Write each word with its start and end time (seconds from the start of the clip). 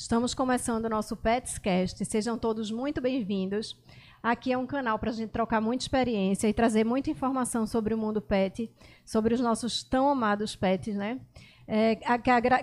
Estamos 0.00 0.32
começando 0.32 0.86
o 0.86 0.88
nosso 0.88 1.14
Petscast. 1.14 2.02
Sejam 2.06 2.38
todos 2.38 2.70
muito 2.70 3.02
bem-vindos. 3.02 3.78
Aqui 4.22 4.50
é 4.50 4.56
um 4.56 4.66
canal 4.66 4.98
para 4.98 5.10
a 5.10 5.12
gente 5.12 5.28
trocar 5.28 5.60
muita 5.60 5.84
experiência 5.84 6.48
e 6.48 6.54
trazer 6.54 6.84
muita 6.84 7.10
informação 7.10 7.66
sobre 7.66 7.92
o 7.92 7.98
mundo 7.98 8.18
pet, 8.18 8.70
sobre 9.04 9.34
os 9.34 9.40
nossos 9.42 9.82
tão 9.82 10.08
amados 10.08 10.56
pets, 10.56 10.96
né? 10.96 11.20
É, 11.68 11.96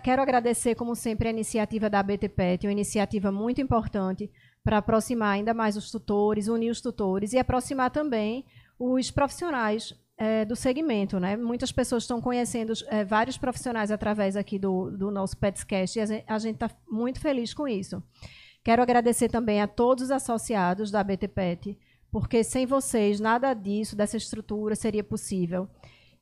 quero 0.02 0.20
agradecer, 0.20 0.74
como 0.74 0.96
sempre, 0.96 1.28
a 1.28 1.32
iniciativa 1.32 1.88
da 1.92 2.02
BT 2.02 2.28
Pet, 2.30 2.66
uma 2.66 2.74
iniciativa 2.74 3.32
muito 3.32 3.62
importante 3.62 4.32
para 4.64 4.80
aproximar 4.80 5.36
ainda 5.36 5.54
mais 5.54 5.78
os 5.78 5.92
tutores, 5.92 6.48
unir 6.48 6.72
os 6.72 6.82
tutores 6.82 7.34
e 7.34 7.38
aproximar 7.38 7.92
também 7.92 8.46
os 8.80 9.12
profissionais 9.12 9.94
é, 10.18 10.44
do 10.44 10.56
segmento. 10.56 11.20
Né? 11.20 11.38
Muitas 11.38 11.72
pessoas 11.72 12.04
estão 12.04 12.20
conhecendo 12.20 12.74
é, 12.88 13.06
vários 13.06 13.38
profissionais 13.38 13.92
através 13.92 14.36
aqui 14.36 14.58
do, 14.58 14.90
do 14.92 15.12
nosso 15.12 15.38
Petscast 15.38 16.00
e 16.00 16.24
a 16.28 16.40
gente 16.40 16.56
está 16.56 16.70
muito 16.90 17.20
feliz 17.20 17.54
com 17.54 17.68
isso. 17.68 18.02
Quero 18.64 18.82
agradecer 18.82 19.30
também 19.30 19.62
a 19.62 19.68
todos 19.68 20.06
os 20.06 20.12
associados 20.12 20.92
da 20.92 21.04
BT 21.04 21.28
Pet, 21.30 21.80
porque 22.12 22.44
sem 22.44 22.66
vocês 22.66 23.20
nada 23.20 23.54
disso, 23.54 23.96
dessa 23.96 24.18
estrutura, 24.18 24.76
seria 24.76 25.04
possível. 25.04 25.70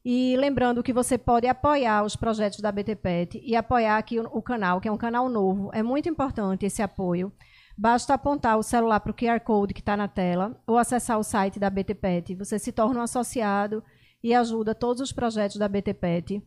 E 0.04 0.36
lembrando 0.38 0.84
que 0.84 0.94
você 0.94 1.18
pode 1.18 1.48
apoiar 1.48 2.04
os 2.04 2.16
projetos 2.16 2.60
da 2.60 2.72
BT 2.72 2.96
Pet 2.98 3.42
e 3.44 3.56
apoiar 3.56 3.98
aqui 3.98 4.20
o, 4.20 4.26
o 4.26 4.42
canal, 4.42 4.80
que 4.80 4.88
é 4.88 4.92
um 4.92 4.98
canal 4.98 5.28
novo. 5.28 5.72
É 5.74 5.82
muito 5.82 6.08
importante 6.08 6.68
esse 6.68 6.84
apoio. 6.84 7.32
Basta 7.78 8.14
apontar 8.14 8.58
o 8.58 8.64
celular 8.64 9.00
para 9.00 9.12
o 9.12 9.16
QR 9.16 9.40
Code 9.42 9.74
que 9.74 9.82
está 9.82 9.98
na 9.98 10.08
tela 10.08 10.62
ou 10.66 10.78
acessar 10.78 11.20
o 11.20 11.24
site 11.24 11.60
da 11.60 11.70
BTPET. 11.70 12.36
Você 12.36 12.58
se 12.58 12.72
torna 12.72 13.00
um 13.00 13.04
associado 13.04 13.84
e 14.24 14.34
ajuda 14.34 14.74
todos 14.74 15.02
os 15.02 15.12
projetos 15.12 15.58
da 15.58 15.68
BTPET. 15.68 16.42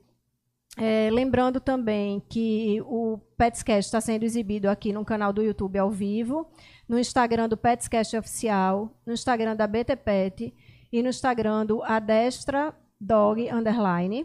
É, 0.76 1.10
lembrando 1.10 1.60
também 1.60 2.22
que 2.28 2.80
o 2.82 3.18
Petscast 3.36 3.88
está 3.88 4.00
sendo 4.00 4.22
exibido 4.22 4.70
aqui 4.70 4.92
no 4.92 5.04
canal 5.04 5.32
do 5.32 5.42
YouTube 5.42 5.76
ao 5.78 5.90
vivo, 5.90 6.48
no 6.88 6.98
Instagram 6.98 7.48
do 7.48 7.56
Petscast 7.56 8.16
Oficial, 8.16 8.90
no 9.04 9.12
Instagram 9.12 9.56
da 9.56 9.66
BTPET 9.66 10.54
e 10.92 11.02
no 11.02 11.08
Instagram 11.08 11.66
do 11.66 11.82
Adestra 11.82 12.72
Dog 13.00 13.48
Underline. 13.50 14.24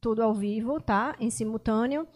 Tudo 0.00 0.22
ao 0.22 0.34
vivo, 0.34 0.80
tá? 0.80 1.14
Em 1.20 1.30
simultâneo. 1.30 2.06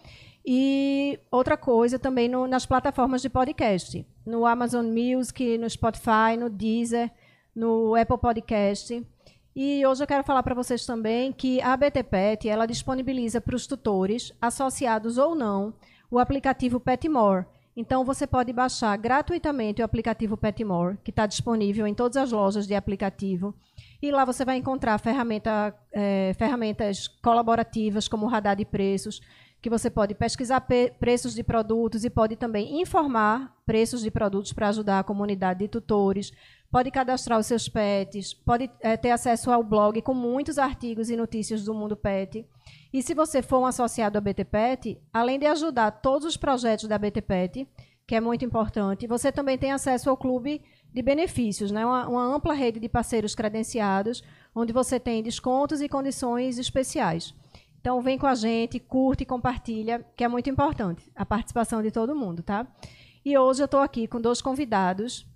E 0.50 1.20
outra 1.30 1.58
coisa 1.58 1.98
também 1.98 2.26
no, 2.26 2.46
nas 2.46 2.64
plataformas 2.64 3.20
de 3.20 3.28
podcast, 3.28 4.06
no 4.24 4.46
Amazon 4.46 4.86
Music, 4.86 5.58
no 5.58 5.68
Spotify, 5.68 6.38
no 6.38 6.48
Deezer, 6.48 7.10
no 7.54 7.94
Apple 7.94 8.16
Podcast. 8.16 9.06
E 9.54 9.84
hoje 9.84 10.02
eu 10.02 10.06
quero 10.06 10.24
falar 10.24 10.42
para 10.42 10.54
vocês 10.54 10.86
também 10.86 11.32
que 11.32 11.60
a 11.60 11.76
BTPet 11.76 12.48
ela 12.48 12.64
disponibiliza 12.64 13.42
para 13.42 13.54
os 13.54 13.66
tutores, 13.66 14.32
associados 14.40 15.18
ou 15.18 15.34
não, 15.34 15.74
o 16.10 16.18
aplicativo 16.18 16.80
Petmore. 16.80 17.44
Então 17.76 18.02
você 18.02 18.26
pode 18.26 18.50
baixar 18.50 18.96
gratuitamente 18.96 19.82
o 19.82 19.84
aplicativo 19.84 20.34
Petmore, 20.34 20.96
que 21.04 21.10
está 21.10 21.26
disponível 21.26 21.86
em 21.86 21.92
todas 21.92 22.16
as 22.16 22.32
lojas 22.32 22.66
de 22.66 22.74
aplicativo. 22.74 23.54
E 24.00 24.10
lá 24.10 24.24
você 24.24 24.46
vai 24.46 24.56
encontrar 24.56 24.96
ferramenta, 24.96 25.74
é, 25.92 26.32
ferramentas 26.38 27.06
colaborativas 27.06 28.08
como 28.08 28.24
o 28.24 28.28
radar 28.30 28.56
de 28.56 28.64
preços, 28.64 29.20
que 29.60 29.68
você 29.68 29.90
pode 29.90 30.14
pesquisar 30.14 30.66
preços 31.00 31.34
de 31.34 31.42
produtos 31.42 32.04
e 32.04 32.10
pode 32.10 32.36
também 32.36 32.80
informar 32.80 33.56
preços 33.66 34.02
de 34.02 34.10
produtos 34.10 34.52
para 34.52 34.68
ajudar 34.68 35.00
a 35.00 35.04
comunidade 35.04 35.60
de 35.60 35.68
tutores, 35.68 36.32
pode 36.70 36.90
cadastrar 36.90 37.38
os 37.38 37.46
seus 37.46 37.68
pets, 37.68 38.32
pode 38.32 38.70
é, 38.80 38.96
ter 38.96 39.10
acesso 39.10 39.50
ao 39.50 39.62
blog 39.62 40.00
com 40.02 40.14
muitos 40.14 40.58
artigos 40.58 41.10
e 41.10 41.16
notícias 41.16 41.64
do 41.64 41.74
mundo 41.74 41.96
pet. 41.96 42.46
E 42.92 43.02
se 43.02 43.14
você 43.14 43.42
for 43.42 43.58
um 43.58 43.66
associado 43.66 44.16
à 44.16 44.20
BT 44.20 44.44
Pet, 44.44 44.98
além 45.12 45.38
de 45.38 45.46
ajudar 45.46 45.90
todos 45.90 46.26
os 46.26 46.36
projetos 46.36 46.88
da 46.88 46.96
BT 46.96 47.20
Pet, 47.22 47.68
que 48.06 48.14
é 48.14 48.20
muito 48.20 48.44
importante, 48.44 49.06
você 49.06 49.30
também 49.30 49.58
tem 49.58 49.72
acesso 49.72 50.08
ao 50.08 50.16
clube 50.16 50.62
de 50.92 51.02
benefícios, 51.02 51.70
né? 51.70 51.84
uma, 51.84 52.08
uma 52.08 52.34
ampla 52.34 52.54
rede 52.54 52.80
de 52.80 52.88
parceiros 52.88 53.34
credenciados, 53.34 54.22
onde 54.54 54.72
você 54.72 54.98
tem 54.98 55.22
descontos 55.22 55.82
e 55.82 55.88
condições 55.88 56.58
especiais. 56.58 57.34
Então, 57.80 58.00
vem 58.02 58.18
com 58.18 58.26
a 58.26 58.34
gente, 58.34 58.78
curte 58.78 59.22
e 59.22 59.26
compartilha, 59.26 60.04
que 60.16 60.24
é 60.24 60.28
muito 60.28 60.50
importante, 60.50 61.10
a 61.14 61.24
participação 61.24 61.82
de 61.82 61.90
todo 61.90 62.14
mundo, 62.14 62.42
tá? 62.42 62.66
E 63.24 63.36
hoje 63.36 63.62
eu 63.62 63.66
estou 63.66 63.80
aqui 63.80 64.06
com 64.06 64.20
dois 64.20 64.40
convidados, 64.40 65.26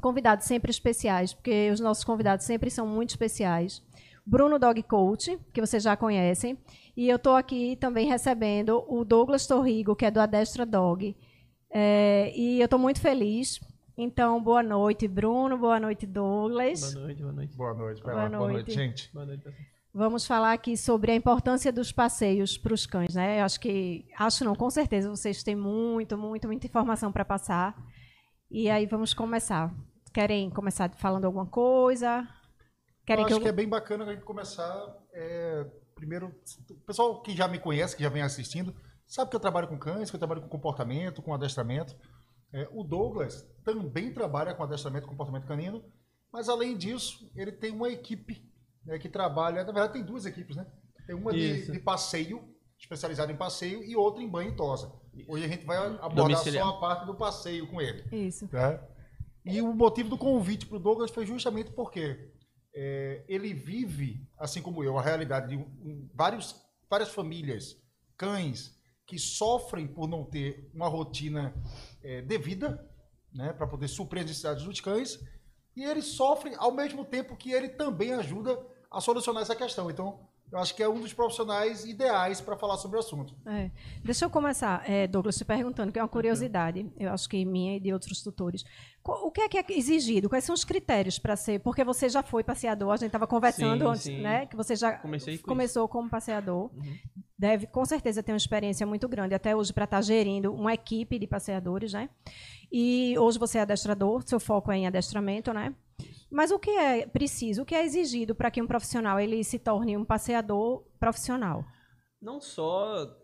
convidados 0.00 0.46
sempre 0.46 0.70
especiais, 0.70 1.32
porque 1.32 1.70
os 1.70 1.80
nossos 1.80 2.04
convidados 2.04 2.44
sempre 2.44 2.70
são 2.70 2.86
muito 2.86 3.10
especiais. 3.10 3.82
Bruno 4.26 4.58
Dog 4.58 4.82
Coach, 4.84 5.38
que 5.52 5.60
vocês 5.60 5.82
já 5.82 5.96
conhecem, 5.96 6.58
e 6.96 7.08
eu 7.08 7.16
estou 7.16 7.34
aqui 7.34 7.76
também 7.76 8.08
recebendo 8.08 8.84
o 8.88 9.04
Douglas 9.04 9.46
Torrigo, 9.46 9.94
que 9.94 10.06
é 10.06 10.10
do 10.10 10.20
Adestra 10.20 10.64
Dog. 10.64 11.14
É, 11.70 12.32
e 12.34 12.60
eu 12.60 12.64
estou 12.64 12.78
muito 12.78 13.00
feliz. 13.00 13.60
Então, 13.96 14.42
boa 14.42 14.62
noite, 14.62 15.06
Bruno. 15.06 15.58
Boa 15.58 15.78
noite, 15.78 16.06
Douglas. 16.06 16.94
Boa 16.94 17.04
noite, 17.04 17.22
boa 17.22 17.32
noite. 17.32 17.56
Boa 17.56 17.74
noite, 17.74 18.02
boa 18.02 18.14
noite, 18.14 18.36
boa 18.36 18.52
noite 18.52 18.72
gente. 18.72 19.10
Boa 19.12 19.26
noite, 19.26 19.44
Vamos 19.96 20.26
falar 20.26 20.52
aqui 20.52 20.76
sobre 20.76 21.12
a 21.12 21.14
importância 21.14 21.72
dos 21.72 21.92
passeios 21.92 22.58
para 22.58 22.74
os 22.74 22.84
cães, 22.84 23.14
né? 23.14 23.38
Eu 23.38 23.44
acho 23.44 23.60
que, 23.60 24.04
acho 24.18 24.44
não, 24.44 24.52
com 24.56 24.68
certeza 24.68 25.08
vocês 25.08 25.44
têm 25.44 25.54
muito, 25.54 26.18
muito, 26.18 26.48
muita 26.48 26.66
informação 26.66 27.12
para 27.12 27.24
passar. 27.24 27.80
E 28.50 28.68
aí 28.68 28.86
vamos 28.86 29.14
começar. 29.14 29.72
Querem 30.12 30.50
começar 30.50 30.92
falando 30.96 31.26
alguma 31.26 31.46
coisa? 31.46 32.28
Querem 33.06 33.22
eu 33.22 33.26
acho 33.26 33.36
que, 33.36 33.40
eu... 33.40 33.42
que 33.44 33.48
é 33.48 33.52
bem 33.52 33.68
bacana 33.68 34.04
a 34.04 34.12
gente 34.12 34.24
começar. 34.24 34.74
É, 35.12 35.64
primeiro, 35.94 36.34
o 36.70 36.74
pessoal 36.80 37.22
que 37.22 37.30
já 37.30 37.46
me 37.46 37.60
conhece, 37.60 37.96
que 37.96 38.02
já 38.02 38.08
vem 38.08 38.22
assistindo, 38.22 38.74
sabe 39.06 39.30
que 39.30 39.36
eu 39.36 39.40
trabalho 39.40 39.68
com 39.68 39.78
cães, 39.78 40.10
que 40.10 40.16
eu 40.16 40.18
trabalho 40.20 40.42
com 40.42 40.48
comportamento, 40.48 41.22
com 41.22 41.32
adestramento. 41.32 41.96
É, 42.52 42.68
o 42.72 42.82
Douglas 42.82 43.48
também 43.62 44.12
trabalha 44.12 44.54
com 44.54 44.64
adestramento 44.64 45.06
e 45.06 45.10
comportamento 45.10 45.46
canino, 45.46 45.84
mas 46.32 46.48
além 46.48 46.76
disso, 46.76 47.30
ele 47.36 47.52
tem 47.52 47.70
uma 47.70 47.88
equipe 47.88 48.52
né, 48.84 48.98
que 48.98 49.08
trabalha. 49.08 49.64
Na 49.64 49.72
verdade, 49.72 49.94
tem 49.94 50.04
duas 50.04 50.26
equipes, 50.26 50.56
né? 50.56 50.66
Tem 51.06 51.14
uma 51.14 51.32
de, 51.32 51.70
de, 51.70 51.78
passeio, 51.78 52.42
especializada 52.78 53.32
em 53.32 53.36
passeio, 53.36 53.82
e 53.82 53.94
outra 53.94 54.22
em 54.22 54.28
banho 54.28 54.52
e 54.52 54.56
tosa. 54.56 54.92
Hoje 55.28 55.44
a 55.44 55.48
gente 55.48 55.64
vai 55.64 55.76
abordar 55.76 56.38
só 56.38 56.68
a 56.68 56.80
parte 56.80 57.06
do 57.06 57.14
passeio 57.14 57.66
com 57.68 57.80
ele. 57.80 58.04
Isso. 58.26 58.48
Tá? 58.48 58.82
E 59.44 59.60
o 59.60 59.74
motivo 59.74 60.08
do 60.08 60.18
convite 60.18 60.66
para 60.66 60.76
o 60.76 60.80
Douglas 60.80 61.10
foi 61.10 61.26
justamente 61.26 61.70
porque 61.72 62.32
é, 62.74 63.22
ele 63.28 63.52
vive, 63.52 64.26
assim 64.38 64.62
como 64.62 64.82
eu, 64.82 64.98
a 64.98 65.02
realidade 65.02 65.48
de 65.48 65.56
um, 65.56 66.08
vários, 66.14 66.56
várias 66.88 67.10
famílias, 67.10 67.76
cães, 68.16 68.74
que 69.06 69.18
sofrem 69.18 69.86
por 69.86 70.08
não 70.08 70.24
ter 70.24 70.70
uma 70.72 70.88
rotina 70.88 71.54
é, 72.02 72.22
devida, 72.22 72.90
né, 73.32 73.52
para 73.52 73.66
poder 73.66 73.88
suprir 73.88 74.20
as 74.20 74.26
necessidades 74.26 74.64
dos 74.64 74.80
cães, 74.80 75.20
e 75.76 75.84
ele 75.84 76.02
sofre 76.02 76.54
ao 76.56 76.72
mesmo 76.72 77.04
tempo 77.04 77.36
que 77.36 77.52
ele 77.52 77.68
também 77.68 78.12
ajuda 78.12 78.58
a 78.94 79.00
solucionar 79.00 79.42
essa 79.42 79.56
questão. 79.56 79.90
Então, 79.90 80.18
eu 80.52 80.58
acho 80.58 80.74
que 80.74 80.82
é 80.82 80.88
um 80.88 81.00
dos 81.00 81.12
profissionais 81.12 81.84
ideais 81.84 82.40
para 82.40 82.56
falar 82.56 82.76
sobre 82.76 82.96
o 82.96 83.00
assunto. 83.00 83.34
É. 83.44 83.70
Deixa 84.04 84.24
eu 84.24 84.30
começar, 84.30 84.88
é, 84.88 85.06
Douglas, 85.06 85.36
te 85.36 85.44
perguntando, 85.44 85.90
que 85.90 85.98
é 85.98 86.02
uma 86.02 86.08
curiosidade, 86.08 86.88
eu 86.96 87.10
acho 87.10 87.28
que 87.28 87.44
minha 87.44 87.76
e 87.76 87.80
de 87.80 87.92
outros 87.92 88.22
tutores. 88.22 88.64
O 89.04 89.32
que 89.32 89.40
é 89.40 89.48
que 89.48 89.58
é 89.58 89.64
exigido? 89.70 90.28
Quais 90.28 90.44
são 90.44 90.54
os 90.54 90.64
critérios 90.64 91.18
para 91.18 91.34
ser? 91.34 91.58
Porque 91.60 91.82
você 91.82 92.08
já 92.08 92.22
foi 92.22 92.44
passeador, 92.44 92.92
a 92.92 92.96
gente 92.96 93.08
estava 93.08 93.26
conversando 93.26 93.80
sim, 93.80 93.90
antes, 93.90 94.02
sim. 94.02 94.20
né? 94.20 94.46
Que 94.46 94.56
você 94.56 94.76
já 94.76 94.92
Comecei 94.92 95.38
começou 95.38 95.88
como 95.88 96.08
passeador. 96.08 96.70
Uhum. 96.72 96.98
Deve, 97.36 97.66
com 97.66 97.84
certeza, 97.84 98.22
ter 98.22 98.30
uma 98.30 98.38
experiência 98.38 98.86
muito 98.86 99.08
grande 99.08 99.34
até 99.34 99.56
hoje 99.56 99.72
para 99.72 99.84
estar 99.84 99.96
tá 99.96 100.02
gerindo 100.02 100.54
uma 100.54 100.72
equipe 100.72 101.18
de 101.18 101.26
passeadores, 101.26 101.92
né? 101.92 102.08
E 102.70 103.18
hoje 103.18 103.38
você 103.38 103.58
é 103.58 103.62
adestrador, 103.62 104.22
seu 104.24 104.38
foco 104.38 104.70
é 104.70 104.78
em 104.78 104.86
adestramento, 104.86 105.52
né? 105.52 105.74
Mas 106.34 106.50
o 106.50 106.58
que 106.58 106.70
é 106.70 107.06
preciso, 107.06 107.62
o 107.62 107.64
que 107.64 107.76
é 107.76 107.84
exigido 107.84 108.34
para 108.34 108.50
que 108.50 108.60
um 108.60 108.66
profissional 108.66 109.20
ele 109.20 109.44
se 109.44 109.56
torne 109.56 109.96
um 109.96 110.04
passeador 110.04 110.82
profissional? 110.98 111.64
Não 112.20 112.40
só 112.40 113.16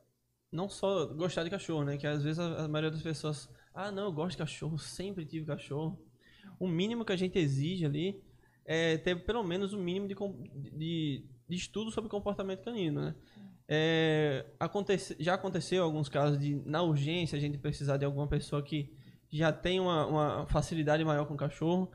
não 0.53 0.69
só 0.69 1.07
gostar 1.07 1.43
de 1.43 1.51
cachorro, 1.51 1.85
né? 1.85 1.97
Que 1.97 2.07
às 2.07 2.23
vezes 2.23 2.39
a, 2.39 2.65
a 2.65 2.69
maioria 2.69 2.93
das 2.93 3.03
pessoas, 3.03 3.49
ah, 3.75 3.91
não, 3.91 4.05
eu 4.05 4.13
gosto 4.13 4.33
de 4.33 4.39
cachorro, 4.39 4.79
sempre 4.79 5.27
tive 5.27 5.45
cachorro. 5.45 6.01
O 6.57 6.69
mínimo 6.69 7.05
que 7.05 7.13
a 7.13 7.17
gente 7.17 7.37
exige 7.37 7.85
ali 7.85 8.23
é 8.65 8.97
ter 8.97 9.17
pelo 9.27 9.43
menos 9.43 9.73
o 9.73 9.77
um 9.77 9.83
mínimo 9.83 10.07
de, 10.07 10.15
de, 10.71 11.27
de, 11.49 11.57
estudo 11.57 11.91
sobre 11.91 12.09
comportamento 12.09 12.63
canino, 12.63 13.01
né? 13.01 13.15
É, 13.67 14.47
acontece, 14.61 15.17
já 15.19 15.35
aconteceu 15.35 15.83
alguns 15.83 16.09
casos 16.09 16.39
de, 16.39 16.55
na 16.65 16.81
urgência, 16.81 17.37
a 17.37 17.41
gente 17.41 17.59
precisar 17.59 17.97
de 17.97 18.05
alguma 18.05 18.29
pessoa 18.29 18.63
que 18.63 18.93
já 19.33 19.53
tem 19.53 19.81
uma, 19.81 20.07
uma 20.07 20.47
facilidade 20.47 21.05
maior 21.05 21.25
com 21.27 21.35
o 21.35 21.37
cachorro. 21.37 21.91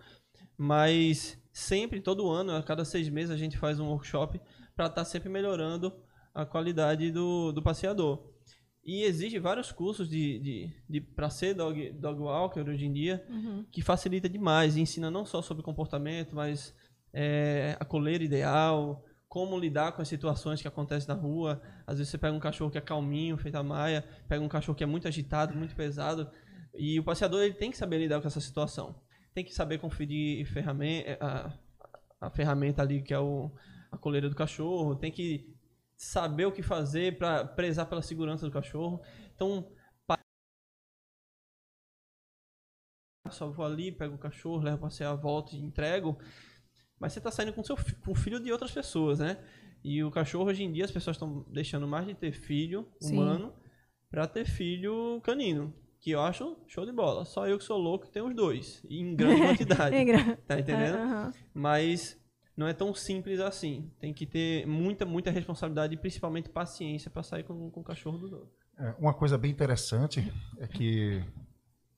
Mas 0.58 1.42
sempre, 1.52 2.02
todo 2.02 2.30
ano, 2.30 2.56
a 2.56 2.64
cada 2.64 2.86
seis 2.86 3.10
meses, 3.10 3.32
a 3.32 3.38
gente 3.38 3.58
faz 3.58 3.80
um 3.80 3.88
workshop 3.88 4.40
para 4.76 4.88
estar 4.88 5.02
tá 5.02 5.06
sempre 5.06 5.30
melhorando 5.30 5.94
a 6.34 6.46
qualidade 6.46 7.12
do, 7.12 7.52
do 7.52 7.62
passeador. 7.62 8.34
E 8.84 9.04
existe 9.04 9.40
vários 9.40 9.72
cursos 9.72 10.08
de, 10.08 10.40
de, 10.40 10.74
de 10.88 11.02
para 11.02 11.30
ser 11.30 11.56
dog, 11.56 11.92
dog 11.94 12.20
walker 12.20 12.62
hoje 12.62 12.86
em 12.86 12.94
dia, 12.94 13.26
uhum. 13.30 13.66
que 13.72 13.82
facilita 13.82 14.30
demais. 14.30 14.76
E 14.76 14.82
ensina 14.82 15.10
não 15.10 15.26
só 15.26 15.42
sobre 15.42 15.64
comportamento, 15.64 16.36
mas 16.36 16.76
é, 17.12 17.76
a 17.80 17.86
coleira 17.86 18.24
ideal, 18.24 19.04
como 19.28 19.58
lidar 19.58 19.94
com 19.94 20.02
as 20.02 20.08
situações 20.08 20.62
que 20.62 20.68
acontecem 20.68 21.08
na 21.08 21.20
rua. 21.20 21.62
Às 21.88 21.98
vezes 21.98 22.12
você 22.12 22.18
pega 22.18 22.36
um 22.36 22.40
cachorro 22.40 22.70
que 22.70 22.78
é 22.78 22.82
calminho, 22.82 23.38
feito 23.38 23.56
a 23.56 23.64
maia, 23.64 24.02
pega 24.30 24.44
um 24.44 24.48
cachorro 24.48 24.78
que 24.78 24.84
é 24.84 24.88
muito 24.88 25.08
agitado, 25.08 25.56
muito 25.56 25.76
pesado, 25.76 26.30
e 26.74 27.00
o 27.00 27.04
passeador 27.04 27.42
ele 27.42 27.54
tem 27.54 27.72
que 27.72 27.78
saber 27.78 27.98
lidar 27.98 28.22
com 28.22 28.28
essa 28.28 28.40
situação. 28.40 28.96
Tem 29.36 29.46
que 29.46 29.54
saber 29.54 29.78
conferir 29.78 30.46
ferramenta, 30.48 31.18
a, 31.22 32.28
a 32.28 32.30
ferramenta 32.32 32.82
ali 32.82 33.04
que 33.04 33.14
é 33.14 33.20
o, 33.20 33.52
a 33.92 33.98
coleira 33.98 34.30
do 34.30 34.36
cachorro, 34.36 34.96
tem 34.96 35.12
que 35.12 35.54
saber 35.96 36.46
o 36.46 36.52
que 36.52 36.64
fazer 36.64 37.18
para 37.18 37.46
prezar 37.46 37.88
pela 37.88 38.02
segurança 38.02 38.46
do 38.46 38.52
cachorro. 38.52 39.02
Então, 39.36 39.72
só 43.30 43.50
vou 43.50 43.66
ali, 43.66 43.92
pego 43.92 44.16
o 44.16 44.20
cachorro, 44.20 44.64
levo 44.64 44.78
para 44.78 44.88
passear, 44.88 45.16
volto 45.16 45.54
e 45.54 45.60
entrego. 45.60 46.18
Mas 47.00 47.14
você 47.14 47.20
está 47.20 47.32
saindo 47.32 47.54
com, 47.54 47.64
seu, 47.64 47.76
com 47.76 48.12
o 48.12 48.16
filho 48.16 48.40
de 48.40 48.52
outras 48.52 48.72
pessoas, 48.72 49.20
né? 49.20 49.44
E 49.84 50.04
o 50.04 50.10
cachorro, 50.10 50.50
hoje 50.50 50.64
em 50.64 50.72
dia, 50.72 50.86
as 50.86 50.92
pessoas 50.92 51.16
estão 51.16 51.46
deixando 51.52 51.88
mais 51.88 52.08
de 52.08 52.16
ter 52.16 52.32
filho 52.32 52.90
humano 53.02 53.54
para 54.10 54.28
ter 54.28 54.46
filho 54.46 55.22
canino. 55.22 55.74
Que 56.06 56.12
eu 56.12 56.22
acho 56.22 56.56
show 56.68 56.86
de 56.86 56.92
bola. 56.92 57.26
Só 57.26 57.48
eu 57.48 57.58
que 57.58 57.64
sou 57.64 57.80
louco 57.80 58.06
tenho 58.06 58.28
os 58.28 58.36
dois. 58.36 58.86
em 58.88 59.16
grande 59.16 59.42
quantidade. 59.66 59.96
tá 60.46 60.60
entendendo? 60.60 61.00
Uhum. 61.00 61.32
Mas 61.52 62.16
não 62.56 62.68
é 62.68 62.74
tão 62.74 62.94
simples 62.94 63.40
assim. 63.40 63.92
Tem 64.00 64.14
que 64.14 64.28
ter 64.28 64.68
muita, 64.68 65.04
muita 65.04 65.32
responsabilidade 65.32 65.96
e 65.96 65.98
principalmente 65.98 66.48
paciência 66.48 67.10
para 67.10 67.24
sair 67.24 67.42
com, 67.42 67.72
com 67.72 67.80
o 67.80 67.84
cachorro 67.84 68.20
dos 68.20 68.32
outros. 68.32 68.54
É, 68.78 68.94
uma 69.00 69.16
coisa 69.16 69.36
bem 69.36 69.50
interessante 69.50 70.32
é 70.60 70.68
que 70.68 71.24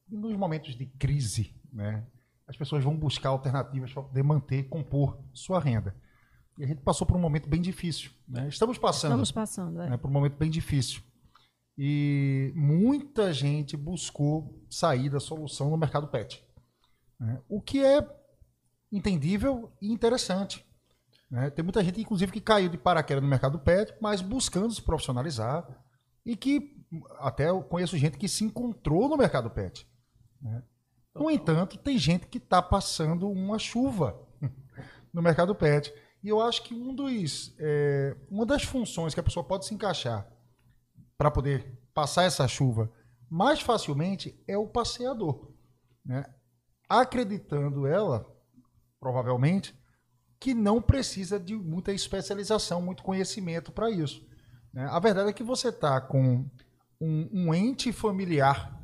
nos 0.10 0.38
momentos 0.38 0.74
de 0.74 0.86
crise, 0.86 1.54
né, 1.70 2.08
as 2.48 2.56
pessoas 2.56 2.86
vão 2.86 2.96
buscar 2.96 3.28
alternativas 3.28 3.92
para 3.92 4.04
poder 4.04 4.24
manter, 4.24 4.70
compor 4.70 5.22
sua 5.34 5.60
renda. 5.60 5.94
E 6.58 6.64
a 6.64 6.68
gente 6.68 6.80
passou 6.80 7.06
por 7.06 7.18
um 7.18 7.20
momento 7.20 7.50
bem 7.50 7.60
difícil. 7.60 8.10
Né? 8.26 8.48
Estamos 8.48 8.78
passando. 8.78 9.22
Estamos 9.22 9.34
passando, 9.34 9.82
é. 9.82 9.90
né, 9.90 9.98
por 9.98 10.10
um 10.10 10.14
momento 10.14 10.38
bem 10.38 10.50
difícil. 10.50 11.02
E 11.78 12.52
muita 12.56 13.32
gente 13.32 13.78
buscou 13.78 14.66
saída, 14.70 15.20
solução 15.20 15.70
no 15.70 15.78
mercado 15.78 16.08
pet. 16.08 16.44
Né? 17.20 17.40
O 17.48 17.62
que 17.62 17.84
é 17.84 18.06
entendível 18.92 19.72
e 19.80 19.92
interessante. 19.92 20.66
Né? 21.30 21.50
Tem 21.52 21.64
muita 21.64 21.84
gente, 21.84 22.02
inclusive, 22.02 22.32
que 22.32 22.42
caiu 22.42 22.70
de 22.70 22.78
paraquedas 22.78 23.22
no 23.22 23.30
mercado 23.30 23.60
pet, 23.60 23.94
mas 24.02 24.22
buscando 24.22 24.74
se 24.74 24.82
profissionalizar 24.82 25.68
e 26.26 26.36
que 26.36 26.76
até 27.20 27.50
eu 27.50 27.62
conheço 27.62 27.98
gente 27.98 28.18
que 28.18 28.28
se 28.28 28.44
encontrou 28.44 29.08
no 29.08 29.18
mercado 29.18 29.50
pet. 29.52 29.88
Né? 30.42 30.64
No 31.14 31.30
entanto, 31.30 31.78
tem 31.78 31.98
gente 31.98 32.26
que 32.28 32.40
está 32.40 32.62
passando 32.62 33.30
uma 33.30 33.60
chuva 33.60 34.20
no 35.14 35.22
mercado 35.22 35.54
pet. 35.54 35.94
E 36.24 36.30
eu 36.30 36.42
acho 36.42 36.64
que 36.64 36.74
um 36.74 36.94
dos, 36.94 37.56
é, 37.60 38.16
uma 38.32 38.46
das 38.48 38.64
funções 38.64 39.14
que 39.14 39.20
a 39.20 39.24
pessoa 39.24 39.44
pode 39.44 39.66
se 39.66 39.76
encaixar 39.76 40.28
para 41.18 41.32
poder 41.32 41.80
passar 41.94 42.24
essa 42.24 42.48
chuva 42.48 42.92
mais 43.30 43.60
facilmente 43.60 44.42
é 44.48 44.58
o 44.58 44.68
passeador. 44.68 45.52
Né? 46.06 46.26
Acreditando 46.88 47.86
ela 47.86 48.26
provavelmente, 49.00 49.76
que 50.40 50.54
não 50.54 50.82
precisa 50.82 51.40
de 51.40 51.56
muita 51.56 51.92
especialização, 51.92 52.82
muito 52.82 53.04
conhecimento 53.04 53.72
para 53.72 53.90
isso. 53.90 54.28
Né? 54.74 54.88
A 54.90 55.00
verdade 55.00 55.30
é 55.30 55.34
que 55.34 55.44
você 55.44 55.70
está 55.70 56.00
com 56.02 56.46
um, 57.00 57.30
um, 57.32 57.54
ente 57.54 57.92
familiar 57.92 58.78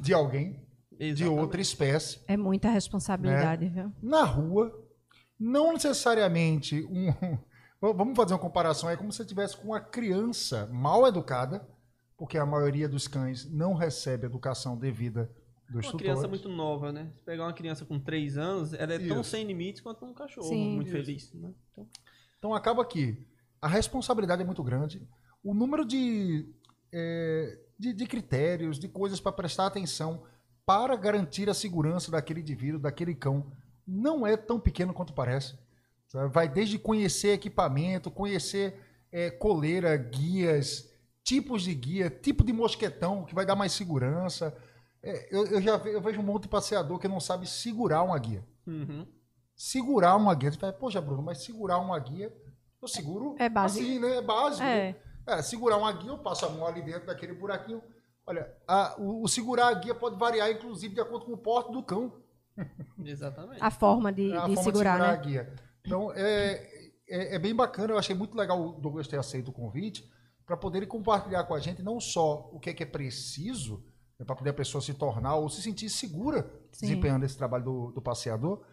de 0.00 0.12
alguém, 0.12 0.64
Exatamente. 0.92 1.14
de 1.14 1.24
outra 1.24 1.60
espécie. 1.60 2.20
É 2.26 2.36
muita 2.36 2.68
responsabilidade, 2.68 3.68
né? 3.70 3.82
viu? 3.82 3.92
Na 4.02 4.24
rua, 4.24 4.72
não 5.38 5.72
necessariamente 5.72 6.84
um. 6.84 7.38
Vamos 7.82 8.14
fazer 8.16 8.32
uma 8.32 8.38
comparação, 8.38 8.88
é 8.88 8.96
como 8.96 9.10
se 9.10 9.18
você 9.18 9.24
tivesse 9.24 9.56
com 9.56 9.68
uma 9.68 9.80
criança 9.80 10.68
mal 10.72 11.04
educada, 11.04 11.68
porque 12.16 12.38
a 12.38 12.46
maioria 12.46 12.88
dos 12.88 13.08
cães 13.08 13.50
não 13.50 13.74
recebe 13.74 14.24
educação 14.24 14.78
devida 14.78 15.28
dos 15.68 15.88
uma 15.88 15.98
criança 15.98 16.28
muito 16.28 16.48
nova, 16.48 16.92
né? 16.92 17.10
Se 17.16 17.24
pegar 17.24 17.42
uma 17.42 17.52
criança 17.52 17.84
com 17.84 17.98
3 17.98 18.38
anos, 18.38 18.72
ela 18.72 18.92
é 18.92 18.98
Isso. 18.98 19.08
tão 19.08 19.24
sem 19.24 19.44
limites 19.44 19.80
quanto 19.80 20.04
um 20.04 20.14
cachorro, 20.14 20.46
Sim. 20.46 20.76
muito 20.76 20.88
Isso. 20.88 20.96
feliz. 20.96 21.32
Né? 21.32 21.52
Então... 21.72 21.88
então 22.38 22.54
acaba 22.54 22.84
que 22.84 23.26
a 23.60 23.66
responsabilidade 23.66 24.42
é 24.42 24.44
muito 24.44 24.62
grande, 24.62 25.02
o 25.42 25.52
número 25.52 25.84
de, 25.84 26.48
é, 26.92 27.58
de, 27.76 27.92
de 27.92 28.06
critérios, 28.06 28.78
de 28.78 28.86
coisas 28.86 29.18
para 29.18 29.32
prestar 29.32 29.66
atenção 29.66 30.22
para 30.64 30.94
garantir 30.94 31.50
a 31.50 31.54
segurança 31.54 32.12
daquele 32.12 32.40
indivíduo, 32.40 32.78
daquele 32.78 33.12
cão, 33.12 33.50
não 33.84 34.24
é 34.24 34.36
tão 34.36 34.60
pequeno 34.60 34.94
quanto 34.94 35.12
parece. 35.12 35.58
Vai 36.30 36.48
desde 36.48 36.78
conhecer 36.78 37.32
equipamento, 37.32 38.10
conhecer 38.10 38.74
é, 39.10 39.30
coleira, 39.30 39.96
guias, 39.96 40.90
tipos 41.24 41.62
de 41.62 41.74
guia, 41.74 42.10
tipo 42.10 42.44
de 42.44 42.52
mosquetão 42.52 43.24
que 43.24 43.34
vai 43.34 43.46
dar 43.46 43.56
mais 43.56 43.72
segurança 43.72 44.56
é, 45.02 45.34
eu, 45.34 45.46
eu, 45.46 45.60
já 45.60 45.76
ve, 45.76 45.92
eu 45.92 46.00
vejo 46.00 46.20
um 46.20 46.24
monte 46.24 46.44
de 46.44 46.48
passeador 46.48 46.98
que 46.98 47.08
não 47.08 47.18
sabe 47.18 47.46
segurar 47.46 48.02
uma 48.02 48.16
guia. 48.18 48.46
Uhum. 48.66 49.06
Segurar 49.56 50.14
uma 50.16 50.34
guia. 50.34 50.52
Você 50.52 50.58
fala, 50.58 50.72
poxa, 50.72 51.00
Bruno, 51.00 51.22
mas 51.22 51.38
segurar 51.38 51.78
uma 51.78 51.98
guia, 51.98 52.32
eu 52.80 52.86
seguro 52.86 53.34
é 53.38 53.48
básico. 53.48 53.84
assim, 53.84 53.98
né? 53.98 54.16
É 54.18 54.22
básico. 54.22 54.62
É. 54.62 54.96
é. 55.26 55.42
segurar 55.42 55.76
uma 55.76 55.92
guia, 55.92 56.10
eu 56.10 56.18
passo 56.18 56.46
a 56.46 56.50
mão 56.50 56.66
ali 56.66 56.82
dentro 56.82 57.06
daquele 57.06 57.34
buraquinho. 57.34 57.82
Olha, 58.24 58.54
a, 58.66 58.94
o, 58.96 59.24
o, 59.24 59.28
segurar 59.28 59.68
a 59.68 59.74
guia 59.74 59.94
pode 59.94 60.16
variar, 60.16 60.48
inclusive, 60.50 60.94
de 60.94 61.00
acordo 61.00 61.26
com 61.26 61.32
o 61.32 61.38
porte 61.38 61.72
do 61.72 61.82
cão. 61.82 62.12
Exatamente. 63.04 63.60
A 63.60 63.70
forma 63.70 64.12
de, 64.12 64.32
a 64.32 64.46
de 64.46 64.54
forma 64.54 64.62
segurar, 64.62 64.98
de 64.98 64.98
segurar 64.98 64.98
né? 64.98 65.12
a 65.12 65.16
guia. 65.16 65.54
Então, 65.84 66.12
é, 66.12 66.90
é, 67.08 67.34
é, 67.34 67.38
bem 67.38 67.54
bacana. 67.54 67.92
Eu 67.92 67.98
achei 67.98 68.14
muito 68.14 68.36
legal 68.36 68.60
o 68.60 68.80
Douglas 68.80 69.08
ter 69.08 69.18
aceito 69.18 69.48
o 69.48 69.52
convite 69.52 70.08
para 70.46 70.56
poder 70.56 70.86
compartilhar 70.86 71.44
com 71.44 71.54
a 71.54 71.60
gente 71.60 71.82
não 71.82 72.00
só 72.00 72.48
o 72.52 72.58
que 72.58 72.70
é, 72.70 72.74
que 72.74 72.82
é 72.82 72.86
preciso, 72.86 73.84
é 74.18 74.24
para 74.24 74.36
poder 74.36 74.50
a 74.50 74.54
pessoa 74.54 74.80
se 74.82 74.94
tornar 74.94 75.36
ou 75.36 75.48
se 75.48 75.62
sentir 75.62 75.88
segura 75.88 76.42
Sim. 76.72 76.86
desempenhando 76.86 77.24
esse 77.24 77.36
trabalho 77.36 77.64
do, 77.64 77.92
do 77.92 78.02
passeador, 78.02 78.64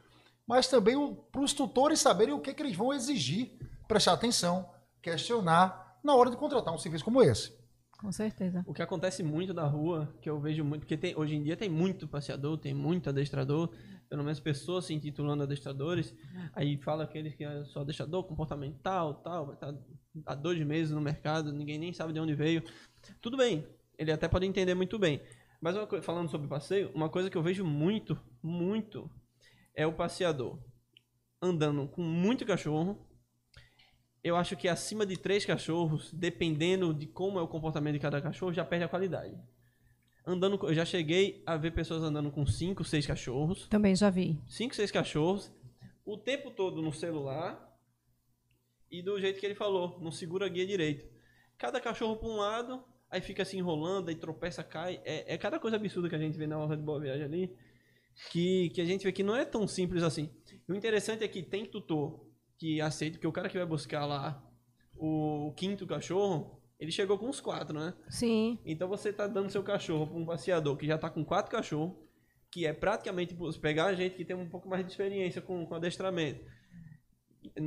mas 0.47 0.67
também 0.67 0.95
para 1.31 1.41
os 1.41 1.53
tutores 1.53 2.00
saberem 2.00 2.33
o 2.33 2.39
que, 2.39 2.53
que 2.53 2.61
eles 2.61 2.75
vão 2.75 2.94
exigir, 2.94 3.51
prestar 3.88 4.13
atenção, 4.13 4.67
questionar 5.01 6.00
na 6.03 6.15
hora 6.15 6.31
de 6.31 6.38
contratar 6.38 6.73
um 6.73 6.77
serviço 6.77 7.06
como 7.06 7.21
esse. 7.21 7.58
Com 8.00 8.13
certeza. 8.13 8.63
O 8.66 8.74
que 8.74 8.81
acontece 8.81 9.22
muito 9.22 9.54
na 9.54 9.66
rua, 9.66 10.10
que 10.22 10.30
eu 10.30 10.40
vejo 10.40 10.63
muito, 10.63 10.81
porque 10.81 10.96
tem, 10.96 11.13
hoje 11.18 11.36
em 11.36 11.44
dia 11.44 11.57
tem 11.57 11.68
muito 11.68 12.07
passeador, 12.07 12.57
tem 12.57 12.74
muito 12.74 13.10
adestrador, 13.10 13.69
pelo 14.10 14.24
menos 14.24 14.40
pessoas 14.40 14.86
se 14.86 14.94
intitulando 14.94 15.44
adestradores, 15.44 16.16
aí 16.54 16.78
fala 16.78 17.04
aqueles 17.04 17.36
que 17.36 17.44
é 17.44 17.66
só 17.66 17.81
adestrador 17.81 18.24
comportamental, 18.24 19.16
tal, 19.16 19.51
estar 19.51 19.75
há 20.25 20.34
dois 20.34 20.66
meses 20.66 20.92
no 20.94 21.01
mercado, 21.01 21.51
ninguém 21.51 21.78
nem 21.78 21.92
sabe 21.92 22.13
de 22.13 22.22
onde 22.22 22.34
veio. 22.34 22.63
Tudo 23.21 23.35
bem, 23.35 23.68
ele 23.97 24.14
até 24.14 24.30
pode 24.30 24.45
entender 24.45 24.73
muito 24.73 24.97
bem. 24.97 25.21
Mas 25.59 25.76
coisa, 25.88 26.02
falando 26.02 26.30
sobre 26.30 26.47
passeio, 26.47 26.90
uma 26.95 27.09
coisa 27.09 27.30
que 27.30 27.38
eu 27.38 27.44
vejo 27.44 27.66
muito, 27.66 28.18
muito, 28.42 29.12
é 29.76 29.85
o 29.85 29.92
passeador 29.92 30.57
andando 31.42 31.85
com 31.90 32.02
muito 32.02 32.45
cachorro. 32.45 33.08
Eu 34.23 34.35
acho 34.35 34.56
que 34.57 34.68
acima 34.68 35.06
de 35.06 35.18
três 35.18 35.45
cachorros, 35.45 36.11
dependendo 36.14 36.94
de 36.94 37.07
como 37.07 37.40
é 37.40 37.42
o 37.42 37.47
comportamento 37.47 37.94
de 37.94 37.99
cada 37.99 38.21
cachorro, 38.21 38.54
já 38.54 38.66
perde 38.66 38.85
a 38.85 38.90
qualidade. 38.90 39.38
Andando, 40.26 40.59
eu 40.64 40.73
já 40.73 40.85
cheguei 40.85 41.42
a 41.45 41.56
ver 41.56 41.71
pessoas 41.71 42.04
andando 42.04 42.30
com 42.30 42.45
cinco, 42.45 42.83
seis 42.83 43.07
cachorros. 43.07 43.68
Também 43.68 43.95
já 43.95 44.09
vi. 44.09 44.38
Cinco, 44.47 44.76
seis 44.76 44.92
cachorros, 44.92 45.52
o 46.06 46.18
tempo 46.18 46.52
todo 46.52 46.81
no 46.81 46.92
celular 46.92 47.69
e 48.92 49.02
do 49.02 49.19
jeito 49.19 49.40
que 49.40 49.45
ele 49.45 49.56
falou, 49.56 49.99
não 50.02 50.11
segura 50.11 50.45
a 50.45 50.49
guia 50.49 50.66
direito. 50.66 51.07
Cada 51.57 51.80
cachorro 51.80 52.18
para 52.18 52.28
um 52.30 52.38
lado, 52.38 52.83
aí 53.09 53.21
fica 53.21 53.45
se 53.45 53.57
enrolando, 53.57 54.09
aí 54.09 54.16
tropeça, 54.16 54.64
cai. 54.64 55.02
É, 55.06 55.33
é 55.33 55.38
cada 55.38 55.59
coisa 55.59 55.78
absurda 55.78 56.09
que 56.09 56.16
a 56.16 56.19
gente 56.19 56.38
vê 56.38 56.47
na 56.47 56.57
hora 56.57 56.76
de 56.76 56.83
boa 56.83 56.99
viagem 56.99 57.26
ali, 57.26 57.56
que, 58.31 58.69
que 58.69 58.81
a 58.81 58.85
gente 58.85 59.04
vê 59.04 59.11
que 59.11 59.23
não 59.23 59.35
é 59.35 59.45
tão 59.45 59.68
simples 59.68 60.04
assim. 60.04 60.30
E 60.68 60.71
o 60.71 60.76
interessante 60.76 61.23
é 61.23 61.28
que 61.28 61.42
tem 61.42 61.66
tutor 61.66 62.29
que 62.59 62.80
aceita, 62.80 63.18
que 63.18 63.25
o 63.25 63.31
cara 63.31 63.49
que 63.49 63.57
vai 63.57 63.66
buscar 63.66 64.06
lá 64.06 64.44
o 64.95 65.51
quinto 65.56 65.87
cachorro, 65.87 66.61
ele 66.80 66.92
chegou 66.92 67.18
com 67.18 67.28
uns 67.28 67.42
quatro, 67.42 67.80
né? 67.80 67.95
Sim. 68.09 68.59
Então 68.63 68.87
você 68.87 69.11
tá 69.11 69.25
dando 69.25 69.49
seu 69.49 69.63
cachorro 69.63 70.06
para 70.06 70.18
um 70.18 70.25
passeador 70.25 70.78
que 70.78 70.85
já 70.85 70.97
tá 70.97 71.09
com 71.09 71.25
quatro 71.25 71.51
cachorros, 71.51 71.95
que 72.51 72.68
é 72.68 72.73
praticamente 72.73 73.35
pegar 73.59 73.85
a 73.85 73.94
gente 73.95 74.16
que 74.16 74.25
tem 74.25 74.35
um 74.35 74.47
pouco 74.47 74.69
mais 74.69 74.85
de 74.85 74.92
experiência 74.92 75.42
com, 75.42 75.66
com 75.66 75.73
adestramento 75.73 76.45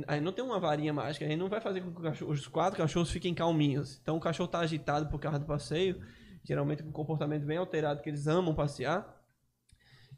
Aí 0.07 0.21
não 0.21 0.31
tem 0.31 0.43
uma 0.43 0.59
varinha 0.59 0.93
mágica, 0.93 1.25
a 1.25 1.27
gente 1.27 1.39
não 1.39 1.49
vai 1.49 1.59
fazer 1.59 1.81
com 1.81 1.93
que 1.93 2.01
cachorro, 2.01 2.31
os 2.31 2.47
quatro 2.47 2.77
cachorros 2.77 3.11
fiquem 3.11 3.33
calminhos. 3.33 3.99
Então 4.01 4.17
o 4.17 4.19
cachorro 4.19 4.45
está 4.45 4.59
agitado 4.59 5.09
por 5.09 5.19
causa 5.19 5.39
do 5.39 5.45
passeio, 5.45 5.99
geralmente 6.43 6.83
com 6.83 6.89
um 6.89 6.93
comportamento 6.93 7.45
bem 7.45 7.57
alterado, 7.57 8.01
que 8.01 8.09
eles 8.09 8.27
amam 8.27 8.53
passear. 8.53 9.21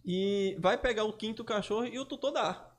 E 0.03 0.55
vai 0.59 0.77
pegar 0.77 1.05
o 1.05 1.13
quinto 1.13 1.43
cachorro 1.43 1.85
e 1.85 1.97
o 1.97 2.05
tutor 2.05 2.31
dá. 2.31 2.74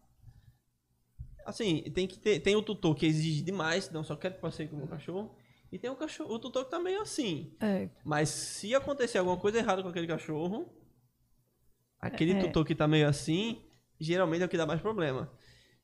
Assim, 1.47 1.83
tem 1.95 2.09
que 2.09 2.19
ter, 2.19 2.41
tem 2.41 2.57
o 2.57 2.63
tutor 2.63 2.95
que 2.97 3.07
exige 3.07 3.41
demais, 3.41 3.89
não 3.91 4.03
só 4.03 4.17
quer 4.17 4.35
que 4.35 4.41
passeie 4.41 4.69
com 4.69 4.75
o 4.75 4.79
meu 4.81 4.89
cachorro. 4.89 5.33
E 5.71 5.79
tem 5.79 5.89
o, 5.89 5.95
cachorro, 5.97 6.35
o 6.35 6.39
tutor 6.41 6.65
que 6.65 6.71
tá 6.73 6.79
meio 6.79 7.01
assim. 7.01 7.55
É. 7.61 7.89
Mas 8.05 8.29
se 8.29 8.75
acontecer 8.75 9.19
alguma 9.19 9.37
coisa 9.37 9.59
errada 9.59 9.83
com 9.83 9.89
aquele 9.89 10.07
cachorro, 10.07 10.69
aquele 12.01 12.33
é. 12.33 12.41
tutor 12.41 12.65
que 12.65 12.75
tá 12.75 12.89
meio 12.89 13.09
assim, 13.09 13.63
geralmente 14.01 14.43
é 14.43 14.47
o 14.47 14.49
que 14.49 14.57
dá 14.57 14.67
mais 14.67 14.81
problema. 14.81 15.31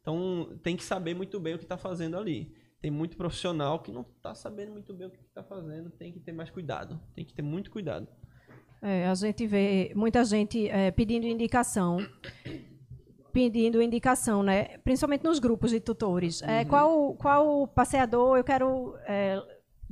Então 0.00 0.58
tem 0.62 0.76
que 0.76 0.82
saber 0.82 1.14
muito 1.14 1.38
bem 1.38 1.54
o 1.54 1.58
que 1.58 1.64
está 1.64 1.78
fazendo 1.78 2.16
ali. 2.16 2.52
tem 2.80 2.90
muito 2.90 3.16
profissional 3.16 3.80
que 3.80 3.92
não 3.92 4.02
está 4.02 4.34
sabendo 4.34 4.72
muito 4.72 4.92
bem 4.92 5.06
o 5.06 5.10
que 5.10 5.20
está 5.20 5.44
fazendo, 5.44 5.90
tem 5.90 6.12
que 6.12 6.18
ter 6.18 6.32
mais 6.32 6.50
cuidado, 6.50 7.00
tem 7.14 7.24
que 7.24 7.32
ter 7.32 7.42
muito 7.42 7.70
cuidado. 7.70 8.08
É, 8.82 9.06
a 9.06 9.14
gente 9.14 9.46
vê 9.46 9.92
muita 9.94 10.24
gente 10.24 10.68
é, 10.68 10.90
pedindo 10.90 11.24
indicação, 11.24 11.98
pedindo 13.32 13.82
indicação, 13.82 14.42
né? 14.42 14.78
Principalmente 14.84 15.24
nos 15.24 15.38
grupos 15.38 15.70
de 15.70 15.80
tutores. 15.80 16.42
É, 16.42 16.60
uhum. 16.60 16.64
qual, 16.66 17.14
qual 17.14 17.66
passeador 17.68 18.36
eu 18.36 18.44
quero 18.44 18.94
é, 19.06 19.42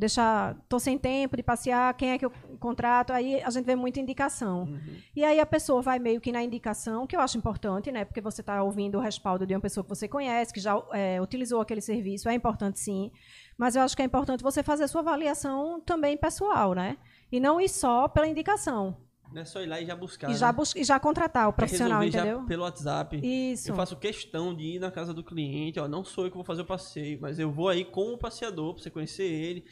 deixar, 0.00 0.56
tô 0.68 0.78
sem 0.78 0.97
tempo 0.99 1.37
de 1.37 1.42
passear, 1.42 1.92
quem 1.94 2.12
é 2.12 2.18
que 2.18 2.25
eu 2.25 2.32
contrato? 2.59 3.12
Aí 3.12 3.42
a 3.42 3.50
gente 3.50 3.66
vê 3.66 3.76
muita 3.76 4.00
indicação. 4.00 4.62
Uhum. 4.62 4.97
E 5.14 5.23
aí 5.23 5.38
a 5.38 5.47
pessoa 5.47 5.82
vai 5.82 5.99
meio 5.99 6.20
que 6.20 6.32
na 6.32 6.42
indicação, 6.42 7.06
que 7.06 7.14
eu 7.14 7.20
acho 7.20 7.37
importante, 7.37 7.92
né? 7.92 8.04
Porque 8.04 8.20
você 8.20 8.40
está 8.40 8.62
ouvindo 8.62 8.97
o 8.97 9.00
respaldo 9.00 9.47
de 9.47 9.54
uma 9.54 9.61
pessoa 9.61 9.85
que 9.85 9.90
você 9.90 10.09
conhece, 10.09 10.52
que 10.52 10.61
já 10.61 10.82
é, 10.92 11.20
utilizou 11.20 11.61
aquele 11.61 11.82
serviço, 11.82 12.28
é 12.28 12.35
importante 12.35 12.80
sim. 12.80 13.12
Mas 13.59 13.76
eu 13.76 13.82
acho 13.82 13.94
que 13.94 14.02
é 14.02 14.04
importante 14.06 14.42
você 14.42 14.62
fazer 14.62 14.85
a 14.85 14.88
sua 14.88 15.02
avaliação 15.02 15.80
também 15.80 16.16
pessoal, 16.16 16.73
né? 16.73 16.97
E 17.30 17.38
não 17.38 17.61
ir 17.61 17.68
só 17.68 18.09
pela 18.09 18.26
indicação. 18.26 18.97
Não 19.32 19.42
é 19.42 19.44
só 19.44 19.62
ir 19.62 19.66
lá 19.66 19.80
e 19.80 19.87
já 19.87 19.94
buscar. 19.94 20.30
E 20.30 20.34
já, 20.34 20.49
né? 20.49 20.52
bus 20.52 20.75
e 20.75 20.82
já 20.82 20.99
contratar 20.99 21.49
o 21.49 21.52
profissional, 21.52 22.02
entendeu? 22.02 22.40
Já 22.40 22.46
pelo 22.46 22.62
WhatsApp. 22.62 23.20
Isso. 23.22 23.70
Eu 23.70 23.76
faço 23.76 23.96
questão 23.96 24.54
de 24.54 24.76
ir 24.76 24.78
na 24.80 24.90
casa 24.90 25.14
do 25.14 25.22
cliente, 25.22 25.78
ó, 25.78 25.87
não 25.87 26.04
sou 26.04 26.25
eu 26.25 26.30
que 26.30 26.37
vou 26.37 26.44
fazer 26.44 26.62
o 26.62 26.66
passeio, 26.66 27.18
mas 27.20 27.38
eu 27.38 27.50
vou 27.50 27.68
aí 27.68 27.84
com 27.84 28.12
o 28.12 28.18
passeador 28.18 28.75
para 28.75 28.82
você 28.82 28.90
conhecer 28.90 29.25
ele 29.25 29.64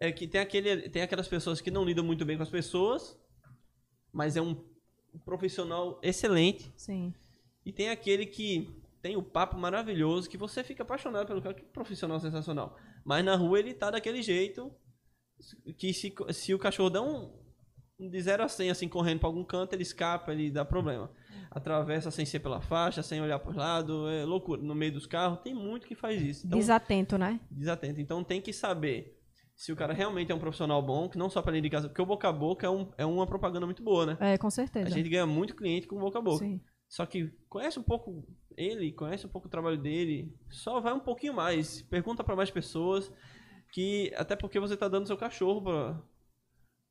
é 0.00 0.12
que 0.12 0.26
tem, 0.26 0.40
aquele, 0.40 0.88
tem 0.88 1.02
aquelas 1.02 1.28
pessoas 1.28 1.60
que 1.60 1.70
não 1.70 1.84
lidam 1.84 2.04
muito 2.04 2.24
bem 2.24 2.36
com 2.36 2.42
as 2.42 2.50
pessoas, 2.50 3.18
mas 4.12 4.36
é 4.36 4.42
um 4.42 4.64
profissional 5.24 5.98
excelente. 6.02 6.72
Sim. 6.76 7.12
E 7.66 7.72
tem 7.72 7.90
aquele 7.90 8.24
que 8.24 8.70
tem 9.02 9.16
o 9.16 9.22
papo 9.22 9.58
maravilhoso, 9.58 10.28
que 10.28 10.36
você 10.36 10.62
fica 10.62 10.82
apaixonado 10.82 11.26
pelo 11.26 11.42
cara, 11.42 11.54
que 11.54 11.64
profissional 11.64 12.20
sensacional. 12.20 12.76
Mas 13.04 13.24
na 13.24 13.34
rua 13.34 13.58
ele 13.58 13.74
tá 13.74 13.90
daquele 13.90 14.22
jeito 14.22 14.72
que 15.76 15.92
se, 15.92 16.14
se 16.32 16.54
o 16.54 16.58
cachorro 16.58 16.90
dá 16.90 17.02
um, 17.02 17.32
de 17.98 18.20
0 18.20 18.44
a 18.44 18.48
100 18.48 18.70
assim 18.70 18.88
correndo 18.88 19.20
para 19.20 19.28
algum 19.28 19.42
canto, 19.42 19.72
ele 19.72 19.82
escapa, 19.82 20.32
ele 20.32 20.50
dá 20.50 20.64
problema. 20.64 21.10
Atravessa 21.50 22.10
sem 22.10 22.24
ser 22.24 22.40
pela 22.40 22.60
faixa, 22.60 23.02
sem 23.02 23.20
olhar 23.20 23.38
para 23.38 23.50
os 23.50 23.56
lados, 23.56 24.10
é 24.10 24.24
loucura. 24.24 24.62
No 24.62 24.74
meio 24.74 24.92
dos 24.92 25.06
carros, 25.06 25.40
tem 25.40 25.54
muito 25.54 25.86
que 25.86 25.94
faz 25.94 26.20
isso. 26.22 26.46
Então, 26.46 26.58
desatento, 26.58 27.18
né? 27.18 27.40
Desatento. 27.50 28.00
Então 28.00 28.22
tem 28.22 28.40
que 28.40 28.52
saber 28.52 29.18
se 29.56 29.72
o 29.72 29.76
cara 29.76 29.92
realmente 29.92 30.30
é 30.30 30.34
um 30.34 30.38
profissional 30.38 30.80
bom, 30.80 31.08
que 31.08 31.18
não 31.18 31.28
só 31.28 31.42
pela 31.42 31.58
indicação, 31.58 31.88
porque 31.88 32.00
o 32.00 32.06
boca 32.06 32.28
a 32.28 32.32
boca 32.32 32.66
é, 32.66 32.70
um, 32.70 32.92
é 32.96 33.04
uma 33.04 33.26
propaganda 33.26 33.66
muito 33.66 33.82
boa, 33.82 34.06
né? 34.06 34.16
É, 34.20 34.38
com 34.38 34.50
certeza. 34.50 34.86
A 34.86 34.90
gente 34.90 35.08
ganha 35.08 35.26
muito 35.26 35.56
cliente 35.56 35.88
com 35.88 35.98
boca 35.98 36.18
a 36.18 36.22
boca. 36.22 36.44
Sim. 36.44 36.60
Só 36.88 37.04
que 37.04 37.32
conhece 37.48 37.78
um 37.78 37.82
pouco 37.82 38.24
ele, 38.56 38.92
conhece 38.92 39.26
um 39.26 39.28
pouco 39.28 39.48
o 39.48 39.50
trabalho 39.50 39.76
dele, 39.76 40.32
só 40.48 40.80
vai 40.80 40.92
um 40.92 41.00
pouquinho 41.00 41.34
mais, 41.34 41.82
pergunta 41.82 42.24
para 42.24 42.36
mais 42.36 42.50
pessoas, 42.50 43.12
que 43.72 44.12
até 44.16 44.36
porque 44.36 44.60
você 44.60 44.76
tá 44.76 44.88
dando 44.88 45.06
seu 45.06 45.16
cachorro 45.16 45.62
para 45.62 46.02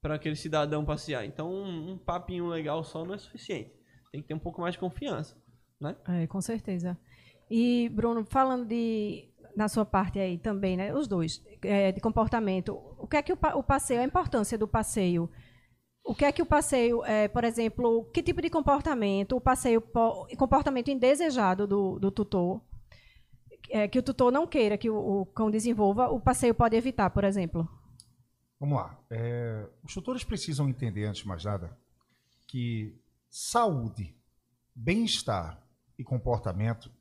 para 0.01 0.15
aquele 0.15 0.35
cidadão 0.35 0.85
passear. 0.85 1.25
Então, 1.25 1.51
um, 1.51 1.91
um 1.91 1.97
papinho 1.97 2.47
legal 2.47 2.83
só 2.83 3.03
não 3.05 3.15
é 3.15 3.17
suficiente. 3.17 3.71
Tem 4.11 4.21
que 4.21 4.27
ter 4.27 4.33
um 4.33 4.39
pouco 4.39 4.61
mais 4.61 4.73
de 4.73 4.79
confiança, 4.79 5.35
né? 5.79 5.95
É, 6.07 6.27
com 6.27 6.41
certeza. 6.41 6.97
E 7.49 7.89
Bruno, 7.89 8.25
falando 8.25 8.65
de 8.65 9.29
na 9.55 9.67
sua 9.67 9.83
parte 9.83 10.19
aí 10.19 10.37
também, 10.37 10.77
né? 10.77 10.93
Os 10.93 11.07
dois, 11.07 11.43
é, 11.63 11.91
de 11.91 11.99
comportamento. 11.99 12.79
O 12.99 13.07
que 13.07 13.17
é 13.17 13.23
que 13.23 13.33
o, 13.33 13.37
o, 13.55 13.63
passeio, 13.63 14.01
a 14.01 14.03
importância 14.03 14.55
do 14.55 14.67
passeio? 14.67 15.29
O 16.05 16.13
que 16.13 16.23
é 16.23 16.31
que 16.31 16.41
o 16.43 16.45
passeio, 16.45 17.03
é, 17.03 17.27
por 17.27 17.43
exemplo, 17.43 18.05
que 18.13 18.21
tipo 18.21 18.41
de 18.41 18.49
comportamento, 18.49 19.35
o 19.35 19.41
passeio, 19.41 19.81
comportamento 20.37 20.89
indesejado 20.89 21.65
do, 21.65 21.99
do 21.99 22.11
tutor, 22.11 22.61
é, 23.69 23.87
que 23.87 23.99
o 23.99 24.03
tutor 24.03 24.31
não 24.31 24.47
queira 24.47 24.77
que 24.77 24.89
o, 24.89 24.95
o, 24.95 25.25
cão 25.25 25.49
desenvolva, 25.49 26.07
o 26.07 26.19
passeio 26.19 26.53
pode 26.53 26.75
evitar, 26.75 27.09
por 27.09 27.23
exemplo? 27.23 27.67
Vamos 28.59 28.77
lá. 28.77 28.99
É, 29.09 29.67
os 29.83 29.93
tutores 29.93 30.23
precisam 30.23 30.67
entender, 30.67 31.05
antes 31.05 31.21
de 31.21 31.27
mais 31.27 31.43
nada, 31.43 31.77
que 32.47 32.99
saúde, 33.29 34.15
bem-estar 34.73 35.61
e 35.97 36.03
comportamento 36.03 36.91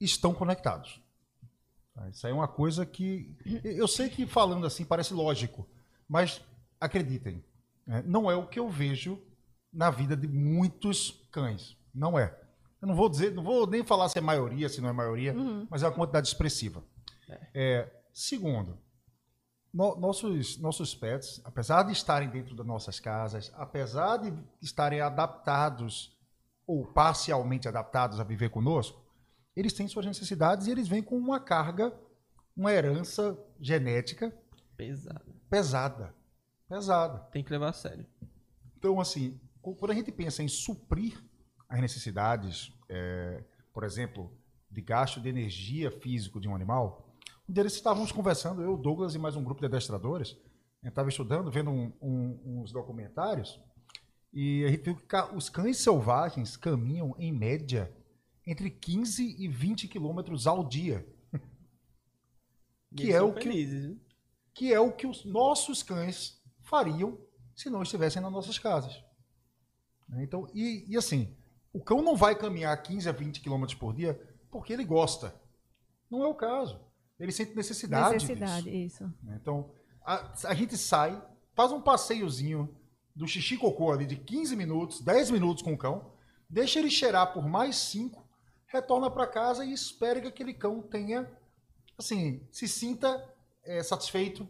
estão 0.00 0.34
conectados. 0.34 1.00
Tá? 1.94 2.08
Isso 2.10 2.26
aí 2.26 2.32
é 2.32 2.34
uma 2.34 2.48
coisa 2.48 2.84
que. 2.84 3.34
Eu 3.64 3.88
sei 3.88 4.08
que 4.08 4.26
falando 4.26 4.66
assim 4.66 4.84
parece 4.84 5.14
lógico, 5.14 5.66
mas 6.08 6.40
acreditem, 6.80 7.42
né, 7.86 8.02
não 8.06 8.30
é 8.30 8.36
o 8.36 8.46
que 8.46 8.58
eu 8.58 8.68
vejo 8.68 9.22
na 9.72 9.90
vida 9.90 10.16
de 10.16 10.28
muitos 10.28 11.26
cães. 11.30 11.76
Não 11.94 12.18
é. 12.18 12.38
Eu 12.80 12.88
não 12.88 12.94
vou 12.94 13.08
dizer, 13.08 13.32
não 13.32 13.42
vou 13.42 13.66
nem 13.66 13.82
falar 13.82 14.08
se 14.08 14.18
é 14.18 14.20
maioria, 14.20 14.68
se 14.68 14.80
não 14.80 14.88
é 14.88 14.92
maioria, 14.92 15.34
uhum. 15.34 15.66
mas 15.70 15.82
é 15.82 15.86
uma 15.88 15.94
quantidade 15.94 16.28
expressiva. 16.28 16.84
É. 17.28 17.40
É, 17.54 18.02
segundo, 18.12 18.78
no, 19.76 19.94
nossos, 19.96 20.56
nossos 20.56 20.94
pets, 20.94 21.38
apesar 21.44 21.82
de 21.82 21.92
estarem 21.92 22.30
dentro 22.30 22.56
das 22.56 22.66
nossas 22.66 22.98
casas, 22.98 23.52
apesar 23.54 24.16
de 24.16 24.32
estarem 24.62 25.02
adaptados 25.02 26.16
ou 26.66 26.86
parcialmente 26.86 27.68
adaptados 27.68 28.18
a 28.18 28.24
viver 28.24 28.48
conosco, 28.48 29.04
eles 29.54 29.74
têm 29.74 29.86
suas 29.86 30.06
necessidades 30.06 30.66
e 30.66 30.70
eles 30.70 30.88
vêm 30.88 31.02
com 31.02 31.18
uma 31.18 31.38
carga, 31.38 31.92
uma 32.56 32.72
herança 32.72 33.38
genética 33.60 34.34
pesada. 34.78 35.26
Pesada. 35.50 36.14
Pesada. 36.66 37.18
Tem 37.30 37.44
que 37.44 37.52
levar 37.52 37.68
a 37.68 37.74
sério. 37.74 38.06
Então, 38.78 38.98
assim, 38.98 39.38
quando 39.60 39.90
a 39.90 39.94
gente 39.94 40.10
pensa 40.10 40.42
em 40.42 40.48
suprir 40.48 41.22
as 41.68 41.82
necessidades, 41.82 42.72
é, 42.88 43.44
por 43.74 43.84
exemplo, 43.84 44.32
de 44.70 44.80
gasto 44.80 45.20
de 45.20 45.28
energia 45.28 45.90
físico 45.90 46.40
de 46.40 46.48
um 46.48 46.54
animal, 46.54 47.05
um 47.48 47.52
dia 47.52 47.64
estávamos 47.64 48.10
conversando, 48.10 48.60
eu, 48.60 48.76
Douglas 48.76 49.14
e 49.14 49.18
mais 49.18 49.36
um 49.36 49.44
grupo 49.44 49.60
de 49.60 49.66
adestradores, 49.66 50.30
a 50.82 50.86
gente 50.86 50.92
estava 50.92 51.08
estudando, 51.08 51.50
vendo 51.50 51.70
um, 51.70 51.92
um, 52.02 52.60
uns 52.60 52.72
documentários, 52.72 53.60
e 54.32 54.64
a 54.64 54.68
gente 54.68 54.82
viu 54.82 54.96
que 54.96 55.16
os 55.34 55.48
cães 55.48 55.78
selvagens 55.78 56.56
caminham, 56.56 57.14
em 57.18 57.32
média, 57.32 57.94
entre 58.44 58.68
15 58.68 59.36
e 59.38 59.48
20 59.48 59.86
quilômetros 59.86 60.46
ao 60.46 60.64
dia. 60.64 61.06
que 62.96 63.12
é 63.12 63.22
o 63.22 63.32
que, 63.32 63.96
que 64.52 64.72
é 64.72 64.80
o 64.80 64.92
que 64.92 65.06
os 65.06 65.24
nossos 65.24 65.82
cães 65.82 66.42
fariam 66.62 67.18
se 67.54 67.70
não 67.70 67.82
estivessem 67.82 68.20
nas 68.20 68.32
nossas 68.32 68.58
casas. 68.58 69.02
Né? 70.08 70.24
Então, 70.24 70.48
e, 70.52 70.84
e 70.88 70.96
assim, 70.96 71.34
o 71.72 71.80
cão 71.80 72.02
não 72.02 72.16
vai 72.16 72.34
caminhar 72.34 72.82
15 72.82 73.08
a 73.08 73.12
20 73.12 73.40
quilômetros 73.40 73.78
por 73.78 73.94
dia 73.94 74.20
porque 74.50 74.72
ele 74.72 74.84
gosta. 74.84 75.34
Não 76.10 76.22
é 76.22 76.26
o 76.26 76.34
caso. 76.34 76.85
Ele 77.18 77.32
sente 77.32 77.54
necessidade. 77.54 78.14
Necessidade, 78.14 78.70
disso. 78.70 79.04
isso. 79.04 79.14
Né? 79.22 79.38
Então, 79.40 79.70
a, 80.04 80.32
a, 80.44 80.54
gente 80.54 80.76
sai, 80.76 81.20
faz 81.54 81.72
um 81.72 81.80
passeiozinho 81.80 82.74
do 83.14 83.26
xixi 83.26 83.56
cocô 83.56 83.90
ali 83.90 84.06
de 84.06 84.16
15 84.16 84.54
minutos, 84.54 85.00
10 85.00 85.30
minutos 85.30 85.62
com 85.62 85.72
o 85.72 85.78
cão, 85.78 86.12
deixa 86.48 86.78
ele 86.78 86.90
cheirar 86.90 87.32
por 87.32 87.46
mais 87.48 87.76
5, 87.76 88.24
retorna 88.66 89.10
para 89.10 89.26
casa 89.26 89.64
e 89.64 89.72
espera 89.72 90.20
que 90.20 90.28
aquele 90.28 90.52
cão 90.52 90.82
tenha, 90.82 91.30
assim, 91.98 92.46
se 92.52 92.68
sinta 92.68 93.34
é, 93.64 93.82
satisfeito, 93.82 94.48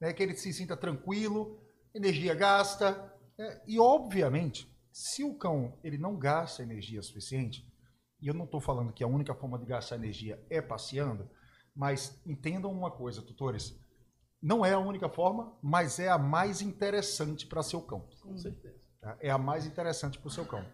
né, 0.00 0.12
que 0.12 0.22
ele 0.22 0.34
se 0.34 0.52
sinta 0.52 0.76
tranquilo, 0.76 1.58
energia 1.94 2.34
gasta. 2.34 3.12
Né, 3.38 3.62
e, 3.66 3.78
obviamente, 3.78 4.68
se 4.92 5.22
o 5.22 5.34
cão 5.34 5.78
ele 5.82 5.98
não 5.98 6.16
gasta 6.16 6.62
energia 6.62 7.00
suficiente, 7.02 7.72
e 8.20 8.26
eu 8.26 8.34
não 8.34 8.44
estou 8.44 8.60
falando 8.60 8.92
que 8.92 9.04
a 9.04 9.08
única 9.08 9.34
forma 9.34 9.58
de 9.58 9.66
gastar 9.66 9.96
energia 9.96 10.42
é 10.50 10.60
passeando, 10.60 11.28
mas 11.74 12.20
entendam 12.26 12.70
uma 12.72 12.90
coisa, 12.90 13.22
tutores, 13.22 13.78
não 14.40 14.64
é 14.64 14.74
a 14.74 14.78
única 14.78 15.08
forma, 15.08 15.56
mas 15.62 15.98
é 15.98 16.08
a 16.08 16.18
mais 16.18 16.60
interessante 16.60 17.46
para 17.46 17.62
seu 17.62 17.80
cão. 17.80 18.08
Com 18.22 18.36
certeza. 18.36 18.78
Tá? 19.00 19.16
É 19.20 19.30
a 19.30 19.38
mais 19.38 19.66
interessante 19.66 20.18
para 20.18 20.28
o 20.28 20.30
seu 20.30 20.44
cão. 20.44 20.64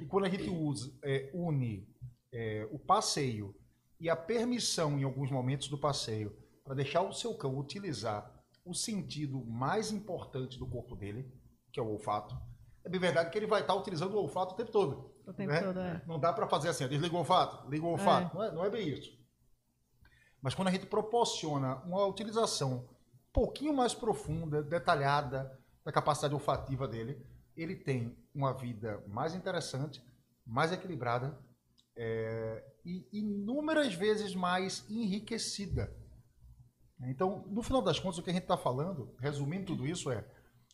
E 0.00 0.04
quando 0.04 0.24
a 0.24 0.28
gente 0.28 0.50
usa, 0.50 0.92
é, 1.02 1.30
une 1.32 1.88
é, 2.32 2.68
o 2.72 2.78
passeio 2.78 3.54
e 4.00 4.08
a 4.08 4.16
permissão 4.16 4.98
em 4.98 5.04
alguns 5.04 5.30
momentos 5.30 5.68
do 5.68 5.78
passeio 5.78 6.36
para 6.64 6.74
deixar 6.74 7.02
o 7.02 7.12
seu 7.12 7.34
cão 7.34 7.58
utilizar 7.58 8.32
o 8.64 8.74
sentido 8.74 9.44
mais 9.44 9.90
importante 9.90 10.58
do 10.58 10.66
corpo 10.66 10.94
dele, 10.94 11.32
que 11.72 11.80
é 11.80 11.82
o 11.82 11.88
olfato. 11.88 12.36
É 12.84 12.88
bem 12.88 13.00
verdade 13.00 13.30
que 13.30 13.38
ele 13.38 13.46
vai 13.46 13.60
estar 13.60 13.74
utilizando 13.74 14.14
o 14.14 14.18
olfato 14.18 14.54
o 14.54 14.56
tempo 14.56 14.70
todo. 14.70 15.12
O 15.26 15.32
tempo 15.32 15.52
né? 15.52 15.60
todo, 15.60 15.78
é. 15.80 16.02
Não 16.06 16.18
dá 16.18 16.32
para 16.32 16.48
fazer 16.48 16.68
assim, 16.68 16.86
desliga 16.88 17.14
o 17.14 17.18
olfato, 17.18 17.68
liga 17.68 17.84
o 17.84 17.90
olfato. 17.90 18.36
É. 18.36 18.38
Não, 18.38 18.44
é, 18.44 18.52
não 18.52 18.64
é 18.64 18.70
bem 18.70 18.88
isso. 18.88 19.19
Mas 20.42 20.54
quando 20.54 20.68
a 20.68 20.70
gente 20.70 20.86
proporciona 20.86 21.76
uma 21.84 22.04
utilização 22.06 22.78
um 22.78 23.32
pouquinho 23.32 23.74
mais 23.74 23.94
profunda, 23.94 24.62
detalhada 24.62 25.58
da 25.84 25.92
capacidade 25.92 26.34
olfativa 26.34 26.88
dele, 26.88 27.24
ele 27.56 27.76
tem 27.76 28.16
uma 28.34 28.52
vida 28.52 29.02
mais 29.08 29.34
interessante, 29.34 30.02
mais 30.46 30.72
equilibrada 30.72 31.38
é, 31.96 32.64
e 32.84 33.06
inúmeras 33.12 33.94
vezes 33.94 34.34
mais 34.34 34.88
enriquecida. 34.88 35.94
Então, 37.02 37.44
no 37.48 37.62
final 37.62 37.82
das 37.82 37.98
contas, 37.98 38.18
o 38.18 38.22
que 38.22 38.30
a 38.30 38.32
gente 38.32 38.42
está 38.42 38.56
falando, 38.56 39.14
resumindo 39.18 39.66
tudo 39.66 39.86
isso, 39.86 40.10
é: 40.10 40.24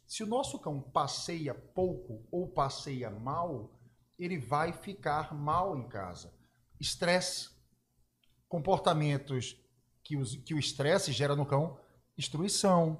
se 0.07 0.23
o 0.23 0.27
nosso 0.27 0.59
cão 0.59 0.81
passeia 0.81 1.55
pouco 1.55 2.27
ou 2.31 2.49
passeia 2.49 3.11
mal, 3.11 3.77
ele 4.19 4.39
vai 4.39 4.73
ficar 4.73 5.35
mal 5.35 5.77
em 5.77 5.89
casa. 5.89 6.33
Estresse, 6.81 7.51
comportamentos 8.49 9.57
que, 10.03 10.17
os, 10.17 10.37
que 10.37 10.55
o 10.55 10.59
estresse 10.59 11.13
gera 11.13 11.35
no 11.35 11.45
cão 11.45 11.79
destruição, 12.17 12.99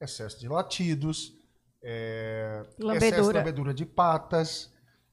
excesso 0.00 0.38
de 0.38 0.48
latidos, 0.48 1.36
é, 1.82 2.64
excesso 2.94 3.30
de 3.30 3.38
lambedura 3.38 3.74
de 3.74 3.84
patas. 3.84 4.72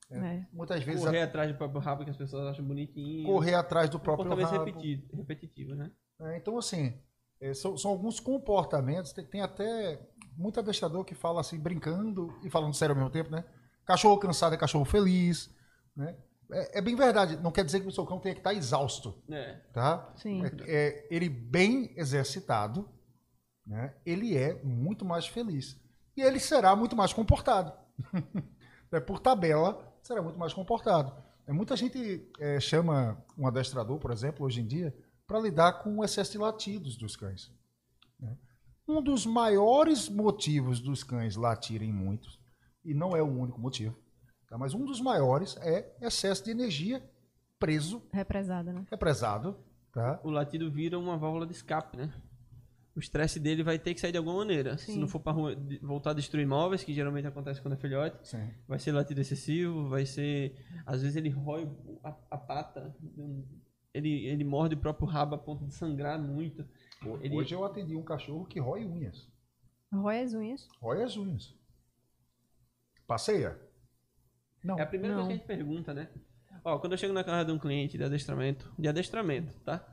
É, 0.10 0.18
é. 0.18 0.48
Muitas 0.54 0.84
vezes. 0.84 1.04
Correr 1.04 1.22
a... 1.22 1.26
atrás 1.26 1.52
do 1.52 1.58
próprio 1.58 1.82
rabo 1.82 2.04
que 2.04 2.12
as 2.12 2.18
pessoas 2.18 2.48
acham 2.48 2.64
bonitinho. 2.64 3.26
Correr 3.26 3.56
atrás 3.56 3.90
do 3.90 4.00
próprio 4.00 4.30
rabo. 4.36 4.66
repetido, 4.66 5.16
repetitivo, 5.16 5.76
né? 5.76 5.92
É, 6.20 6.38
então, 6.38 6.58
assim, 6.58 6.94
é, 7.40 7.54
são, 7.54 7.76
são, 7.78 7.92
alguns 7.92 8.20
comportamentos. 8.20 9.12
Tem, 9.12 9.26
tem, 9.26 9.42
até 9.42 10.00
muito 10.38 10.60
adestrador 10.60 11.04
que 11.04 11.16
fala 11.16 11.42
assim, 11.42 11.60
brincando 11.60 12.38
e 12.44 12.50
falando 12.50 12.76
sério 12.76 12.94
ao 12.94 12.98
mesmo 12.98 13.12
tempo, 13.12 13.32
né? 13.32 13.44
Cachorro 13.86 14.20
cansado 14.20 14.54
é 14.54 14.58
cachorro 14.58 14.86
feliz, 14.86 15.50
né? 15.96 16.16
É, 16.52 16.80
é, 16.80 16.82
bem 16.82 16.96
verdade. 16.96 17.38
Não 17.38 17.52
quer 17.52 17.64
dizer 17.64 17.80
que 17.80 17.88
o 17.88 17.92
seu 17.92 18.06
cão 18.06 18.20
tenha 18.20 18.36
que 18.36 18.42
estar 18.42 18.54
exausto. 18.54 19.16
É. 19.30 19.54
Tá? 19.74 20.14
Sim. 20.18 20.44
É, 20.44 20.52
é, 20.68 21.08
ele 21.10 21.30
bem 21.30 21.94
exercitado, 21.96 22.90
né? 23.66 23.96
ele 24.06 24.38
é 24.38 24.62
muito 24.64 25.06
mais 25.06 25.26
feliz. 25.26 25.80
E 26.16 26.22
ele 26.22 26.40
será 26.40 26.76
muito 26.76 26.96
mais 26.96 27.14
comportado. 27.14 27.74
é, 28.92 29.00
por 29.00 29.20
tabela, 29.20 29.96
será 30.02 30.22
muito 30.22 30.38
mais 30.38 30.54
comportado. 30.54 31.14
É, 31.48 31.54
muita 31.54 31.76
gente 31.76 32.30
é, 32.40 32.60
chama 32.60 33.24
um 33.38 33.48
adestrador, 33.48 33.98
por 33.98 34.12
exemplo, 34.12 34.46
hoje 34.46 34.62
em 34.62 34.68
dia, 34.68 34.96
para 35.26 35.40
lidar 35.40 35.84
com 35.84 35.98
o 35.98 36.04
excesso 36.04 36.34
de 36.34 36.38
latidos 36.38 36.98
dos 36.98 37.16
cães. 37.16 37.52
Né? 38.20 38.38
Um 38.88 39.02
dos 39.02 39.26
maiores 39.26 40.10
motivos 40.10 40.80
dos 40.82 41.04
cães 41.04 41.36
latirem 41.36 41.92
muito, 41.92 42.30
e 42.84 42.94
não 42.94 43.16
é 43.16 43.22
o 43.22 43.28
único 43.28 43.60
motivo, 43.60 43.96
Tá? 44.52 44.58
Mas 44.58 44.74
um 44.74 44.84
dos 44.84 45.00
maiores 45.00 45.56
é 45.62 45.96
excesso 46.02 46.44
de 46.44 46.52
energia 46.52 47.02
preso. 47.58 48.04
Represado, 48.12 48.74
né? 48.74 48.86
Represado. 48.92 49.58
Tá? 49.94 50.20
O 50.26 50.30
latido 50.30 50.70
vira 50.70 51.00
uma 51.00 51.18
válvula 51.18 51.48
de 51.48 51.54
escape, 51.54 51.96
né? 51.96 52.14
O 52.94 53.00
estresse 53.00 53.40
dele 53.40 53.64
vai 53.64 53.80
ter 53.80 53.94
que 53.94 54.02
sair 54.02 54.12
de 54.12 54.18
alguma 54.18 54.36
maneira. 54.36 54.78
Sim. 54.78 54.92
Se 54.92 55.00
não 55.00 55.08
for 55.08 55.22
para 55.22 55.32
voltar 55.82 56.10
a 56.10 56.14
destruir 56.14 56.44
imóveis, 56.44 56.84
que 56.84 56.94
geralmente 56.94 57.26
acontece 57.26 57.62
quando 57.62 57.76
é 57.76 57.78
filhote, 57.78 58.28
Sim. 58.28 58.52
vai 58.68 58.78
ser 58.78 58.92
latido 58.92 59.22
excessivo, 59.22 59.88
vai 59.88 60.06
ser. 60.06 60.58
Às 60.86 61.02
vezes 61.02 61.16
ele 61.16 61.30
rói 61.30 61.70
a, 62.04 62.14
a 62.32 62.38
pata, 62.38 62.94
ele, 63.94 64.26
ele 64.26 64.44
morde 64.44 64.76
o 64.76 64.80
próprio 64.80 65.08
rabo 65.08 65.34
a 65.34 65.38
ponto 65.38 65.66
de 65.66 65.74
sangrar 65.74 66.20
muito. 66.22 66.68
Ele... 67.22 67.38
Hoje 67.38 67.56
eu 67.56 67.64
atendi 67.64 67.96
um 67.96 68.04
cachorro 68.04 68.46
que 68.46 68.60
rói 68.60 68.84
unhas. 68.84 69.32
Rói 69.94 70.22
as 70.22 70.34
unhas? 70.34 70.68
Rói 70.82 71.04
as 71.04 71.16
unhas. 71.16 71.56
Passeia. 73.08 73.71
Não. 74.64 74.78
É 74.78 74.84
a 74.84 74.86
primeira 74.86 75.16
não. 75.16 75.24
coisa 75.24 75.40
que 75.40 75.52
a 75.52 75.56
gente 75.56 75.58
pergunta, 75.58 75.94
né? 75.94 76.10
Ó, 76.64 76.78
quando 76.80 76.94
eu 76.94 76.98
chego 76.98 77.14
na 77.14 77.24
casa 77.24 77.46
de 77.46 77.52
um 77.52 77.58
cliente 77.58 77.98
de 77.98 78.04
adestramento, 78.04 78.72
de 78.78 78.88
adestramento, 78.88 79.60
tá? 79.62 79.86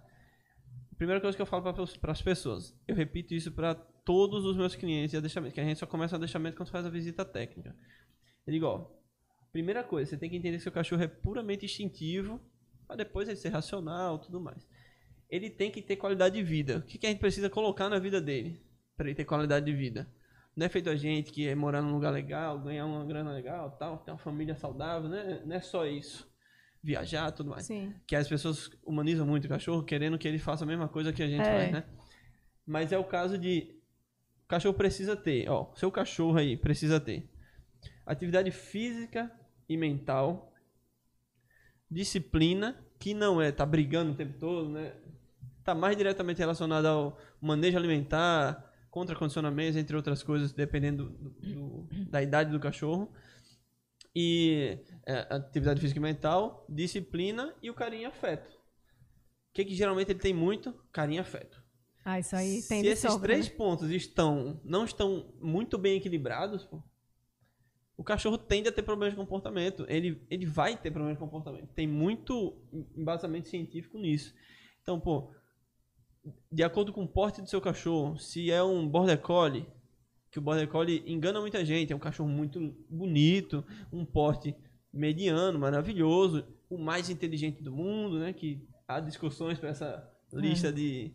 A 0.92 0.94
primeira 0.96 1.20
coisa 1.20 1.37
que 1.37 1.40
eu 1.40 1.46
falo 1.46 1.62
para 1.62 2.12
as 2.12 2.22
pessoas, 2.22 2.78
eu 2.87 2.94
repito 2.94 3.34
isso 3.34 3.52
para 3.52 3.75
todos 3.75 4.44
os 4.44 4.56
meus 4.56 4.75
clientes 4.75 5.12
de 5.12 5.16
adestramento, 5.16 5.54
que 5.54 5.60
a 5.60 5.64
gente 5.64 5.78
só 5.78 5.87
começa 5.87 6.14
o 6.14 6.18
adestramento 6.18 6.56
quando 6.56 6.70
faz 6.70 6.84
a 6.84 6.90
visita 6.90 7.25
técnica. 7.25 7.75
Eu 8.46 8.52
digo, 8.52 8.66
ó, 8.66 8.90
primeira 9.52 9.82
coisa, 9.82 10.10
você 10.10 10.16
tem 10.16 10.28
que 10.28 10.37
entender 10.37 10.58
que 10.58 10.62
seu 10.62 10.72
cachorro 10.72 11.02
é 11.02 11.08
puramente 11.08 11.64
instintivo, 11.64 12.40
para 12.87 12.96
depois 12.96 13.28
ele 13.28 13.37
ser 13.37 13.50
racional, 13.50 14.18
tudo 14.18 14.40
mais. 14.40 14.66
Ele 15.30 15.50
tem 15.50 15.70
que 15.70 15.82
ter 15.82 15.96
qualidade 15.96 16.34
de 16.34 16.42
vida. 16.42 16.78
O 16.78 16.82
que, 16.82 16.98
que 16.98 17.06
a 17.06 17.10
gente 17.10 17.20
precisa 17.20 17.50
colocar 17.50 17.88
na 17.88 17.98
vida 17.98 18.20
dele 18.20 18.62
para 18.96 19.06
ele 19.06 19.14
ter 19.14 19.25
qualidade 19.25 19.66
de 19.66 19.75
vida? 19.75 20.10
Não 20.58 20.66
é 20.66 20.68
feito 20.68 20.90
a 20.90 20.96
gente 20.96 21.30
que 21.30 21.46
é 21.46 21.54
morar 21.54 21.80
num 21.80 21.92
lugar 21.92 22.10
legal, 22.10 22.58
ganhar 22.58 22.84
uma 22.84 23.04
grana 23.04 23.30
legal, 23.30 23.70
tal, 23.78 23.98
ter 23.98 24.10
uma 24.10 24.18
família 24.18 24.56
saudável, 24.56 25.08
né? 25.08 25.40
Não 25.46 25.54
é 25.54 25.60
só 25.60 25.86
isso. 25.86 26.28
Viajar, 26.82 27.30
tudo 27.30 27.50
mais. 27.50 27.64
Sim. 27.64 27.94
Que 28.04 28.16
as 28.16 28.26
pessoas 28.26 28.68
humanizam 28.84 29.24
muito 29.24 29.44
o 29.44 29.48
cachorro, 29.48 29.84
querendo 29.84 30.18
que 30.18 30.26
ele 30.26 30.40
faça 30.40 30.64
a 30.64 30.66
mesma 30.66 30.88
coisa 30.88 31.12
que 31.12 31.22
a 31.22 31.28
gente 31.28 31.42
é. 31.42 31.44
faz, 31.44 31.70
né? 31.70 31.84
Mas 32.66 32.90
é 32.90 32.98
o 32.98 33.04
caso 33.04 33.38
de 33.38 33.80
o 34.46 34.48
cachorro 34.48 34.74
precisa 34.74 35.14
ter, 35.14 35.48
ó, 35.48 35.72
seu 35.76 35.92
cachorro 35.92 36.38
aí 36.38 36.56
precisa 36.56 36.98
ter 36.98 37.30
atividade 38.04 38.50
física 38.50 39.30
e 39.68 39.76
mental, 39.76 40.52
disciplina, 41.88 42.84
que 42.99 43.14
não 43.14 43.40
é 43.40 43.52
tá 43.52 43.64
brigando 43.64 44.10
o 44.10 44.16
tempo 44.16 44.36
todo, 44.40 44.71
né? 44.71 44.92
Tá 45.62 45.73
mais 45.73 45.97
diretamente 45.97 46.40
relacionado 46.40 46.86
ao 46.86 47.16
manejo 47.40 47.78
alimentar, 47.78 48.68
contra-condicionamentos, 48.90 49.76
entre 49.76 49.96
outras 49.96 50.22
coisas, 50.22 50.52
dependendo 50.52 51.10
do, 51.10 51.30
do, 51.30 51.88
da 52.10 52.22
idade 52.22 52.50
do 52.50 52.60
cachorro. 52.60 53.12
E 54.14 54.78
é, 55.06 55.26
atividade 55.30 55.80
física 55.80 55.98
e 55.98 56.02
mental, 56.02 56.66
disciplina 56.68 57.54
e 57.62 57.70
o 57.70 57.74
carinho 57.74 58.02
e 58.02 58.06
afeto. 58.06 58.50
O 58.50 59.54
que, 59.54 59.64
que 59.64 59.74
geralmente 59.74 60.10
ele 60.10 60.18
tem 60.18 60.34
muito? 60.34 60.72
Carinho 60.92 61.18
e 61.18 61.20
afeto. 61.20 61.62
Ah, 62.04 62.18
isso 62.18 62.34
aí 62.34 62.62
tem 62.62 62.82
Se 62.82 62.88
esses 62.88 63.12
sobra, 63.12 63.28
três 63.28 63.48
né? 63.48 63.54
pontos 63.54 63.90
estão, 63.90 64.60
não 64.64 64.84
estão 64.84 65.34
muito 65.40 65.76
bem 65.76 65.98
equilibrados, 65.98 66.64
pô, 66.64 66.82
o 67.98 68.04
cachorro 68.04 68.38
tende 68.38 68.68
a 68.68 68.72
ter 68.72 68.82
problemas 68.82 69.12
de 69.12 69.20
comportamento. 69.20 69.84
Ele, 69.88 70.24
ele 70.30 70.46
vai 70.46 70.76
ter 70.76 70.90
problemas 70.90 71.18
de 71.18 71.20
comportamento. 71.20 71.66
Tem 71.74 71.86
muito 71.86 72.56
embasamento 72.96 73.48
científico 73.48 73.98
nisso. 73.98 74.32
Então, 74.80 75.00
pô, 75.00 75.32
de 76.50 76.62
acordo 76.62 76.93
com 76.93 77.04
o 77.04 77.08
porte 77.08 77.43
do 77.43 77.49
seu 77.49 77.60
cachorro, 77.60 78.19
se 78.19 78.50
é 78.50 78.62
um 78.62 78.88
border 78.88 79.19
collie, 79.19 79.67
que 80.30 80.38
o 80.38 80.43
border 80.43 80.69
collie 80.69 81.02
engana 81.06 81.41
muita 81.41 81.64
gente, 81.64 81.93
é 81.93 81.97
um 81.97 82.00
cachorro 82.00 82.28
muito 82.28 82.75
bonito, 82.88 83.64
um 83.93 84.04
porte 84.04 84.54
mediano, 84.93 85.58
maravilhoso, 85.58 86.47
o 86.69 86.78
mais 86.78 87.08
inteligente 87.08 87.62
do 87.62 87.73
mundo, 87.73 88.19
né? 88.19 88.32
Que 88.32 88.67
há 88.86 89.00
discussões 89.00 89.58
para 89.58 89.71
essa 89.71 90.10
lista 90.32 90.69
é. 90.69 90.73
de 90.73 91.14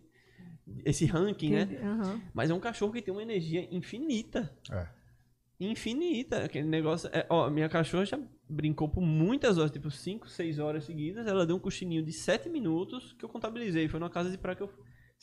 esse 0.86 1.06
ranking, 1.06 1.49
que, 1.49 1.56
né? 1.56 1.80
Uhum. 1.82 2.21
Mas 2.34 2.49
é 2.49 2.54
um 2.54 2.60
cachorro 2.60 2.93
que 2.93 3.02
tem 3.02 3.13
uma 3.13 3.21
energia 3.21 3.67
infinita. 3.71 4.56
É. 4.71 4.88
Infinita. 5.60 6.45
Aquele 6.45 6.67
negócio. 6.67 7.10
É, 7.12 7.26
ó, 7.30 7.49
minha 7.49 7.69
cachorra 7.69 8.06
já 8.06 8.19
brincou 8.47 8.89
por 8.89 9.02
muitas 9.02 9.58
horas, 9.58 9.71
tipo 9.71 9.89
5, 9.89 10.30
6 10.30 10.60
horas 10.60 10.86
seguidas. 10.86 11.28
Ela 11.28 11.45
deu 11.45 11.56
um 11.56 11.60
cochilinho 11.60 12.04
de 12.04 12.12
7 12.12 12.49
minutos 12.49 13.13
que 13.13 13.26
eu 13.26 13.30
contabilizei. 13.30 13.88
Foi 13.88 13.99
numa 13.99 14.10
casa 14.10 14.30
de 14.30 14.38
praia 14.38 14.56
que 14.56 14.63
eu 14.63 14.69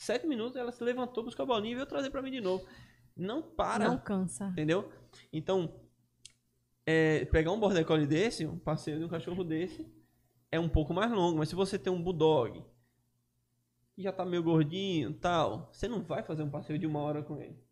Sete 0.01 0.25
minutos 0.25 0.55
ela 0.55 0.71
se 0.71 0.83
levantou, 0.83 1.23
buscou 1.23 1.43
a 1.43 1.45
bolinha 1.45 1.73
e 1.73 1.75
veio 1.75 1.85
trazer 1.85 2.09
para 2.09 2.23
mim 2.23 2.31
de 2.31 2.41
novo. 2.41 2.65
Não 3.15 3.39
para. 3.39 3.87
Não 3.87 3.99
cansa. 3.99 4.47
Entendeu? 4.47 4.91
Então, 5.31 5.79
é, 6.83 7.23
pegar 7.25 7.51
um 7.51 7.59
border 7.59 7.85
collie 7.85 8.07
desse, 8.07 8.43
um 8.47 8.57
passeio 8.57 8.97
de 8.97 9.05
um 9.05 9.07
cachorro 9.07 9.43
desse, 9.43 9.87
é 10.51 10.59
um 10.59 10.67
pouco 10.67 10.91
mais 10.91 11.11
longo. 11.11 11.37
Mas 11.37 11.49
se 11.49 11.55
você 11.55 11.77
tem 11.77 11.93
um 11.93 12.01
bulldog 12.01 12.65
que 13.93 14.01
já 14.01 14.11
tá 14.11 14.25
meio 14.25 14.41
gordinho 14.41 15.13
tal, 15.13 15.69
você 15.71 15.87
não 15.87 16.01
vai 16.01 16.23
fazer 16.23 16.41
um 16.41 16.49
passeio 16.49 16.79
de 16.79 16.87
uma 16.87 16.99
hora 16.99 17.21
com 17.21 17.39
ele. 17.39 17.63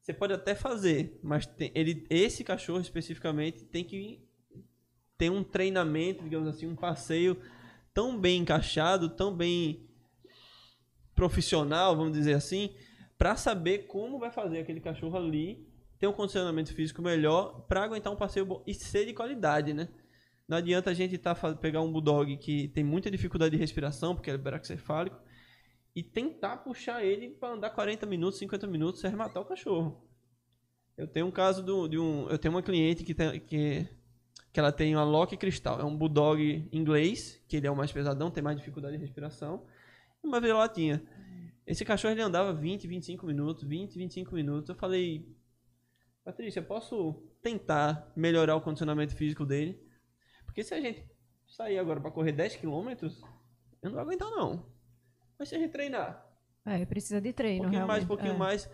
Você 0.00 0.14
pode 0.14 0.32
até 0.32 0.54
fazer, 0.54 1.18
mas 1.24 1.44
tem, 1.44 1.72
ele, 1.74 2.06
esse 2.08 2.44
cachorro 2.44 2.80
especificamente 2.80 3.64
tem 3.64 3.82
que 3.82 4.24
ter 5.16 5.28
um 5.28 5.42
treinamento, 5.42 6.22
digamos 6.22 6.46
assim, 6.46 6.68
um 6.68 6.76
passeio 6.76 7.36
tão 7.92 8.16
bem 8.16 8.42
encaixado, 8.42 9.10
tão 9.10 9.36
bem 9.36 9.87
profissional, 11.18 11.96
vamos 11.96 12.12
dizer 12.12 12.34
assim, 12.34 12.70
para 13.18 13.34
saber 13.34 13.88
como 13.88 14.20
vai 14.20 14.30
fazer 14.30 14.60
aquele 14.60 14.78
cachorro 14.78 15.18
ali 15.18 15.66
ter 15.98 16.06
um 16.06 16.12
condicionamento 16.12 16.72
físico 16.72 17.02
melhor 17.02 17.62
para 17.62 17.82
aguentar 17.82 18.12
um 18.12 18.16
passeio 18.16 18.46
bom 18.46 18.62
e 18.64 18.72
ser 18.72 19.04
de 19.04 19.12
qualidade, 19.12 19.74
né? 19.74 19.88
Não 20.46 20.56
adianta 20.56 20.90
a 20.90 20.94
gente 20.94 21.18
tá, 21.18 21.34
pegar 21.60 21.80
um 21.80 21.90
bulldog 21.90 22.36
que 22.36 22.68
tem 22.68 22.84
muita 22.84 23.10
dificuldade 23.10 23.50
de 23.50 23.56
respiração, 23.56 24.14
porque 24.14 24.30
é 24.30 24.38
braxcefálico, 24.38 25.18
e 25.92 26.04
tentar 26.04 26.58
puxar 26.58 27.04
ele 27.04 27.30
para 27.30 27.54
andar 27.54 27.70
40 27.70 28.06
minutos, 28.06 28.38
50 28.38 28.68
minutos 28.68 29.00
sem 29.00 29.10
matar 29.10 29.40
o 29.40 29.44
cachorro. 29.44 30.00
Eu 30.96 31.08
tenho 31.08 31.26
um 31.26 31.32
caso 31.32 31.64
do, 31.64 31.88
de 31.88 31.98
um. 31.98 32.28
Eu 32.28 32.38
tenho 32.38 32.54
uma 32.54 32.62
cliente 32.62 33.02
que, 33.02 33.12
tem, 33.12 33.40
que, 33.40 33.88
que 34.52 34.60
ela 34.60 34.70
tem 34.70 34.94
uma 34.94 35.04
Loki 35.04 35.36
Cristal. 35.36 35.80
É 35.80 35.84
um 35.84 35.96
bulldog 35.96 36.68
inglês, 36.72 37.42
que 37.48 37.56
ele 37.56 37.66
é 37.66 37.70
o 37.70 37.76
mais 37.76 37.90
pesadão, 37.90 38.30
tem 38.30 38.42
mais 38.42 38.56
dificuldade 38.56 38.96
de 38.96 39.02
respiração 39.02 39.64
uma 40.22 40.40
vira-latinha. 40.40 41.02
Esse 41.66 41.84
cachorro 41.84 42.14
ele 42.14 42.22
andava 42.22 42.52
20, 42.52 42.86
25 42.86 43.26
minutos, 43.26 43.64
20, 43.64 43.98
25 43.98 44.34
minutos. 44.34 44.70
Eu 44.70 44.74
falei, 44.74 45.28
Patrícia, 46.24 46.62
posso 46.62 47.12
tentar 47.42 48.10
melhorar 48.16 48.56
o 48.56 48.60
condicionamento 48.60 49.14
físico 49.14 49.44
dele? 49.44 49.78
Porque 50.46 50.62
se 50.62 50.74
a 50.74 50.80
gente 50.80 51.04
sair 51.46 51.78
agora 51.78 52.00
para 52.00 52.10
correr 52.10 52.32
10 52.32 52.56
km, 52.56 52.88
eu 53.02 53.10
não 53.82 53.92
vou 53.92 54.00
aguentar 54.00 54.30
não. 54.30 54.66
Mas 55.38 55.48
se 55.48 55.54
a 55.54 55.58
gente 55.58 55.70
treinar. 55.70 56.26
É, 56.64 56.84
precisa 56.84 57.20
de 57.20 57.32
treino, 57.32 57.60
Um 57.60 57.62
pouquinho 57.64 57.86
realmente. 57.86 57.88
mais, 57.88 58.04
um 58.04 58.08
pouquinho 58.08 58.34
é. 58.34 58.36
mais. 58.36 58.70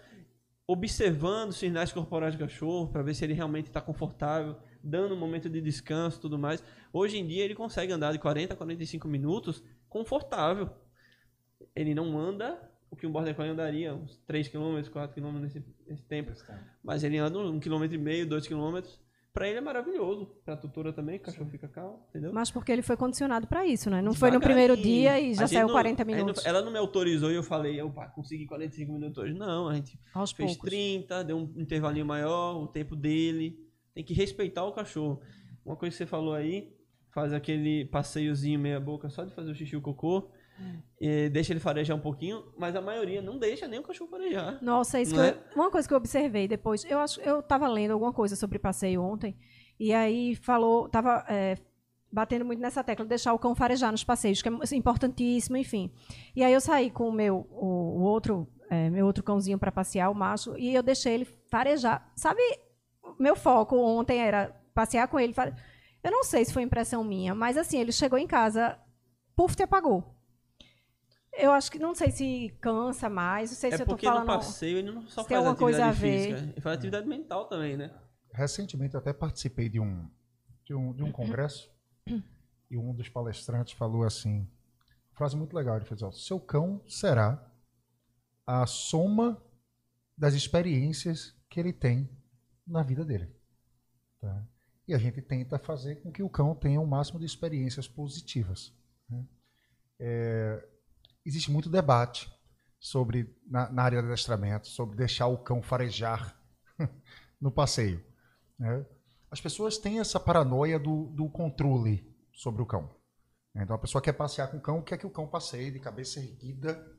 Observando 0.67 1.51
os 1.51 1.57
sinais 1.57 1.93
corporais 1.93 2.35
do 2.35 2.39
cachorro, 2.39 2.91
para 2.91 3.03
ver 3.03 3.15
se 3.15 3.23
ele 3.23 3.35
realmente 3.35 3.67
está 3.67 3.81
confortável, 3.81 4.57
dando 4.83 5.15
um 5.15 5.19
momento 5.19 5.49
de 5.51 5.61
descanso 5.61 6.21
tudo 6.21 6.39
mais. 6.39 6.65
Hoje 6.93 7.19
em 7.19 7.27
dia 7.27 7.45
ele 7.45 7.55
consegue 7.55 7.93
andar 7.93 8.13
de 8.13 8.19
40 8.19 8.55
a 8.55 8.57
45 8.57 9.07
minutos 9.07 9.63
confortável 9.89 10.71
ele 11.75 11.95
não 11.95 12.19
anda 12.19 12.61
o 12.91 12.97
que 12.97 13.07
um 13.07 13.13
border 13.13 13.35
collie 13.35 13.51
andaria, 13.51 13.95
uns 13.95 14.17
3 14.27 14.49
km, 14.49 14.81
4 14.93 15.15
km 15.15 15.39
nesse, 15.39 15.65
nesse 15.87 16.05
tempo. 16.05 16.33
Mas 16.83 17.03
ele 17.03 17.19
anda 17.19 17.39
um 17.39 17.59
km 17.59 17.85
e 17.91 17.99
meio, 17.99 18.29
2 18.29 18.47
km 18.47 18.81
Pra 19.35 19.49
ele 19.49 19.59
é 19.59 19.61
maravilhoso. 19.61 20.27
Pra 20.45 20.57
tutora 20.57 20.93
também, 20.93 21.17
o 21.17 21.21
cachorro 21.21 21.51
fica 21.51 21.67
calmo, 21.67 22.07
entendeu? 22.09 22.33
Mas 22.33 22.53
porque 22.53 22.71
ele 22.71 22.83
foi 22.83 22.97
condicionado 22.97 23.49
para 23.49 23.67
isso, 23.67 23.91
né? 23.91 24.01
Não 24.01 24.15
foi 24.15 24.31
no 24.31 24.41
primeiro 24.41 24.77
dia 24.77 25.19
e 25.19 25.35
já 25.35 25.49
saiu 25.49 25.67
não, 25.67 25.75
40 25.75 26.05
minutos. 26.05 26.47
Ela 26.47 26.63
não 26.63 26.71
me 26.71 26.79
autorizou 26.79 27.33
e 27.33 27.35
eu 27.35 27.43
falei, 27.43 27.83
opa, 27.83 28.07
consegui 28.07 28.47
45 28.47 28.93
minutos 28.93 29.19
hoje. 29.19 29.35
Não, 29.35 29.67
a 29.67 29.75
gente 29.75 29.99
Aos 30.15 30.31
fez 30.31 30.53
poucos. 30.53 30.71
30, 30.71 31.25
deu 31.25 31.37
um 31.37 31.53
intervalinho 31.57 32.07
maior, 32.07 32.63
o 32.63 32.69
tempo 32.69 32.95
dele. 32.95 33.59
Tem 33.93 34.05
que 34.05 34.15
respeitar 34.15 34.65
o 34.67 34.73
cachorro. 34.73 35.21
Uma 35.67 35.75
coisa 35.75 35.93
que 35.93 35.99
você 35.99 36.07
falou 36.07 36.33
aí, 36.33 36.73
faz 37.11 37.33
aquele 37.33 37.87
passeiozinho 37.87 38.61
meia 38.61 38.79
boca 38.79 39.11
só 39.11 39.25
de 39.25 39.35
fazer 39.35 39.51
o 39.51 39.55
xixi 39.55 39.75
e 39.75 39.77
o 39.77 39.83
cocô. 39.83 40.31
E 41.01 41.29
deixa 41.29 41.53
ele 41.53 41.61
farejar 41.61 41.97
um 41.97 42.01
pouquinho, 42.01 42.45
mas 42.57 42.75
a 42.77 42.81
maioria 42.81 43.21
não 43.21 43.39
deixa 43.39 43.67
nem 43.69 43.81
o 43.81 43.83
cachorro 43.83 44.11
farejar. 44.11 44.59
Nossa, 44.63 45.01
isso 45.01 45.13
que 45.13 45.19
Não 45.19 45.27
eu- 45.27 45.35
é? 45.35 45.39
uma 45.55 45.71
coisa 45.71 45.87
que 45.87 45.93
eu 45.93 45.99
observei 45.99 46.47
depois, 46.49 46.85
eu 46.85 46.99
acho, 46.99 47.21
eu 47.21 47.43
tava 47.43 47.69
lendo 47.69 47.91
alguma 47.93 48.13
coisa 48.13 48.37
sobre 48.37 48.59
passeio 48.59 49.03
ontem 49.03 49.37
e 49.79 49.93
aí 49.93 50.35
falou, 50.37 50.89
tava 50.89 51.25
é, 51.29 51.57
batendo 52.11 52.45
muito 52.45 52.61
nessa 52.61 52.83
tecla, 52.85 53.05
deixar 53.05 53.35
o 53.35 53.39
cão 53.39 53.55
farejar 53.55 53.91
nos 53.91 54.05
passeios, 54.05 54.41
que 54.41 54.49
é 54.49 54.77
importantíssimo, 54.77 55.57
enfim. 55.57 55.91
E 56.35 56.43
aí 56.45 56.53
eu 56.55 56.61
saí 56.61 56.91
com 56.91 57.09
o 57.09 57.13
meu, 57.13 57.47
o, 57.51 57.99
o 57.99 58.03
outro, 58.03 58.49
é, 58.71 58.89
meu 58.89 59.05
outro 59.05 59.23
cãozinho 59.25 59.59
para 59.59 59.73
passear, 59.73 60.09
o 60.11 60.15
macho, 60.15 60.57
e 60.57 60.75
eu 60.75 60.83
deixei 60.83 61.15
ele 61.15 61.25
farejar. 61.51 62.11
Sabe, 62.15 62.41
meu 63.19 63.35
foco 63.37 63.77
ontem 63.77 64.21
era 64.21 64.55
passear 64.73 65.09
com 65.09 65.19
ele. 65.19 65.33
fare- 65.33 65.55
Eu 66.03 66.13
não 66.13 66.23
sei 66.23 66.45
se 66.45 66.53
foi 66.53 66.63
impressão 66.63 67.03
minha, 67.03 67.35
mas 67.35 67.57
assim, 67.59 67.79
ele 67.81 67.91
chegou 67.93 68.19
em 68.19 68.27
casa, 68.29 68.79
puf, 69.37 69.57
te 69.57 69.65
apagou. 69.65 70.14
Eu 71.37 71.53
acho 71.53 71.71
que 71.71 71.79
não 71.79 71.95
sei 71.95 72.11
se 72.11 72.57
cansa 72.61 73.09
mais, 73.09 73.51
não 73.51 73.57
sei 73.57 73.71
É 73.71 73.77
se 73.77 73.83
eu 73.83 73.87
tô 73.87 73.93
porque 73.93 74.07
falando. 74.07 74.27
no 74.27 74.35
passeio 74.35 74.79
ele 74.79 74.91
não 74.93 75.03
só 75.09 75.23
se 75.23 75.29
tem 75.29 75.37
faz 75.37 75.47
alguma 75.47 75.57
coisa 75.57 75.87
a 75.87 75.91
ver. 75.91 76.29
física, 76.29 76.51
ele 76.53 76.61
faz 76.61 76.77
atividade 76.79 77.09
mental 77.09 77.47
também, 77.49 77.77
né? 77.77 77.91
Recentemente 78.33 78.95
eu 78.95 79.01
até 79.01 79.13
participei 79.13 79.69
de 79.69 79.81
um, 79.81 80.09
de 80.65 80.75
um, 80.75 80.93
de 80.93 81.03
um 81.03 81.13
congresso 81.13 81.71
e 82.71 82.77
um 82.77 82.95
dos 82.95 83.09
palestrantes 83.09 83.73
falou 83.75 84.05
assim, 84.05 84.49
frase 85.13 85.37
muito 85.37 85.55
legal, 85.55 85.77
ele 85.77 85.85
fez, 85.85 86.03
ó, 86.03 86.11
seu 86.13 86.41
cão 86.41 86.83
será 86.89 87.51
a 88.47 88.67
soma 88.67 89.43
das 90.17 90.35
experiências 90.35 91.35
que 91.49 91.59
ele 91.61 91.73
tem 91.73 92.09
na 92.67 92.83
vida 92.83 93.05
dele. 93.05 93.29
tá? 94.21 94.45
E 94.87 94.95
a 94.95 94.99
gente 94.99 95.21
tenta 95.23 95.59
fazer 95.59 95.97
com 95.97 96.13
que 96.13 96.23
o 96.23 96.29
cão 96.29 96.55
tenha 96.55 96.81
o 96.81 96.87
máximo 96.87 97.19
de 97.19 97.25
experiências 97.27 97.89
positivas. 97.89 98.73
né? 99.09 99.25
É, 99.99 100.69
existe 101.25 101.51
muito 101.51 101.69
debate 101.69 102.31
sobre 102.79 103.35
na, 103.47 103.71
na 103.71 103.83
área 103.83 104.01
de 104.03 104.09
adestramento, 104.09 104.69
sobre 104.69 104.97
deixar 104.97 105.27
o 105.27 105.39
cão 105.39 105.63
farejar 105.63 106.39
no 107.41 107.51
passeio. 107.51 108.05
né? 108.59 108.85
As 109.31 109.41
pessoas 109.41 109.79
têm 109.79 110.01
essa 110.01 110.21
paranoia 110.21 110.79
do, 110.79 111.07
do 111.07 111.29
controle 111.29 112.15
sobre 112.33 112.63
o 112.63 112.67
cão. 112.67 112.95
né? 113.55 113.65
Então 113.65 113.75
a 113.75 113.79
pessoa 113.79 114.03
quer 114.03 114.13
passear 114.13 114.51
com 114.51 114.59
o 114.59 114.61
cão, 114.61 114.83
quer 114.83 114.99
que 114.99 115.07
o 115.07 115.11
cão 115.11 115.27
passeie 115.27 115.71
de 115.71 115.81
cabeça 115.81 116.21
erguida, 116.21 116.95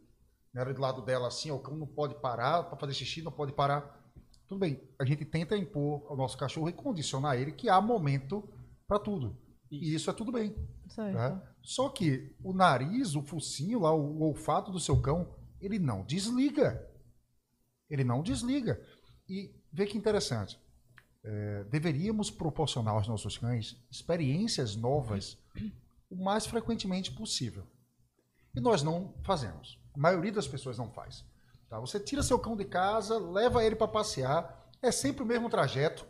né, 0.54 0.66
do 0.66 0.82
lado 0.82 1.02
dela 1.02 1.28
assim, 1.28 1.52
ó, 1.52 1.56
o 1.56 1.60
cão 1.60 1.76
não 1.76 1.88
pode 1.88 2.16
parar 2.16 2.64
para 2.64 2.78
fazer 2.78 2.94
xixi, 2.94 3.22
não 3.22 3.32
pode 3.32 3.54
parar. 3.54 4.04
Tudo 4.48 4.60
bem, 4.60 4.82
a 5.00 5.06
gente 5.06 5.26
tenta 5.26 5.58
impor 5.58 6.06
ao 6.10 6.16
nosso 6.16 6.38
cachorro 6.38 6.70
e 6.70 6.74
condicionar 6.74 7.36
ele 7.36 7.52
que 7.52 7.68
há 7.68 7.82
momento 7.82 8.48
para 8.88 9.00
tudo. 9.00 9.38
E 9.70 9.94
isso 9.94 10.10
é 10.10 10.14
tudo 10.14 10.32
bem. 10.32 10.56
Tá? 11.14 11.42
Só 11.62 11.90
que 11.90 12.36
o 12.44 12.54
nariz, 12.54 13.16
o 13.16 13.22
focinho 13.22 13.80
lá, 13.80 13.94
o 13.94 14.22
olfato 14.22 14.72
do 14.72 14.80
seu 14.80 15.02
cão, 15.02 15.34
ele 15.60 15.80
não 15.80 16.04
desliga. 16.04 16.88
Ele 17.90 18.04
não 18.04 18.22
desliga. 18.22 18.82
E 19.28 19.54
vê 19.72 19.86
que 19.86 19.98
interessante. 19.98 20.60
É, 21.24 21.64
deveríamos 21.66 22.30
proporcionar 22.30 22.94
aos 22.94 23.08
nossos 23.08 23.38
cães 23.38 23.84
experiências 23.90 24.76
novas 24.76 25.38
o 26.10 26.16
mais 26.16 26.46
frequentemente 26.46 27.12
possível. 27.12 27.66
E 28.56 28.60
nós 28.60 28.84
não 28.84 29.14
fazemos. 29.24 29.80
A 29.94 30.00
maioria 30.00 30.32
das 30.32 30.48
pessoas 30.48 30.78
não 30.78 30.92
faz. 30.92 31.26
Tá? 31.68 31.80
Você 31.80 32.00
tira 32.00 32.22
seu 32.22 32.38
cão 32.38 32.56
de 32.56 32.66
casa, 32.66 33.18
leva 33.18 33.64
ele 33.64 33.76
para 33.76 33.88
passear, 33.88 34.70
é 34.82 34.92
sempre 34.92 35.24
o 35.24 35.26
mesmo 35.26 35.50
trajeto, 35.50 36.06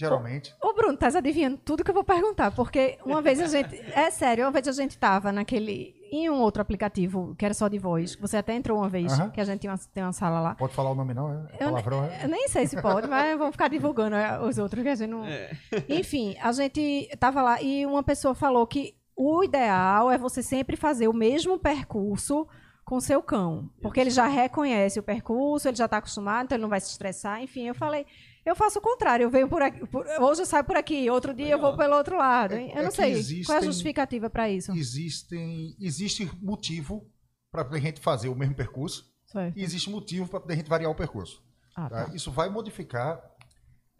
geralmente. 0.00 0.54
Ô, 0.62 0.72
Bruno, 0.72 0.96
tá 0.96 1.06
adivinhando 1.08 1.58
tudo 1.58 1.84
que 1.84 1.90
eu 1.90 1.94
vou 1.94 2.04
perguntar, 2.04 2.50
porque 2.50 2.98
uma 3.04 3.20
vez 3.22 3.40
a 3.40 3.46
gente. 3.48 3.80
É 3.94 4.10
sério, 4.10 4.44
uma 4.44 4.50
vez 4.50 4.66
a 4.66 4.72
gente 4.72 4.98
tava 4.98 5.30
naquele. 5.30 5.94
Em 6.12 6.28
um 6.28 6.40
outro 6.40 6.60
aplicativo 6.60 7.36
que 7.38 7.44
era 7.44 7.54
só 7.54 7.68
de 7.68 7.78
voz. 7.78 8.16
Você 8.16 8.36
até 8.36 8.52
entrou 8.54 8.78
uma 8.78 8.88
vez, 8.88 9.12
Aham. 9.12 9.30
que 9.30 9.40
a 9.40 9.44
gente 9.44 9.60
tinha 9.60 9.72
uma, 9.72 9.78
tem 9.94 10.02
uma 10.02 10.12
sala 10.12 10.40
lá. 10.40 10.54
Pode 10.56 10.74
falar 10.74 10.90
o 10.90 10.94
nome 10.96 11.14
não, 11.14 11.32
é 11.32 11.54
Eu, 11.60 11.68
palavrão. 11.68 12.04
é? 12.04 12.24
eu 12.24 12.28
nem 12.28 12.48
sei 12.48 12.66
se 12.66 12.82
pode, 12.82 13.06
mas 13.06 13.38
vamos 13.38 13.52
ficar 13.52 13.68
divulgando 13.68 14.16
é, 14.16 14.40
os 14.40 14.58
outros 14.58 14.82
que 14.82 14.88
a 14.88 14.94
gente 14.96 15.10
não. 15.10 15.24
É. 15.24 15.52
Enfim, 15.88 16.36
a 16.42 16.50
gente 16.50 17.08
tava 17.20 17.40
lá 17.40 17.62
e 17.62 17.86
uma 17.86 18.02
pessoa 18.02 18.34
falou 18.34 18.66
que 18.66 18.96
o 19.16 19.44
ideal 19.44 20.10
é 20.10 20.18
você 20.18 20.42
sempre 20.42 20.76
fazer 20.76 21.06
o 21.06 21.12
mesmo 21.12 21.58
percurso 21.60 22.44
com 22.84 22.98
seu 22.98 23.22
cão, 23.22 23.70
porque 23.80 24.00
ele 24.00 24.10
já 24.10 24.26
reconhece 24.26 24.98
o 24.98 25.02
percurso, 25.04 25.68
ele 25.68 25.76
já 25.76 25.84
está 25.84 25.98
acostumado, 25.98 26.46
então 26.46 26.56
ele 26.56 26.62
não 26.62 26.68
vai 26.68 26.80
se 26.80 26.90
estressar. 26.90 27.40
Enfim, 27.40 27.68
eu 27.68 27.74
falei, 27.74 28.04
eu 28.44 28.54
faço 28.56 28.78
o 28.78 28.82
contrário, 28.82 29.24
eu 29.24 29.30
venho 29.30 29.48
por 29.48 29.60
aqui, 29.62 29.86
por- 29.86 30.06
hoje 30.20 30.42
eu 30.42 30.46
saio 30.46 30.64
por 30.64 30.76
aqui, 30.76 31.08
outro 31.10 31.34
dia 31.34 31.48
eu 31.50 31.58
vou 31.60 31.76
pelo 31.76 31.96
outro 31.96 32.16
lado. 32.16 32.54
É- 32.54 32.64
eu 32.72 32.78
é 32.78 32.82
não 32.82 32.88
que 32.90 32.96
sei 32.96 33.04
qual 33.04 33.14
é 33.14 33.14
a 33.14 33.18
existem- 33.20 33.62
justificativa 33.62 34.30
para 34.30 34.48
isso. 34.50 34.72
existem 34.72 35.76
existe 35.80 36.30
motivo 36.42 37.06
para 37.50 37.62
a 37.68 37.78
gente 37.78 38.00
fazer 38.00 38.28
o 38.28 38.34
mesmo 38.34 38.54
percurso 38.54 39.12
Certo. 39.26 39.58
e 39.58 39.62
existe 39.62 39.90
motivo 39.90 40.28
para 40.28 40.52
a 40.54 40.56
gente 40.56 40.68
variar 40.68 40.90
o 40.90 40.94
percurso. 40.94 41.42
Ah, 41.74 41.88
tá? 41.88 42.04
tá. 42.06 42.14
Isso 42.14 42.30
vai 42.30 42.48
modificar 42.48 43.20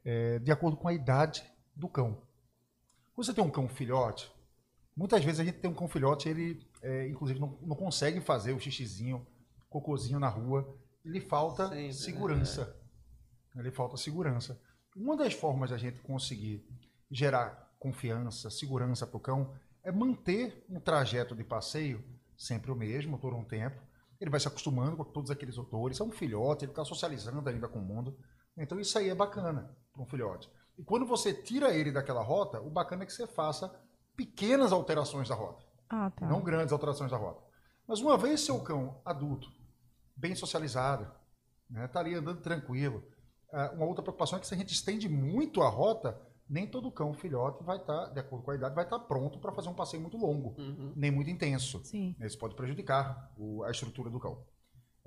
é, 0.05 0.39
de 0.39 0.51
acordo 0.51 0.77
com 0.79 0.89
a 0.89 0.95
idade 0.95 1.45
do 1.77 1.87
cão. 1.89 2.23
Quando 3.15 3.27
você 3.27 3.35
tem 3.35 3.45
um 3.45 3.51
cão 3.51 3.69
filhote, 3.69 4.33
muitas 4.97 5.23
vezes 5.23 5.41
a 5.41 5.45
gente 5.45 5.59
tem 5.59 5.71
um 5.71 5.75
cão 5.75 5.87
filhote, 5.89 6.27
ele 6.29 6.67
é, 6.83 7.07
inclusive 7.09 7.39
não, 7.39 7.59
não 7.63 7.77
consegue 7.77 8.21
fazer 8.21 8.53
o 8.55 8.59
xixizinho, 8.59 9.27
cocôzinho 9.69 10.19
na 10.19 10.29
rua, 10.29 10.75
lhe 11.05 11.21
falta 11.21 11.69
Sempre, 11.93 12.35
né? 12.37 12.73
Lhe 13.55 13.71
falta 13.71 13.97
segurança. 13.97 14.61
Uma 14.97 15.17
das 15.17 15.33
formas 15.35 15.71
da 15.71 15.77
gente 15.79 16.01
conseguir 16.01 16.65
gerar 17.11 17.71
confiança, 17.79 18.51
segurança 18.51 19.07
para 19.07 19.17
o 19.17 19.21
cão 19.21 19.55
é 19.83 19.91
manter 19.91 20.65
um 20.69 20.79
trajeto 20.79 21.35
de 21.35 21.43
passeio 21.43 22.05
sempre 22.37 22.71
o 22.71 22.77
mesmo 22.77 23.19
por 23.19 23.35
um 23.35 23.45
tempo. 23.45 23.81
Ele 24.21 24.31
vai 24.31 24.39
se 24.39 24.49
acostumando 24.49 24.97
com 24.97 25.05
todos 25.05 25.31
aqueles 25.31 25.57
odores. 25.59 25.99
É 26.01 26.05
um 26.05 26.11
filhote, 26.11 26.65
ele 26.65 26.73
está 26.73 26.85
socializando 26.85 27.49
ainda 27.49 27.69
com 27.69 27.79
o 27.79 27.83
mundo. 27.85 28.17
Então 28.57 28.79
isso 28.79 28.99
aí 28.99 29.09
é 29.09 29.15
bacana 29.15 29.75
para 29.93 30.03
um 30.03 30.07
filhote. 30.07 30.51
E 30.79 30.83
quando 30.85 31.07
você 31.07 31.33
tira 31.33 31.75
ele 31.75 31.91
daquela 31.91 32.23
rota, 32.23 32.61
o 32.61 32.71
bacana 32.71 33.03
é 33.03 33.07
que 33.07 33.13
você 33.13 33.27
faça 33.27 33.75
pequenas 34.17 34.73
alterações 34.73 35.29
da 35.29 35.35
rota, 35.35 35.65
Ah, 35.89 36.11
tá. 36.11 36.27
não 36.27 36.43
grandes 36.43 36.73
alterações 36.73 37.11
da 37.11 37.17
rota. 37.17 37.43
Mas 37.87 38.01
uma 38.01 38.17
vez 38.19 38.41
seu 38.43 38.61
cão 38.61 39.01
adulto, 39.05 39.51
bem 40.17 40.35
socializado, 40.35 41.11
né, 41.69 41.89
tá 41.89 42.01
ali 42.01 42.15
andando 42.15 42.41
tranquilo. 42.43 43.03
Ah, 43.53 43.73
uma 43.75 43.85
outra 43.87 44.03
preocupação 44.03 44.39
é 44.39 44.41
que 44.41 44.47
se 44.47 44.55
a 44.55 44.57
gente 44.57 44.73
estende 44.73 45.09
muito 45.09 45.61
a 45.63 45.69
rota, 45.69 46.19
nem 46.49 46.67
todo 46.67 46.91
cão 46.91 47.13
filhote 47.15 47.63
vai 47.65 47.77
estar, 47.77 48.07
de 48.07 48.19
acordo 48.21 48.45
com 48.45 48.51
a 48.51 48.55
idade, 48.55 48.75
vai 48.75 48.85
estar 48.85 48.99
pronto 49.01 49.39
para 49.39 49.53
fazer 49.53 49.69
um 49.69 49.75
passeio 49.75 50.01
muito 50.03 50.17
longo, 50.17 50.55
Uhum. 50.61 50.93
nem 50.97 51.11
muito 51.11 51.31
intenso. 51.31 51.81
Sim. 51.85 52.15
Isso 52.21 52.39
pode 52.39 52.55
prejudicar 52.55 53.33
o- 53.37 53.63
a 53.65 53.71
estrutura 53.71 54.11
do 54.11 54.19
cão. 54.21 54.45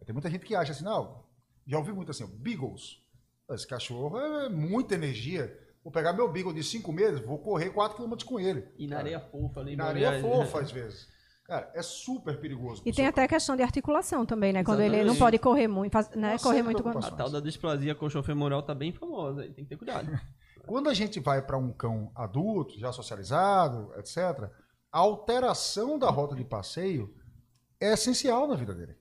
Tem 0.06 0.14
muita 0.14 0.30
gente 0.30 0.46
que 0.46 0.56
acha 0.56 0.72
assim, 0.74 0.84
não, 0.84 1.24
já 1.66 1.78
ouvi 1.78 1.94
muito 1.94 2.12
assim, 2.12 2.26
Beagles. 2.28 3.02
Esse 3.50 3.68
cachorro 3.68 4.18
é 4.18 4.50
muita 4.50 4.96
energia. 4.96 5.58
Vou 5.84 5.92
pegar 5.92 6.14
meu 6.14 6.32
Beagle 6.32 6.54
de 6.54 6.64
5 6.64 6.92
meses, 6.94 7.20
vou 7.26 7.38
correr 7.38 7.70
4 7.72 7.98
km 7.98 8.24
com 8.26 8.40
ele. 8.40 8.66
E 8.78 8.88
na 8.88 8.96
Cara, 8.98 9.08
areia 9.08 9.20
fofa 9.20 9.60
ali. 9.60 9.74
e 9.74 9.76
na 9.76 9.86
areia 9.86 10.22
fofa, 10.22 10.60
às 10.62 10.72
vezes. 10.72 11.10
Cara, 11.46 11.70
é 11.74 11.82
super 11.82 12.40
perigoso. 12.40 12.82
E 12.86 12.94
tem 12.94 13.06
até 13.06 13.24
a 13.24 13.28
questão 13.28 13.56
de 13.56 13.62
articulação 13.62 14.26
também, 14.26 14.54
né? 14.54 14.64
Quando 14.64 14.80
ele 14.80 14.92
não 14.92 15.14
Exatamente. 15.14 15.20
pode 15.20 15.40
correr 15.40 15.68
muito, 15.68 15.92
faz- 15.92 16.10
né? 16.12 16.38
Correr 16.40 16.64
série 16.64 16.64
muito. 16.64 16.88
A 16.88 17.12
tal 17.12 17.30
da 17.30 17.42
displasia 17.42 17.94
coxofemoral 17.94 18.64
tá 18.64 18.74
bem 18.74 18.94
famosa, 18.94 19.42
aí 19.42 19.52
tem 19.52 19.66
que 19.66 19.70
ter 19.70 19.78
cuidado. 19.78 20.08
Quando 20.66 20.90
a 20.90 20.94
gente 20.94 21.20
vai 21.20 21.42
para 21.42 21.58
um 21.58 21.74
cão 21.74 22.10
adulto, 22.16 22.80
já 22.80 22.94
socializado, 22.94 23.92
etc., 23.98 24.50
a 24.90 25.00
alteração 25.00 26.00
da 26.00 26.10
rota 26.10 26.34
de 26.36 26.46
passeio 26.46 27.14
é 27.80 27.92
essencial 27.94 28.48
na 28.48 28.56
vida 28.56 28.74
dele. 28.74 28.96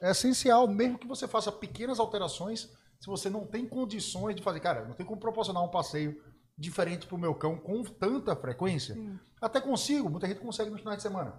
É 0.00 0.12
essencial, 0.12 0.68
mesmo 0.68 0.98
que 0.98 1.06
você 1.06 1.26
faça 1.26 1.50
pequenas 1.50 1.98
alterações, 1.98 2.70
se 3.00 3.06
você 3.06 3.28
não 3.28 3.44
tem 3.44 3.66
condições 3.66 4.36
de 4.36 4.42
fazer, 4.42 4.60
cara, 4.60 4.84
não 4.84 4.94
tem 4.94 5.04
como 5.04 5.20
proporcionar 5.20 5.64
um 5.64 5.68
passeio 5.68 6.22
diferente 6.56 7.06
para 7.06 7.16
o 7.16 7.18
meu 7.18 7.34
cão 7.34 7.56
com 7.58 7.82
tanta 7.82 8.36
frequência. 8.36 8.96
Até 9.40 9.60
consigo, 9.60 10.08
muita 10.08 10.28
gente 10.28 10.40
consegue 10.40 10.70
nos 10.70 10.80
finais 10.80 10.98
de 10.98 11.02
semana. 11.02 11.34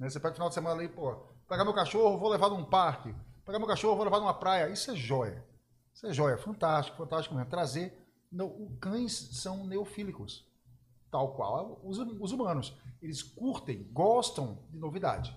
Né? 0.00 0.08
Você 0.08 0.18
pega 0.18 0.32
o 0.32 0.34
final 0.34 0.48
de 0.48 0.54
semana 0.54 0.74
ali, 0.74 0.88
pô, 0.88 1.14
pegar 1.46 1.62
meu 1.62 1.74
cachorro, 1.74 2.18
vou 2.18 2.30
levar 2.30 2.48
num 2.48 2.64
parque, 2.64 3.14
pegar 3.44 3.58
meu 3.58 3.68
cachorro, 3.68 3.96
vou 3.96 4.04
levar 4.04 4.18
numa 4.18 4.32
praia. 4.32 4.70
Isso 4.70 4.90
é 4.90 4.96
joia. 4.96 5.46
Isso 5.92 6.06
é 6.06 6.12
joia, 6.12 6.38
fantástico, 6.38 6.96
fantástico 6.96 7.34
mesmo. 7.34 7.50
Trazer. 7.50 7.96
Não, 8.32 8.76
cães 8.80 9.12
são 9.12 9.66
neofílicos, 9.66 10.46
tal 11.10 11.34
qual 11.34 11.80
os, 11.84 11.98
os 11.98 12.32
humanos. 12.32 12.74
Eles 13.02 13.22
curtem, 13.22 13.88
gostam 13.92 14.64
de 14.70 14.78
novidade. 14.78 15.36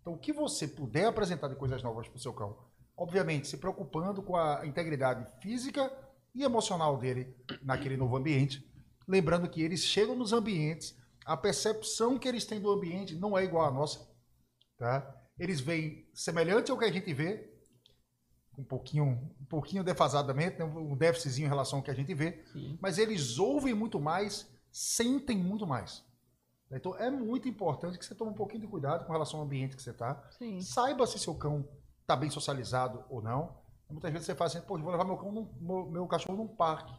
Então, 0.00 0.14
o 0.14 0.18
que 0.18 0.32
você 0.32 0.66
puder 0.66 1.06
apresentar 1.06 1.46
de 1.46 1.54
coisas 1.54 1.82
novas 1.82 2.08
para 2.08 2.16
o 2.16 2.20
seu 2.20 2.32
cão, 2.32 2.58
obviamente 2.96 3.46
se 3.46 3.56
preocupando 3.56 4.20
com 4.22 4.36
a 4.36 4.66
integridade 4.66 5.24
física 5.40 5.90
e 6.34 6.42
emocional 6.42 6.98
dele 6.98 7.32
naquele 7.62 7.96
novo 7.96 8.16
ambiente, 8.16 8.68
lembrando 9.06 9.48
que 9.48 9.62
eles 9.62 9.84
chegam 9.84 10.16
nos 10.16 10.32
ambientes, 10.32 11.00
a 11.24 11.36
percepção 11.36 12.18
que 12.18 12.28
eles 12.28 12.44
têm 12.44 12.60
do 12.60 12.70
ambiente 12.70 13.14
não 13.14 13.36
é 13.36 13.44
igual 13.44 13.66
à 13.66 13.70
nossa. 13.70 14.08
Tá? 14.76 15.14
Eles 15.38 15.60
veem 15.60 16.08
semelhante 16.12 16.70
ao 16.70 16.78
que 16.78 16.84
a 16.84 16.92
gente 16.92 17.12
vê, 17.12 17.50
um 18.58 18.64
pouquinho, 18.64 19.04
um 19.40 19.44
pouquinho 19.48 19.82
defasadamente, 19.82 20.58
né? 20.58 20.64
um 20.64 20.96
déficitzinho 20.96 21.46
em 21.46 21.48
relação 21.48 21.78
ao 21.78 21.84
que 21.84 21.90
a 21.90 21.94
gente 21.94 22.12
vê, 22.14 22.44
Sim. 22.52 22.78
mas 22.80 22.98
eles 22.98 23.38
ouvem 23.38 23.74
muito 23.74 24.00
mais, 24.00 24.46
sentem 24.70 25.38
muito 25.38 25.66
mais. 25.66 26.04
Então 26.70 26.96
é 26.96 27.10
muito 27.10 27.48
importante 27.48 27.98
que 27.98 28.04
você 28.04 28.14
tome 28.14 28.30
um 28.30 28.34
pouquinho 28.34 28.62
de 28.62 28.66
cuidado 28.66 29.04
com 29.04 29.12
relação 29.12 29.40
ao 29.40 29.46
ambiente 29.46 29.76
que 29.76 29.82
você 29.82 29.90
está. 29.90 30.22
Saiba 30.60 31.06
se 31.06 31.18
seu 31.18 31.34
cão 31.34 31.68
está 32.00 32.16
bem 32.16 32.30
socializado 32.30 33.04
ou 33.10 33.22
não. 33.22 33.60
Muitas 33.90 34.10
vezes 34.10 34.26
você 34.26 34.34
fala 34.34 34.48
assim, 34.48 34.60
pô, 34.62 34.78
vou 34.78 34.90
levar 34.90 35.04
meu, 35.04 35.18
cão 35.18 35.30
num, 35.30 35.54
meu, 35.60 35.90
meu 35.90 36.06
cachorro 36.06 36.36
num 36.36 36.48
parque. 36.48 36.94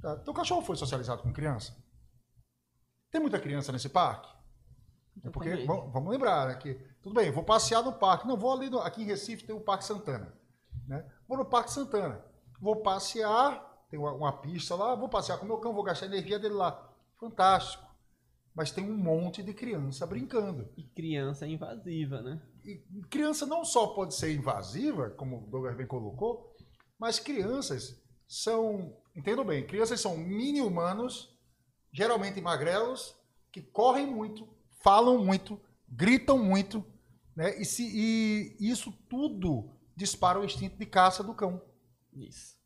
Tá? 0.00 0.16
Teu 0.16 0.34
cachorro 0.34 0.60
foi 0.60 0.76
socializado 0.76 1.22
com 1.22 1.32
criança? 1.32 1.74
Tem 3.14 3.20
muita 3.20 3.38
criança 3.38 3.70
nesse 3.70 3.88
parque? 3.88 4.28
É 5.22 5.30
porque, 5.30 5.54
vamos, 5.64 5.92
vamos 5.92 6.10
lembrar, 6.10 6.48
né, 6.48 6.56
que 6.56 6.74
tudo 7.00 7.14
bem, 7.14 7.30
vou 7.30 7.44
passear 7.44 7.80
no 7.80 7.92
parque. 7.92 8.26
Não, 8.26 8.36
vou 8.36 8.52
ali, 8.52 8.68
no, 8.68 8.80
aqui 8.80 9.02
em 9.02 9.06
Recife 9.06 9.44
tem 9.44 9.54
o 9.54 9.60
Parque 9.60 9.84
Santana. 9.84 10.34
Né? 10.88 11.08
Vou 11.28 11.38
no 11.38 11.44
Parque 11.44 11.70
Santana. 11.70 12.20
Vou 12.60 12.82
passear, 12.82 13.86
tem 13.88 14.00
uma, 14.00 14.12
uma 14.12 14.32
pista 14.32 14.74
lá, 14.74 14.96
vou 14.96 15.08
passear 15.08 15.38
com 15.38 15.44
o 15.44 15.48
meu 15.48 15.58
cão, 15.58 15.72
vou 15.72 15.84
gastar 15.84 16.06
a 16.06 16.08
energia 16.08 16.40
dele 16.40 16.54
lá. 16.54 16.90
Fantástico 17.20 17.84
mas 18.54 18.70
tem 18.70 18.88
um 18.88 18.96
monte 18.96 19.42
de 19.42 19.52
criança 19.52 20.06
brincando. 20.06 20.68
E 20.76 20.84
criança 20.84 21.44
invasiva, 21.44 22.22
né? 22.22 22.40
E 22.64 22.76
criança 23.10 23.44
não 23.44 23.64
só 23.64 23.88
pode 23.88 24.14
ser 24.14 24.32
invasiva, 24.32 25.10
como 25.10 25.38
o 25.38 25.50
Douglas 25.50 25.76
bem 25.76 25.88
colocou, 25.88 26.54
mas 26.96 27.18
crianças 27.18 28.00
são, 28.28 28.96
entendo 29.14 29.44
bem, 29.44 29.66
crianças 29.66 30.00
são 30.00 30.16
mini-humanos, 30.16 31.33
geralmente 31.94 32.40
magrelos, 32.40 33.14
que 33.52 33.62
correm 33.62 34.06
muito, 34.06 34.46
falam 34.82 35.24
muito, 35.24 35.58
gritam 35.88 36.36
muito, 36.36 36.84
né? 37.36 37.56
E, 37.60 37.64
se, 37.64 37.84
e 37.84 38.56
isso 38.58 38.92
tudo 39.08 39.70
dispara 39.96 40.40
o 40.40 40.44
instinto 40.44 40.76
de 40.76 40.84
caça 40.84 41.22
do 41.22 41.32
cão. 41.32 41.62
Isso. 42.12 42.56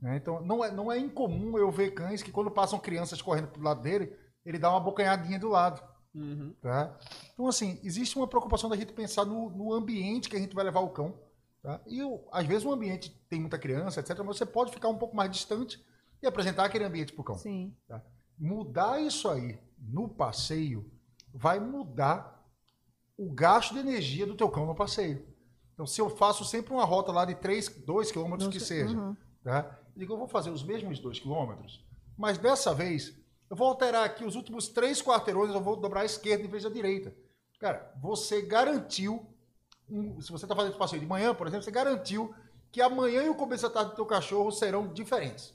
Né? 0.00 0.16
Então, 0.16 0.40
não 0.40 0.64
é, 0.64 0.70
não 0.70 0.90
é 0.90 0.98
incomum 0.98 1.58
eu 1.58 1.70
ver 1.70 1.90
cães 1.90 2.22
que, 2.22 2.30
quando 2.30 2.50
passam 2.50 2.78
crianças 2.78 3.20
correndo 3.20 3.48
pro 3.48 3.62
lado 3.62 3.82
dele, 3.82 4.16
ele 4.46 4.58
dá 4.58 4.70
uma 4.70 4.80
bocanhadinha 4.80 5.38
do 5.38 5.48
lado. 5.48 5.82
Uhum. 6.14 6.54
Tá? 6.60 6.96
Então, 7.34 7.48
assim, 7.48 7.80
existe 7.82 8.16
uma 8.16 8.28
preocupação 8.28 8.70
da 8.70 8.76
gente 8.76 8.92
pensar 8.92 9.24
no, 9.24 9.50
no 9.50 9.72
ambiente 9.72 10.28
que 10.28 10.36
a 10.36 10.40
gente 10.40 10.54
vai 10.54 10.64
levar 10.64 10.80
o 10.80 10.90
cão. 10.90 11.20
Tá? 11.60 11.80
E 11.86 12.00
às 12.30 12.46
vezes 12.46 12.64
o 12.64 12.72
ambiente 12.72 13.10
tem 13.28 13.40
muita 13.40 13.58
criança, 13.58 13.98
etc., 13.98 14.16
mas 14.18 14.38
você 14.38 14.46
pode 14.46 14.72
ficar 14.72 14.88
um 14.88 14.96
pouco 14.96 15.14
mais 15.14 15.30
distante 15.30 15.84
e 16.22 16.26
apresentar 16.26 16.64
aquele 16.64 16.84
ambiente 16.84 17.12
para 17.12 17.20
o 17.20 17.24
cão. 17.24 17.36
Sim. 17.36 17.76
Tá? 17.88 18.02
Mudar 18.40 19.00
isso 19.02 19.28
aí 19.28 19.58
no 19.78 20.08
passeio 20.08 20.90
vai 21.32 21.60
mudar 21.60 22.42
o 23.16 23.30
gasto 23.30 23.74
de 23.74 23.80
energia 23.80 24.26
do 24.26 24.34
teu 24.34 24.48
cão 24.48 24.64
no 24.64 24.74
passeio. 24.74 25.28
Então, 25.74 25.86
se 25.86 26.00
eu 26.00 26.08
faço 26.08 26.44
sempre 26.44 26.72
uma 26.72 26.84
rota 26.84 27.12
lá 27.12 27.26
de 27.26 27.34
3, 27.34 27.68
2 27.84 28.10
quilômetros 28.10 28.48
que 28.48 28.58
seja, 28.58 28.96
uhum. 28.96 29.16
tá? 29.44 29.78
digo, 29.94 30.14
eu 30.14 30.18
vou 30.18 30.26
fazer 30.26 30.50
os 30.50 30.62
mesmos 30.62 30.98
2 30.98 31.20
quilômetros, 31.20 31.84
mas 32.16 32.38
dessa 32.38 32.74
vez 32.74 33.14
eu 33.50 33.56
vou 33.56 33.68
alterar 33.68 34.04
aqui 34.04 34.24
os 34.24 34.36
últimos 34.36 34.68
três 34.68 35.02
quarteirões, 35.02 35.52
eu 35.52 35.60
vou 35.60 35.76
dobrar 35.76 36.00
a 36.00 36.04
esquerda 36.04 36.44
em 36.44 36.48
vez 36.48 36.62
da 36.62 36.70
direita. 36.70 37.14
Cara, 37.58 37.92
você 38.00 38.40
garantiu, 38.40 39.26
um, 39.88 40.20
se 40.20 40.32
você 40.32 40.46
está 40.46 40.54
fazendo 40.54 40.70
esse 40.70 40.78
passeio 40.78 41.00
de 41.00 41.06
manhã, 41.06 41.34
por 41.34 41.46
exemplo, 41.46 41.64
você 41.64 41.70
garantiu 41.70 42.34
que 42.72 42.80
amanhã 42.80 43.22
e 43.24 43.28
o 43.28 43.34
começo 43.34 43.64
da 43.64 43.70
tarde 43.70 43.90
do 43.90 43.96
teu 43.96 44.06
cachorro 44.06 44.50
serão 44.50 44.88
diferentes. 44.88 45.52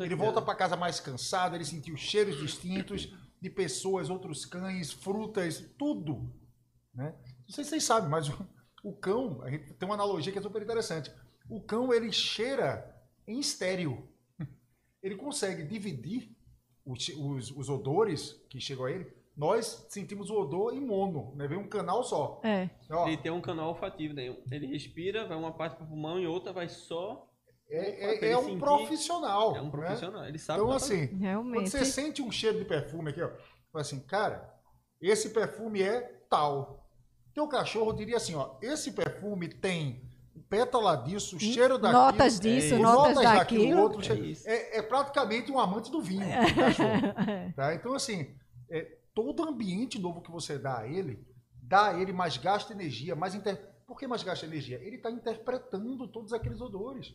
Ele 0.00 0.14
volta 0.14 0.42
para 0.42 0.54
casa 0.54 0.76
mais 0.76 1.00
cansado, 1.00 1.54
ele 1.54 1.64
sentiu 1.64 1.96
cheiros 1.96 2.38
distintos 2.38 3.14
de 3.40 3.48
pessoas, 3.48 4.10
outros 4.10 4.44
cães, 4.44 4.92
frutas, 4.92 5.60
tudo. 5.78 6.30
Né? 6.94 7.14
Não 7.48 7.54
sei 7.54 7.64
se 7.64 7.70
vocês 7.70 7.84
sabem, 7.84 8.10
mas 8.10 8.28
o, 8.28 8.48
o 8.84 8.92
cão, 8.92 9.40
a 9.42 9.50
gente 9.50 9.72
tem 9.72 9.88
uma 9.88 9.94
analogia 9.94 10.32
que 10.32 10.38
é 10.38 10.42
super 10.42 10.60
interessante. 10.60 11.10
O 11.48 11.60
cão, 11.62 11.92
ele 11.92 12.12
cheira 12.12 12.94
em 13.26 13.38
estéreo. 13.38 14.08
Ele 15.02 15.16
consegue 15.16 15.62
dividir 15.62 16.36
os, 16.84 17.08
os, 17.08 17.50
os, 17.52 17.68
odores 17.70 18.32
que 18.50 18.60
chegam 18.60 18.84
a 18.84 18.90
ele, 18.90 19.10
nós 19.34 19.86
sentimos 19.88 20.28
o 20.28 20.34
odor 20.34 20.74
em 20.74 20.80
mono, 20.80 21.34
né? 21.36 21.46
Vem 21.46 21.56
um 21.56 21.68
canal 21.68 22.04
só. 22.04 22.40
É. 22.44 22.68
Ó, 22.90 23.06
ele 23.06 23.16
tem 23.16 23.32
um 23.32 23.40
canal 23.40 23.68
olfativo, 23.68 24.12
né? 24.12 24.36
Ele 24.50 24.66
respira, 24.66 25.26
vai 25.26 25.38
uma 25.38 25.52
parte 25.52 25.76
para 25.76 25.84
o 25.84 25.88
pulmão 25.88 26.20
e 26.20 26.26
outra 26.26 26.52
vai 26.52 26.68
só. 26.68 27.29
É, 27.70 28.26
é, 28.26 28.30
é 28.32 28.38
um 28.38 28.44
sentir. 28.44 28.58
profissional. 28.58 29.56
É 29.56 29.60
um 29.60 29.64
né? 29.66 29.70
profissional, 29.70 30.22
né? 30.22 30.28
ele 30.28 30.38
sabe. 30.38 30.60
Então, 30.60 30.72
assim, 30.72 31.06
Realmente. 31.06 31.54
quando 31.54 31.68
você 31.68 31.84
sente 31.84 32.20
um 32.20 32.30
cheiro 32.30 32.58
de 32.58 32.64
perfume 32.64 33.10
aqui, 33.10 33.22
ó, 33.22 33.30
assim, 33.74 34.00
cara, 34.00 34.52
esse 35.00 35.30
perfume 35.30 35.82
é 35.82 36.00
tal. 36.28 36.86
Teu 37.32 37.46
cachorro 37.46 37.92
diria 37.92 38.16
assim, 38.16 38.34
ó, 38.34 38.56
esse 38.60 38.90
perfume 38.90 39.48
tem 39.48 40.02
pétala 40.48 40.96
disso, 40.96 41.36
o 41.36 41.40
cheiro 41.40 41.78
daquilo. 41.78 42.02
Notas 42.02 42.40
disso, 42.40 42.74
é 42.74 42.78
notas, 42.78 43.14
notas 43.14 43.32
daquilo. 43.32 43.62
daquilo 43.62 43.82
outro, 43.82 44.12
é, 44.12 44.52
é, 44.52 44.78
é, 44.78 44.82
praticamente 44.82 45.52
um 45.52 45.60
amante 45.60 45.90
do 45.92 46.02
vinho, 46.02 46.24
é. 46.24 46.52
cachorro. 46.52 46.90
Tá? 47.54 47.74
Então, 47.74 47.94
assim, 47.94 48.34
é, 48.68 48.96
todo 49.14 49.48
ambiente 49.48 49.98
novo 49.98 50.20
que 50.20 50.30
você 50.30 50.58
dá 50.58 50.78
a 50.78 50.88
ele, 50.88 51.24
dá 51.62 51.90
a 51.90 52.00
ele 52.00 52.12
mais 52.12 52.36
gasta 52.36 52.72
energia, 52.72 53.14
mais 53.14 53.34
inter... 53.34 53.56
Por 53.86 53.96
que 53.96 54.06
mais 54.06 54.22
gasta 54.24 54.46
energia? 54.46 54.80
Ele 54.82 54.96
está 54.96 55.10
interpretando 55.10 56.08
todos 56.08 56.32
aqueles 56.32 56.60
odores. 56.60 57.14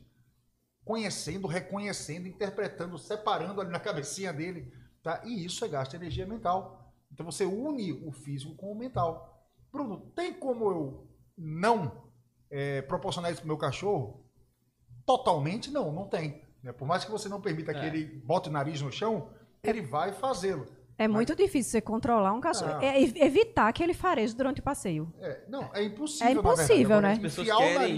Conhecendo, 0.86 1.48
reconhecendo, 1.48 2.28
interpretando, 2.28 2.98
separando 2.98 3.60
ali 3.60 3.72
na 3.72 3.80
cabecinha 3.80 4.32
dele. 4.32 4.72
Tá? 5.04 5.22
E 5.26 5.44
isso 5.44 5.66
é 5.66 5.68
gasta 5.68 5.98
energia 5.98 6.26
mental. 6.26 6.94
Então 7.12 7.26
você 7.26 7.44
une 7.44 7.92
o 7.92 8.12
físico 8.12 8.56
com 8.56 8.72
o 8.72 8.76
mental. 8.76 9.46
Bruno, 9.72 10.12
tem 10.16 10.34
como 10.34 10.72
eu 10.72 11.08
não 11.38 12.10
é, 12.50 12.82
proporcionar 12.84 13.32
isso 13.32 13.42
pro 13.42 13.48
meu 13.48 13.58
cachorro? 13.58 14.26
Totalmente 15.06 15.70
não, 15.72 15.92
não 15.92 16.08
tem. 16.08 16.42
Né? 16.64 16.72
Por 16.72 16.88
mais 16.88 17.04
que 17.04 17.12
você 17.12 17.28
não 17.28 17.42
permita 17.42 17.72
é. 17.72 17.80
que 17.80 17.86
ele 17.86 18.06
bote 18.06 18.50
o 18.50 18.52
nariz 18.52 18.82
no 18.82 18.92
chão, 18.92 19.30
ele 19.64 19.82
vai 19.82 20.14
fazê-lo. 20.14 20.68
É 20.98 21.08
muito 21.08 21.30
Mas... 21.30 21.38
difícil 21.38 21.72
você 21.72 21.82
controlar 21.82 22.32
um 22.34 22.40
cachorro. 22.40 22.82
É 22.82 23.02
evitar 23.02 23.72
que 23.74 23.84
ele 23.84 23.94
fareje 23.94 24.36
durante 24.36 24.62
o 24.62 24.64
passeio. 24.64 25.14
É, 25.20 25.44
não, 25.48 25.70
é 25.74 25.84
impossível. 25.84 26.28
É 26.28 26.32
impossível, 26.32 27.02
né? 27.02 27.12
As 27.14 27.20
pessoas 27.20 27.48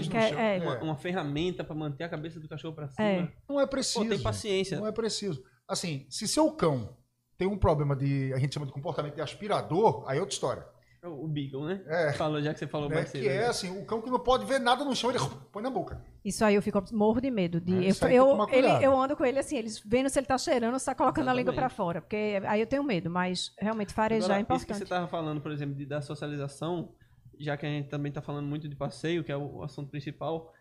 querem 0.08 0.38
é, 0.38 0.58
uma, 0.62 0.78
uma, 0.82 0.96
ferramenta 0.96 1.62
para 1.62 1.74
manter 1.74 2.04
a 2.04 2.08
cabeça 2.08 2.40
do 2.40 2.48
cachorro 2.48 2.74
para 2.74 2.88
cima. 2.88 3.06
É. 3.06 3.28
Não 3.48 3.60
é 3.60 3.66
preciso. 3.66 4.04
Pô, 4.04 4.10
tem 4.10 4.20
paciência. 4.20 4.78
Não 4.78 4.86
é 4.86 4.92
preciso. 4.92 5.42
Assim, 5.66 6.06
se 6.08 6.26
seu 6.26 6.50
cão 6.52 6.96
tem 7.36 7.46
um 7.46 7.56
problema 7.56 7.94
de, 7.94 8.32
a 8.34 8.38
gente 8.38 8.54
chama 8.54 8.66
de 8.66 8.72
comportamento 8.72 9.14
de 9.14 9.20
aspirador, 9.20 10.04
aí 10.08 10.18
é 10.18 10.20
outra 10.20 10.34
história. 10.34 10.66
O 11.04 11.28
Beagle, 11.28 11.64
né? 11.64 11.80
É. 11.86 12.12
Falou, 12.12 12.42
já 12.42 12.52
que 12.52 12.58
você 12.58 12.66
falou 12.66 12.90
é, 12.90 12.94
mais 12.96 13.08
cedo. 13.08 13.22
Que 13.22 13.28
é 13.28 13.46
assim, 13.46 13.70
o 13.70 13.84
cão 13.84 14.02
que 14.02 14.10
não 14.10 14.18
pode 14.18 14.44
ver 14.44 14.58
nada 14.58 14.84
no 14.84 14.96
chão, 14.96 15.10
ele 15.10 15.18
põe 15.52 15.62
na 15.62 15.70
boca. 15.70 16.02
Isso 16.24 16.44
aí 16.44 16.56
eu 16.56 16.62
fico 16.62 16.82
morro 16.92 17.20
de 17.20 17.30
medo. 17.30 17.60
De, 17.60 17.86
é, 17.86 17.90
eu, 18.10 18.36
eu, 18.36 18.48
ele, 18.50 18.84
eu 18.84 19.00
ando 19.00 19.16
com 19.16 19.24
ele 19.24 19.38
assim, 19.38 19.56
eles 19.56 19.80
vendo 19.80 20.08
se 20.08 20.18
ele 20.18 20.26
tá 20.26 20.36
cheirando 20.36 20.72
ou 20.72 20.78
se 20.78 20.86
tá 20.86 20.94
colocando 20.94 21.26
Exatamente. 21.26 21.48
a 21.48 21.50
língua 21.50 21.54
para 21.54 21.68
fora. 21.68 22.00
Porque 22.00 22.40
aí 22.44 22.60
eu 22.60 22.66
tenho 22.66 22.82
medo, 22.82 23.08
mas 23.08 23.52
realmente 23.60 23.94
farejar 23.94 24.24
Agora, 24.24 24.40
é 24.40 24.42
importante. 24.42 24.70
Isso 24.70 24.80
que 24.80 24.86
você 24.86 24.94
tava 24.94 25.06
falando, 25.06 25.40
por 25.40 25.52
exemplo, 25.52 25.76
de, 25.76 25.86
da 25.86 26.00
socialização, 26.00 26.92
já 27.38 27.56
que 27.56 27.64
a 27.64 27.68
gente 27.68 27.88
também 27.88 28.10
tá 28.10 28.20
falando 28.20 28.46
muito 28.46 28.68
de 28.68 28.74
passeio, 28.74 29.22
que 29.22 29.30
é 29.30 29.36
o, 29.36 29.58
o 29.58 29.62
assunto 29.62 29.90
principal. 29.90 30.52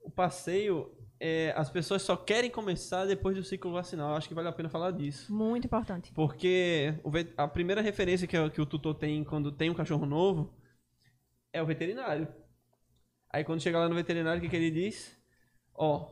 O 0.00 0.10
passeio 0.10 0.96
é, 1.20 1.52
as 1.56 1.68
pessoas 1.68 2.02
só 2.02 2.16
querem 2.16 2.50
começar 2.50 3.04
depois 3.04 3.36
do 3.36 3.42
ciclo 3.42 3.72
vacinal. 3.72 4.14
Acho 4.14 4.28
que 4.28 4.34
vale 4.34 4.48
a 4.48 4.52
pena 4.52 4.68
falar 4.68 4.92
disso. 4.92 5.32
Muito 5.32 5.66
importante. 5.66 6.12
Porque 6.12 6.94
a 7.36 7.48
primeira 7.48 7.80
referência 7.80 8.26
que, 8.26 8.50
que 8.50 8.60
o 8.60 8.66
tutor 8.66 8.94
tem 8.94 9.24
quando 9.24 9.50
tem 9.50 9.68
um 9.68 9.74
cachorro 9.74 10.06
novo 10.06 10.54
é 11.52 11.60
o 11.60 11.66
veterinário. 11.66 12.28
Aí 13.30 13.44
quando 13.44 13.60
chega 13.60 13.78
lá 13.78 13.88
no 13.88 13.94
veterinário, 13.94 14.38
o 14.38 14.42
que, 14.42 14.48
que 14.48 14.56
ele 14.56 14.70
diz? 14.70 15.16
Ó, 15.74 16.08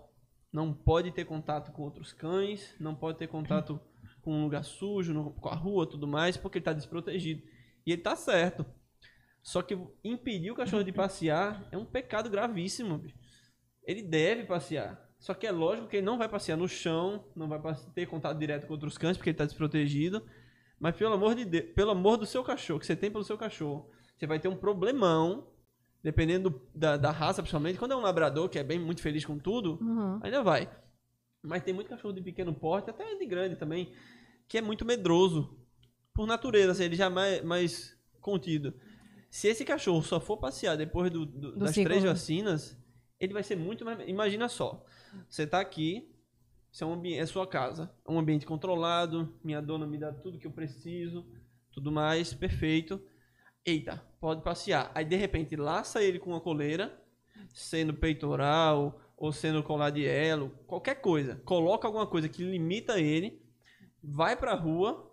não 0.52 0.74
pode 0.74 1.12
ter 1.12 1.24
contato 1.24 1.72
com 1.72 1.82
outros 1.82 2.12
cães, 2.12 2.74
não 2.80 2.94
pode 2.94 3.18
ter 3.18 3.28
contato 3.28 3.80
com 4.22 4.32
um 4.32 4.42
lugar 4.42 4.64
sujo, 4.64 5.30
com 5.40 5.48
a 5.48 5.54
rua 5.54 5.88
tudo 5.88 6.06
mais, 6.06 6.36
porque 6.36 6.58
ele 6.58 6.62
está 6.62 6.72
desprotegido. 6.72 7.42
E 7.86 7.92
ele 7.92 8.00
está 8.00 8.16
certo. 8.16 8.66
Só 9.40 9.62
que 9.62 9.78
impedir 10.02 10.50
o 10.50 10.56
cachorro 10.56 10.82
de 10.82 10.90
passear 10.92 11.68
é 11.70 11.78
um 11.78 11.84
pecado 11.84 12.28
gravíssimo, 12.28 12.98
bicho 12.98 13.25
ele 13.86 14.02
deve 14.02 14.44
passear. 14.44 15.06
Só 15.18 15.32
que 15.32 15.46
é 15.46 15.52
lógico 15.52 15.88
que 15.88 15.96
ele 15.96 16.06
não 16.06 16.18
vai 16.18 16.28
passear 16.28 16.56
no 16.56 16.68
chão, 16.68 17.24
não 17.34 17.48
vai 17.48 17.60
ter 17.94 18.06
contato 18.06 18.38
direto 18.38 18.66
com 18.66 18.74
outros 18.74 18.98
cães, 18.98 19.16
porque 19.16 19.30
ele 19.30 19.34
está 19.34 19.44
desprotegido. 19.44 20.22
Mas 20.78 20.94
pelo 20.96 21.14
amor 21.14 21.34
de 21.34 21.44
Deus, 21.44 21.72
pelo 21.74 21.92
amor 21.92 22.18
do 22.18 22.26
seu 22.26 22.44
cachorro, 22.44 22.80
que 22.80 22.86
você 22.86 22.96
tem 22.96 23.10
pelo 23.10 23.24
seu 23.24 23.38
cachorro, 23.38 23.90
você 24.16 24.26
vai 24.26 24.38
ter 24.38 24.48
um 24.48 24.56
problemão, 24.56 25.48
dependendo 26.02 26.60
da, 26.74 26.96
da 26.96 27.10
raça, 27.10 27.42
principalmente. 27.42 27.78
Quando 27.78 27.92
é 27.92 27.96
um 27.96 28.02
labrador, 28.02 28.48
que 28.48 28.58
é 28.58 28.64
bem 28.64 28.78
muito 28.78 29.00
feliz 29.00 29.24
com 29.24 29.38
tudo, 29.38 29.78
uhum. 29.80 30.20
ainda 30.22 30.42
vai. 30.42 30.70
Mas 31.42 31.62
tem 31.62 31.72
muito 31.72 31.88
cachorro 31.88 32.12
de 32.12 32.20
pequeno 32.20 32.52
porte, 32.52 32.90
até 32.90 33.14
de 33.14 33.26
grande 33.26 33.56
também, 33.56 33.92
que 34.46 34.58
é 34.58 34.62
muito 34.62 34.84
medroso. 34.84 35.58
Por 36.12 36.26
natureza, 36.26 36.72
assim, 36.72 36.84
ele 36.84 36.96
já 36.96 37.06
é 37.06 37.10
mais, 37.10 37.42
mais 37.42 37.98
contido. 38.20 38.74
Se 39.30 39.48
esse 39.48 39.64
cachorro 39.64 40.02
só 40.02 40.20
for 40.20 40.36
passear 40.36 40.76
depois 40.76 41.10
do, 41.10 41.24
do, 41.24 41.52
do 41.52 41.58
das 41.58 41.70
ciclo. 41.70 41.90
três 41.90 42.04
vacinas, 42.04 42.76
ele 43.18 43.32
vai 43.32 43.42
ser 43.42 43.56
muito 43.56 43.84
mais. 43.84 43.98
Imagina 44.08 44.48
só, 44.48 44.84
você 45.28 45.44
está 45.44 45.60
aqui, 45.60 46.12
é, 46.80 46.84
um 46.84 47.02
é 47.06 47.26
sua 47.26 47.46
casa. 47.46 47.90
É 48.06 48.10
um 48.10 48.18
ambiente 48.18 48.46
controlado, 48.46 49.38
minha 49.42 49.62
dona 49.62 49.86
me 49.86 49.98
dá 49.98 50.12
tudo 50.12 50.38
que 50.38 50.46
eu 50.46 50.52
preciso, 50.52 51.26
tudo 51.70 51.90
mais, 51.90 52.34
perfeito. 52.34 53.00
Eita, 53.64 54.02
pode 54.20 54.42
passear. 54.42 54.90
Aí 54.94 55.04
de 55.04 55.16
repente 55.16 55.56
laça 55.56 56.02
ele 56.02 56.18
com 56.18 56.30
uma 56.30 56.40
coleira, 56.40 57.02
sendo 57.52 57.94
peitoral 57.94 59.00
ou 59.16 59.32
sendo 59.32 59.62
colar 59.62 59.90
de 59.90 60.04
elo, 60.04 60.50
qualquer 60.66 60.96
coisa. 60.96 61.36
Coloca 61.44 61.88
alguma 61.88 62.06
coisa 62.06 62.28
que 62.28 62.44
limita 62.44 63.00
ele, 63.00 63.42
vai 64.02 64.36
pra 64.36 64.54
rua, 64.54 65.10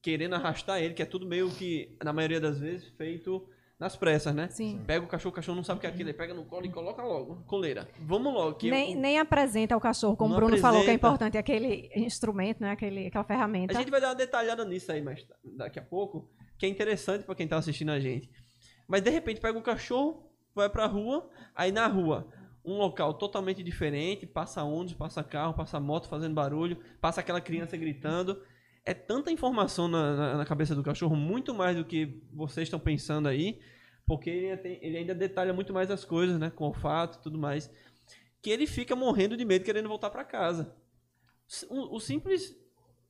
querendo 0.00 0.34
arrastar 0.34 0.80
ele, 0.80 0.94
que 0.94 1.02
é 1.02 1.06
tudo 1.06 1.26
meio 1.26 1.50
que, 1.50 1.96
na 2.02 2.12
maioria 2.12 2.40
das 2.40 2.60
vezes, 2.60 2.88
feito 2.96 3.46
nas 3.80 3.96
pressas, 3.96 4.34
né? 4.34 4.48
Sim. 4.50 4.78
Pega 4.86 5.02
o 5.04 5.08
cachorro, 5.08 5.32
o 5.32 5.34
cachorro 5.34 5.56
não 5.56 5.64
sabe 5.64 5.78
o 5.78 5.80
que 5.80 5.86
é 5.86 5.90
aquilo, 5.90 6.10
ele 6.10 6.16
pega 6.16 6.34
no 6.34 6.44
colo 6.44 6.66
e 6.66 6.70
coloca 6.70 7.02
logo, 7.02 7.36
coleira. 7.46 7.88
Vamos 8.00 8.32
logo. 8.32 8.54
Que 8.56 8.70
nem, 8.70 8.92
eu- 8.92 9.00
nem 9.00 9.18
apresenta 9.18 9.74
o 9.76 9.80
cachorro, 9.80 10.16
como 10.16 10.34
o 10.34 10.36
Bruno 10.36 10.58
falou, 10.58 10.82
que 10.82 10.90
é 10.90 10.94
apresenta. 10.94 11.06
importante, 11.06 11.38
aquele 11.38 11.90
instrumento, 11.96 12.60
né? 12.60 12.72
Aquele, 12.72 13.06
aquela 13.06 13.24
ferramenta. 13.24 13.72
A 13.72 13.76
gente 13.80 13.90
vai 13.90 14.00
dar 14.00 14.08
uma 14.08 14.14
detalhada 14.14 14.64
nisso 14.66 14.92
aí 14.92 15.00
mais 15.00 15.24
ta- 15.24 15.34
daqui 15.56 15.78
a 15.78 15.82
pouco, 15.82 16.28
que 16.58 16.66
é 16.66 16.68
interessante 16.68 17.24
pra 17.24 17.34
quem 17.34 17.48
tá 17.48 17.56
assistindo 17.56 17.90
a 17.90 17.98
gente. 17.98 18.30
Mas 18.86 19.00
de 19.00 19.08
repente 19.10 19.40
pega 19.40 19.58
o 19.58 19.62
cachorro, 19.62 20.30
vai 20.54 20.68
pra 20.68 20.84
rua, 20.86 21.30
aí 21.54 21.72
na 21.72 21.86
rua, 21.86 22.28
um 22.62 22.76
local 22.76 23.14
totalmente 23.14 23.62
diferente, 23.62 24.26
passa 24.26 24.62
ônibus, 24.62 24.92
passa 24.92 25.24
carro, 25.24 25.54
passa 25.54 25.80
moto 25.80 26.06
fazendo 26.06 26.34
barulho, 26.34 26.76
passa 27.00 27.20
aquela 27.22 27.40
criança 27.40 27.76
gritando. 27.78 28.42
É 28.84 28.94
tanta 28.94 29.30
informação 29.30 29.88
na, 29.88 30.16
na- 30.16 30.36
na 30.38 30.44
cabeça 30.46 30.74
do 30.74 30.82
cachorro, 30.82 31.14
muito 31.14 31.54
mais 31.54 31.76
do 31.76 31.84
que 31.84 32.22
vocês 32.32 32.66
estão 32.66 32.80
pensando 32.80 33.28
aí, 33.28 33.60
porque 34.06 34.30
ele, 34.30 34.46
ainda 34.50 34.62
tem- 34.62 34.78
ele 34.82 34.96
ainda 34.98 35.14
detalha 35.14 35.52
muito 35.52 35.72
mais 35.72 35.90
as 35.90 36.04
coisas, 36.04 36.38
né? 36.38 36.50
Com 36.50 36.64
olfato 36.64 37.18
e 37.18 37.22
tudo 37.22 37.38
mais. 37.38 37.70
Que 38.42 38.50
ele 38.50 38.66
fica 38.66 38.96
morrendo 38.96 39.36
de 39.36 39.44
medo 39.44 39.64
querendo 39.64 39.88
voltar 39.88 40.10
pra 40.10 40.24
casa. 40.24 40.74
O, 41.68 41.96
o 41.96 42.00
simples 42.00 42.56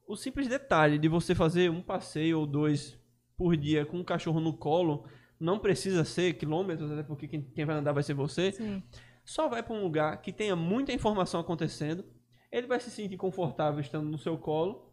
o 0.09 0.17
simples 0.17 0.49
detalhe 0.49 0.99
de 0.99 1.07
você 1.09 1.37
fazer 1.37 1.71
um 1.71 1.81
passeio 1.83 2.41
ou 2.41 2.47
dois 2.47 2.99
por 3.37 3.57
dia 3.57 3.87
com 3.87 3.99
um 3.99 4.05
cachorro 4.05 4.41
no 4.41 4.53
colo 4.57 5.07
não 5.39 5.59
precisa 5.61 6.05
ser 6.05 6.35
quilômetros, 6.35 6.91
até 6.91 7.03
porque 7.05 7.29
quem, 7.29 7.43
quem 7.43 7.65
vai 7.65 7.77
andar 7.77 7.93
vai 7.93 8.03
ser 8.03 8.15
você. 8.15 8.51
Sim. 8.51 8.83
Só 9.25 9.47
vai 9.49 9.63
para 9.63 9.73
um 9.75 9.83
lugar 9.83 10.21
que 10.21 10.33
tenha 10.33 10.57
muita 10.57 10.93
informação 10.93 11.41
acontecendo. 11.41 12.05
Ele 12.51 12.67
vai 12.67 12.81
se 12.81 12.91
sentir 12.91 13.17
confortável 13.17 13.81
estando 13.81 14.09
no 14.11 14.19
seu 14.19 14.37
colo 14.37 14.90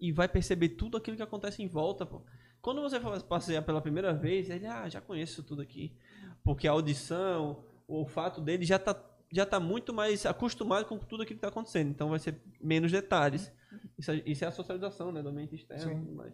e 0.00 0.10
vai 0.12 0.28
perceber 0.28 0.70
tudo 0.70 0.96
aquilo 0.96 1.16
que 1.16 1.22
acontece 1.22 1.62
em 1.62 1.66
volta. 1.68 2.06
Pô. 2.06 2.22
Quando 2.62 2.80
você 2.80 3.00
for 3.00 3.20
passear 3.22 3.62
pela 3.62 3.80
primeira 3.80 4.12
vez, 4.14 4.48
ele 4.50 4.66
ah, 4.66 4.88
já 4.88 5.00
conheço 5.00 5.32
isso 5.34 5.42
tudo 5.42 5.62
aqui, 5.62 5.94
porque 6.42 6.66
a 6.68 6.72
audição, 6.72 7.64
o 7.86 7.96
olfato 7.96 8.40
dele 8.40 8.64
já 8.64 8.76
está 8.76 9.06
já 9.32 9.46
tá 9.46 9.60
muito 9.60 9.94
mais 9.94 10.26
acostumado 10.26 10.86
com 10.86 10.98
tudo 10.98 11.22
aquilo 11.22 11.38
que 11.38 11.46
está 11.46 11.48
acontecendo. 11.48 11.88
Então 11.90 12.08
vai 12.08 12.18
ser 12.18 12.34
menos 12.60 12.90
detalhes. 12.90 13.52
Isso, 13.96 14.10
é- 14.10 14.22
isso 14.26 14.44
é 14.44 14.48
a 14.48 14.50
socialização, 14.50 15.12
né? 15.12 15.22
Do 15.22 15.28
ambiente 15.28 15.54
externo. 15.54 15.84
e 15.84 15.94
Sim. 15.94 16.00
tudo 16.00 16.16
mais. 16.16 16.32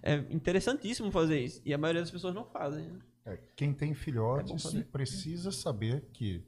É 0.00 0.14
interessantíssimo 0.30 1.10
fazer 1.10 1.40
isso. 1.40 1.60
E 1.64 1.74
a 1.74 1.78
maioria 1.78 2.02
das 2.02 2.10
pessoas 2.12 2.32
não 2.36 2.44
fazem. 2.44 2.84
né? 2.88 3.00
É, 3.24 3.38
quem 3.56 3.74
tem 3.74 3.90
É 3.90 3.94
filhotes 3.94 4.62
fazer. 4.62 4.84
precisa 4.84 5.50
saber 5.50 6.04
que 6.12 6.46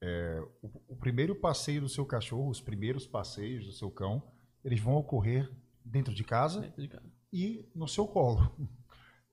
é, 0.00 0.40
o, 0.62 0.70
o 0.90 0.96
primeiro 0.96 1.34
passeio 1.34 1.80
do 1.80 1.88
seu 1.88 2.06
cachorro, 2.06 2.48
os 2.48 2.60
primeiros 2.60 3.04
passeios 3.04 3.66
do 3.66 3.72
seu 3.72 3.90
cão, 3.90 4.22
eles 4.64 4.78
vão 4.78 4.94
ocorrer 4.94 5.50
dentro 5.84 6.14
de 6.14 6.24
casa 6.24 6.60
Dentro 6.60 6.82
de 6.82 6.88
casa. 6.88 7.06
e 7.32 7.68
no 7.74 7.86
seu 7.88 8.06
colo. 8.06 8.54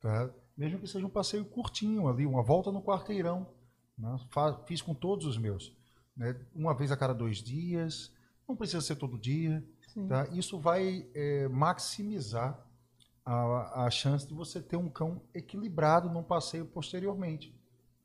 Tá? 0.02 0.30
Mesmo 0.56 0.80
que 0.80 0.88
seja 0.88 1.06
um 1.06 1.10
passeio 1.10 1.44
curtinho 1.44 2.08
ali, 2.08 2.26
uma 2.26 2.42
volta 2.42 2.72
no 2.72 2.82
quarteirão. 2.82 3.46
né? 3.98 4.16
Fiz 4.66 4.82
com 4.82 4.94
todos 4.94 5.26
os 5.26 5.38
meus. 5.38 5.76
né? 6.16 6.40
Uma 6.56 6.74
vez 6.74 6.90
a 6.90 6.96
cada 6.96 7.14
dois 7.14 7.40
dias, 7.44 8.10
não 8.48 8.56
precisa 8.56 8.80
ser 8.80 8.96
todo 8.96 9.18
dia. 9.20 9.62
Tá? 10.08 10.26
Isso 10.32 10.58
vai 10.58 11.06
é, 11.14 11.50
maximizar 11.50 12.66
a, 13.26 13.84
a 13.86 13.92
chance 13.92 14.26
de 14.26 14.34
você 14.34 14.62
ter 14.62 14.78
um 14.78 14.88
cão 14.90 15.22
equilibrado 15.34 16.10
num 16.10 16.24
passeio 16.24 16.66
posteriormente. 16.66 17.54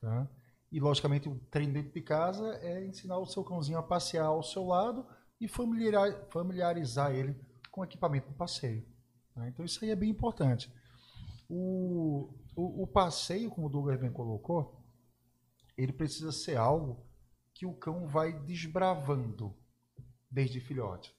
Tá? 0.01 0.27
E, 0.73 0.81
logicamente, 0.81 1.29
o 1.29 1.37
treino 1.53 1.73
dentro 1.75 1.93
de 1.93 2.01
casa 2.03 2.55
é 2.57 2.85
ensinar 2.85 3.19
o 3.19 3.27
seu 3.27 3.45
cãozinho 3.45 3.79
a 3.79 3.83
passear 3.85 4.27
ao 4.27 4.43
seu 4.43 4.67
lado 4.67 5.07
e 5.41 5.47
familiarizar, 5.47 6.27
familiarizar 6.31 7.13
ele 7.15 7.37
com 7.75 7.83
equipamento 7.85 8.29
do 8.29 8.35
passeio. 8.37 8.87
né? 9.35 9.49
Então, 9.49 9.65
isso 9.65 9.85
aí 9.85 9.91
é 9.91 9.97
bem 9.97 10.09
importante. 10.11 10.73
O, 11.49 12.33
o, 12.55 12.85
o 12.85 12.87
passeio, 12.87 13.51
como 13.51 13.67
o 13.67 13.71
Douglas 13.71 13.99
bem 14.01 14.13
colocou, 14.13 14.81
ele 15.77 15.93
precisa 15.93 16.31
ser 16.31 16.57
algo 16.57 17.05
que 17.53 17.67
o 17.67 17.75
cão 17.75 18.07
vai 18.07 18.33
desbravando 18.33 19.53
desde 20.31 20.61
filhote. 20.61 21.13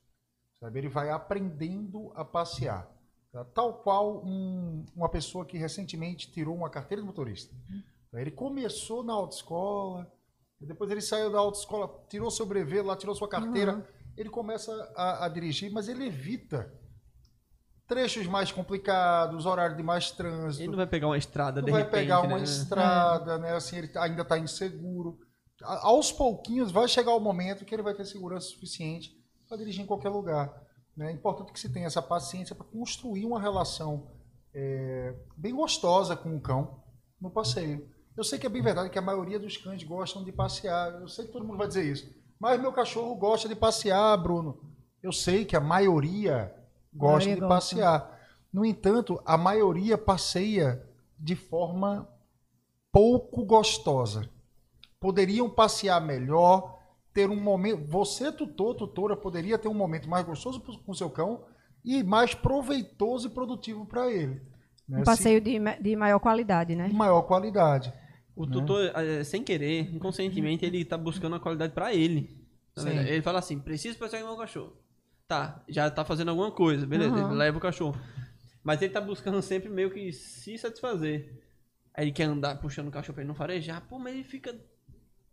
Sabe? 0.59 0.79
Ele 0.79 0.87
vai 0.89 1.09
aprendendo 1.09 2.11
a 2.15 2.23
passear. 2.23 2.89
tá? 3.33 3.43
Tal 3.43 3.81
qual 3.83 4.25
um- 4.25 4.85
uma 4.95 5.09
pessoa 5.09 5.45
que 5.45 5.57
recentemente 5.57 6.31
tirou 6.31 6.55
uma 6.55 6.69
carteira 6.69 7.01
de 7.01 7.05
motorista. 7.07 7.53
Tá? 8.11 8.21
Ele 8.21 8.31
começou 8.31 9.03
na 9.03 9.11
autoescola, 9.13 10.09
depois 10.61 10.89
ele 10.89 11.01
saiu 11.01 11.29
da 11.31 11.39
autoescola, 11.39 12.05
tirou 12.09 12.31
seu 12.31 12.45
brevet, 12.45 12.81
lá 12.81 12.95
tirou 12.95 13.13
sua 13.13 13.27
carteira. 13.27 13.73
Ele 14.17 14.29
começa 14.29 14.71
a, 14.95 15.25
a 15.25 15.29
dirigir, 15.29 15.71
mas 15.71 15.87
ele 15.89 16.05
evita 16.07 16.71
trechos 17.87 18.25
mais 18.25 18.51
complicados, 18.51 19.45
horário 19.45 19.75
de 19.77 19.83
mais 19.83 20.09
trânsito 20.11 20.63
Ele 20.63 20.71
não 20.71 20.77
vai 20.77 20.87
pegar 20.87 21.07
uma 21.07 21.17
estrada 21.17 21.61
não 21.61 21.65
de 21.67 21.71
vai 21.71 21.81
repente, 21.83 22.01
pegar 22.01 22.21
uma 22.21 22.37
né? 22.37 22.43
estrada, 22.43 23.37
né? 23.37 23.53
Assim, 23.55 23.77
ele 23.77 23.91
ainda 23.97 24.21
está 24.23 24.37
inseguro. 24.39 25.19
A- 25.63 25.87
Aos 25.87 26.11
pouquinhos 26.11 26.71
vai 26.71 26.87
chegar 26.87 27.13
o 27.13 27.19
momento 27.19 27.63
que 27.65 27.75
ele 27.75 27.83
vai 27.83 27.93
ter 27.93 28.05
segurança 28.05 28.47
suficiente 28.47 29.11
para 29.47 29.57
dirigir 29.57 29.83
em 29.83 29.85
qualquer 29.87 30.09
lugar. 30.09 30.51
né? 30.97 31.09
É 31.09 31.13
importante 31.13 31.51
que 31.53 31.59
se 31.59 31.71
tenha 31.71 31.85
essa 31.85 32.01
paciência 32.01 32.55
para 32.55 32.65
construir 32.65 33.25
uma 33.25 33.39
relação 33.39 34.11
é, 34.53 35.13
bem 35.37 35.53
gostosa 35.53 36.15
com 36.15 36.35
o 36.35 36.41
cão 36.41 36.81
no 37.21 37.29
passeio. 37.29 37.87
Eu 38.17 38.23
sei 38.23 38.39
que 38.39 38.45
é 38.47 38.49
bem 38.49 38.61
verdade 38.63 38.89
que 38.89 38.97
a 38.97 39.01
maioria 39.01 39.37
dos 39.37 39.57
cães 39.57 39.83
gostam 39.83 40.23
de 40.23 40.31
passear. 40.31 40.93
Eu 41.01 41.07
sei 41.09 41.25
que 41.25 41.33
todo 41.33 41.45
mundo 41.45 41.57
vai 41.57 41.67
dizer 41.67 41.83
isso. 41.85 42.09
Mas 42.39 42.59
meu 42.59 42.71
cachorro 42.71 43.15
gosta 43.15 43.47
de 43.47 43.55
passear, 43.55 44.17
Bruno. 44.17 44.59
Eu 45.01 45.11
sei 45.11 45.45
que 45.45 45.55
a 45.55 45.61
maioria 45.61 46.53
gosta 46.93 47.25
maioria 47.25 47.35
de 47.35 47.41
gosta. 47.41 47.55
passear. 47.55 48.19
No 48.51 48.65
entanto, 48.65 49.21
a 49.25 49.37
maioria 49.37 49.97
passeia 49.97 50.83
de 51.19 51.35
forma 51.35 52.07
pouco 52.91 53.43
gostosa. 53.43 54.29
Poderiam 54.99 55.49
passear 55.49 56.01
melhor, 56.01 56.79
ter 57.13 57.29
um 57.29 57.39
momento. 57.39 57.85
Você, 57.85 58.31
tutor, 58.31 58.75
tutora, 58.75 59.15
poderia 59.15 59.57
ter 59.57 59.67
um 59.67 59.73
momento 59.73 60.09
mais 60.09 60.25
gostoso 60.25 60.61
com 60.61 60.91
o 60.91 60.95
seu 60.95 61.09
cão 61.09 61.43
e 61.83 62.01
mais 62.03 62.33
proveitoso 62.33 63.27
e 63.27 63.31
produtivo 63.31 63.85
para 63.85 64.11
ele. 64.11 64.41
né? 64.87 65.01
Um 65.01 65.03
passeio 65.03 65.39
de, 65.39 65.59
de 65.81 65.95
maior 65.95 66.19
qualidade, 66.19 66.75
né? 66.75 66.87
de 66.87 66.93
maior 66.95 67.21
qualidade. 67.23 67.93
O 68.35 68.45
tutor, 68.45 68.91
eh, 68.95 69.23
sem 69.23 69.43
querer, 69.43 69.93
inconscientemente, 69.95 70.65
ele 70.65 70.83
tá 70.83 70.97
buscando 70.97 71.35
a 71.35 71.39
qualidade 71.39 71.73
pra 71.73 71.93
ele. 71.93 72.37
Ele 73.07 73.21
fala 73.21 73.39
assim, 73.39 73.57
preciso 73.59 73.97
passear 73.97 74.21
com 74.21 74.27
meu 74.27 74.37
cachorro. 74.37 74.75
Tá, 75.27 75.63
já 75.69 75.89
tá 75.89 76.03
fazendo 76.03 76.29
alguma 76.29 76.51
coisa, 76.51 76.85
beleza, 76.85 77.15
Uhum. 77.15 77.27
ele 77.29 77.35
leva 77.37 77.57
o 77.57 77.61
cachorro. 77.61 77.99
Mas 78.63 78.81
ele 78.81 78.91
tá 78.91 78.99
buscando 78.99 79.41
sempre 79.41 79.69
meio 79.69 79.89
que 79.89 80.11
se 80.11 80.57
satisfazer. 80.57 81.41
Aí 81.93 82.05
ele 82.05 82.11
quer 82.11 82.23
andar 82.25 82.59
puxando 82.59 82.89
o 82.89 82.91
cachorro 82.91 83.13
pra 83.13 83.21
ele 83.23 83.27
não 83.29 83.35
farejar. 83.35 83.87
Pô, 83.87 83.97
mas 83.97 84.13
ele 84.13 84.23
fica 84.25 84.53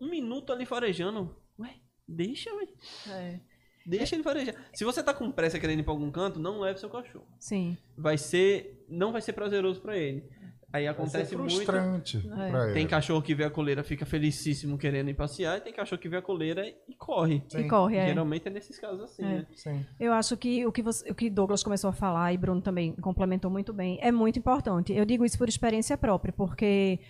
um 0.01 0.09
minuto 0.09 0.53
ali 0.53 0.65
farejando. 0.65 1.35
Ué, 1.59 1.75
deixa, 2.07 2.51
ué. 2.55 2.69
É. 3.09 3.41
Deixa 3.85 4.15
ele 4.15 4.23
farejar. 4.23 4.55
Se 4.73 4.85
você 4.85 5.03
tá 5.03 5.13
com 5.13 5.29
pressa 5.33 5.59
querendo 5.59 5.81
ir 5.81 5.83
pra 5.83 5.93
algum 5.93 6.11
canto, 6.11 6.39
não 6.39 6.61
leve 6.61 6.79
seu 6.79 6.89
cachorro. 6.89 7.27
Sim. 7.41 7.77
Vai 7.99 8.17
ser. 8.17 8.85
Não 8.89 9.11
vai 9.11 9.21
ser 9.21 9.33
prazeroso 9.33 9.81
pra 9.81 9.97
ele. 9.97 10.25
Aí 10.73 10.89
acontece 10.89 11.37
muito. 11.37 11.53
frustrante 11.53 12.23
É. 12.39 12.73
Tem 12.73 12.87
cachorro 12.87 13.21
que 13.21 13.35
vê 13.35 13.45
a 13.45 13.51
coleira 13.51 13.83
fica 13.85 14.07
felicíssimo 14.07 14.79
querendo 14.79 15.11
ir 15.11 15.15
passear, 15.15 15.59
e 15.59 15.61
tem 15.61 15.73
cachorro 15.73 16.01
que 16.01 16.09
vê 16.09 16.17
a 16.17 16.23
coleira 16.23 16.67
e 16.67 16.95
corre. 16.97 17.43
E 17.55 17.65
corre, 17.69 17.97
é. 17.97 18.07
Geralmente 18.07 18.49
é 18.49 18.51
nesses 18.51 18.79
casos 18.79 19.03
assim, 19.03 19.23
É. 19.23 19.27
né? 19.29 19.47
Sim. 19.55 19.85
Eu 20.01 20.13
acho 20.13 20.37
que 20.37 20.65
o 20.67 20.73
que, 20.73 20.83
você, 20.83 21.11
o 21.11 21.15
que 21.15 21.29
Douglas 21.29 21.63
começou 21.63 21.91
a 21.91 21.93
falar, 21.93 22.33
e 22.33 22.39
Bruno 22.39 22.63
também 22.63 22.93
complementou 22.97 23.51
muito 23.51 23.73
bem, 23.73 23.99
é 24.01 24.11
muito 24.11 24.39
importante. 24.39 24.93
Eu 24.95 25.05
digo 25.05 25.25
isso 25.25 25.37
por 25.37 25.49
experiência 25.49 25.97
própria, 25.99 26.33
porque 26.33 27.01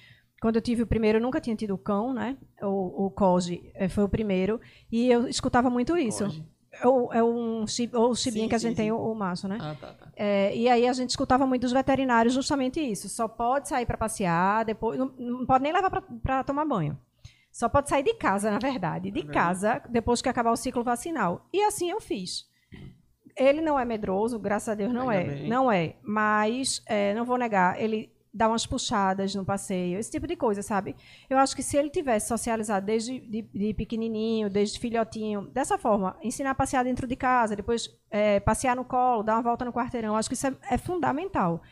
quando 0.40 0.56
eu 0.56 0.62
tive 0.62 0.82
o 0.82 0.86
primeiro, 0.86 1.18
eu 1.18 1.22
nunca 1.22 1.40
tinha 1.40 1.54
tido 1.54 1.78
cão, 1.78 2.12
né? 2.12 2.36
O, 2.60 3.06
o 3.06 3.10
Koji 3.12 3.70
eh, 3.74 3.88
foi 3.88 4.02
o 4.02 4.08
primeiro, 4.08 4.60
e 4.90 5.08
eu 5.08 5.28
escutava 5.28 5.70
muito 5.70 5.96
isso. 5.96 6.24
Koji. 6.24 6.44
É 6.72 6.86
o, 6.88 7.12
é 7.12 7.22
um 7.22 7.64
ou 7.92 8.10
o 8.10 8.16
chibinha 8.16 8.44
Sim, 8.44 8.48
que 8.48 8.54
a 8.54 8.58
sim, 8.58 8.68
gente 8.68 8.76
tem, 8.76 8.86
sim. 8.86 8.92
o, 8.92 8.96
o 8.96 9.14
macho, 9.14 9.46
né? 9.46 9.58
Ah, 9.60 9.76
tá, 9.78 9.92
tá. 9.92 10.08
É, 10.16 10.56
e 10.56 10.68
aí 10.68 10.88
a 10.88 10.92
gente 10.92 11.10
escutava 11.10 11.46
muito 11.46 11.62
dos 11.62 11.72
veterinários 11.72 12.32
justamente 12.32 12.80
isso. 12.80 13.08
Só 13.08 13.28
pode 13.28 13.68
sair 13.68 13.84
para 13.84 13.98
passear, 13.98 14.64
depois 14.64 14.98
não, 14.98 15.12
não 15.18 15.44
pode 15.44 15.62
nem 15.62 15.72
levar 15.72 15.90
para 16.22 16.42
tomar 16.42 16.64
banho. 16.64 16.98
Só 17.52 17.68
pode 17.68 17.90
sair 17.90 18.02
de 18.02 18.14
casa, 18.14 18.50
na 18.50 18.58
verdade. 18.58 19.10
De 19.10 19.20
vendo? 19.20 19.32
casa, 19.32 19.82
depois 19.90 20.22
que 20.22 20.28
acabar 20.28 20.52
o 20.52 20.56
ciclo 20.56 20.82
vacinal. 20.82 21.46
E 21.52 21.62
assim 21.62 21.90
eu 21.90 22.00
fiz. 22.00 22.50
Ele 23.36 23.60
não 23.60 23.78
é 23.78 23.84
medroso, 23.84 24.38
graças 24.38 24.70
a 24.70 24.74
Deus 24.74 24.92
não 24.92 25.10
Ainda 25.10 25.32
é. 25.32 25.34
bem. 25.34 25.48
Não 25.48 25.70
é. 25.70 25.96
Mas, 26.02 26.82
é, 26.86 27.14
não 27.14 27.24
vou 27.24 27.36
negar, 27.36 27.80
ele 27.80 28.11
dar 28.32 28.48
umas 28.48 28.66
puxadas 28.66 29.34
no 29.34 29.44
passeio, 29.44 29.98
esse 29.98 30.10
tipo 30.10 30.26
de 30.26 30.36
coisa, 30.36 30.62
sabe? 30.62 30.96
Eu 31.28 31.36
acho 31.38 31.54
que 31.54 31.62
se 31.62 31.76
ele 31.76 31.90
tivesse 31.90 32.28
socializado 32.28 32.86
desde 32.86 33.20
de, 33.20 33.42
de 33.42 33.74
pequenininho, 33.74 34.48
desde 34.48 34.78
filhotinho, 34.78 35.42
dessa 35.48 35.76
forma, 35.76 36.16
ensinar 36.22 36.52
a 36.52 36.54
passear 36.54 36.84
dentro 36.84 37.06
de 37.06 37.14
casa, 37.14 37.54
depois 37.54 37.90
é, 38.10 38.40
passear 38.40 38.74
no 38.74 38.84
colo, 38.84 39.22
dar 39.22 39.34
uma 39.34 39.42
volta 39.42 39.64
no 39.64 39.72
quarteirão, 39.72 40.16
acho 40.16 40.30
que 40.30 40.34
isso 40.34 40.46
é, 40.46 40.56
é 40.70 40.78
fundamental. 40.78 41.62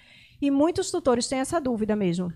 E 0.41 0.51
muitos 0.51 0.91
tutores 0.91 1.29
têm 1.29 1.39
essa 1.39 1.61
dúvida 1.61 1.97
mesmo. 1.97 2.33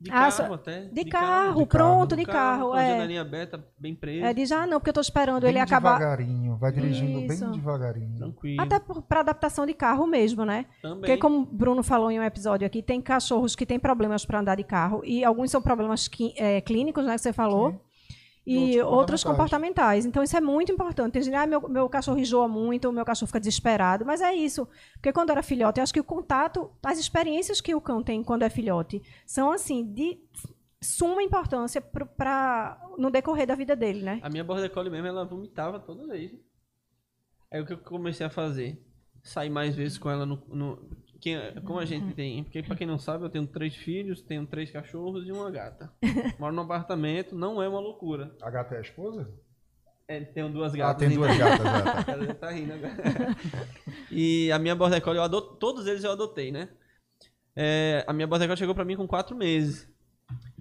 De 0.00 0.10
ah, 0.10 0.30
carro 0.30 0.54
até. 0.54 0.80
De, 0.84 0.94
de 0.94 1.04
carro, 1.04 1.52
carro, 1.52 1.66
pronto, 1.66 2.16
de 2.16 2.24
carro. 2.24 2.70
carro 2.70 2.76
é. 2.76 2.92
janelinha 2.92 3.20
aberta, 3.20 3.62
bem 3.78 3.94
presa. 3.94 4.26
É, 4.26 4.32
diz, 4.32 4.50
ah, 4.50 4.66
não, 4.66 4.80
porque 4.80 4.88
eu 4.88 4.92
estou 4.92 5.02
esperando 5.02 5.42
bem 5.42 5.50
ele 5.50 5.58
acabar. 5.58 5.98
devagarinho, 5.98 6.56
vai 6.56 6.72
dirigindo 6.72 7.18
Isso. 7.20 7.44
bem 7.44 7.52
devagarinho. 7.52 8.16
Tranquilo. 8.16 8.62
Até 8.62 8.78
para 8.78 9.20
adaptação 9.20 9.66
de 9.66 9.74
carro 9.74 10.06
mesmo, 10.06 10.46
né? 10.46 10.64
Também. 10.80 11.00
Porque 11.00 11.18
como 11.18 11.40
o 11.40 11.44
Bruno 11.44 11.82
falou 11.82 12.10
em 12.10 12.18
um 12.18 12.22
episódio 12.22 12.66
aqui, 12.66 12.82
tem 12.82 12.98
cachorros 12.98 13.54
que 13.54 13.66
têm 13.66 13.78
problemas 13.78 14.24
para 14.24 14.40
andar 14.40 14.56
de 14.56 14.64
carro 14.64 15.02
e 15.04 15.22
alguns 15.22 15.50
são 15.50 15.60
problemas 15.60 16.08
é, 16.36 16.62
clínicos, 16.62 17.04
né, 17.04 17.14
que 17.16 17.20
você 17.20 17.32
falou. 17.32 17.72
Sim 17.72 17.89
e 18.50 18.82
outros 18.82 19.22
comportamentais. 19.22 20.04
Então, 20.04 20.22
isso 20.22 20.36
é 20.36 20.40
muito 20.40 20.72
importante. 20.72 21.12
Tem 21.12 21.22
gente, 21.22 21.34
ah, 21.34 21.46
meu, 21.46 21.68
meu 21.68 21.88
cachorro 21.88 22.18
enjoa 22.18 22.48
muito, 22.48 22.88
o 22.88 22.92
meu 22.92 23.04
cachorro 23.04 23.28
fica 23.28 23.38
desesperado. 23.38 24.04
Mas 24.04 24.20
é 24.20 24.34
isso. 24.34 24.66
Porque 24.94 25.12
quando 25.12 25.30
era 25.30 25.42
filhote, 25.42 25.78
eu 25.78 25.82
acho 25.82 25.92
que 25.92 26.00
o 26.00 26.04
contato, 26.04 26.70
as 26.82 26.98
experiências 26.98 27.60
que 27.60 27.74
o 27.74 27.80
cão 27.80 28.02
tem 28.02 28.22
quando 28.22 28.42
é 28.42 28.50
filhote, 28.50 29.02
são, 29.26 29.52
assim, 29.52 29.84
de 29.84 30.18
suma 30.82 31.22
importância 31.22 31.80
para 31.80 32.80
no 32.96 33.10
decorrer 33.10 33.46
da 33.46 33.54
vida 33.54 33.76
dele, 33.76 34.02
né? 34.02 34.20
A 34.22 34.30
minha 34.30 34.42
border 34.42 34.70
collie 34.70 34.90
mesmo, 34.90 35.06
ela 35.06 35.24
vomitava 35.24 35.78
toda 35.78 36.06
vez. 36.06 36.32
Aí 37.52 37.60
o 37.60 37.66
que 37.66 37.72
eu 37.72 37.78
comecei 37.78 38.24
a 38.26 38.30
fazer? 38.30 38.82
Sair 39.22 39.50
mais 39.50 39.74
vezes 39.74 39.98
com 39.98 40.08
ela 40.08 40.24
no, 40.24 40.42
no 40.48 40.99
quem, 41.20 41.38
como 41.64 41.78
a 41.78 41.84
gente 41.84 42.14
tem, 42.14 42.42
porque 42.42 42.62
pra 42.62 42.74
quem 42.74 42.86
não 42.86 42.98
sabe, 42.98 43.24
eu 43.24 43.30
tenho 43.30 43.46
três 43.46 43.76
filhos, 43.76 44.22
tenho 44.22 44.46
três 44.46 44.70
cachorros 44.70 45.26
e 45.26 45.32
uma 45.32 45.50
gata. 45.50 45.92
Moro 46.38 46.54
num 46.54 46.62
apartamento, 46.62 47.36
não 47.36 47.62
é 47.62 47.68
uma 47.68 47.80
loucura. 47.80 48.34
A 48.42 48.50
gata 48.50 48.74
é 48.74 48.78
a 48.78 48.82
esposa? 48.82 49.30
É, 50.08 50.20
tenho 50.20 50.48
duas 50.50 50.74
gatas. 50.74 51.06
Ah, 51.06 51.08
tem 51.08 51.16
duas 51.16 51.36
gatas, 51.36 51.64
já, 51.64 52.04
tá. 52.04 52.12
Ela 52.12 52.26
já 52.26 52.34
tá 52.34 52.50
rindo 52.50 52.72
agora. 52.72 52.96
e 54.10 54.50
a 54.50 54.58
minha 54.58 54.74
Border 54.74 55.02
Collie, 55.02 55.18
eu 55.18 55.24
adot... 55.24 55.58
todos 55.58 55.86
eles 55.86 56.02
eu 56.02 56.10
adotei, 56.10 56.50
né? 56.50 56.68
É, 57.54 58.04
a 58.06 58.12
minha 58.12 58.26
Border 58.26 58.48
Collie 58.48 58.58
chegou 58.58 58.74
pra 58.74 58.84
mim 58.84 58.96
com 58.96 59.06
quatro 59.06 59.36
meses. 59.36 59.88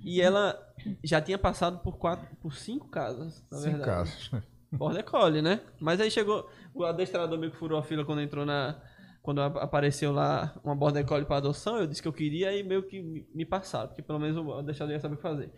E 0.04 0.22
ela 0.22 0.58
já 1.04 1.22
tinha 1.22 1.38
passado 1.38 1.80
por 1.80 1.98
quatro, 1.98 2.28
por 2.38 2.54
cinco 2.54 2.88
casas, 2.90 3.46
na 3.52 3.58
cinco 3.58 3.78
verdade. 3.78 4.10
Cinco 4.10 4.32
casas. 4.32 4.44
Border 4.72 5.04
Collie, 5.04 5.42
né? 5.42 5.62
Mas 5.80 6.00
aí 6.00 6.12
chegou, 6.12 6.50
o 6.74 6.84
adestrador 6.84 7.38
meio 7.40 7.52
que 7.52 7.58
furou 7.58 7.80
a 7.80 7.84
fila 7.84 8.06
quando 8.06 8.22
entrou 8.22 8.46
na, 8.46 8.80
quando 9.22 9.42
apareceu 9.42 10.12
lá 10.12 10.60
uma 10.64 10.76
border 10.76 11.06
collie 11.06 11.26
para 11.26 11.38
adoção, 11.38 11.78
eu 11.78 11.88
disse 11.88 12.02
que 12.02 12.08
eu 12.08 12.14
queria 12.14 12.56
e 12.56 12.64
meio 12.64 12.84
que 12.84 13.28
me 13.34 13.46
passaram, 13.46 13.90
porque 13.90 14.02
pelo 14.02 14.20
menos 14.20 14.38
eu 14.38 14.64
deixaria 14.64 14.96
ia 14.96 15.00
saber 15.00 15.18
fazer. 15.18 15.52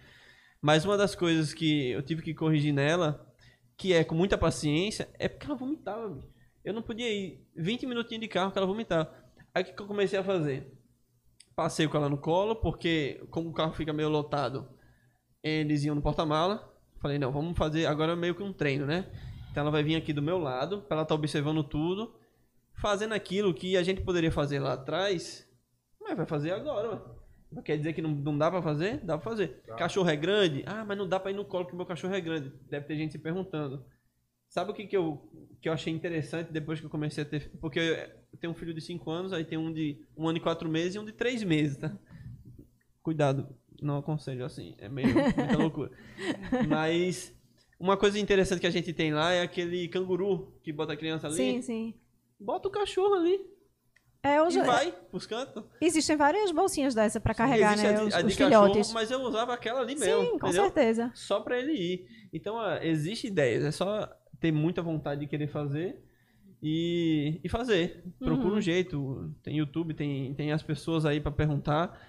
Mas 0.62 0.86
uma 0.86 0.98
das 0.98 1.16
coisas 1.16 1.54
que 1.54 1.92
eu 1.92 2.02
tive 2.02 2.22
que 2.22 2.34
corrigir 2.34 2.74
nela, 2.74 3.28
que 3.78 3.94
é 3.94 4.04
com 4.04 4.16
muita 4.16 4.38
paciência, 4.38 5.10
é 5.18 5.28
porque 5.28 5.46
ela 5.46 5.56
vomitava. 5.56 6.20
Eu 6.64 6.74
não 6.74 6.82
podia 6.82 7.12
ir 7.12 7.48
20 7.56 7.86
minutinhos 7.88 8.22
de 8.22 8.28
carro 8.28 8.52
que 8.52 8.58
ela 8.58 8.68
vomitava. 8.68 9.12
Aí 9.54 9.64
o 9.64 9.66
que 9.66 9.82
eu 9.82 9.88
comecei 9.88 10.20
a 10.20 10.24
fazer? 10.24 10.72
Passei 11.56 11.88
com 11.88 11.98
ela 11.98 12.10
no 12.10 12.18
colo, 12.18 12.56
porque 12.56 13.24
como 13.30 13.50
o 13.50 13.54
carro 13.54 13.74
fica 13.74 13.92
meio 13.92 14.10
lotado, 14.10 14.68
eles 15.44 15.84
iam 15.84 15.96
no 15.96 16.02
porta-mala. 16.02 16.72
Falei, 17.00 17.18
não, 17.18 17.32
vamos 17.32 17.58
fazer 17.58 17.88
agora 17.88 18.16
meio 18.16 18.36
que 18.36 18.44
um 18.44 18.54
treino, 18.54 18.86
né? 18.86 19.12
Então 19.50 19.62
ela 19.62 19.72
vai 19.72 19.84
vir 19.84 19.96
aqui 19.96 20.14
do 20.14 20.22
meu 20.22 20.38
lado, 20.38 20.84
para 20.84 20.98
ela 20.98 21.04
estar 21.04 21.16
tá 21.16 21.16
observando 21.16 21.64
tudo 21.64 22.21
fazendo 22.82 23.14
aquilo 23.14 23.54
que 23.54 23.78
a 23.78 23.84
gente 23.84 24.02
poderia 24.02 24.32
fazer 24.32 24.60
lá 24.60 24.74
atrás, 24.74 25.48
mas 26.02 26.18
vai 26.18 26.26
fazer 26.26 26.52
agora, 26.52 26.90
ué. 26.90 27.62
Quer 27.64 27.78
dizer 27.78 27.94
que 27.94 28.02
não, 28.02 28.12
não 28.12 28.38
dá 28.38 28.50
pra 28.50 28.62
fazer? 28.62 28.98
Dá 29.00 29.18
pra 29.18 29.30
fazer. 29.30 29.62
Tá. 29.68 29.76
Cachorro 29.76 30.10
é 30.10 30.16
grande? 30.16 30.64
Ah, 30.66 30.84
mas 30.86 30.98
não 30.98 31.08
dá 31.08 31.20
pra 31.20 31.32
ir 31.32 31.34
no 31.36 31.46
colo 31.46 31.66
que 31.66 31.76
meu 31.76 31.86
cachorro 31.86 32.14
é 32.14 32.22
grande. 32.22 32.52
Deve 32.70 32.86
ter 32.86 32.96
gente 32.96 33.12
se 33.12 33.20
perguntando. 33.20 33.86
Sabe 34.50 34.72
o 34.72 34.74
que, 34.74 34.88
que, 34.88 34.96
eu, 34.96 35.30
que 35.62 35.70
eu 35.70 35.74
achei 35.74 35.94
interessante 35.94 36.52
depois 36.52 36.80
que 36.80 36.86
eu 36.86 36.90
comecei 36.90 37.24
a 37.24 37.28
ter. 37.28 37.52
Porque 37.60 37.80
eu 38.32 38.40
tenho 38.40 38.52
um 38.52 38.56
filho 38.56 38.74
de 38.74 38.82
5 38.82 39.12
anos, 39.12 39.34
aí 39.34 39.44
tem 39.44 39.58
um 39.58 39.72
de 39.72 40.02
1 40.18 40.24
um 40.24 40.30
ano 40.30 40.38
e 40.38 40.42
4 40.42 40.68
meses 40.70 40.96
e 40.96 41.00
um 41.00 41.06
de 41.06 41.12
3 41.12 41.44
meses, 41.44 41.78
tá? 41.78 41.96
Cuidado, 43.04 43.54
não 43.82 43.98
aconselho 43.98 44.46
assim. 44.46 44.76
É 44.78 44.88
meio 44.88 45.10
muita 45.14 45.58
loucura. 45.58 45.92
Mas 46.68 47.34
uma 47.78 47.98
coisa 47.98 48.18
interessante 48.18 48.62
que 48.62 48.68
a 48.68 48.72
gente 48.72 48.94
tem 48.94 49.14
lá 49.14 49.34
é 49.34 49.42
aquele 49.42 49.88
canguru 49.90 50.58
que 50.64 50.72
bota 50.72 50.94
a 50.94 50.98
criança 50.98 51.28
ali. 51.28 51.36
Sim, 51.36 51.62
sim. 51.62 52.01
Bota 52.42 52.68
o 52.68 52.72
cachorro 52.72 53.14
ali. 53.14 53.40
É, 54.24 54.42
hoje... 54.42 54.60
E 54.60 54.64
vai 54.64 54.92
pros 54.92 55.26
cantos. 55.26 55.64
Existem 55.80 56.16
várias 56.16 56.52
bolsinhas 56.52 56.94
dessa 56.94 57.20
para 57.20 57.34
carregar, 57.34 57.74
Existe 57.74 57.88
né? 57.88 57.96
A 57.96 58.00
de, 58.00 58.08
os, 58.08 58.14
a 58.14 58.22
de 58.22 58.36
filhotes. 58.36 58.78
Cachorro, 58.78 58.94
mas 58.94 59.12
eu 59.12 59.22
usava 59.22 59.54
aquela 59.54 59.82
ali 59.82 59.96
mesmo. 59.96 60.22
Sim, 60.22 60.38
com 60.38 60.48
entendeu? 60.48 60.64
certeza. 60.64 61.12
Só 61.16 61.40
para 61.40 61.58
ele 61.58 61.74
ir. 61.74 62.08
Então, 62.32 62.56
ó, 62.56 62.76
existe 62.78 63.28
ideias. 63.28 63.64
É 63.64 63.72
só 63.72 64.08
ter 64.40 64.52
muita 64.52 64.82
vontade 64.82 65.22
de 65.22 65.28
querer 65.28 65.48
fazer 65.48 66.04
e, 66.62 67.40
e 67.44 67.50
fazer. 67.50 68.04
Procura 68.20 68.50
uhum. 68.50 68.58
um 68.58 68.62
jeito. 68.62 69.34
Tem 69.42 69.58
YouTube, 69.58 69.94
tem, 69.94 70.34
tem 70.36 70.52
as 70.52 70.62
pessoas 70.62 71.06
aí 71.06 71.20
para 71.20 71.32
perguntar. 71.32 72.00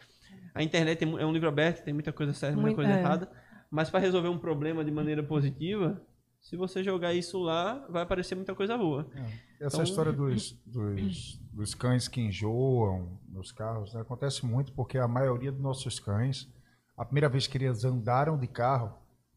A 0.55 0.63
internet 0.63 1.03
é 1.03 1.27
um 1.27 1.33
livro 1.33 1.49
aberto, 1.49 1.83
tem 1.83 1.95
muita 1.95 2.13
coisa 2.13 2.35
certa, 2.35 2.57
muita 2.57 2.77
Muito, 2.77 2.77
coisa 2.77 2.93
é. 2.93 2.99
errada. 3.01 3.31
Mas 3.71 3.89
para 3.89 4.01
resolver 4.01 4.29
um 4.29 4.39
problema 4.39 4.85
de 4.85 4.91
maneira 4.91 5.23
positiva, 5.23 5.99
se 6.43 6.57
você 6.57 6.83
jogar 6.83 7.15
isso 7.15 7.39
lá, 7.39 7.87
vai 7.89 8.03
aparecer 8.03 8.35
muita 8.35 8.55
coisa 8.55 8.77
boa. 8.77 9.07
É. 9.15 9.67
Essa 9.67 9.77
então... 9.77 9.83
história 9.85 10.13
dos, 10.13 10.53
dos, 10.67 11.41
dos, 11.53 11.75
cães 11.75 12.09
que 12.09 12.21
enjoam 12.21 13.19
nos 13.29 13.53
carros 13.53 13.95
né, 13.95 14.01
acontece 14.01 14.45
muito 14.45 14.73
porque 14.73 14.99
a 14.99 15.07
maioria 15.07 15.53
dos 15.53 15.61
nossos 15.61 16.01
cães, 16.01 16.53
a 16.97 17.05
primeira 17.05 17.29
vez 17.29 17.47
que 17.47 17.57
eles 17.57 17.85
andaram 17.85 18.37
de 18.37 18.49
carro 18.49 18.93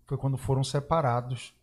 foi 0.06 0.18
quando 0.18 0.38
foram 0.38 0.64
separados 0.64 1.53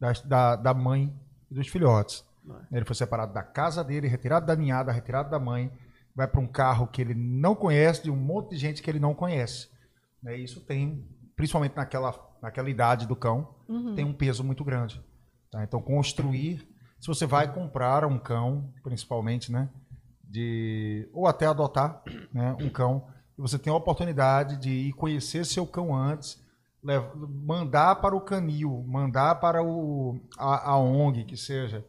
da, 0.00 0.12
da, 0.24 0.56
da 0.56 0.74
mãe 0.74 1.14
e 1.50 1.54
dos 1.54 1.68
filhotes. 1.68 2.24
É. 2.72 2.78
Ele 2.78 2.86
foi 2.86 2.96
separado 2.96 3.34
da 3.34 3.42
casa 3.42 3.84
dele, 3.84 4.08
retirado 4.08 4.46
da 4.46 4.56
ninhada, 4.56 4.90
retirado 4.90 5.30
da 5.30 5.38
mãe, 5.38 5.70
vai 6.14 6.26
para 6.26 6.40
um 6.40 6.46
carro 6.46 6.86
que 6.86 7.02
ele 7.02 7.14
não 7.14 7.54
conhece, 7.54 8.02
de 8.02 8.10
um 8.10 8.16
monte 8.16 8.50
de 8.50 8.56
gente 8.56 8.82
que 8.82 8.90
ele 8.90 8.98
não 8.98 9.14
conhece. 9.14 9.68
Né? 10.22 10.38
Isso 10.38 10.60
tem, 10.60 11.06
principalmente 11.40 11.74
naquela 11.74 12.12
naquela 12.42 12.68
idade 12.68 13.06
do 13.06 13.16
cão, 13.16 13.54
uhum. 13.66 13.94
tem 13.94 14.04
um 14.04 14.12
peso 14.12 14.42
muito 14.42 14.62
grande. 14.62 15.02
Tá? 15.50 15.64
Então, 15.64 15.80
construir, 15.80 16.68
se 16.98 17.06
você 17.06 17.26
vai 17.26 17.52
comprar 17.52 18.04
um 18.04 18.18
cão, 18.18 18.72
principalmente, 18.82 19.50
né? 19.50 19.70
De, 20.22 21.08
ou 21.12 21.26
até 21.26 21.46
adotar 21.46 22.02
né, 22.32 22.56
um 22.60 22.68
cão, 22.68 23.08
e 23.36 23.40
você 23.40 23.58
tem 23.58 23.72
a 23.72 23.76
oportunidade 23.76 24.58
de 24.58 24.70
ir 24.70 24.92
conhecer 24.92 25.44
seu 25.44 25.66
cão 25.66 25.94
antes, 25.96 26.40
levar, 26.82 27.16
mandar 27.16 27.96
para 27.96 28.14
o 28.14 28.20
canil, 28.20 28.84
mandar 28.86 29.36
para 29.36 29.62
o, 29.62 30.20
a, 30.38 30.70
a 30.70 30.78
ONG, 30.78 31.24
que 31.24 31.36
seja, 31.36 31.84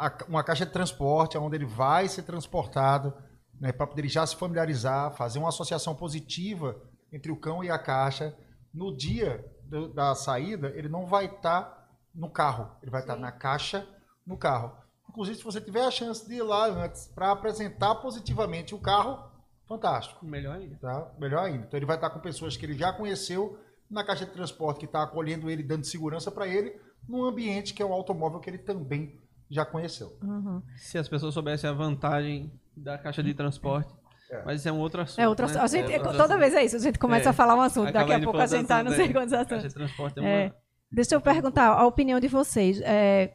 a, 0.00 0.10
uma 0.26 0.42
caixa 0.42 0.64
de 0.64 0.72
transporte, 0.72 1.36
onde 1.36 1.56
ele 1.56 1.66
vai 1.66 2.08
ser 2.08 2.22
transportado, 2.22 3.12
né, 3.60 3.72
para 3.72 3.86
poder 3.86 4.08
já 4.08 4.26
se 4.26 4.36
familiarizar, 4.36 5.14
fazer 5.14 5.38
uma 5.38 5.50
associação 5.50 5.94
positiva 5.94 6.80
entre 7.12 7.30
o 7.30 7.36
cão 7.36 7.62
e 7.62 7.70
a 7.70 7.78
caixa. 7.78 8.34
No 8.76 8.94
dia 8.94 9.42
do, 9.64 9.88
da 9.92 10.14
saída, 10.14 10.68
ele 10.68 10.88
não 10.88 11.06
vai 11.06 11.24
estar 11.24 11.62
tá 11.62 11.88
no 12.14 12.30
carro, 12.30 12.70
ele 12.82 12.90
vai 12.90 13.00
estar 13.00 13.14
tá 13.14 13.20
na 13.20 13.32
caixa 13.32 13.88
no 14.26 14.36
carro. 14.36 14.76
Inclusive, 15.08 15.38
se 15.38 15.44
você 15.44 15.60
tiver 15.60 15.82
a 15.82 15.90
chance 15.90 16.28
de 16.28 16.34
ir 16.34 16.42
lá 16.42 16.66
antes 16.66 17.06
para 17.08 17.32
apresentar 17.32 17.94
positivamente 17.96 18.74
o 18.74 18.78
carro, 18.78 19.30
fantástico. 19.66 20.24
Melhor 20.26 20.56
ainda. 20.56 20.76
Tá? 20.76 21.10
Melhor 21.18 21.44
ainda. 21.44 21.64
Então, 21.64 21.78
ele 21.78 21.86
vai 21.86 21.96
estar 21.96 22.10
tá 22.10 22.14
com 22.14 22.20
pessoas 22.20 22.56
que 22.56 22.66
ele 22.66 22.74
já 22.74 22.92
conheceu 22.92 23.58
na 23.90 24.04
caixa 24.04 24.26
de 24.26 24.32
transporte, 24.32 24.80
que 24.80 24.84
está 24.84 25.02
acolhendo 25.02 25.48
ele, 25.48 25.62
dando 25.62 25.84
segurança 25.84 26.30
para 26.30 26.46
ele, 26.46 26.78
num 27.08 27.24
ambiente 27.24 27.72
que 27.72 27.82
é 27.82 27.86
o 27.86 27.92
automóvel 27.92 28.40
que 28.40 28.50
ele 28.50 28.58
também 28.58 29.18
já 29.48 29.64
conheceu. 29.64 30.18
Uhum. 30.22 30.60
Se 30.76 30.98
as 30.98 31.08
pessoas 31.08 31.32
soubessem 31.32 31.70
a 31.70 31.72
vantagem 31.72 32.52
da 32.76 32.98
caixa 32.98 33.22
de 33.22 33.32
transporte, 33.32 33.94
é. 34.30 34.42
Mas 34.44 34.60
isso 34.60 34.68
é 34.68 34.72
um 34.72 34.78
outro 34.78 35.02
assunto. 35.02 35.20
É 35.20 35.28
outro 35.28 35.46
né? 35.46 35.60
A 35.60 35.66
gente, 35.66 35.92
é 35.92 35.98
toda 35.98 36.24
assunto. 36.24 36.38
vez 36.38 36.54
é 36.54 36.64
isso, 36.64 36.76
a 36.76 36.80
gente 36.80 36.98
começa 36.98 37.28
é. 37.28 37.30
a 37.30 37.32
falar 37.32 37.54
um 37.54 37.60
assunto, 37.60 37.92
daqui 37.92 38.12
a 38.12 38.20
pouco 38.20 38.38
a 38.38 38.46
gente 38.46 38.66
tá 38.66 38.82
não 38.82 38.92
sei 38.92 39.12
quantos 39.12 39.32
assuntos. 39.32 39.72
Transporte 39.72 40.18
é 40.18 40.22
uma... 40.22 40.28
É. 40.28 40.52
Deixa 40.90 41.14
eu 41.14 41.20
perguntar 41.20 41.68
a 41.68 41.86
opinião 41.86 42.20
de 42.20 42.28
vocês. 42.28 42.80
É, 42.82 43.34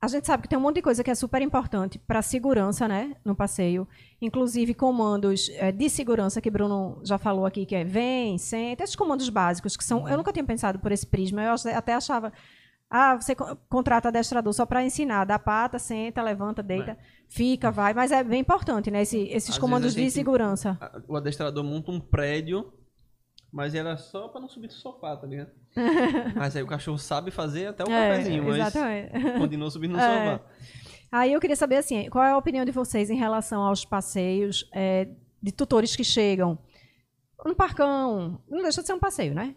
a 0.00 0.08
gente 0.08 0.26
sabe 0.26 0.42
que 0.42 0.48
tem 0.48 0.58
um 0.58 0.62
monte 0.62 0.76
de 0.76 0.82
coisa 0.82 1.02
que 1.02 1.10
é 1.10 1.14
super 1.14 1.40
importante 1.42 1.98
para 1.98 2.18
a 2.18 2.22
segurança 2.22 2.86
né, 2.86 3.16
no 3.24 3.34
passeio, 3.34 3.88
inclusive 4.20 4.74
comandos 4.74 5.50
é, 5.54 5.72
de 5.72 5.88
segurança 5.88 6.40
que 6.40 6.50
Bruno 6.50 7.00
já 7.04 7.18
falou 7.18 7.46
aqui, 7.46 7.64
que 7.64 7.74
é 7.74 7.84
vem, 7.84 8.38
senta, 8.38 8.84
esses 8.84 8.96
comandos 8.96 9.28
básicos 9.28 9.76
que 9.76 9.84
são. 9.84 10.00
Eu 10.00 10.12
uhum. 10.12 10.16
nunca 10.18 10.32
tinha 10.32 10.44
pensado 10.44 10.78
por 10.78 10.92
esse 10.92 11.06
prisma, 11.06 11.42
eu 11.42 11.54
até 11.74 11.94
achava 11.94 12.32
ah, 12.88 13.16
você 13.16 13.34
contrata 13.68 14.08
adestrador 14.08 14.52
só 14.52 14.64
para 14.64 14.84
ensinar, 14.84 15.24
dá 15.24 15.38
pata, 15.38 15.78
senta, 15.78 16.22
levanta, 16.22 16.62
deita, 16.62 16.92
é. 16.92 16.96
fica, 17.28 17.70
vai. 17.70 17.92
Mas 17.92 18.12
é 18.12 18.22
bem 18.22 18.40
importante, 18.40 18.90
né? 18.90 19.02
Esse, 19.02 19.18
esses 19.28 19.50
Às 19.50 19.58
comandos 19.58 19.92
gente, 19.92 20.04
de 20.04 20.10
segurança. 20.12 20.78
O 21.08 21.16
adestrador 21.16 21.64
monta 21.64 21.90
um 21.90 21.98
prédio, 21.98 22.72
mas 23.52 23.74
era 23.74 23.96
só 23.96 24.28
para 24.28 24.40
não 24.40 24.48
subir 24.48 24.68
do 24.68 24.72
sofá, 24.72 25.16
tá 25.16 25.26
ligado? 25.26 25.50
mas 26.36 26.54
aí 26.54 26.62
o 26.62 26.66
cachorro 26.66 26.98
sabe 26.98 27.30
fazer 27.30 27.66
até 27.66 27.82
o 27.82 27.90
é, 27.90 28.10
cafezinho, 28.10 28.44
mas 28.44 28.56
exatamente. 28.56 29.38
continua 29.38 29.70
subindo 29.70 29.92
no 29.92 29.98
é. 30.00 30.36
sofá. 30.38 30.44
Aí 31.10 31.32
eu 31.32 31.40
queria 31.40 31.56
saber 31.56 31.76
assim, 31.76 32.08
qual 32.08 32.24
é 32.24 32.30
a 32.30 32.38
opinião 32.38 32.64
de 32.64 32.72
vocês 32.72 33.10
em 33.10 33.16
relação 33.16 33.62
aos 33.62 33.84
passeios 33.84 34.68
é, 34.72 35.08
de 35.42 35.50
tutores 35.50 35.96
que 35.96 36.04
chegam 36.04 36.58
um 37.44 37.54
parcão, 37.54 38.40
não 38.48 38.62
deixa 38.62 38.80
de 38.80 38.86
ser 38.86 38.94
um 38.94 38.98
passeio, 38.98 39.34
né? 39.34 39.54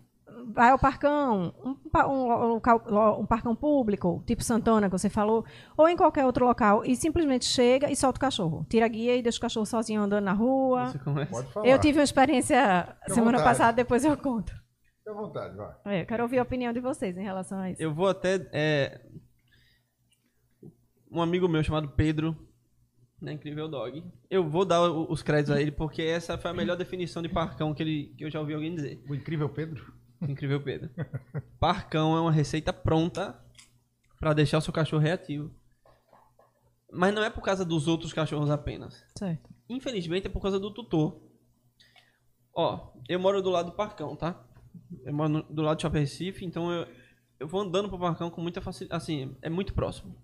Vai 0.47 0.69
ao 0.69 0.79
parcão, 0.79 1.53
um, 1.63 1.69
um, 1.69 2.55
um, 2.55 3.19
um 3.19 3.25
parcão 3.25 3.55
público, 3.55 4.23
tipo 4.25 4.43
Santana, 4.43 4.87
que 4.87 4.97
você 4.97 5.09
falou, 5.09 5.45
ou 5.77 5.87
em 5.87 5.95
qualquer 5.95 6.25
outro 6.25 6.45
local, 6.45 6.83
e 6.85 6.95
simplesmente 6.95 7.45
chega 7.45 7.91
e 7.91 7.95
solta 7.95 8.17
o 8.17 8.21
cachorro. 8.21 8.65
Tira 8.69 8.85
a 8.85 8.89
guia 8.89 9.15
e 9.15 9.21
deixa 9.21 9.37
o 9.37 9.41
cachorro 9.41 9.65
sozinho 9.65 10.01
andando 10.01 10.23
na 10.23 10.33
rua. 10.33 10.93
Pode 11.29 11.51
falar. 11.51 11.67
Eu 11.67 11.79
tive 11.79 11.99
uma 11.99 12.03
experiência 12.03 12.95
Fique 13.01 13.13
semana 13.13 13.43
passada, 13.43 13.73
depois 13.73 14.03
eu 14.03 14.15
conto. 14.17 14.51
Fique 14.51 15.09
à 15.09 15.13
vontade, 15.13 15.55
vai. 15.55 15.75
É, 15.85 16.05
quero 16.05 16.23
ouvir 16.23 16.39
a 16.39 16.43
opinião 16.43 16.73
de 16.73 16.79
vocês 16.79 17.17
em 17.17 17.23
relação 17.23 17.59
a 17.59 17.71
isso. 17.71 17.81
Eu 17.81 17.93
vou 17.93 18.07
até. 18.07 18.47
É... 18.51 19.01
Um 21.11 21.21
amigo 21.21 21.47
meu 21.47 21.63
chamado 21.63 21.89
Pedro, 21.89 22.37
na 23.21 23.33
Incrível 23.33 23.67
Dog. 23.67 24.03
Eu 24.29 24.47
vou 24.47 24.63
dar 24.63 24.81
os 24.89 25.21
créditos 25.21 25.55
a 25.55 25.61
ele, 25.61 25.71
porque 25.71 26.01
essa 26.01 26.37
foi 26.37 26.51
a 26.51 26.53
melhor 26.53 26.77
definição 26.77 27.21
de 27.21 27.29
parcão 27.29 27.73
que, 27.73 27.83
ele, 27.83 28.13
que 28.17 28.23
eu 28.23 28.29
já 28.29 28.39
ouvi 28.39 28.53
alguém 28.53 28.75
dizer. 28.75 29.03
O 29.09 29.15
Incrível 29.15 29.49
Pedro? 29.49 29.98
Incrível 30.21 30.61
Pedro. 30.61 30.89
Parcão 31.59 32.15
é 32.15 32.21
uma 32.21 32.31
receita 32.31 32.73
pronta 32.73 33.39
para 34.19 34.33
deixar 34.33 34.57
o 34.57 34.61
seu 34.61 34.73
cachorro 34.73 35.01
reativo. 35.01 35.53
Mas 36.91 37.13
não 37.13 37.23
é 37.23 37.29
por 37.29 37.41
causa 37.41 37.63
dos 37.63 37.87
outros 37.87 38.11
cachorros 38.11 38.49
apenas. 38.49 39.03
Certo. 39.17 39.49
Infelizmente 39.69 40.27
é 40.27 40.29
por 40.29 40.41
causa 40.41 40.59
do 40.59 40.73
tutor. 40.73 41.21
Ó, 42.53 42.91
eu 43.07 43.19
moro 43.19 43.41
do 43.41 43.49
lado 43.49 43.67
do 43.67 43.75
Parcão, 43.75 44.15
tá? 44.15 44.43
Eu 45.03 45.13
moro 45.13 45.43
do 45.43 45.61
lado 45.61 45.77
de 45.77 45.83
Shopping 45.83 45.99
Recife, 45.99 46.45
então 46.45 46.71
eu, 46.71 46.87
eu 47.39 47.47
vou 47.47 47.61
andando 47.61 47.87
pro 47.87 47.99
Parcão 47.99 48.29
com 48.29 48.41
muita 48.41 48.59
facilidade. 48.59 49.01
Assim, 49.01 49.37
é 49.41 49.49
muito 49.49 49.73
próximo. 49.73 50.15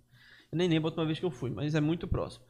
Eu 0.52 0.58
nem 0.58 0.68
lembro 0.68 0.88
a 0.88 0.90
última 0.90 1.06
vez 1.06 1.20
que 1.20 1.26
eu 1.26 1.32
fui, 1.32 1.52
mas 1.52 1.76
é 1.76 1.80
muito 1.82 2.08
próximo. 2.08 2.44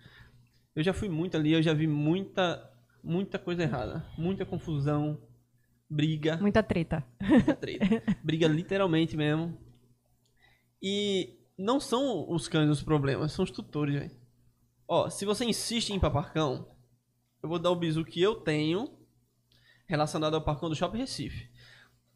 Eu 0.75 0.83
já 0.83 0.93
fui 0.93 1.09
muito 1.09 1.37
ali, 1.37 1.53
eu 1.53 1.61
já 1.61 1.73
vi 1.73 1.87
muita, 1.87 2.71
muita 3.03 3.37
coisa 3.37 3.63
errada. 3.63 4.05
Muita 4.17 4.45
confusão, 4.45 5.21
briga. 5.89 6.37
Muita 6.37 6.63
treta. 6.63 7.05
Muita 7.21 7.55
treta. 7.55 8.03
briga 8.23 8.47
literalmente 8.47 9.15
mesmo. 9.15 9.57
E 10.81 11.37
não 11.57 11.79
são 11.79 12.29
os 12.29 12.47
cães 12.47 12.69
os 12.69 12.83
problemas, 12.83 13.31
são 13.31 13.43
os 13.43 13.51
tutores, 13.51 13.95
velho. 13.95 14.11
Ó, 14.87 15.09
se 15.09 15.25
você 15.25 15.45
insiste 15.45 15.89
em 15.89 15.95
ir 15.95 15.99
pra 15.99 16.11
parcão, 16.11 16.67
eu 17.41 17.49
vou 17.49 17.57
dar 17.57 17.71
o 17.71 17.75
bisu 17.75 18.05
que 18.05 18.21
eu 18.21 18.35
tenho 18.35 18.89
relacionado 19.87 20.35
ao 20.35 20.43
parcão 20.43 20.69
do 20.69 20.75
Shopping 20.75 20.99
Recife. 20.99 21.49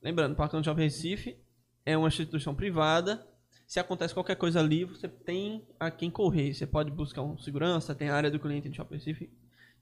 Lembrando, 0.02 0.34
o 0.34 0.36
parcão 0.36 0.62
do 0.62 0.66
Shopping 0.66 0.84
Recife 0.84 1.38
é 1.86 1.98
uma 1.98 2.08
instituição 2.08 2.54
privada 2.54 3.28
se 3.70 3.80
acontece 3.80 4.16
qualquer 4.16 4.36
coisa 4.36 4.60
ali, 4.60 4.84
você 4.84 5.08
tem 5.08 5.64
a 5.80 5.92
quem 5.92 6.10
correr. 6.10 6.52
Você 6.56 6.66
pode 6.66 6.90
buscar 6.90 7.22
um 7.22 7.38
segurança, 7.38 7.94
tem 7.94 8.10
a 8.10 8.16
área 8.16 8.32
do 8.32 8.40
cliente 8.40 8.68
de 8.68 8.76
Shopping 8.76 8.96
Recife 8.96 9.32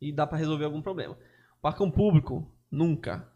e 0.01 0.11
dá 0.11 0.27
para 0.27 0.37
resolver 0.37 0.65
algum 0.65 0.81
problema. 0.81 1.17
Parcão 1.61 1.89
público, 1.89 2.53
nunca. 2.69 3.31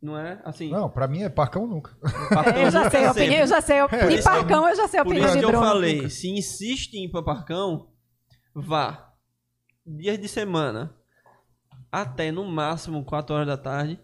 Não 0.00 0.16
é 0.16 0.40
assim? 0.44 0.70
Não, 0.70 0.88
pra 0.88 1.08
mim 1.08 1.22
é 1.22 1.28
parcão 1.28 1.66
nunca. 1.66 1.96
Parcão 2.28 2.62
eu 2.62 2.70
já 2.70 2.88
sei 2.88 3.04
a 3.04 3.10
opinião, 3.10 3.40
eu 3.40 3.46
já 3.46 3.60
sei. 3.60 3.76
É, 3.78 4.06
de 4.08 4.22
parcão 4.22 4.68
eu 4.68 4.76
já 4.76 4.86
sei 4.88 5.00
a 5.00 5.02
opinião 5.02 5.26
de 5.26 5.32
Por 5.32 5.38
isso 5.38 5.48
que 5.48 5.54
eu 5.56 5.60
falei, 5.60 6.10
se 6.10 6.30
insiste 6.30 6.94
em 6.94 7.04
ir 7.04 7.08
pra 7.08 7.22
parcão, 7.22 7.88
vá. 8.54 9.12
Dias 9.84 10.18
de 10.18 10.28
semana. 10.28 10.94
Até 11.90 12.30
no 12.30 12.44
máximo 12.44 13.04
4 13.04 13.34
horas 13.34 13.46
da 13.46 13.56
tarde. 13.56 13.98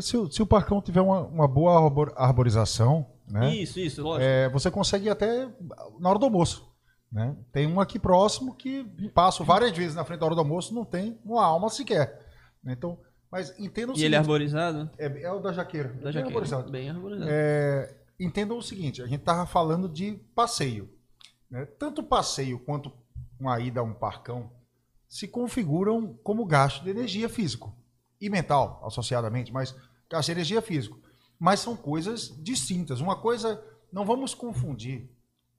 Se, 0.00 0.16
se 0.32 0.42
o 0.42 0.46
parcão 0.46 0.80
tiver 0.80 1.00
uma, 1.00 1.20
uma 1.22 1.46
boa 1.46 2.12
arborização, 2.16 3.06
né? 3.30 3.54
Isso, 3.54 3.78
isso, 3.78 4.02
lógico. 4.02 4.24
É, 4.24 4.48
você 4.48 4.70
consegue 4.70 5.06
ir 5.06 5.10
até 5.10 5.48
na 5.98 6.08
hora 6.08 6.18
do 6.18 6.24
almoço. 6.24 6.66
Né? 7.10 7.36
Tem 7.52 7.66
um 7.66 7.80
aqui 7.80 7.98
próximo 7.98 8.54
que 8.54 8.84
passo 9.14 9.44
várias 9.44 9.76
vezes 9.76 9.94
na 9.94 10.04
frente 10.04 10.20
da 10.20 10.26
hora 10.26 10.34
do 10.34 10.40
almoço, 10.40 10.74
não 10.74 10.84
tem 10.84 11.18
uma 11.24 11.44
alma 11.44 11.68
sequer. 11.68 12.26
Né? 12.62 12.74
Então, 12.76 12.98
mas 13.30 13.58
entenda 13.58 13.92
o 13.92 13.94
e 13.94 13.96
seguinte. 13.96 14.04
ele 14.04 14.14
é 14.14 14.18
arborizado? 14.18 14.90
É, 14.98 15.22
é 15.22 15.32
o 15.32 15.40
da 15.40 15.52
jaqueira. 15.52 15.88
Da 15.88 16.10
jaqueira. 16.10 16.22
Bem 16.22 16.26
arborizado. 16.26 16.70
Bem 16.70 16.90
arborizado. 16.90 17.30
É, 17.30 17.96
entendam 18.18 18.56
o 18.56 18.62
seguinte: 18.62 19.02
a 19.02 19.06
gente 19.06 19.20
estava 19.20 19.46
falando 19.46 19.88
de 19.88 20.12
passeio. 20.34 20.88
Né? 21.50 21.64
Tanto 21.64 22.02
passeio 22.02 22.58
quanto 22.58 22.92
uma 23.38 23.58
ida 23.60 23.80
a 23.80 23.82
um 23.82 23.94
parcão 23.94 24.50
se 25.08 25.26
configuram 25.26 26.18
como 26.22 26.44
gasto 26.44 26.82
de 26.84 26.90
energia 26.90 27.28
físico 27.28 27.74
e 28.20 28.28
mental, 28.28 28.82
associadamente, 28.84 29.52
mas 29.52 29.74
gasto 30.10 30.26
de 30.26 30.32
energia 30.32 30.60
físico. 30.60 31.00
Mas 31.38 31.60
são 31.60 31.76
coisas 31.76 32.34
distintas. 32.42 33.00
Uma 33.00 33.16
coisa, 33.16 33.62
não 33.92 34.04
vamos 34.04 34.34
confundir 34.34 35.08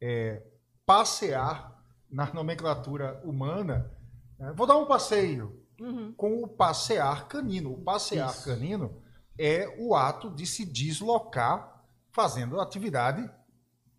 é, 0.01 0.43
passear 0.85 1.79
na 2.09 2.31
nomenclatura 2.33 3.21
humana. 3.23 3.91
Né? 4.37 4.53
Vou 4.55 4.67
dar 4.67 4.77
um 4.77 4.85
passeio 4.85 5.58
uhum. 5.79 6.13
com 6.15 6.43
o 6.43 6.47
passear 6.47 7.27
canino. 7.27 7.73
O 7.73 7.77
passear 7.81 8.29
Isso. 8.29 8.45
canino 8.45 9.01
é 9.37 9.75
o 9.79 9.95
ato 9.95 10.29
de 10.29 10.45
se 10.45 10.65
deslocar 10.65 11.83
fazendo 12.11 12.59
a 12.59 12.63
atividade 12.63 13.29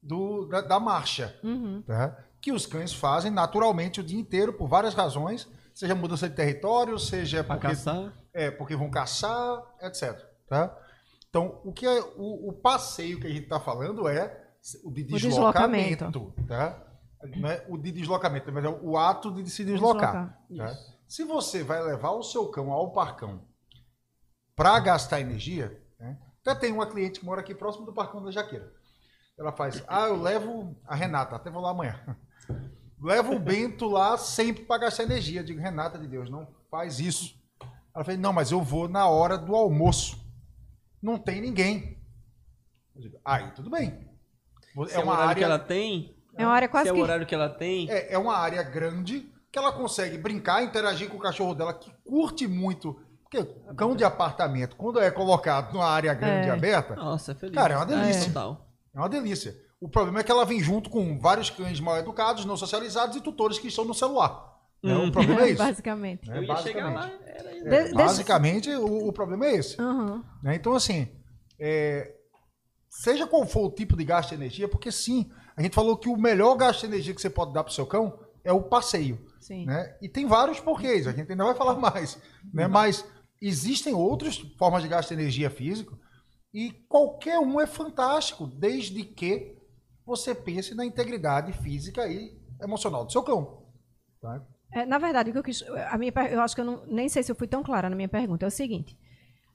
do, 0.02 0.46
da, 0.46 0.60
da 0.60 0.80
marcha. 0.80 1.38
Uhum. 1.42 1.82
Tá? 1.82 2.16
Que 2.40 2.52
os 2.52 2.66
cães 2.66 2.92
fazem 2.92 3.30
naturalmente 3.30 4.00
o 4.00 4.04
dia 4.04 4.18
inteiro 4.18 4.52
por 4.52 4.68
várias 4.68 4.94
razões 4.94 5.48
seja 5.80 5.94
mudança 5.94 6.28
de 6.28 6.34
território, 6.34 6.98
seja 6.98 7.42
porque, 7.42 7.68
caçar. 7.68 8.12
É, 8.34 8.50
porque 8.50 8.76
vão 8.76 8.90
caçar, 8.90 9.62
etc. 9.80 10.14
Tá? 10.46 10.76
Então, 11.28 11.60
o 11.64 11.72
que 11.72 11.86
é 11.86 12.00
o, 12.16 12.50
o 12.50 12.52
passeio 12.52 13.18
que 13.18 13.26
a 13.26 13.30
gente 13.30 13.44
está 13.44 13.58
falando 13.58 14.06
é 14.08 14.46
o 14.84 14.90
de 14.90 15.04
deslocamento. 15.04 16.04
O 16.04 16.10
deslocamento. 16.10 16.46
Tá? 16.46 16.86
Não 17.36 17.48
é 17.48 17.64
o 17.68 17.78
de 17.78 17.92
deslocamento, 17.92 18.52
mas 18.52 18.64
é 18.64 18.68
o 18.68 18.98
ato 18.98 19.30
de 19.32 19.48
se 19.48 19.64
deslocar. 19.64 20.38
Tá? 20.56 20.78
Se 21.10 21.24
você 21.24 21.64
vai 21.64 21.82
levar 21.82 22.12
o 22.12 22.22
seu 22.22 22.46
cão 22.52 22.70
ao 22.70 22.92
parcão 22.92 23.42
para 24.54 24.78
gastar 24.78 25.20
energia, 25.20 25.82
né? 25.98 26.16
até 26.40 26.54
tem 26.54 26.72
uma 26.72 26.86
cliente 26.86 27.18
que 27.18 27.26
mora 27.26 27.40
aqui 27.40 27.52
próximo 27.52 27.84
do 27.84 27.92
parcão 27.92 28.22
da 28.22 28.30
Jaqueira. 28.30 28.72
Ela 29.36 29.50
faz, 29.50 29.82
ah, 29.88 30.06
eu 30.06 30.22
levo 30.22 30.80
a 30.86 30.94
Renata, 30.94 31.34
até 31.34 31.50
vou 31.50 31.60
lá 31.60 31.70
amanhã. 31.70 32.00
Leva 33.02 33.34
o 33.34 33.40
Bento 33.40 33.88
lá 33.88 34.16
sempre 34.16 34.64
para 34.64 34.82
gastar 34.82 35.02
energia. 35.02 35.40
Eu 35.40 35.44
digo, 35.44 35.60
Renata 35.60 35.98
de 35.98 36.06
Deus, 36.06 36.30
não 36.30 36.46
faz 36.70 37.00
isso. 37.00 37.34
Ela 37.92 38.04
falou, 38.04 38.20
não, 38.20 38.32
mas 38.32 38.52
eu 38.52 38.62
vou 38.62 38.86
na 38.86 39.08
hora 39.08 39.36
do 39.36 39.56
almoço. 39.56 40.16
Não 41.02 41.18
tem 41.18 41.40
ninguém. 41.40 42.00
Eu 42.94 43.02
digo, 43.02 43.18
aí 43.24 43.50
tudo 43.50 43.68
bem. 43.68 44.08
Se 44.86 44.94
é, 44.94 45.00
é 45.00 45.02
uma 45.02 45.16
área 45.16 45.34
que 45.34 45.42
ela 45.42 45.58
tem. 45.58 46.16
É 46.36 46.46
uma 46.46 46.54
área 46.54 46.68
quase 46.68 46.88
se 46.88 46.94
é 46.94 46.96
o 46.96 47.02
horário 47.02 47.26
que 47.26 47.34
ela 47.34 47.48
tem. 47.48 47.90
É, 47.90 48.12
é 48.12 48.18
uma 48.18 48.36
área 48.36 48.62
grande 48.62 49.28
que 49.52 49.58
ela 49.58 49.72
consegue 49.72 50.16
brincar, 50.16 50.62
interagir 50.62 51.08
com 51.08 51.16
o 51.16 51.20
cachorro 51.20 51.54
dela, 51.54 51.74
que 51.74 51.90
curte 52.04 52.46
muito. 52.46 52.98
Porque 53.22 53.44
cão 53.76 53.94
de 53.94 54.02
apartamento, 54.02 54.76
quando 54.76 55.00
é 55.00 55.10
colocado 55.10 55.72
numa 55.72 55.86
área 55.86 56.12
grande 56.14 56.46
é. 56.46 56.48
e 56.48 56.50
aberta, 56.50 56.96
Nossa, 56.96 57.32
é 57.32 57.34
feliz. 57.34 57.54
cara, 57.54 57.74
é 57.74 57.76
uma 57.76 57.86
delícia. 57.86 58.28
É, 58.28 58.96
é 58.96 58.98
uma 58.98 59.08
delícia. 59.08 59.56
O 59.80 59.88
problema 59.88 60.20
é 60.20 60.22
que 60.22 60.30
ela 60.30 60.44
vem 60.44 60.60
junto 60.60 60.90
com 60.90 61.18
vários 61.18 61.48
cães 61.48 61.80
mal 61.80 61.96
educados, 61.96 62.44
não 62.44 62.56
socializados 62.56 63.16
e 63.16 63.20
tutores 63.20 63.58
que 63.58 63.68
estão 63.68 63.84
no 63.84 63.94
celular. 63.94 64.50
Né? 64.82 64.96
O 64.96 65.12
problema 65.12 65.42
é 65.42 65.50
isso. 65.50 65.62
Basicamente. 65.62 66.28
Né? 66.28 66.42
Basicamente, 66.42 66.94
lá, 66.94 67.10
é, 67.64 67.92
basicamente 67.92 68.70
o, 68.70 69.08
o, 69.08 69.12
problema 69.12 69.46
é 69.46 69.56
esse. 69.56 69.80
Uhum. 69.80 70.24
Né? 70.42 70.56
Então, 70.56 70.74
assim, 70.74 71.08
é, 71.58 72.14
seja 72.88 73.26
qual 73.26 73.46
for 73.46 73.66
o 73.66 73.70
tipo 73.70 73.96
de 73.96 74.04
gasto 74.04 74.30
de 74.30 74.36
energia, 74.36 74.68
porque 74.68 74.90
sim, 74.90 75.30
a 75.56 75.62
gente 75.62 75.74
falou 75.74 75.96
que 75.96 76.08
o 76.08 76.16
melhor 76.16 76.56
gasto 76.56 76.80
de 76.80 76.86
energia 76.86 77.14
que 77.14 77.20
você 77.20 77.30
pode 77.30 77.52
dar 77.52 77.62
para 77.62 77.70
o 77.70 77.74
seu 77.74 77.86
cão 77.86 78.18
é 78.42 78.52
o 78.52 78.62
passeio. 78.62 79.29
Sim. 79.40 79.66
Né? 79.66 79.96
E 80.00 80.08
tem 80.08 80.26
vários 80.26 80.60
porquês, 80.60 81.06
a 81.06 81.12
gente 81.12 81.30
ainda 81.30 81.44
vai 81.44 81.54
falar 81.54 81.76
mais. 81.76 82.20
Né? 82.52 82.66
Uhum. 82.66 82.72
Mas 82.72 83.04
existem 83.40 83.94
outras 83.94 84.36
formas 84.58 84.82
de 84.82 84.88
gasto 84.88 85.08
de 85.08 85.14
energia 85.14 85.50
físico 85.50 85.98
e 86.52 86.72
qualquer 86.88 87.38
um 87.38 87.60
é 87.60 87.66
fantástico, 87.66 88.46
desde 88.46 89.02
que 89.04 89.56
você 90.04 90.34
pense 90.34 90.74
na 90.74 90.84
integridade 90.84 91.52
física 91.52 92.06
e 92.06 92.38
emocional 92.60 93.04
do 93.04 93.12
seu 93.12 93.22
cão. 93.22 93.64
Tá? 94.20 94.44
É, 94.72 94.84
na 94.84 94.98
verdade, 94.98 95.30
o 95.30 95.32
que 95.32 95.38
eu 95.38 95.42
quis, 95.42 95.62
a 95.62 95.96
minha, 95.96 96.12
eu 96.30 96.40
acho 96.40 96.54
que 96.54 96.60
eu 96.60 96.64
não, 96.64 96.84
nem 96.86 97.08
sei 97.08 97.22
se 97.22 97.32
eu 97.32 97.36
fui 97.36 97.48
tão 97.48 97.62
clara 97.62 97.88
na 97.88 97.96
minha 97.96 98.08
pergunta. 98.08 98.44
É 98.44 98.48
o 98.48 98.50
seguinte: 98.50 98.96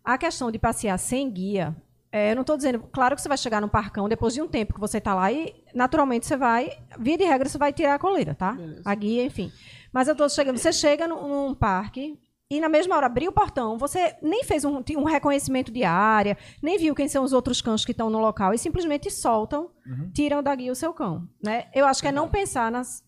a 0.03 0.17
questão 0.17 0.51
de 0.51 0.59
passear 0.59 0.97
sem 0.97 1.31
guia, 1.31 1.75
é, 2.11 2.31
eu 2.31 2.35
não 2.35 2.41
estou 2.41 2.55
dizendo, 2.55 2.79
claro 2.91 3.15
que 3.15 3.21
você 3.21 3.27
vai 3.27 3.37
chegar 3.37 3.59
no 3.59 3.67
parcão 3.67 4.07
depois 4.07 4.33
de 4.33 4.41
um 4.41 4.47
tempo 4.47 4.73
que 4.73 4.79
você 4.79 4.99
está 4.99 5.13
lá 5.13 5.31
e 5.31 5.53
naturalmente 5.73 6.25
você 6.25 6.37
vai, 6.37 6.71
via 6.97 7.17
de 7.17 7.25
regra, 7.25 7.49
você 7.49 7.57
vai 7.57 7.73
tirar 7.73 7.95
a 7.95 7.99
coleira, 7.99 8.33
tá? 8.33 8.53
Beleza. 8.53 8.81
A 8.85 8.95
guia, 8.95 9.25
enfim. 9.25 9.51
Mas 9.91 10.07
eu 10.07 10.13
estou 10.13 10.29
chegando, 10.29 10.57
você 10.57 10.71
chega 10.71 11.07
num, 11.07 11.27
num 11.27 11.53
parque, 11.53 12.17
e 12.49 12.59
na 12.59 12.69
mesma 12.69 12.95
hora 12.95 13.07
abriu 13.07 13.31
o 13.31 13.33
portão, 13.33 13.77
você 13.77 14.15
nem 14.21 14.43
fez 14.43 14.63
um, 14.63 14.83
um, 14.97 15.03
reconhecimento 15.03 15.71
de 15.71 15.83
área, 15.83 16.37
nem 16.61 16.77
viu 16.77 16.93
quem 16.93 17.07
são 17.07 17.23
os 17.23 17.33
outros 17.33 17.59
cães 17.59 17.83
que 17.83 17.91
estão 17.91 18.09
no 18.09 18.19
local 18.19 18.53
e 18.53 18.57
simplesmente 18.57 19.09
soltam, 19.09 19.71
uhum. 19.85 20.11
tiram 20.13 20.43
da 20.43 20.53
guia 20.53 20.71
o 20.71 20.75
seu 20.75 20.93
cão. 20.93 21.27
Né? 21.43 21.65
Eu 21.73 21.87
acho 21.87 22.01
que 22.01 22.07
é 22.07 22.11
não 22.11 22.29
pensar 22.29 22.71
nas, 22.71 23.03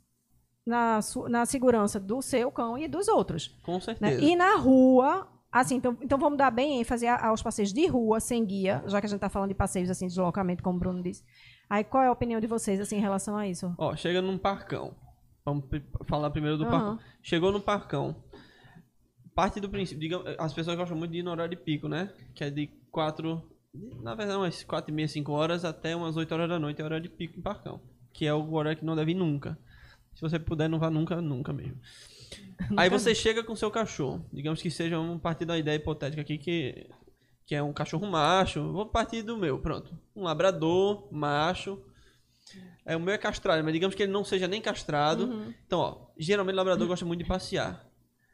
na, 0.65 0.99
na 1.29 1.45
segurança 1.45 1.99
do 1.99 2.19
seu 2.19 2.51
cão 2.51 2.77
e 2.79 2.87
dos 2.87 3.07
outros. 3.07 3.55
Com 3.63 3.75
né? 3.75 3.79
certeza. 3.79 4.19
Né? 4.19 4.27
E 4.27 4.35
na 4.35 4.55
rua, 4.55 5.27
assim, 5.51 5.75
então, 5.75 5.97
então 6.01 6.17
vamos 6.17 6.37
dar 6.37 6.51
bem 6.51 6.79
ênfase 6.79 7.07
aos 7.07 7.41
passeios 7.41 7.73
de 7.73 7.87
rua, 7.87 8.19
sem 8.19 8.45
guia, 8.45 8.83
já 8.87 8.99
que 8.99 9.05
a 9.05 9.09
gente 9.09 9.17
está 9.17 9.29
falando 9.29 9.49
de 9.49 9.55
passeios 9.55 9.89
assim, 9.89 10.07
de 10.07 10.13
deslocamento, 10.13 10.63
como 10.63 10.77
o 10.77 10.79
Bruno 10.79 11.01
disse. 11.01 11.23
Aí 11.69 11.83
qual 11.83 12.03
é 12.03 12.07
a 12.07 12.11
opinião 12.11 12.39
de 12.39 12.47
vocês 12.47 12.79
assim, 12.79 12.97
em 12.97 13.01
relação 13.01 13.35
a 13.37 13.47
isso? 13.47 13.73
Ó, 13.77 13.95
chega 13.95 14.21
num 14.21 14.37
parcão. 14.37 14.95
Vamos 15.45 15.65
falar 16.07 16.29
primeiro 16.29 16.57
do 16.57 16.65
uhum. 16.65 16.69
parcão. 16.69 16.99
Chegou 17.21 17.51
no 17.51 17.61
parcão 17.61 18.15
parte 19.37 19.59
do 19.59 19.69
princípio, 19.69 19.99
digamos, 19.99 20.25
as 20.39 20.51
pessoas 20.51 20.75
gostam 20.75 20.97
muito 20.97 21.11
de 21.11 21.19
ir 21.19 21.23
no 21.23 21.29
horário 21.29 21.55
de 21.55 21.63
pico, 21.63 21.87
né? 21.87 22.11
Que 22.33 22.43
é 22.43 22.49
de 22.49 22.71
4, 22.89 23.39
na 24.01 24.15
verdade, 24.15 24.39
umas 24.39 24.63
4 24.63 24.91
e 24.91 24.95
meia, 24.95 25.07
5 25.07 25.31
horas 25.31 25.63
até 25.63 25.95
umas 25.95 26.17
8 26.17 26.31
horas 26.33 26.49
da 26.49 26.57
noite 26.57 26.81
é 26.81 26.83
horário 26.83 27.03
de 27.03 27.15
pico 27.15 27.37
em 27.37 27.41
Parcão. 27.43 27.79
Que 28.11 28.25
é 28.25 28.33
o 28.33 28.51
horário 28.51 28.79
que 28.79 28.85
não 28.85 28.95
deve 28.95 29.11
ir 29.11 29.13
nunca. 29.13 29.55
Se 30.15 30.21
você 30.21 30.39
puder, 30.39 30.67
não 30.67 30.79
vá 30.79 30.89
nunca, 30.89 31.21
nunca 31.21 31.53
mesmo. 31.53 31.79
Aí 32.75 32.89
você 32.89 33.13
chega 33.13 33.43
com 33.43 33.55
seu 33.55 33.71
cachorro. 33.71 34.25
Digamos 34.31 34.61
que 34.61 34.69
seja 34.69 34.99
um 34.99 35.17
partir 35.17 35.45
da 35.45 35.57
ideia 35.57 35.75
hipotética 35.75 36.21
aqui 36.21 36.37
que, 36.37 36.89
que 37.45 37.55
é 37.55 37.61
um 37.61 37.73
cachorro 37.73 38.07
macho. 38.07 38.71
Vou 38.71 38.85
partir 38.85 39.21
do 39.21 39.37
meu, 39.37 39.59
pronto. 39.59 39.97
Um 40.15 40.23
labrador, 40.23 41.07
macho. 41.11 41.81
É, 42.85 42.95
o 42.95 42.99
meu 42.99 43.13
é 43.13 43.17
castrado, 43.17 43.63
mas 43.63 43.73
digamos 43.73 43.95
que 43.95 44.03
ele 44.03 44.11
não 44.11 44.23
seja 44.23 44.47
nem 44.47 44.61
castrado. 44.61 45.25
Uhum. 45.25 45.53
Então, 45.65 45.79
ó, 45.79 46.07
geralmente 46.17 46.53
o 46.53 46.57
labrador 46.57 46.87
gosta 46.87 47.05
muito 47.05 47.21
de 47.21 47.27
passear. 47.27 47.85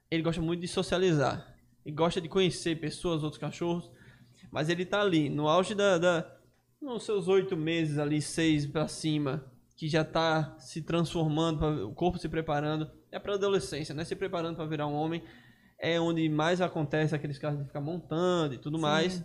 Ele 0.10 0.22
gosta 0.22 0.42
muito 0.42 0.62
de 0.62 0.68
socializar. 0.68 1.56
Ele 1.86 1.96
gosta 1.96 2.22
de 2.22 2.30
conhecer 2.30 2.80
pessoas, 2.80 3.24
outros 3.24 3.40
cachorros. 3.40 3.90
Mas 4.52 4.70
ele 4.70 4.86
tá 4.86 5.02
ali, 5.02 5.30
no 5.30 5.48
auge 5.48 5.74
da. 5.74 5.98
da 5.98 6.38
nos 6.80 7.04
seus 7.04 7.28
oito 7.30 7.56
meses 7.56 7.98
ali, 7.98 8.22
seis 8.22 8.68
pra 8.68 8.90
cima, 8.90 9.46
que 9.78 9.88
já 9.88 10.04
tá 10.04 10.56
se 10.60 10.82
transformando, 10.82 11.88
o 11.88 11.94
corpo 11.94 12.20
se 12.20 12.28
preparando. 12.28 12.92
É 13.14 13.20
pra 13.20 13.36
adolescência, 13.36 13.94
né? 13.94 14.04
Se 14.04 14.16
preparando 14.16 14.56
pra 14.56 14.66
virar 14.66 14.88
um 14.88 14.96
homem. 14.96 15.24
É 15.78 16.00
onde 16.00 16.28
mais 16.30 16.62
acontece 16.62 17.14
aqueles 17.14 17.38
casos 17.38 17.60
de 17.60 17.66
ficar 17.66 17.82
montando 17.82 18.56
e 18.56 18.58
tudo 18.58 18.78
Sim. 18.78 18.82
mais. 18.82 19.24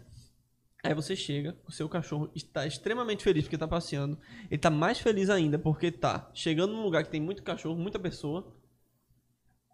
Aí 0.84 0.95
você 0.95 1.16
chega, 1.16 1.57
o 1.66 1.72
seu 1.72 1.89
cachorro 1.89 2.30
está 2.34 2.66
extremamente 2.66 3.24
feliz 3.24 3.45
porque 3.45 3.57
tá 3.57 3.66
passeando. 3.66 4.18
Ele 4.51 4.59
tá 4.59 4.70
mais 4.70 4.99
feliz 4.99 5.30
ainda 5.30 5.59
porque 5.59 5.91
tá 5.91 6.30
chegando 6.34 6.72
num 6.72 6.82
lugar 6.82 7.03
que 7.03 7.11
tem 7.11 7.20
muito 7.20 7.43
cachorro, 7.43 7.78
muita 7.78 7.99
pessoa. 7.99 8.55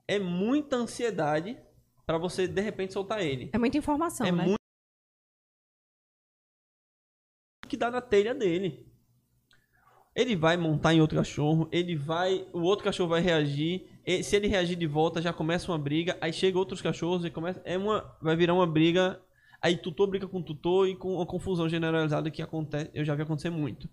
É 0.06 0.18
muita 0.18 0.76
ansiedade 0.76 1.58
pra 2.06 2.18
você 2.18 2.46
de 2.46 2.60
repente 2.60 2.92
soltar 2.92 3.20
ele. 3.20 3.50
É 3.52 3.58
muita 3.58 3.76
informação, 3.76 4.26
é 4.26 4.32
né? 4.32 4.44
muito 4.44 4.58
que 7.68 7.76
dá 7.76 7.90
na 7.90 8.00
telha 8.00 8.34
dele. 8.34 8.86
Ele 10.14 10.36
vai 10.36 10.56
montar 10.56 10.94
em 10.94 11.00
outro 11.00 11.18
cachorro, 11.18 11.68
ele 11.72 11.96
vai, 11.96 12.46
o 12.52 12.60
outro 12.60 12.84
cachorro 12.84 13.10
vai 13.10 13.20
reagir. 13.20 13.93
Se 14.22 14.36
ele 14.36 14.48
reagir 14.48 14.76
de 14.76 14.86
volta, 14.86 15.22
já 15.22 15.32
começa 15.32 15.70
uma 15.70 15.78
briga. 15.78 16.16
Aí 16.20 16.32
chega 16.32 16.58
outros 16.58 16.82
cachorros 16.82 17.24
e 17.24 17.30
começa, 17.30 17.60
é 17.64 17.76
uma, 17.78 18.16
vai 18.20 18.36
virar 18.36 18.54
uma 18.54 18.66
briga. 18.66 19.20
Aí 19.62 19.76
tutor 19.76 20.08
briga 20.08 20.28
com 20.28 20.42
tutor 20.42 20.88
e 20.88 20.94
com 20.94 21.14
uma 21.14 21.26
confusão 21.26 21.68
generalizada 21.68 22.30
que 22.30 22.42
acontece, 22.42 22.90
eu 22.92 23.04
já 23.04 23.14
vi 23.14 23.22
acontecer 23.22 23.50
muito. 23.50 23.88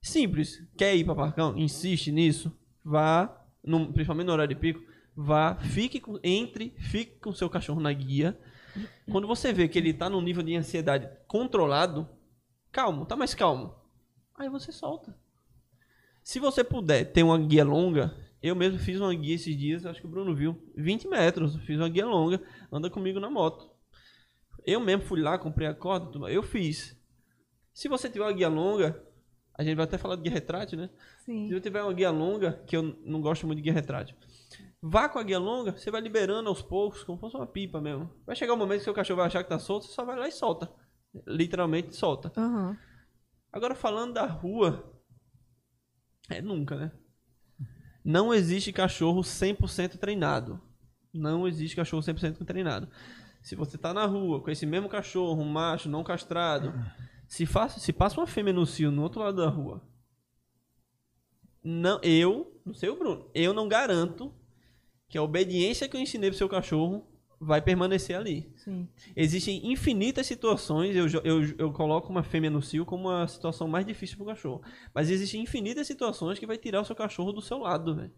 Simples. 0.00 0.62
Quer 0.76 0.94
ir 0.94 1.04
para 1.04 1.14
Parcão? 1.14 1.56
Insiste 1.58 2.12
nisso. 2.12 2.56
Vá, 2.84 3.44
no- 3.64 3.92
principalmente 3.92 4.26
no 4.26 4.32
horário 4.32 4.54
de 4.54 4.60
pico, 4.60 4.80
vá, 5.16 5.56
fique 5.56 5.98
com, 5.98 6.18
entre, 6.22 6.74
fique 6.78 7.18
com 7.18 7.32
seu 7.32 7.48
cachorro 7.50 7.80
na 7.80 7.92
guia. 7.92 8.38
Quando 9.10 9.26
você 9.26 9.52
vê 9.52 9.66
que 9.66 9.78
ele 9.78 9.92
tá 9.94 10.08
num 10.10 10.20
nível 10.20 10.42
de 10.42 10.54
ansiedade 10.54 11.08
controlado, 11.26 12.08
calmo, 12.70 13.06
tá 13.06 13.16
mais 13.16 13.34
calmo. 13.34 13.74
Aí 14.38 14.48
você 14.48 14.70
solta. 14.70 15.16
Se 16.22 16.38
você 16.38 16.62
puder 16.64 17.12
ter 17.12 17.22
uma 17.22 17.38
guia 17.38 17.64
longa, 17.64 18.14
eu 18.44 18.54
mesmo 18.54 18.78
fiz 18.78 19.00
uma 19.00 19.14
guia 19.14 19.34
esses 19.34 19.56
dias, 19.56 19.86
acho 19.86 20.02
que 20.02 20.06
o 20.06 20.10
Bruno 20.10 20.34
viu, 20.34 20.70
20 20.76 21.08
metros, 21.08 21.56
fiz 21.64 21.78
uma 21.78 21.88
guia 21.88 22.04
longa, 22.04 22.42
anda 22.70 22.90
comigo 22.90 23.18
na 23.18 23.30
moto. 23.30 23.70
Eu 24.66 24.80
mesmo 24.80 25.02
fui 25.02 25.18
lá, 25.18 25.38
comprei 25.38 25.66
a 25.66 25.72
corda, 25.72 26.30
eu 26.30 26.42
fiz. 26.42 26.94
Se 27.72 27.88
você 27.88 28.06
tiver 28.06 28.22
uma 28.22 28.32
guia 28.34 28.50
longa, 28.50 29.02
a 29.54 29.64
gente 29.64 29.76
vai 29.76 29.86
até 29.86 29.96
falar 29.96 30.16
de 30.16 30.22
guia 30.22 30.32
retrátil, 30.32 30.78
né? 30.78 30.90
Sim. 31.24 31.48
Se 31.48 31.54
eu 31.54 31.60
tiver 31.60 31.82
uma 31.82 31.92
guia 31.94 32.10
longa, 32.10 32.62
que 32.66 32.76
eu 32.76 32.82
não 32.82 33.22
gosto 33.22 33.46
muito 33.46 33.56
de 33.56 33.62
guia 33.62 33.72
retrátil, 33.72 34.14
vá 34.82 35.08
com 35.08 35.18
a 35.18 35.22
guia 35.22 35.38
longa, 35.38 35.72
você 35.72 35.90
vai 35.90 36.02
liberando 36.02 36.50
aos 36.50 36.60
poucos, 36.60 37.02
como 37.02 37.16
se 37.16 37.22
fosse 37.22 37.36
uma 37.36 37.46
pipa 37.46 37.80
mesmo. 37.80 38.10
Vai 38.26 38.36
chegar 38.36 38.52
um 38.52 38.58
momento 38.58 38.80
que 38.80 38.84
seu 38.84 38.92
cachorro 38.92 39.16
vai 39.16 39.26
achar 39.26 39.42
que 39.42 39.48
tá 39.48 39.58
solto, 39.58 39.86
você 39.86 39.94
só 39.94 40.04
vai 40.04 40.18
lá 40.18 40.28
e 40.28 40.32
solta. 40.32 40.70
Literalmente 41.26 41.96
solta. 41.96 42.30
Aham. 42.36 42.76
Agora 43.50 43.74
falando 43.74 44.12
da 44.12 44.26
rua, 44.26 45.00
é 46.28 46.42
nunca, 46.42 46.76
né? 46.76 46.92
Não 48.04 48.34
existe 48.34 48.72
cachorro 48.72 49.22
100% 49.22 49.96
treinado. 49.96 50.60
Não 51.12 51.48
existe 51.48 51.74
cachorro 51.74 52.02
100% 52.02 52.44
treinado. 52.44 52.88
Se 53.40 53.54
você 53.54 53.78
tá 53.78 53.94
na 53.94 54.04
rua 54.04 54.42
com 54.42 54.50
esse 54.50 54.66
mesmo 54.66 54.88
cachorro, 54.88 55.40
um 55.40 55.48
macho 55.48 55.88
não 55.88 56.04
castrado, 56.04 56.74
se, 57.26 57.46
faz, 57.46 57.72
se 57.74 57.92
passa 57.92 58.20
uma 58.20 58.26
fêmea 58.26 58.52
no 58.52 58.66
cio 58.66 58.90
no 58.90 59.02
outro 59.02 59.20
lado 59.20 59.36
da 59.36 59.48
rua, 59.48 59.82
não, 61.62 61.98
eu, 62.02 62.60
não 62.64 62.74
sei 62.74 62.90
o 62.90 62.96
Bruno, 62.98 63.30
eu 63.34 63.54
não 63.54 63.68
garanto 63.68 64.34
que 65.08 65.16
a 65.16 65.22
obediência 65.22 65.88
que 65.88 65.96
eu 65.96 66.00
ensinei 66.00 66.28
pro 66.28 66.36
seu 66.36 66.48
cachorro 66.48 67.06
vai 67.44 67.60
permanecer 67.60 68.16
ali. 68.16 68.50
Sim. 68.56 68.88
Existem 69.14 69.70
infinitas 69.70 70.26
situações, 70.26 70.96
eu, 70.96 71.06
eu, 71.22 71.54
eu 71.58 71.72
coloco 71.72 72.10
uma 72.10 72.22
fêmea 72.22 72.50
no 72.50 72.62
cio 72.62 72.84
como 72.84 73.10
a 73.10 73.26
situação 73.26 73.68
mais 73.68 73.86
difícil 73.86 74.16
pro 74.16 74.26
cachorro. 74.26 74.62
Mas 74.94 75.10
existem 75.10 75.42
infinitas 75.42 75.86
situações 75.86 76.38
que 76.38 76.46
vai 76.46 76.58
tirar 76.58 76.80
o 76.80 76.84
seu 76.84 76.96
cachorro 76.96 77.32
do 77.32 77.42
seu 77.42 77.58
lado, 77.58 77.94
velho. 77.94 78.12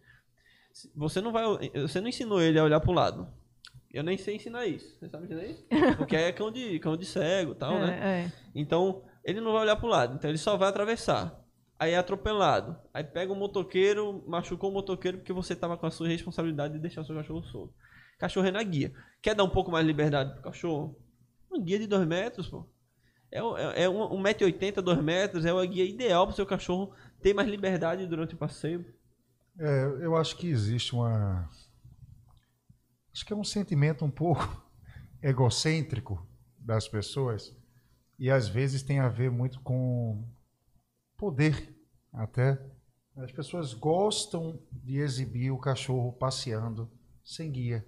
Você 0.94 1.20
não 1.20 1.32
vai. 1.32 1.44
Você 1.74 2.00
não 2.00 2.08
ensinou 2.08 2.40
ele 2.40 2.58
a 2.58 2.64
olhar 2.64 2.80
pro 2.80 2.92
lado. 2.92 3.26
Eu 3.92 4.02
nem 4.02 4.18
sei 4.18 4.36
ensinar 4.36 4.66
isso. 4.66 4.98
Você 4.98 5.08
sabe 5.08 5.24
ensinar 5.24 5.44
isso? 5.44 5.64
Porque 5.96 6.14
é 6.14 6.30
cão 6.32 6.50
de, 6.50 6.78
cão 6.80 6.96
de 6.96 7.06
cego 7.06 7.54
tal, 7.54 7.78
né? 7.78 7.98
É, 8.00 8.26
é. 8.26 8.32
Então, 8.54 9.02
ele 9.24 9.40
não 9.40 9.52
vai 9.52 9.62
olhar 9.62 9.76
pro 9.76 9.88
lado, 9.88 10.14
então 10.14 10.30
ele 10.30 10.38
só 10.38 10.56
vai 10.56 10.68
atravessar. 10.68 11.42
Aí 11.78 11.92
é 11.92 11.96
atropelado. 11.96 12.76
Aí 12.92 13.04
pega 13.04 13.32
o 13.32 13.36
motoqueiro, 13.36 14.22
machucou 14.26 14.70
o 14.70 14.72
motoqueiro 14.72 15.18
porque 15.18 15.32
você 15.32 15.54
tava 15.54 15.76
com 15.76 15.86
a 15.86 15.90
sua 15.90 16.08
responsabilidade 16.08 16.74
de 16.74 16.80
deixar 16.80 17.02
o 17.02 17.04
seu 17.04 17.14
cachorro 17.14 17.42
solto. 17.44 17.74
Cachorro 18.18 18.46
é 18.46 18.50
na 18.50 18.62
guia. 18.62 18.92
Quer 19.20 19.34
dar 19.34 19.44
um 19.44 19.50
pouco 19.50 19.70
mais 19.70 19.84
de 19.84 19.88
liberdade 19.92 20.32
pro 20.34 20.42
cachorro? 20.42 20.96
Uma 21.50 21.62
guia 21.62 21.78
de 21.78 21.86
2 21.86 22.06
metros, 22.06 22.48
pô. 22.48 22.66
É, 23.30 23.42
um- 23.42 23.56
é, 23.56 23.82
é 23.82 23.88
um 23.88 24.14
1,80m, 24.14 24.80
2 24.82 25.02
metros, 25.02 25.44
é 25.44 25.52
uma 25.52 25.66
guia 25.66 25.84
ideal 25.84 26.26
pro 26.26 26.36
seu 26.36 26.46
cachorro 26.46 26.94
ter 27.20 27.34
mais 27.34 27.48
liberdade 27.48 28.06
durante 28.06 28.34
o 28.34 28.38
passeio. 28.38 28.84
É, 29.58 29.84
eu 30.02 30.16
acho 30.16 30.36
que 30.36 30.48
existe 30.48 30.94
uma. 30.94 31.48
Acho 33.12 33.24
que 33.24 33.32
é 33.32 33.36
um 33.36 33.44
sentimento 33.44 34.04
um 34.04 34.10
pouco 34.10 34.62
egocêntrico 35.22 36.26
das 36.58 36.86
pessoas 36.88 37.56
e 38.18 38.30
às 38.30 38.48
vezes 38.48 38.82
tem 38.82 38.98
a 38.98 39.08
ver 39.08 39.30
muito 39.30 39.60
com 39.60 40.24
poder, 41.16 41.74
até. 42.12 42.58
As 43.16 43.32
pessoas 43.32 43.72
gostam 43.72 44.60
de 44.70 44.98
exibir 44.98 45.50
o 45.50 45.58
cachorro 45.58 46.12
passeando 46.12 46.90
sem 47.24 47.50
guia. 47.50 47.86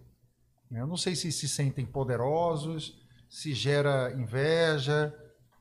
Eu 0.70 0.86
não 0.86 0.96
sei 0.96 1.14
se 1.14 1.32
se 1.32 1.48
sentem 1.48 1.86
poderosos, 1.86 3.00
se 3.28 3.54
gera 3.54 4.12
inveja. 4.12 5.14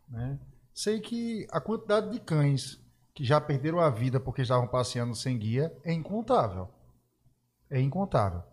Né? 0.09 0.39
Sei 0.73 0.99
que 0.99 1.47
a 1.51 1.61
quantidade 1.61 2.11
de 2.11 2.19
cães 2.19 2.79
que 3.13 3.23
já 3.23 3.41
perderam 3.41 3.79
a 3.79 3.89
vida 3.89 4.19
porque 4.19 4.41
estavam 4.41 4.67
passeando 4.67 5.15
sem 5.15 5.37
guia 5.37 5.75
é 5.83 5.91
incontável. 5.93 6.69
É 7.69 7.79
incontável. 7.79 8.43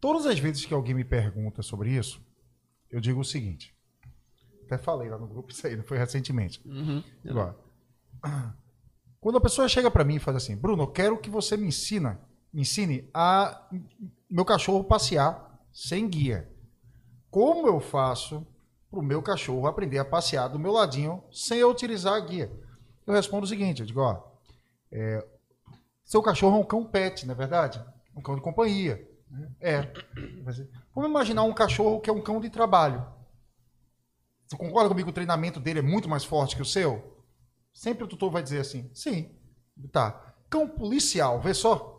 Todas 0.00 0.26
as 0.26 0.38
vezes 0.38 0.64
que 0.64 0.72
alguém 0.72 0.94
me 0.94 1.04
pergunta 1.04 1.60
sobre 1.62 1.90
isso, 1.90 2.24
eu 2.90 3.00
digo 3.00 3.20
o 3.20 3.24
seguinte. 3.24 3.74
Até 4.64 4.78
falei 4.78 5.08
lá 5.08 5.18
no 5.18 5.26
grupo 5.26 5.50
isso 5.50 5.66
aí, 5.66 5.76
não 5.76 5.82
foi 5.82 5.98
recentemente. 5.98 6.60
Uhum. 6.64 7.02
Agora, 7.26 7.56
quando 9.20 9.38
a 9.38 9.40
pessoa 9.40 9.68
chega 9.68 9.90
para 9.90 10.04
mim 10.04 10.16
e 10.16 10.20
faz 10.20 10.36
assim, 10.36 10.56
Bruno, 10.56 10.84
eu 10.84 10.88
quero 10.88 11.18
que 11.18 11.30
você 11.30 11.56
me 11.56 11.66
ensina, 11.66 12.20
me 12.52 12.62
ensine 12.62 13.08
a 13.12 13.68
meu 14.30 14.44
cachorro 14.44 14.84
passear 14.84 15.60
sem 15.72 16.08
guia. 16.08 16.50
Como 17.30 17.66
eu 17.66 17.80
faço 17.80 18.46
para 18.90 19.00
o 19.00 19.02
meu 19.02 19.22
cachorro 19.22 19.66
aprender 19.66 19.98
a 19.98 20.04
passear 20.04 20.48
do 20.48 20.58
meu 20.58 20.72
ladinho 20.72 21.22
sem 21.30 21.58
eu 21.58 21.70
utilizar 21.70 22.14
a 22.14 22.20
guia? 22.20 22.50
Eu 23.06 23.14
respondo 23.14 23.44
o 23.44 23.48
seguinte, 23.48 23.80
eu 23.80 23.86
digo, 23.86 24.00
ó, 24.00 24.22
é, 24.90 25.26
seu 26.04 26.22
cachorro 26.22 26.56
é 26.56 26.60
um 26.60 26.64
cão 26.64 26.84
pet, 26.84 27.26
não 27.26 27.34
é 27.34 27.36
verdade? 27.36 27.84
Um 28.16 28.22
cão 28.22 28.34
de 28.34 28.40
companhia. 28.40 29.06
né? 29.30 29.50
É. 29.60 29.92
Vamos 30.94 31.10
imaginar 31.10 31.42
um 31.42 31.52
cachorro 31.52 32.00
que 32.00 32.10
é 32.10 32.12
um 32.12 32.22
cão 32.22 32.40
de 32.40 32.50
trabalho. 32.50 33.06
Você 34.46 34.56
concorda 34.56 34.88
comigo 34.88 35.06
que 35.06 35.10
o 35.10 35.14
treinamento 35.14 35.60
dele 35.60 35.80
é 35.80 35.82
muito 35.82 36.08
mais 36.08 36.24
forte 36.24 36.56
que 36.56 36.62
o 36.62 36.66
seu? 36.66 37.18
Sempre 37.72 38.04
o 38.04 38.08
tutor 38.08 38.30
vai 38.30 38.42
dizer 38.42 38.60
assim, 38.60 38.90
sim. 38.94 39.30
Tá. 39.92 40.34
Cão 40.48 40.66
policial, 40.66 41.40
vê 41.40 41.52
só. 41.52 41.97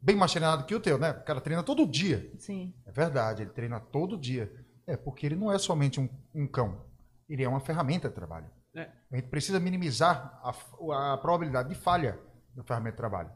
Bem 0.00 0.16
mais 0.16 0.30
treinado 0.30 0.64
que 0.64 0.74
o 0.74 0.80
teu, 0.80 0.98
né? 0.98 1.10
O 1.10 1.22
cara 1.24 1.40
treina 1.40 1.62
todo 1.62 1.86
dia. 1.86 2.32
Sim. 2.38 2.72
É 2.86 2.92
verdade, 2.92 3.42
ele 3.42 3.50
treina 3.50 3.80
todo 3.80 4.16
dia. 4.16 4.52
É, 4.86 4.96
porque 4.96 5.26
ele 5.26 5.36
não 5.36 5.52
é 5.52 5.58
somente 5.58 6.00
um, 6.00 6.08
um 6.34 6.46
cão. 6.46 6.84
Ele 7.28 7.42
é 7.42 7.48
uma 7.48 7.60
ferramenta 7.60 8.08
de 8.08 8.14
trabalho. 8.14 8.46
É. 8.74 8.88
A 9.10 9.16
gente 9.16 9.28
precisa 9.28 9.58
minimizar 9.58 10.40
a, 10.42 11.12
a 11.12 11.18
probabilidade 11.18 11.68
de 11.68 11.74
falha 11.74 12.18
da 12.54 12.62
ferramenta 12.62 12.92
de 12.92 12.96
trabalho. 12.96 13.30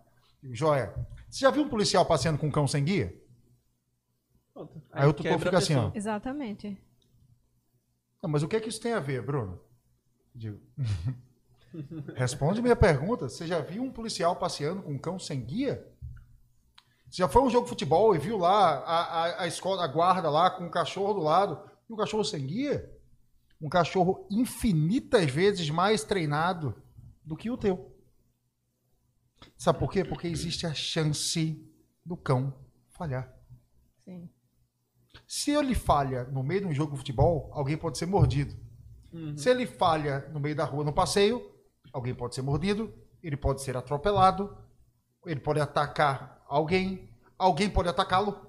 Joia, 0.51 0.95
você 1.29 1.41
já 1.41 1.51
viu 1.51 1.63
um 1.63 1.69
policial 1.69 2.07
passeando 2.07 2.39
com 2.39 2.47
um 2.47 2.51
cão 2.51 2.67
sem 2.67 2.85
guia? 2.85 3.15
Pronto. 4.53 4.83
Aí 4.93 5.07
o 5.07 5.13
tutor 5.13 5.39
fica 5.39 5.59
assim, 5.59 5.75
ó. 5.75 5.91
Exatamente. 5.95 6.79
Não, 8.23 8.31
mas 8.31 8.43
o 8.43 8.49
que 8.49 8.57
é 8.57 8.61
que 8.61 8.69
isso 8.69 8.81
tem 8.81 8.93
a 8.93 9.01
ver, 9.01 9.23
Bruno? 9.23 9.61
Digo. 10.35 10.61
Responde 12.15 12.63
minha 12.63 12.77
pergunta. 12.77 13.29
Você 13.29 13.47
já 13.47 13.61
viu 13.61 13.83
um 13.83 13.91
policial 13.91 14.37
passeando 14.37 14.83
com 14.83 14.93
um 14.93 14.99
cão 14.99 15.19
sem 15.19 15.41
guia? 15.41 15.87
Você 17.13 17.19
já 17.19 17.29
foi 17.29 17.43
um 17.43 17.51
jogo 17.51 17.65
de 17.65 17.69
futebol 17.69 18.17
e 18.17 18.19
viu 18.19 18.39
lá 18.39 18.79
a, 18.79 19.03
a, 19.03 19.43
a 19.43 19.47
escola, 19.47 19.85
a 19.85 19.87
guarda 19.87 20.31
lá 20.31 20.51
com 20.51 20.65
o 20.65 20.71
cachorro 20.71 21.13
do 21.13 21.21
lado, 21.21 21.63
e 21.87 21.93
um 21.93 21.97
cachorro 21.97 22.25
sem 22.25 22.47
guia? 22.47 22.91
Um 23.61 23.69
cachorro 23.69 24.27
infinitas 24.31 25.31
vezes 25.31 25.69
mais 25.69 26.05
treinado 26.05 26.75
do 27.23 27.37
que 27.37 27.51
o 27.51 27.59
teu. 27.59 27.95
Sabe 29.59 29.79
por 29.79 29.93
quê? 29.93 30.03
Porque 30.03 30.27
existe 30.27 30.67
a 30.67 30.73
chance 30.73 31.63
do 32.03 32.17
cão 32.17 32.55
falhar. 32.89 33.31
Sim. 34.07 34.31
Se 35.27 35.51
ele 35.51 35.75
falha 35.75 36.25
no 36.25 36.43
meio 36.43 36.63
de 36.63 36.67
um 36.69 36.73
jogo 36.73 36.93
de 36.93 36.99
futebol, 36.99 37.51
alguém 37.53 37.77
pode 37.77 37.99
ser 37.99 38.07
mordido. 38.07 38.57
Uhum. 39.13 39.37
Se 39.37 39.51
ele 39.51 39.67
falha 39.67 40.31
no 40.33 40.41
meio 40.41 40.57
da 40.57 40.65
rua 40.65 40.83
no 40.83 40.95
passeio, 40.95 41.47
alguém 41.93 42.15
pode 42.15 42.35
ser 42.35 42.41
mordido, 42.41 42.91
ele 43.23 43.37
pode 43.37 43.61
ser 43.61 43.77
atropelado, 43.77 44.57
ele 45.27 45.41
pode 45.41 45.61
atacar 45.61 46.42
alguém, 46.53 47.09
alguém 47.39 47.71
pode 47.71 47.89
atacá-lo, 47.89 48.47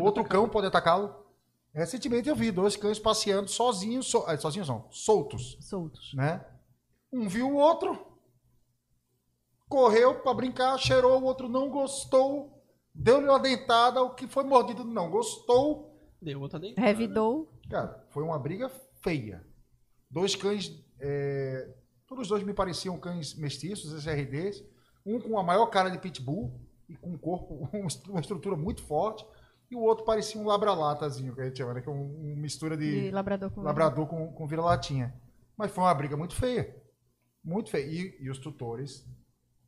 outro 0.00 0.20
atacar. 0.20 0.28
cão 0.28 0.48
pode 0.48 0.68
atacá-lo. 0.68 1.24
Recentemente 1.72 2.28
eu 2.28 2.36
vi 2.36 2.52
dois 2.52 2.76
cães 2.76 3.00
passeando 3.00 3.48
sozinhos, 3.48 4.06
so, 4.06 4.24
eh, 4.28 4.36
sozinhos 4.36 4.68
não, 4.68 4.86
soltos. 4.92 5.58
Soltos. 5.60 6.14
Né? 6.14 6.44
Um 7.12 7.28
viu 7.28 7.50
o 7.50 7.56
outro, 7.56 8.06
correu 9.68 10.20
para 10.20 10.32
brincar, 10.34 10.78
cheirou, 10.78 11.20
o 11.20 11.24
outro 11.24 11.48
não 11.48 11.68
gostou, 11.68 12.62
deu-lhe 12.94 13.26
uma 13.26 13.40
dentada, 13.40 14.00
o 14.00 14.14
que 14.14 14.28
foi 14.28 14.44
mordido 14.44 14.84
não 14.84 15.10
gostou. 15.10 15.92
Deu 16.22 16.40
outra 16.40 16.60
dentada. 16.60 16.86
Revidou. 16.86 17.52
Cara, 17.68 18.06
foi 18.10 18.22
uma 18.22 18.38
briga 18.38 18.70
feia. 19.02 19.44
Dois 20.08 20.36
cães, 20.36 20.72
é, 21.00 21.74
todos 22.06 22.22
os 22.22 22.28
dois 22.28 22.44
me 22.44 22.54
pareciam 22.54 22.96
cães 22.96 23.34
mestiços, 23.34 23.92
SRDs, 23.92 24.64
um 25.04 25.20
com 25.20 25.36
a 25.36 25.42
maior 25.42 25.66
cara 25.66 25.90
de 25.90 25.98
pitbull 25.98 26.63
e 26.88 26.96
com 26.96 27.10
um 27.10 27.18
corpo, 27.18 27.68
uma 28.08 28.20
estrutura 28.20 28.56
muito 28.56 28.82
forte, 28.82 29.24
e 29.70 29.76
o 29.76 29.80
outro 29.80 30.04
parecia 30.04 30.40
um 30.40 30.46
labralatazinho, 30.46 31.34
que 31.34 31.40
a 31.40 31.44
gente 31.44 31.58
chama, 31.58 31.74
né? 31.74 31.80
Que 31.80 31.88
é 31.88 31.92
uma 31.92 32.02
um 32.02 32.36
mistura 32.36 32.76
de, 32.76 33.06
de 33.06 33.10
labrador 33.10 33.50
com 33.50 33.62
labrador 33.62 34.06
com, 34.06 34.32
com 34.32 34.46
vira-latinha. 34.46 35.14
Mas 35.56 35.70
foi 35.70 35.84
uma 35.84 35.94
briga 35.94 36.16
muito 36.16 36.34
feia. 36.34 36.76
Muito 37.42 37.70
feia. 37.70 37.86
E, 37.86 38.16
e 38.20 38.30
os 38.30 38.38
tutores 38.38 39.06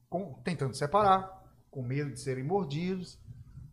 com, 0.08 0.34
tentando 0.44 0.74
separar, 0.74 1.44
com 1.70 1.82
medo 1.82 2.12
de 2.12 2.20
serem 2.20 2.44
mordidos. 2.44 3.18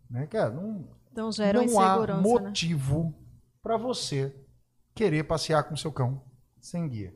Né? 0.10 0.28
Cara, 0.28 0.50
não, 0.50 0.88
então 1.12 1.32
gera 1.32 1.64
não 1.64 1.80
há 1.80 2.08
né? 2.08 2.14
motivo 2.16 3.04
né? 3.04 3.14
para 3.62 3.78
você 3.78 4.36
querer 4.96 5.24
passear 5.24 5.64
com 5.64 5.76
seu 5.76 5.92
cão 5.92 6.24
sem 6.60 6.88
guia. 6.88 7.16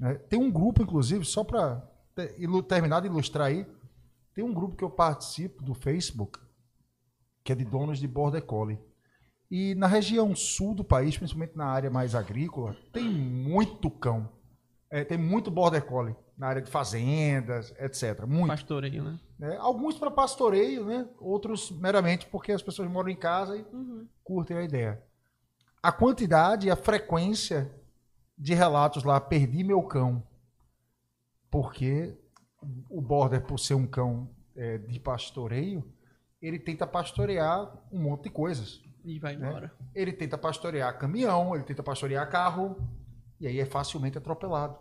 Né? 0.00 0.14
Tem 0.14 0.38
um 0.38 0.50
grupo, 0.50 0.82
inclusive, 0.82 1.24
só 1.24 1.44
para 1.44 1.86
terminar 2.68 3.00
de 3.00 3.08
ilustrar 3.08 3.48
aí, 3.48 3.66
tem 4.36 4.44
um 4.44 4.52
grupo 4.52 4.76
que 4.76 4.84
eu 4.84 4.90
participo 4.90 5.62
do 5.62 5.72
Facebook, 5.72 6.38
que 7.42 7.52
é 7.52 7.54
de 7.54 7.64
donos 7.64 7.98
de 7.98 8.06
Border 8.06 8.44
Collie. 8.44 8.78
E 9.50 9.74
na 9.74 9.86
região 9.86 10.36
sul 10.36 10.74
do 10.74 10.84
país, 10.84 11.16
principalmente 11.16 11.56
na 11.56 11.64
área 11.64 11.88
mais 11.88 12.14
agrícola, 12.14 12.76
tem 12.92 13.08
muito 13.08 13.90
cão. 13.90 14.28
É, 14.90 15.02
tem 15.04 15.16
muito 15.16 15.50
Border 15.50 15.82
Collie 15.86 16.14
na 16.36 16.48
área 16.48 16.60
de 16.60 16.70
fazendas, 16.70 17.74
etc. 17.78 18.26
Muito. 18.26 18.48
Pastoreio, 18.48 19.04
né? 19.04 19.18
É, 19.40 19.56
alguns 19.56 19.98
para 19.98 20.10
pastoreio, 20.10 20.84
né? 20.84 21.08
Outros 21.18 21.70
meramente 21.70 22.26
porque 22.26 22.52
as 22.52 22.62
pessoas 22.62 22.90
moram 22.90 23.08
em 23.08 23.16
casa 23.16 23.56
e 23.56 23.62
uhum. 23.72 24.06
curtem 24.22 24.58
a 24.58 24.62
ideia. 24.62 25.02
A 25.82 25.90
quantidade 25.90 26.66
e 26.66 26.70
a 26.70 26.76
frequência 26.76 27.74
de 28.36 28.52
relatos 28.52 29.02
lá, 29.02 29.18
perdi 29.18 29.64
meu 29.64 29.82
cão, 29.82 30.22
porque 31.50 32.18
o 32.88 33.00
border, 33.00 33.42
por 33.42 33.58
ser 33.58 33.74
um 33.74 33.86
cão 33.86 34.28
é, 34.54 34.78
de 34.78 34.98
pastoreio, 35.00 35.84
ele 36.40 36.58
tenta 36.58 36.86
pastorear 36.86 37.72
um 37.90 38.02
monte 38.02 38.24
de 38.24 38.30
coisas. 38.30 38.80
E 39.04 39.18
vai 39.18 39.36
né? 39.36 39.48
embora. 39.48 39.66
Né? 39.66 39.88
Ele 39.94 40.12
tenta 40.12 40.36
pastorear 40.36 40.98
caminhão, 40.98 41.54
ele 41.54 41.64
tenta 41.64 41.82
pastorear 41.82 42.28
carro, 42.30 42.76
e 43.40 43.46
aí 43.46 43.60
é 43.60 43.66
facilmente 43.66 44.18
atropelado. 44.18 44.78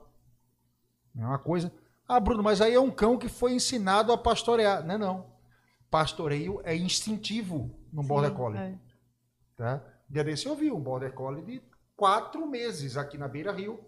É 1.16 1.26
uma 1.26 1.40
coisa. 1.40 1.72
Ah, 2.08 2.20
Bruno, 2.20 2.44
mas 2.44 2.62
aí 2.62 2.74
é 2.74 2.80
um 2.80 2.92
cão 2.92 3.18
que 3.18 3.30
foi 3.30 3.54
ensinado 3.54 4.12
a 4.12 4.18
pastorear. 4.18 4.86
Não 4.86 4.96
é 4.96 4.98
não. 4.98 5.36
Pastoreio 5.90 6.62
é 6.64 6.76
instintivo 6.76 7.72
no 7.92 8.02
Sim, 8.02 8.08
Border 8.08 8.32
Collie. 8.34 8.60
É. 8.60 8.78
Tá? 9.56 9.84
Dia 10.10 10.24
desse 10.24 10.46
eu 10.46 10.56
vi 10.56 10.72
um 10.72 10.80
Border 10.80 11.14
Collie 11.14 11.44
de 11.44 11.62
quatro 11.96 12.46
meses 12.48 12.98
aqui 12.98 13.18
na 13.18 13.28
Beira 13.28 13.52
Rio, 13.52 13.80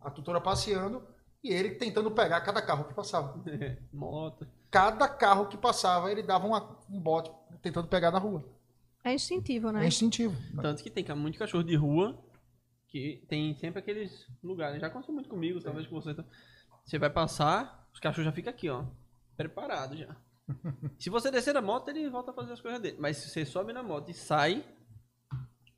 a 0.00 0.10
tutora 0.10 0.40
passeando, 0.40 1.02
e 1.42 1.52
ele 1.52 1.70
tentando 1.70 2.10
pegar 2.10 2.40
cada 2.40 2.60
carro 2.60 2.84
que 2.84 2.94
passava. 2.94 3.42
Moto. 3.92 4.46
Cada 4.70 5.08
carro 5.08 5.46
que 5.46 5.56
passava, 5.56 6.10
ele 6.10 6.22
dava 6.22 6.46
uma, 6.46 6.78
um 6.90 7.00
bote 7.00 7.30
tentando 7.62 7.88
pegar 7.88 8.10
na 8.10 8.18
rua. 8.18 8.44
É 9.04 9.14
instintivo, 9.14 9.70
né? 9.72 9.84
É 9.84 9.88
instintivo. 9.88 10.36
Tanto 10.60 10.82
que 10.82 10.90
tem 10.90 11.04
muito 11.14 11.38
cachorro 11.38 11.64
de 11.64 11.74
rua 11.76 12.18
que 12.88 13.24
tem 13.28 13.54
sempre 13.54 13.78
aqueles 13.78 14.26
lugares. 14.42 14.80
Já 14.80 14.88
aconteceu 14.88 15.14
muito 15.14 15.28
comigo, 15.28 15.60
talvez 15.60 15.86
com 15.86 16.00
você. 16.00 16.16
Você 16.84 16.98
vai 16.98 17.10
passar, 17.10 17.88
os 17.92 18.00
cachorros 18.00 18.26
já 18.26 18.32
ficam 18.32 18.50
aqui, 18.50 18.68
ó. 18.68 18.84
Preparado 19.36 19.96
já. 19.96 20.16
se 20.98 21.10
você 21.10 21.30
descer 21.30 21.54
da 21.54 21.62
moto, 21.62 21.88
ele 21.88 22.08
volta 22.08 22.30
a 22.30 22.34
fazer 22.34 22.52
as 22.52 22.60
coisas 22.60 22.80
dele. 22.80 22.96
Mas 22.98 23.18
se 23.18 23.28
você 23.28 23.44
sobe 23.44 23.72
na 23.72 23.82
moto 23.82 24.10
e 24.10 24.14
sai, 24.14 24.64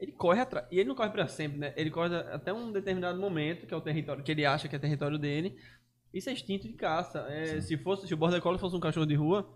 ele 0.01 0.13
corre 0.13 0.41
atrás. 0.41 0.67
E 0.71 0.79
ele 0.79 0.89
não 0.89 0.95
corre 0.95 1.11
para 1.11 1.29
sempre, 1.29 1.59
né? 1.59 1.75
Ele 1.77 1.91
corre 1.91 2.17
até 2.17 2.53
um 2.53 2.73
determinado 2.73 3.21
momento, 3.21 3.67
que 3.67 3.75
é 3.75 3.77
o 3.77 3.81
território 3.83 4.25
que 4.25 4.33
ele 4.33 4.47
acha 4.47 4.67
que 4.67 4.75
é 4.75 4.79
território 4.79 5.19
dele. 5.19 5.57
Isso 6.13 6.31
é 6.31 6.33
instinto 6.33 6.67
de 6.67 6.73
caça. 6.73 7.27
É, 7.29 7.61
se 7.61 7.77
fosse, 7.77 8.09
se 8.09 8.15
o 8.15 8.17
border 8.17 8.41
collie 8.41 8.59
fosse 8.59 8.75
um 8.75 8.81
cachorro 8.81 9.07
de 9.07 9.15
rua, 9.15 9.47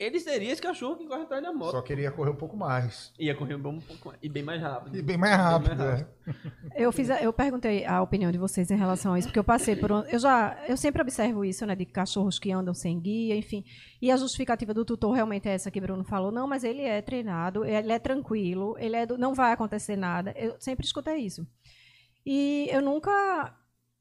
ele 0.00 0.18
seria 0.18 0.50
esse 0.50 0.62
cachorro 0.62 0.96
que 0.96 1.06
corre 1.06 1.22
atrás 1.22 1.42
da 1.42 1.52
moto. 1.52 1.72
Só 1.72 1.82
que 1.82 1.92
ele 1.92 2.02
ia 2.02 2.10
correr 2.10 2.30
um 2.30 2.36
pouco 2.36 2.56
mais. 2.56 3.12
Ia 3.18 3.34
correr 3.34 3.54
um 3.54 3.78
pouco 3.78 4.08
mais. 4.08 4.18
E 4.22 4.30
bem 4.30 4.42
mais 4.42 4.62
rápido. 4.62 4.96
E 4.96 5.02
bem 5.02 5.18
mais 5.18 5.36
rápido, 5.36 5.68
bem 5.68 5.76
mais 5.76 6.00
rápido. 6.00 6.16
É. 6.32 6.74
Eu, 6.76 6.92
fiz 6.92 7.10
a, 7.10 7.20
eu 7.20 7.32
perguntei 7.32 7.84
a 7.84 8.00
opinião 8.00 8.30
de 8.30 8.38
vocês 8.38 8.70
em 8.70 8.76
relação 8.76 9.12
a 9.12 9.18
isso, 9.18 9.26
porque 9.26 9.40
eu 9.40 9.44
passei 9.44 9.74
por 9.74 9.90
um, 9.90 10.02
eu 10.04 10.20
já 10.20 10.56
Eu 10.68 10.76
sempre 10.76 11.02
observo 11.02 11.44
isso, 11.44 11.66
né? 11.66 11.74
De 11.74 11.84
cachorros 11.84 12.38
que 12.38 12.52
andam 12.52 12.72
sem 12.72 12.98
guia, 13.00 13.36
enfim. 13.36 13.64
E 14.00 14.10
a 14.10 14.16
justificativa 14.16 14.72
do 14.72 14.84
tutor 14.84 15.12
realmente 15.12 15.48
é 15.48 15.52
essa 15.52 15.70
que 15.70 15.80
Bruno 15.80 16.04
falou. 16.04 16.30
Não, 16.30 16.46
mas 16.46 16.62
ele 16.62 16.82
é 16.82 17.02
treinado, 17.02 17.64
ele 17.64 17.92
é 17.92 17.98
tranquilo, 17.98 18.76
ele 18.78 18.94
é 18.94 19.04
do, 19.04 19.18
não 19.18 19.34
vai 19.34 19.52
acontecer 19.52 19.96
nada. 19.96 20.32
Eu 20.36 20.54
sempre 20.60 20.86
escutei 20.86 21.16
isso. 21.16 21.44
E 22.24 22.68
eu 22.70 22.80
nunca 22.80 23.54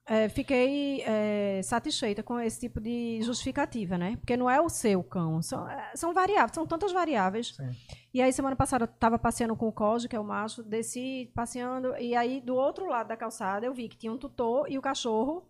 é, 0.10 0.28
fiquei 0.28 1.04
é, 1.04 1.62
satisfeita 1.64 2.24
com 2.24 2.40
esse 2.40 2.60
tipo 2.60 2.82
de 2.82 3.22
justificativa, 3.22 3.96
né? 3.96 4.18
Porque 4.18 4.36
não 4.36 4.50
é 4.50 4.60
o 4.60 4.68
seu 4.68 5.04
cão, 5.04 5.40
são, 5.40 5.70
é, 5.70 5.92
são 5.94 6.16
variáveis, 6.16 6.56
são 6.56 6.66
tantas 6.66 6.92
variáveis. 6.92 7.54
Sim. 7.56 7.70
E 8.12 8.20
aí, 8.20 8.34
semana 8.34 8.56
passada, 8.56 8.86
eu 8.86 8.90
estava 8.90 9.20
passeando 9.20 9.56
com 9.56 9.68
o 9.68 9.72
Cosmo, 9.72 10.10
que 10.10 10.16
é 10.16 10.20
o 10.20 10.24
macho, 10.24 10.64
desci 10.64 11.32
passeando, 11.36 11.96
e 11.98 12.16
aí, 12.16 12.42
do 12.42 12.56
outro 12.56 12.88
lado 12.88 13.08
da 13.08 13.16
calçada, 13.16 13.68
eu 13.68 13.72
vi 13.72 13.88
que 13.88 13.96
tinha 13.96 14.12
um 14.12 14.18
tutor 14.18 14.66
e 14.68 14.80
o 14.80 14.82
cachorro, 14.82 15.48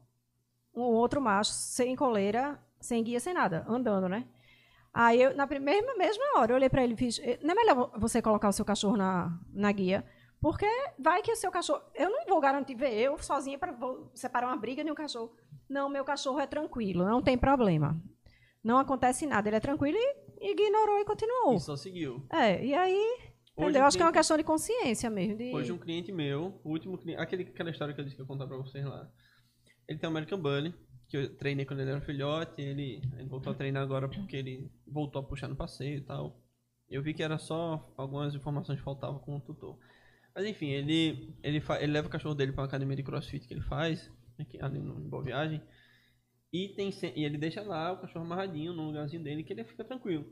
um 0.75 0.81
outro 0.81 1.21
macho, 1.21 1.53
sem 1.53 1.95
coleira, 1.95 2.59
sem 2.81 3.01
guia, 3.01 3.21
sem 3.21 3.33
nada, 3.33 3.63
andando, 3.65 4.09
né? 4.09 4.25
Aí, 4.93 5.21
eu, 5.21 5.33
na 5.37 5.45
mesma, 5.45 5.95
mesma 5.95 6.23
hora, 6.35 6.51
eu 6.51 6.57
olhei 6.57 6.69
para 6.69 6.83
ele 6.83 6.95
e 6.95 6.97
fiz: 6.97 7.21
não 7.41 7.51
é 7.51 7.55
melhor 7.55 7.91
você 7.97 8.21
colocar 8.21 8.49
o 8.49 8.53
seu 8.53 8.65
cachorro 8.65 8.97
na, 8.97 9.39
na 9.53 9.71
guia? 9.71 10.03
Porque 10.41 10.65
vai 10.97 11.21
que 11.21 11.31
o 11.31 11.35
seu 11.35 11.51
cachorro. 11.51 11.81
Eu 11.93 12.09
não 12.09 12.25
vou 12.25 12.39
garantir 12.39 12.75
ver 12.75 12.93
eu 12.93 13.17
sozinha 13.17 13.59
para 13.59 13.75
separar 14.13 14.47
uma 14.47 14.57
briga 14.57 14.83
de 14.83 14.91
um 14.91 14.95
cachorro. 14.95 15.35
Não, 15.69 15.89
meu 15.89 16.05
cachorro 16.05 16.39
é 16.39 16.47
tranquilo, 16.47 17.05
não 17.05 17.21
tem 17.21 17.37
problema. 17.37 18.01
Não 18.63 18.77
acontece 18.77 19.25
nada. 19.25 19.49
Ele 19.49 19.57
é 19.57 19.59
tranquilo 19.59 19.97
e 19.97 20.51
ignorou 20.51 20.99
e 20.99 21.05
continuou. 21.05 21.55
E 21.55 21.59
só 21.59 21.75
seguiu. 21.75 22.25
É, 22.31 22.63
e 22.63 22.73
aí. 22.73 23.17
Hoje 23.55 23.69
entendeu? 23.69 23.81
Um 23.81 23.85
Acho 23.85 23.97
que 23.97 24.03
é 24.03 24.05
uma 24.05 24.13
questão 24.13 24.37
de 24.37 24.43
consciência 24.43 25.09
mesmo. 25.09 25.37
De... 25.37 25.53
Hoje 25.53 25.71
um 25.71 25.77
cliente 25.77 26.11
meu, 26.11 26.59
o 26.63 26.69
último 26.69 26.97
cliente. 26.97 27.21
Aquele, 27.21 27.43
aquela 27.43 27.69
história 27.69 27.93
que 27.93 27.99
eu 27.99 28.05
disse 28.05 28.15
que 28.15 28.21
eu 28.21 28.23
ia 28.23 28.27
contar 28.27 28.47
pra 28.47 28.57
vocês 28.57 28.85
lá. 28.85 29.09
Ele 29.87 29.99
tem 29.99 30.07
um 30.07 30.11
American 30.11 30.39
Bully, 30.39 30.73
que 31.09 31.17
eu 31.17 31.37
treinei 31.37 31.65
quando 31.65 31.81
ele 31.81 31.91
era 31.91 32.01
filhote. 32.01 32.61
Ele, 32.61 33.01
ele 33.17 33.27
voltou 33.27 33.51
a 33.51 33.55
treinar 33.55 33.83
agora 33.83 34.07
porque 34.07 34.37
ele 34.37 34.71
voltou 34.87 35.21
a 35.21 35.25
puxar 35.25 35.49
no 35.49 35.55
passeio 35.55 35.97
e 35.97 36.01
tal. 36.01 36.41
Eu 36.89 37.03
vi 37.03 37.13
que 37.13 37.21
era 37.21 37.37
só 37.37 37.93
algumas 37.97 38.33
informações 38.33 38.79
que 38.79 38.85
faltavam 38.85 39.19
com 39.19 39.35
o 39.35 39.41
tutor. 39.41 39.77
Mas 40.35 40.45
enfim, 40.45 40.67
ele, 40.67 41.35
ele, 41.43 41.59
fa, 41.59 41.81
ele 41.81 41.91
leva 41.91 42.07
o 42.07 42.11
cachorro 42.11 42.35
dele 42.35 42.51
para 42.51 42.61
uma 42.61 42.67
academia 42.67 42.95
de 42.95 43.03
crossfit 43.03 43.47
que 43.47 43.53
ele 43.53 43.61
faz, 43.61 44.11
aqui, 44.39 44.57
ali 44.61 44.79
no 44.79 44.95
Boa 44.95 45.23
Viagem. 45.23 45.61
E, 46.51 46.69
tem, 46.69 46.91
e 47.15 47.23
ele 47.23 47.37
deixa 47.37 47.61
lá 47.61 47.91
o 47.91 47.97
cachorro 47.97 48.25
amarradinho 48.25 48.73
no 48.73 48.87
lugarzinho 48.87 49.23
dele 49.23 49.43
que 49.43 49.53
ele 49.53 49.63
fica 49.63 49.83
tranquilo. 49.83 50.25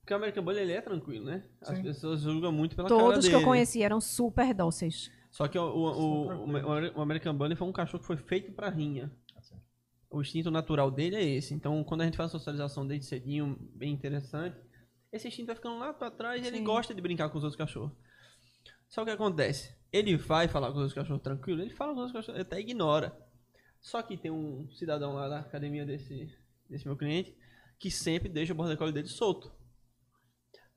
Porque 0.00 0.14
o 0.14 0.16
American 0.16 0.42
Bully 0.42 0.60
ele 0.60 0.72
é 0.72 0.80
tranquilo, 0.80 1.26
né? 1.26 1.44
As 1.60 1.76
Sim. 1.76 1.82
pessoas 1.82 2.22
julgam 2.22 2.50
muito 2.50 2.74
pela 2.74 2.88
Todos 2.88 3.08
cara 3.08 3.20
dele. 3.20 3.28
que 3.28 3.34
eu 3.34 3.44
conheci 3.44 3.82
eram 3.82 4.00
super 4.00 4.54
dóceis. 4.54 5.10
Só 5.30 5.46
que 5.46 5.58
o, 5.58 5.62
o, 5.62 6.46
o, 6.46 6.98
o 6.98 7.00
American 7.02 7.36
Bully 7.36 7.54
foi 7.54 7.68
um 7.68 7.72
cachorro 7.72 8.00
que 8.00 8.06
foi 8.06 8.16
feito 8.16 8.50
para 8.52 8.70
rinha. 8.70 9.12
O 10.10 10.22
instinto 10.22 10.50
natural 10.50 10.90
dele 10.90 11.16
é 11.16 11.22
esse. 11.22 11.52
Então, 11.52 11.84
quando 11.84 12.00
a 12.00 12.04
gente 12.06 12.16
faz 12.16 12.30
a 12.30 12.38
socialização 12.38 12.86
desde 12.86 13.04
cedinho, 13.04 13.58
bem 13.74 13.92
interessante, 13.92 14.56
esse 15.12 15.28
instinto 15.28 15.48
vai 15.48 15.56
ficando 15.56 15.78
lá 15.78 15.92
para 15.92 16.10
trás 16.10 16.42
e 16.42 16.48
ele 16.48 16.60
gosta 16.60 16.94
de 16.94 17.02
brincar 17.02 17.28
com 17.28 17.36
os 17.36 17.44
outros 17.44 17.58
cachorros. 17.58 17.92
Só 18.88 19.04
que 19.04 19.10
acontece? 19.10 19.76
Ele 19.92 20.16
vai 20.16 20.48
falar 20.48 20.72
com 20.72 20.80
os 20.80 20.92
cachorros 20.92 21.22
tranquilo, 21.22 21.62
ele 21.62 21.70
fala 21.70 21.94
com 21.94 22.04
os 22.04 22.12
cachorros, 22.12 22.40
ele 22.40 22.42
até 22.42 22.60
ignora. 22.60 23.16
Só 23.80 24.02
que 24.02 24.16
tem 24.16 24.30
um 24.30 24.68
cidadão 24.72 25.14
lá 25.14 25.28
da 25.28 25.40
academia 25.40 25.86
desse, 25.86 26.34
desse 26.68 26.86
meu 26.86 26.96
cliente 26.96 27.36
que 27.78 27.90
sempre 27.90 28.28
deixa 28.28 28.52
o 28.52 28.56
border 28.56 28.76
collie 28.76 28.92
dele 28.92 29.06
solto. 29.06 29.52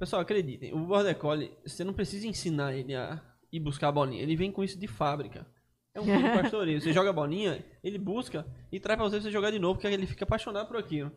Pessoal, 0.01 0.23
acreditem, 0.23 0.73
o 0.73 0.79
Border 0.79 1.15
Collie, 1.15 1.55
você 1.63 1.83
não 1.83 1.93
precisa 1.93 2.25
ensinar 2.25 2.73
ele 2.73 2.95
a 2.95 3.23
ir 3.51 3.59
buscar 3.59 3.89
a 3.89 3.91
bolinha. 3.91 4.23
Ele 4.23 4.35
vem 4.35 4.51
com 4.51 4.63
isso 4.63 4.79
de 4.79 4.87
fábrica. 4.87 5.45
É 5.93 6.01
um 6.01 6.05
filho 6.05 6.33
pastoreio. 6.41 6.81
Você 6.81 6.91
joga 6.91 7.11
a 7.11 7.13
bolinha, 7.13 7.63
ele 7.83 7.99
busca 7.99 8.43
e 8.71 8.79
traz 8.79 8.97
pra 8.97 9.07
você 9.07 9.17
pra 9.17 9.25
você 9.25 9.31
jogar 9.31 9.51
de 9.51 9.59
novo, 9.59 9.75
porque 9.75 9.93
ele 9.93 10.07
fica 10.07 10.23
apaixonado 10.23 10.67
por 10.67 10.77
aquilo. 10.77 11.11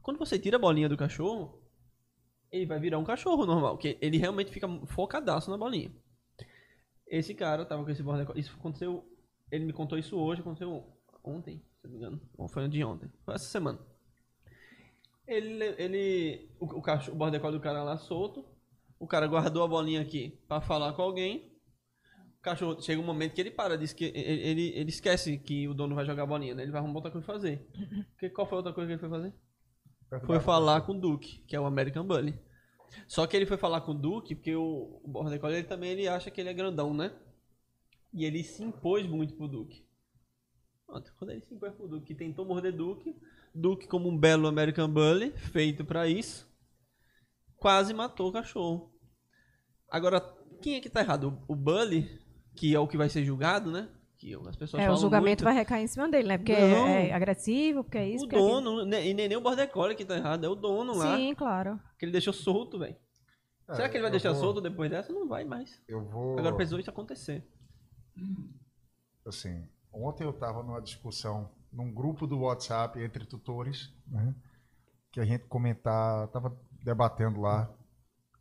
Quando 0.00 0.16
você 0.16 0.38
tira 0.38 0.56
a 0.56 0.58
bolinha 0.58 0.88
do 0.88 0.96
cachorro, 0.96 1.59
ele 2.50 2.66
vai 2.66 2.78
virar 2.80 2.98
um 2.98 3.04
cachorro 3.04 3.46
normal, 3.46 3.78
que 3.78 3.96
ele 4.00 4.18
realmente 4.18 4.50
fica 4.50 4.68
focadaço 4.86 5.50
na 5.50 5.56
bolinha. 5.56 5.92
Esse 7.06 7.34
cara 7.34 7.64
tava 7.64 7.84
com 7.84 7.90
esse 7.90 8.02
border 8.02 8.26
collie. 8.26 8.40
Isso 8.40 8.54
aconteceu. 8.58 9.04
Ele 9.50 9.64
me 9.64 9.72
contou 9.72 9.98
isso 9.98 10.16
hoje, 10.16 10.40
aconteceu 10.40 10.86
ontem, 11.24 11.62
se 11.80 11.84
não 11.84 11.90
me 11.90 11.96
engano. 11.96 12.20
Ou 12.36 12.48
foi 12.48 12.68
de 12.68 12.84
ontem. 12.84 13.10
Foi 13.24 13.34
essa 13.34 13.46
semana. 13.46 13.78
Ele. 15.26 15.64
ele 15.78 16.50
o, 16.60 16.66
o, 16.66 16.82
cachorro, 16.82 17.14
o 17.14 17.18
border 17.18 17.40
collie 17.40 17.58
do 17.58 17.62
cara 17.62 17.82
lá 17.82 17.98
solto. 17.98 18.44
O 18.98 19.06
cara 19.06 19.26
guardou 19.26 19.64
a 19.64 19.68
bolinha 19.68 20.00
aqui 20.00 20.38
pra 20.46 20.60
falar 20.60 20.92
com 20.92 21.02
alguém. 21.02 21.50
O 22.38 22.42
cachorro 22.42 22.80
chega 22.80 23.00
um 23.00 23.04
momento 23.04 23.34
que 23.34 23.40
ele 23.40 23.50
para, 23.50 23.76
diz 23.76 23.92
que 23.92 24.04
ele, 24.04 24.42
ele, 24.42 24.68
ele 24.74 24.88
esquece 24.88 25.36
que 25.38 25.68
o 25.68 25.74
dono 25.74 25.94
vai 25.94 26.06
jogar 26.06 26.22
a 26.22 26.26
bolinha, 26.26 26.54
né? 26.54 26.62
Ele 26.62 26.70
vai 26.70 26.80
arrumar 26.80 26.96
outra 26.96 27.10
coisa 27.10 27.24
pra 27.24 27.34
fazer. 27.34 27.66
Porque 28.12 28.30
qual 28.30 28.46
foi 28.46 28.56
a 28.56 28.58
outra 28.58 28.72
coisa 28.72 28.88
que 28.88 28.92
ele 28.92 29.00
foi 29.00 29.10
fazer? 29.10 29.34
Foi 30.26 30.40
falar 30.40 30.80
com 30.82 30.92
o 30.92 31.00
Duke, 31.00 31.44
que 31.46 31.54
é 31.54 31.60
o 31.60 31.66
American 31.66 32.04
Bully. 32.04 32.38
Só 33.06 33.26
que 33.26 33.36
ele 33.36 33.46
foi 33.46 33.56
falar 33.56 33.82
com 33.82 33.92
o 33.92 33.94
Duke, 33.94 34.34
porque 34.34 34.54
o, 34.54 35.00
o 35.04 35.08
Border 35.08 35.40
Collie 35.40 35.58
ele 35.58 35.66
também 35.68 35.90
ele 35.90 36.08
acha 36.08 36.30
que 36.30 36.40
ele 36.40 36.50
é 36.50 36.54
grandão, 36.54 36.92
né? 36.92 37.12
E 38.12 38.24
ele 38.24 38.42
se 38.42 38.62
impôs 38.62 39.06
muito 39.06 39.36
pro 39.36 39.46
Duke. 39.46 39.86
Pronto, 40.86 41.14
quando 41.16 41.30
ele 41.30 41.42
se 41.42 41.54
impôs 41.54 41.72
pro 41.74 41.86
Duke, 41.86 42.14
tentou 42.14 42.44
morder 42.44 42.74
Duke, 42.74 43.14
Duke 43.54 43.86
como 43.86 44.08
um 44.08 44.18
belo 44.18 44.48
American 44.48 44.90
Bully, 44.90 45.30
feito 45.36 45.84
para 45.84 46.08
isso, 46.08 46.48
quase 47.56 47.94
matou 47.94 48.28
o 48.28 48.32
cachorro. 48.32 48.92
Agora, 49.88 50.20
quem 50.60 50.74
é 50.74 50.80
que 50.80 50.90
tá 50.90 51.00
errado? 51.00 51.40
O 51.46 51.54
Bully, 51.54 52.20
que 52.56 52.74
é 52.74 52.78
o 52.78 52.88
que 52.88 52.96
vai 52.96 53.08
ser 53.08 53.24
julgado, 53.24 53.70
né? 53.70 53.88
Que 54.20 54.34
as 54.34 54.54
pessoas 54.54 54.82
É, 54.82 54.90
o 54.90 54.96
julgamento 54.96 55.42
muito. 55.42 55.44
vai 55.44 55.54
recair 55.54 55.82
em 55.82 55.86
cima 55.86 56.06
dele, 56.06 56.28
né? 56.28 56.36
Porque 56.36 56.52
não, 56.52 56.86
é 56.86 57.10
agressivo, 57.10 57.82
porque 57.82 57.96
é 57.96 58.06
isso. 58.06 58.26
O 58.26 58.28
dono, 58.28 58.94
é 58.94 59.06
e 59.06 59.14
nem, 59.14 59.28
nem 59.28 59.36
o 59.38 59.40
Border 59.40 59.68
Collie 59.70 59.96
que 59.96 60.04
tá 60.04 60.14
errado, 60.14 60.44
é 60.44 60.48
o 60.48 60.54
dono 60.54 60.94
lá. 60.94 61.16
Sim, 61.16 61.34
claro. 61.34 61.80
Que 61.98 62.04
ele 62.04 62.12
deixou 62.12 62.34
solto, 62.34 62.78
velho. 62.78 62.94
É, 63.66 63.74
Será 63.74 63.88
que 63.88 63.96
ele 63.96 64.02
vai 64.02 64.10
deixar 64.10 64.32
vou... 64.32 64.40
solto 64.40 64.60
depois 64.60 64.90
dessa? 64.90 65.10
Não 65.10 65.26
vai 65.26 65.44
mais. 65.44 65.80
Eu 65.88 66.04
vou. 66.04 66.38
Agora 66.38 66.54
precisou 66.54 66.78
isso 66.78 66.90
acontecer. 66.90 67.42
Assim, 69.26 69.66
ontem 69.90 70.24
eu 70.24 70.34
tava 70.34 70.62
numa 70.62 70.82
discussão 70.82 71.50
num 71.72 71.90
grupo 71.90 72.26
do 72.26 72.40
WhatsApp 72.40 73.00
entre 73.00 73.24
tutores, 73.24 73.90
né? 74.06 74.34
Que 75.10 75.20
a 75.20 75.24
gente 75.24 75.46
comentar, 75.46 76.28
tava 76.28 76.54
debatendo 76.84 77.40
lá 77.40 77.72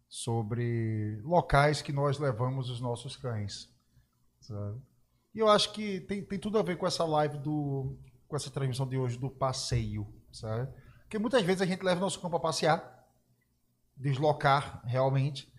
sobre 0.09 1.21
locais 1.23 1.81
que 1.81 1.93
nós 1.93 2.19
levamos 2.19 2.69
os 2.69 2.81
nossos 2.81 3.15
cães. 3.15 3.69
Sabe? 4.41 4.88
E 5.33 5.39
eu 5.39 5.47
acho 5.47 5.71
que 5.73 6.01
tem, 6.01 6.23
tem 6.23 6.39
tudo 6.39 6.57
a 6.57 6.63
ver 6.63 6.77
com 6.77 6.87
essa 6.87 7.05
live 7.05 7.37
do. 7.37 7.97
com 8.27 8.35
essa 8.35 8.49
transmissão 8.49 8.87
de 8.87 8.97
hoje 8.97 9.17
do 9.17 9.29
passeio, 9.29 10.07
sabe? 10.31 10.71
Porque 11.01 11.17
muitas 11.17 11.41
vezes 11.43 11.61
a 11.61 11.65
gente 11.65 11.83
leva 11.83 11.99
nosso 11.99 12.19
cão 12.19 12.29
para 12.29 12.39
passear, 12.39 13.07
deslocar 13.97 14.81
realmente, 14.85 15.51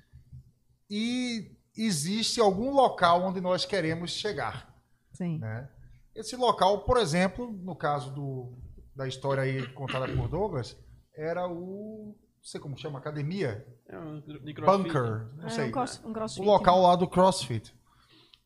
e 0.88 1.56
existe 1.76 2.40
algum 2.40 2.72
local 2.72 3.22
onde 3.22 3.40
nós 3.40 3.64
queremos 3.64 4.12
chegar. 4.12 4.74
Sim. 5.12 5.38
Né? 5.38 5.68
Esse 6.14 6.36
local, 6.36 6.84
por 6.84 6.96
exemplo, 6.96 7.50
no 7.50 7.74
caso 7.74 8.12
do, 8.12 8.52
da 8.94 9.06
história 9.06 9.42
aí 9.42 9.66
contada 9.72 10.06
por 10.08 10.28
Douglas, 10.28 10.76
era 11.14 11.48
o. 11.48 12.16
Não 12.36 12.44
sei 12.44 12.60
como 12.60 12.76
chama, 12.76 12.98
academia? 12.98 13.66
É 13.86 13.98
um 13.98 14.20
Bunker. 14.20 15.26
Não 15.36 15.46
é, 15.46 15.50
sei. 15.50 15.68
Um, 15.68 15.72
crossfit, 15.72 16.40
o 16.40 16.44
local 16.44 16.82
lá 16.82 16.96
do 16.96 17.06
CrossFit. 17.06 17.74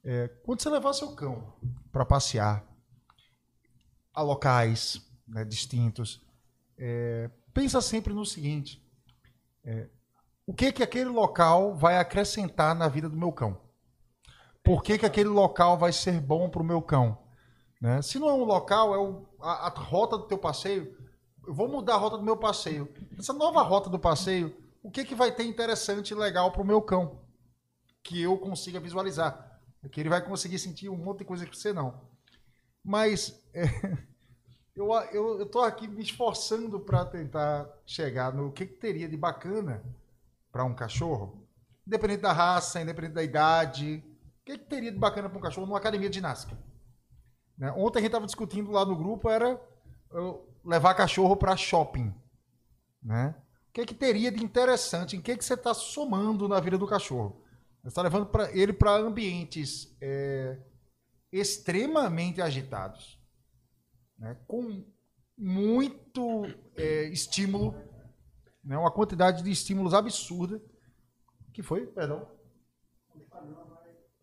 É, 0.05 0.28
quando 0.44 0.61
você 0.61 0.68
levar 0.68 0.92
seu 0.92 1.14
cão 1.14 1.55
para 1.90 2.05
passear 2.05 2.64
a 4.12 4.22
locais 4.22 5.00
né, 5.26 5.44
distintos, 5.44 6.20
é, 6.76 7.30
pensa 7.55 7.80
sempre 7.80 8.12
no 8.12 8.26
seguinte: 8.26 8.84
é, 9.64 9.88
o 10.46 10.52
que 10.52 10.72
que 10.72 10.82
aquele 10.82 11.09
local 11.09 11.74
vai 11.74 11.96
acrescentar 11.96 12.74
na 12.74 12.86
vida 12.86 13.09
do 13.09 13.16
meu 13.16 13.32
cão? 13.32 13.59
Por 14.62 14.82
que, 14.82 14.98
que 14.98 15.07
aquele 15.07 15.28
local 15.28 15.76
vai 15.76 15.92
ser 15.92 16.20
bom 16.20 16.48
para 16.48 16.62
o 16.62 16.64
meu 16.64 16.80
cão? 16.80 17.18
Né? 17.80 18.00
Se 18.00 18.18
não 18.18 18.30
é 18.30 18.32
um 18.32 18.44
local, 18.44 18.94
é 18.94 18.98
o, 18.98 19.26
a, 19.40 19.66
a 19.66 19.68
rota 19.68 20.16
do 20.16 20.24
teu 20.24 20.38
passeio. 20.38 20.96
Eu 21.46 21.52
vou 21.52 21.68
mudar 21.68 21.94
a 21.94 21.98
rota 21.98 22.16
do 22.16 22.24
meu 22.24 22.36
passeio. 22.36 22.88
Essa 23.18 23.34
nova 23.34 23.61
rota 23.61 23.90
do 23.90 23.98
passeio, 23.98 24.57
o 24.82 24.90
que, 24.90 25.05
que 25.05 25.14
vai 25.14 25.30
ter 25.30 25.44
interessante 25.44 26.12
e 26.12 26.14
legal 26.14 26.50
para 26.50 26.62
o 26.62 26.66
meu 26.66 26.80
cão? 26.80 27.20
Que 28.02 28.22
eu 28.22 28.38
consiga 28.38 28.80
visualizar. 28.80 29.53
Que 29.91 30.01
ele 30.01 30.09
vai 30.09 30.24
conseguir 30.24 30.59
sentir 30.59 30.89
um 30.89 30.97
monte 30.97 31.18
de 31.18 31.24
coisa 31.24 31.47
que 31.47 31.57
você 31.57 31.72
não. 31.72 32.01
Mas 32.85 33.43
é, 33.53 33.64
eu, 34.76 34.93
eu, 35.12 35.47
tô 35.47 35.61
aqui 35.61 35.89
me 35.89 36.03
esforçando 36.03 36.80
para 36.80 37.05
tentar 37.05 37.68
chegar 37.87 38.32
no 38.32 38.53
que, 38.53 38.66
que 38.66 38.74
teria 38.74 39.09
de 39.09 39.16
bacana 39.16 39.82
para 40.53 40.64
um 40.64 40.74
cachorro, 40.74 41.47
independente 41.87 42.22
da 42.22 42.32
raça, 42.32 42.80
independente 42.80 43.14
da 43.14 43.22
idade. 43.22 44.05
O 44.41 44.45
que, 44.45 44.59
que 44.59 44.64
teria 44.66 44.93
de 44.93 44.99
bacana 44.99 45.28
para 45.28 45.39
um 45.39 45.43
cachorro 45.43 45.66
numa 45.66 45.78
academia 45.78 46.09
de 46.09 46.16
ginástica? 46.16 46.57
Né? 47.57 47.72
Ontem 47.72 47.99
a 47.99 48.03
gente 48.03 48.09
estava 48.09 48.26
discutindo 48.26 48.70
lá 48.70 48.85
no 48.85 48.97
grupo 48.97 49.30
era 49.30 49.61
levar 50.64 50.95
cachorro 50.95 51.37
para 51.37 51.57
shopping, 51.57 52.14
né? 53.03 53.35
O 53.68 53.72
que, 53.74 53.87
que 53.87 53.95
teria 53.95 54.30
de 54.30 54.43
interessante? 54.43 55.16
Em 55.16 55.20
que, 55.20 55.37
que 55.37 55.45
você 55.45 55.55
está 55.55 55.74
somando 55.74 56.49
na 56.49 56.61
vida 56.61 56.78
do 56.78 56.87
cachorro? 56.87 57.43
Você 57.85 57.89
está 57.89 58.01
levando 58.01 58.24
pra, 58.24 58.51
ele 58.51 58.72
para 58.72 58.97
ambientes 58.97 59.95
é, 60.01 60.59
extremamente 61.30 62.41
agitados, 62.41 63.20
né? 64.18 64.39
com 64.49 64.82
muito 65.37 66.47
é, 66.76 67.05
estímulo, 67.09 67.74
né? 68.64 68.78
uma 68.78 68.91
quantidade 68.91 69.43
de 69.43 69.51
estímulos 69.51 69.93
absurda. 69.93 70.62
que 71.53 71.62
foi? 71.62 71.87
Perdão. 71.89 72.26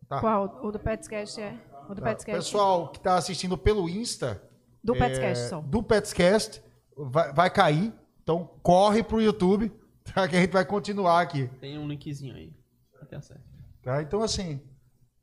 Tá. 0.08 0.20
Qual? 0.20 0.60
O 0.64 0.72
do 0.72 0.80
Petscast 0.80 1.40
é? 1.40 1.52
O 1.88 1.94
do 1.94 2.02
tá. 2.02 2.08
Petscast. 2.08 2.44
Pessoal 2.44 2.90
que 2.90 2.98
está 2.98 3.14
assistindo 3.14 3.56
pelo 3.56 3.88
Insta. 3.88 4.42
Do 4.82 4.96
é, 4.96 4.98
Petscast 4.98 5.48
só. 5.48 5.60
Do 5.60 5.84
Petscast. 5.84 6.60
Vai, 6.96 7.32
vai 7.32 7.48
cair. 7.48 7.94
Então 8.24 8.58
corre 8.60 9.04
pro 9.04 9.22
YouTube. 9.22 9.72
Tá, 10.02 10.26
que 10.26 10.34
a 10.34 10.40
gente 10.40 10.50
vai 10.50 10.66
continuar 10.66 11.20
aqui. 11.20 11.48
Tem 11.60 11.78
um 11.78 11.86
linkzinho 11.86 12.34
aí. 12.34 12.52
Até 13.00 13.20
certo. 13.20 13.51
Tá? 13.82 14.00
Então, 14.00 14.22
assim, 14.22 14.60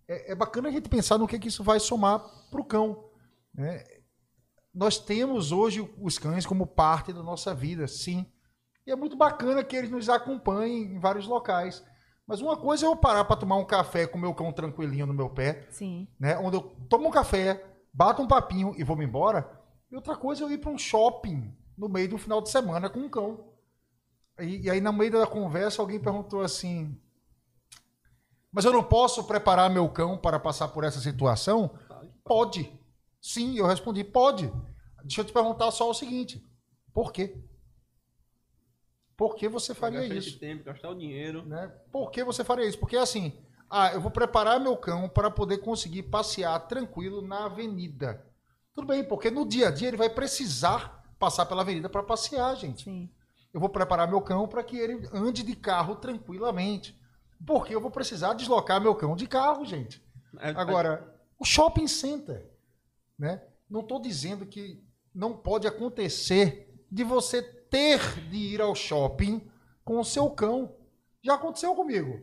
é, 0.07 0.32
é, 0.32 0.36
bacana 0.36 0.70
a 0.70 0.72
gente 0.72 0.89
pensar 0.89 1.18
no 1.18 1.28
que, 1.28 1.39
que 1.39 1.47
isso 1.47 1.64
vai 1.64 1.80
somar 1.80 2.20
para 2.49 2.60
o 2.60 2.66
cão. 2.66 3.10
Né? 3.53 3.84
Nós 4.74 4.97
temos 4.97 5.51
hoje 5.51 5.88
os 6.01 6.18
cães 6.18 6.45
como 6.45 6.68
parte 6.68 7.14
da 7.14 7.24
nossa 7.24 7.53
vida, 7.53 7.88
sim. 7.88 8.26
E 8.86 8.91
é 8.91 8.95
muito 8.95 9.16
bacana 9.16 9.64
que 9.64 9.76
eles 9.76 9.89
nos 9.89 10.10
acompanhem 10.10 10.95
em 10.95 10.99
vários 10.99 11.28
locais. 11.28 11.84
Mas 12.28 12.41
uma 12.41 12.57
coisa 12.57 12.86
é 12.86 12.88
eu 12.88 12.95
parar 12.95 13.26
para 13.26 13.38
tomar 13.38 13.55
um 13.55 13.66
café 13.66 14.05
com 14.05 14.18
o 14.18 14.22
meu 14.22 14.34
cão 14.34 14.51
tranquilinho 14.51 15.07
no 15.07 15.14
meu 15.14 15.30
pé, 15.30 15.68
sim. 15.72 16.07
né? 16.20 16.38
onde 16.38 16.57
eu 16.57 16.62
tomo 16.88 17.07
um 17.07 17.12
café, 17.12 17.64
bato 17.93 18.22
um 18.22 18.28
papinho 18.28 18.74
e 18.78 18.84
vou 18.84 18.95
me 18.95 19.05
embora. 19.05 19.49
E 19.91 19.95
outra 19.95 20.16
coisa 20.16 20.43
é 20.43 20.45
eu 20.45 20.51
ir 20.51 20.60
para 20.60 20.70
um 20.70 20.78
shopping 20.78 21.55
no 21.78 21.89
meio 21.89 22.10
do 22.10 22.18
final 22.18 22.41
de 22.41 22.49
semana 22.49 22.89
com 22.89 22.99
um 22.99 23.10
cão. 23.10 23.49
E, 24.39 24.66
e 24.66 24.70
aí, 24.70 24.80
no 24.80 24.93
meio 24.93 25.12
da 25.12 25.26
conversa, 25.26 25.82
alguém 25.82 25.99
perguntou 25.99 26.41
assim: 26.41 26.99
mas 28.52 28.66
eu 28.66 28.74
não 28.74 28.84
posso 28.84 29.24
preparar 29.24 29.70
meu 29.70 29.88
cão 29.89 30.18
para 30.18 30.39
passar 30.39 30.70
por 30.70 30.84
essa 30.84 31.00
situação? 31.00 31.72
Pode. 32.24 32.72
Sim, 33.22 33.58
eu 33.58 33.66
respondi, 33.66 34.04
pode. 34.04 34.52
Deixa 35.04 35.22
eu 35.22 35.26
te 35.26 35.34
perguntar 35.34 35.72
só 35.72 35.89
o 35.89 35.93
seguinte: 35.93 36.43
por 36.93 37.12
quê? 37.12 37.38
Por 39.16 39.36
que 39.36 39.50
você 39.50 39.74
faria 39.74 40.00
gastar 40.00 40.16
isso? 40.16 40.39
Tempo, 40.39 40.64
gastar 40.64 40.89
o 40.89 40.95
dinheiro. 40.95 41.45
Né? 41.45 41.68
Por 41.91 42.10
que 42.10 42.24
você 42.24 42.43
faria 42.43 42.66
isso? 42.66 42.80
Porque 42.80 42.95
assim, 42.95 43.38
ah, 43.70 43.91
eu 43.93 44.02
vou 44.02 44.10
preparar 44.10 44.60
meu 44.60 44.76
cão 44.78 45.10
para 45.10 45.30
poder 45.30 45.58
conseguir 45.60 46.04
passear 46.04 46.58
tranquilo 46.68 47.22
na 47.22 47.45
avenida. 47.45 48.26
Tudo 48.74 48.88
bem, 48.88 49.04
porque 49.04 49.30
no 49.30 49.45
dia 49.45 49.68
a 49.68 49.72
dia 49.72 49.89
ele 49.89 49.97
vai 49.97 50.10
precisar 50.10 51.04
passar 51.20 51.45
pela 51.45 51.62
avenida 51.62 51.89
para 51.89 52.02
passear, 52.02 52.56
gente. 52.56 52.86
Sim. 52.86 53.10
Eu 53.54 53.60
vou 53.60 53.70
preparar 53.70 54.08
meu 54.08 54.22
cão 54.22 54.47
para 54.47 54.64
que 54.64 54.78
ele 54.78 55.08
ande 55.12 55.43
de 55.43 55.56
carro 55.56 55.95
tranquilamente. 55.95 56.99
Porque 57.46 57.74
eu 57.74 57.82
vou 57.82 57.92
precisar 57.92 58.34
deslocar 58.34 58.82
meu 58.82 58.96
cão 58.96 59.16
de 59.16 59.28
carro, 59.28 59.66
gente. 59.66 60.04
É, 60.40 60.52
é. 60.52 60.54
Agora, 60.56 61.16
o 61.38 61.46
shopping 61.46 61.88
center, 61.88 62.50
né? 63.18 63.42
Não 63.70 63.82
estou 63.82 64.02
dizendo 64.02 64.46
que 64.46 64.84
não 65.14 65.36
pode 65.36 65.68
acontecer 65.68 66.84
de 66.92 67.04
você 67.04 67.42
ter 67.42 68.00
de 68.30 68.38
ir 68.38 68.62
ao 68.62 68.76
shopping 68.76 69.48
com 69.84 70.00
o 70.00 70.06
seu 70.06 70.30
cão. 70.30 70.76
Já 71.22 71.36
aconteceu 71.36 71.76
comigo. 71.76 72.20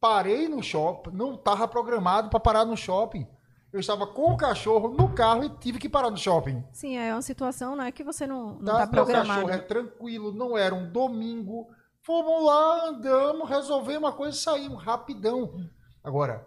Parei 0.00 0.48
no 0.48 0.62
shopping, 0.62 1.10
não 1.10 1.34
estava 1.34 1.66
programado 1.66 2.28
para 2.30 2.40
parar 2.40 2.64
no 2.64 2.76
shopping. 2.76 3.26
Eu 3.72 3.80
estava 3.80 4.06
com 4.06 4.32
o 4.32 4.36
cachorro 4.36 4.88
no 4.88 5.12
carro 5.14 5.44
e 5.44 5.50
tive 5.58 5.78
que 5.78 5.88
parar 5.88 6.10
no 6.10 6.16
shopping. 6.16 6.64
Sim, 6.72 6.96
é 6.96 7.12
uma 7.12 7.22
situação 7.22 7.76
né, 7.76 7.90
que 7.92 8.04
você 8.04 8.26
não 8.26 8.58
está 8.58 8.78
tá 8.78 8.86
programado. 8.86 9.44
O 9.44 9.48
cachorro 9.48 9.50
é 9.50 9.58
tranquilo, 9.58 10.32
não 10.32 10.56
era 10.56 10.74
um 10.74 10.90
domingo, 10.90 11.68
Fomos 12.06 12.44
lá, 12.44 12.86
andamos, 12.86 13.48
resolvemos 13.48 14.04
uma 14.04 14.12
coisa 14.12 14.36
e 14.36 14.40
saímos 14.40 14.80
rapidão. 14.80 15.68
Agora, 16.04 16.46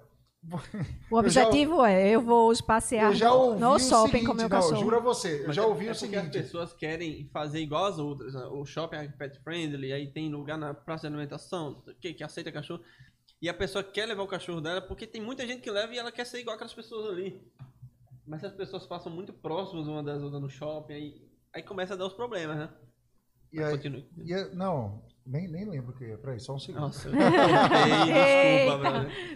o 1.11 1.17
objetivo 1.17 1.81
já, 1.81 1.89
é, 1.89 2.11
eu 2.11 2.21
vou 2.21 2.53
passear 2.63 3.11
no 3.11 3.77
shopping 3.77 4.11
seguinte, 4.11 4.25
com 4.25 4.33
meu 4.33 4.43
não, 4.43 4.49
cachorro. 4.49 4.79
Juro 4.79 4.95
a 4.95 4.99
você, 5.01 5.41
eu 5.41 5.47
Mas 5.47 5.55
já 5.57 5.63
é, 5.63 5.65
ouvi 5.65 5.87
é 5.89 5.91
o 5.91 5.95
seguinte. 5.95 6.37
as 6.37 6.45
pessoas 6.45 6.71
querem 6.71 7.29
fazer 7.33 7.59
igual 7.59 7.87
as 7.87 7.99
outras. 7.99 8.35
Né? 8.35 8.45
O 8.45 8.65
shopping 8.65 8.95
é 8.95 9.07
pet 9.09 9.37
friendly, 9.43 9.91
aí 9.91 10.07
tem 10.07 10.31
lugar 10.31 10.57
na 10.57 10.73
praça 10.73 11.01
de 11.01 11.07
alimentação 11.13 11.83
que, 11.99 12.13
que 12.13 12.23
aceita 12.23 12.53
cachorro. 12.53 12.81
E 13.41 13.49
a 13.49 13.53
pessoa 13.53 13.83
quer 13.83 14.05
levar 14.05 14.23
o 14.23 14.27
cachorro 14.27 14.61
dela 14.61 14.81
porque 14.81 15.05
tem 15.05 15.21
muita 15.21 15.45
gente 15.45 15.61
que 15.61 15.69
leva 15.69 15.93
e 15.93 15.97
ela 15.97 16.11
quer 16.11 16.25
ser 16.25 16.39
igual 16.39 16.55
aquelas 16.55 16.73
pessoas 16.73 17.09
ali. 17.09 17.45
Mas 18.25 18.39
se 18.39 18.47
as 18.47 18.53
pessoas 18.53 18.87
passam 18.87 19.11
muito 19.11 19.33
próximas 19.33 19.87
uma 19.87 20.01
das 20.01 20.23
outras 20.23 20.41
no 20.41 20.49
shopping, 20.49 20.93
aí, 20.93 21.29
aí 21.53 21.63
começa 21.63 21.95
a 21.95 21.97
dar 21.97 22.05
os 22.05 22.13
problemas, 22.13 22.55
né? 22.55 22.69
E 23.51 23.61
aí, 23.61 23.77
e 24.23 24.33
aí, 24.33 24.55
não, 24.55 25.03
nem, 25.29 25.47
nem 25.47 25.63
lembro 25.63 25.91
o 25.91 25.95
que 25.95 26.05
é. 26.05 26.17
Peraí, 26.17 26.39
só 26.39 26.55
um 26.55 26.59
segundo. 26.59 26.81
Nossa, 26.81 27.07
desculpa. 27.13 27.21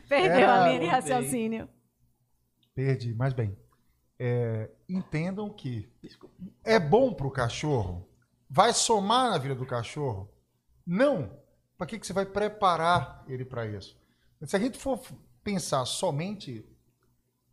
Perdeu 0.09 0.31
Era, 0.31 0.63
a 0.63 0.67
linha 0.67 0.79
de 0.79 0.85
raciocínio. 0.87 1.69
Perdi, 2.73 3.13
mas 3.13 3.31
bem. 3.31 3.55
É, 4.17 4.71
entendam 4.89 5.53
que 5.53 5.87
desculpa. 6.01 6.35
é 6.63 6.79
bom 6.79 7.13
para 7.13 7.27
o 7.27 7.31
cachorro? 7.31 8.09
Vai 8.49 8.73
somar 8.73 9.29
na 9.29 9.37
vida 9.37 9.53
do 9.53 9.67
cachorro? 9.67 10.33
Não. 10.85 11.39
Para 11.77 11.85
que, 11.85 11.99
que 11.99 12.07
você 12.07 12.13
vai 12.13 12.25
preparar 12.25 13.23
ele 13.27 13.45
para 13.45 13.67
isso? 13.67 13.95
Se 14.45 14.55
a 14.55 14.59
gente 14.59 14.79
for 14.79 14.99
pensar 15.43 15.85
somente 15.85 16.65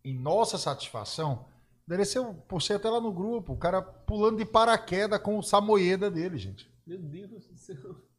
em 0.03 0.19
nossa 0.19 0.57
satisfação, 0.57 1.47
deve 1.87 2.07
ser 2.07 2.25
por 2.49 2.63
ser 2.63 2.75
até 2.75 2.89
lá 2.89 3.01
no 3.01 3.13
grupo, 3.13 3.53
o 3.53 3.59
cara 3.59 3.83
pulando 3.83 4.39
de 4.39 4.47
paraquedas 4.47 5.21
com 5.21 5.39
o 5.39 5.43
samoeda 5.43 6.11
dele, 6.11 6.39
gente. 6.39 6.71
Meu 6.87 6.99
Deus 6.99 7.47
do 7.47 7.59
céu 7.59 8.10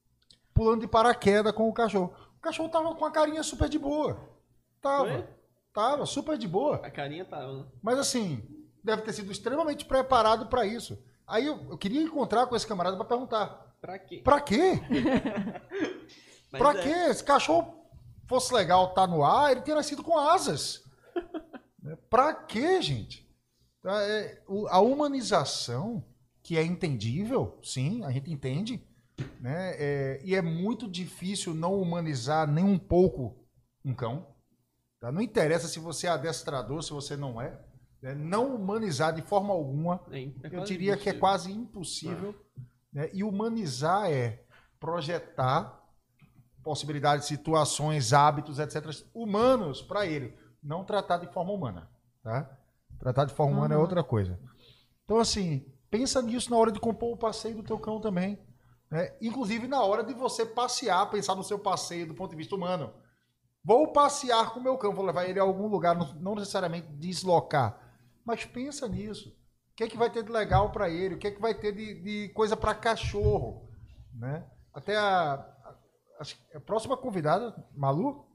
pulando 0.54 0.82
de 0.82 0.88
paraquedas 0.88 1.54
com 1.54 1.68
o 1.68 1.74
cachorro. 1.74 2.14
O 2.38 2.42
cachorro 2.42 2.70
tava 2.70 2.96
com 2.96 3.06
a 3.06 3.12
carinha 3.12 3.44
super 3.44 3.70
de 3.70 3.78
boa. 3.78 4.20
Tava. 4.82 5.06
Foi? 5.06 5.28
Tava, 5.74 6.06
super 6.06 6.38
de 6.38 6.48
boa. 6.48 6.78
A 6.78 6.90
carinha 6.90 7.24
tava. 7.24 7.54
Né? 7.54 7.66
Mas 7.82 8.00
assim, 8.00 8.44
deve 8.84 9.04
ter 9.04 9.14
sido 9.14 9.32
extremamente 9.32 9.86
preparado 9.86 10.48
para 10.48 10.66
isso. 10.66 11.02
Aí 11.28 11.46
eu, 11.46 11.58
eu, 11.70 11.78
queria 11.78 12.02
encontrar 12.02 12.46
com 12.48 12.56
esse 12.56 12.68
camarada 12.68 12.98
para 12.98 13.06
perguntar. 13.06 13.76
Pra 13.80 13.98
quê? 13.98 14.22
Pra 14.24 14.42
quê? 14.42 14.82
pra 16.52 16.72
é. 16.72 16.82
quê? 16.82 17.14
Se 17.14 17.24
cachorro 17.24 17.82
fosse 18.28 18.54
legal 18.54 18.90
estar 18.90 19.02
tá 19.02 19.08
no 19.08 19.24
ar, 19.24 19.52
ele 19.52 19.62
teria 19.62 19.76
nascido 19.76 20.04
com 20.04 20.18
asas. 20.18 20.84
Né? 21.84 21.98
pra 22.12 22.32
quê, 22.32 22.80
gente? 22.80 23.28
Tá, 23.82 24.04
é, 24.04 24.44
a 24.70 24.80
humanização, 24.82 26.06
que 26.44 26.56
é 26.56 26.64
entendível, 26.64 27.58
sim, 27.64 28.06
a 28.06 28.12
gente 28.12 28.32
entende, 28.32 28.88
né? 29.40 29.76
É, 29.78 30.22
e 30.24 30.36
é 30.36 30.42
muito 30.42 30.90
difícil 30.90 31.54
não 31.54 31.80
humanizar 31.80 32.48
nem 32.48 32.64
um 32.64 32.78
pouco 32.78 33.46
um 33.84 33.94
cão. 33.94 34.28
Tá? 35.00 35.12
Não 35.12 35.22
interessa 35.22 35.68
se 35.68 35.80
você 35.80 36.08
é 36.08 36.12
adestrador, 36.12 36.84
se 36.84 36.92
você 36.92 37.18
não 37.18 37.42
é. 37.42 37.60
Né? 38.02 38.14
Não 38.14 38.56
humanizar 38.56 39.14
de 39.14 39.22
forma 39.22 39.54
alguma, 39.54 40.04
é, 40.12 40.24
é 40.24 40.32
eu 40.52 40.64
diria 40.64 40.98
que 40.98 41.10
é 41.10 41.14
quase 41.14 41.52
impossível. 41.52 42.36
Né? 42.94 43.10
E 43.14 43.24
humanizar 43.24 44.10
é 44.12 44.44
projetar 44.80 45.80
possibilidades, 46.64 47.28
situações, 47.28 48.14
hábitos, 48.14 48.60
etc., 48.60 49.04
humanos 49.14 49.82
para 49.82 50.06
ele. 50.06 50.36
Não 50.62 50.84
tratar 50.84 51.18
de 51.18 51.32
forma 51.34 51.52
humana. 51.52 51.90
Tá? 52.24 52.58
Tratar 53.00 53.26
de 53.26 53.34
forma 53.34 53.54
uhum. 53.54 53.58
humana 53.60 53.76
é 53.76 53.78
outra 53.78 54.04
coisa. 54.04 54.40
Então, 55.04 55.18
assim, 55.18 55.66
pensa 55.90 56.22
nisso 56.22 56.52
na 56.52 56.58
hora 56.58 56.72
de 56.72 56.80
compor 56.80 57.14
o 57.14 57.18
passeio 57.18 57.56
do 57.56 57.64
teu 57.64 57.80
cão 57.80 58.00
também. 58.00 58.40
Né? 58.92 59.16
Inclusive 59.22 59.68
na 59.68 59.82
hora 59.82 60.04
de 60.04 60.14
você 60.14 60.46
passear, 60.46 61.10
pensar 61.10 61.34
no 61.34 61.44
seu 61.44 61.58
passeio 61.58 62.06
do 62.06 62.14
ponto 62.14 62.32
de 62.32 62.36
vista 62.36 62.56
humano. 62.56 62.94
Vou 63.64 63.94
passear 63.94 64.52
com 64.52 64.60
o 64.60 64.64
meu 64.64 64.78
cão, 64.78 64.94
vou 64.94 65.06
levar 65.06 65.26
ele 65.26 65.40
a 65.40 65.44
algum 65.44 65.68
lugar, 65.68 65.96
não 66.20 66.36
necessariamente 66.36 66.88
deslocar. 66.94 67.80
Mas 68.26 68.44
pensa 68.44 68.88
nisso. 68.88 69.30
O 69.30 69.76
que 69.76 69.84
é 69.86 69.88
que 69.88 69.98
vai 69.98 70.10
ter 70.10 70.24
de 70.24 70.32
legal 70.32 70.72
para 70.72 70.90
ele? 70.90 71.16
O 71.16 71.18
que 71.18 71.28
é 71.28 71.32
que 71.32 71.42
vai 71.42 71.54
ter 71.54 71.72
de, 71.72 72.02
de 72.02 72.30
coisa 72.34 72.58
para 72.58 72.76
cachorro? 72.76 73.70
Né? 74.14 74.46
Até 74.74 74.98
a, 74.98 75.34
a, 75.34 76.24
a, 76.56 76.60
próxima 76.60 76.98
convidada, 76.98 77.56
Malu? 77.76 78.28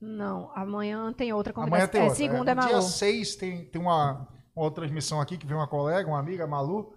Não, 0.00 0.50
amanhã 0.54 1.12
tem 1.12 1.32
outra 1.32 1.52
convidada. 1.52 1.76
Amanhã 1.76 1.88
tem 1.90 2.00
é, 2.00 2.04
outra. 2.04 2.16
segunda 2.16 2.50
é, 2.50 2.52
é 2.52 2.54
Malu. 2.54 2.68
Dia 2.68 2.82
6 2.82 3.36
tem, 3.36 3.64
tem 3.66 3.80
uma, 3.80 4.28
uma 4.54 4.64
outra 4.64 4.82
transmissão 4.82 5.20
aqui 5.20 5.38
que 5.38 5.46
vem 5.46 5.56
uma 5.56 5.68
colega, 5.68 6.08
uma 6.08 6.18
amiga, 6.18 6.46
Malu. 6.46 6.92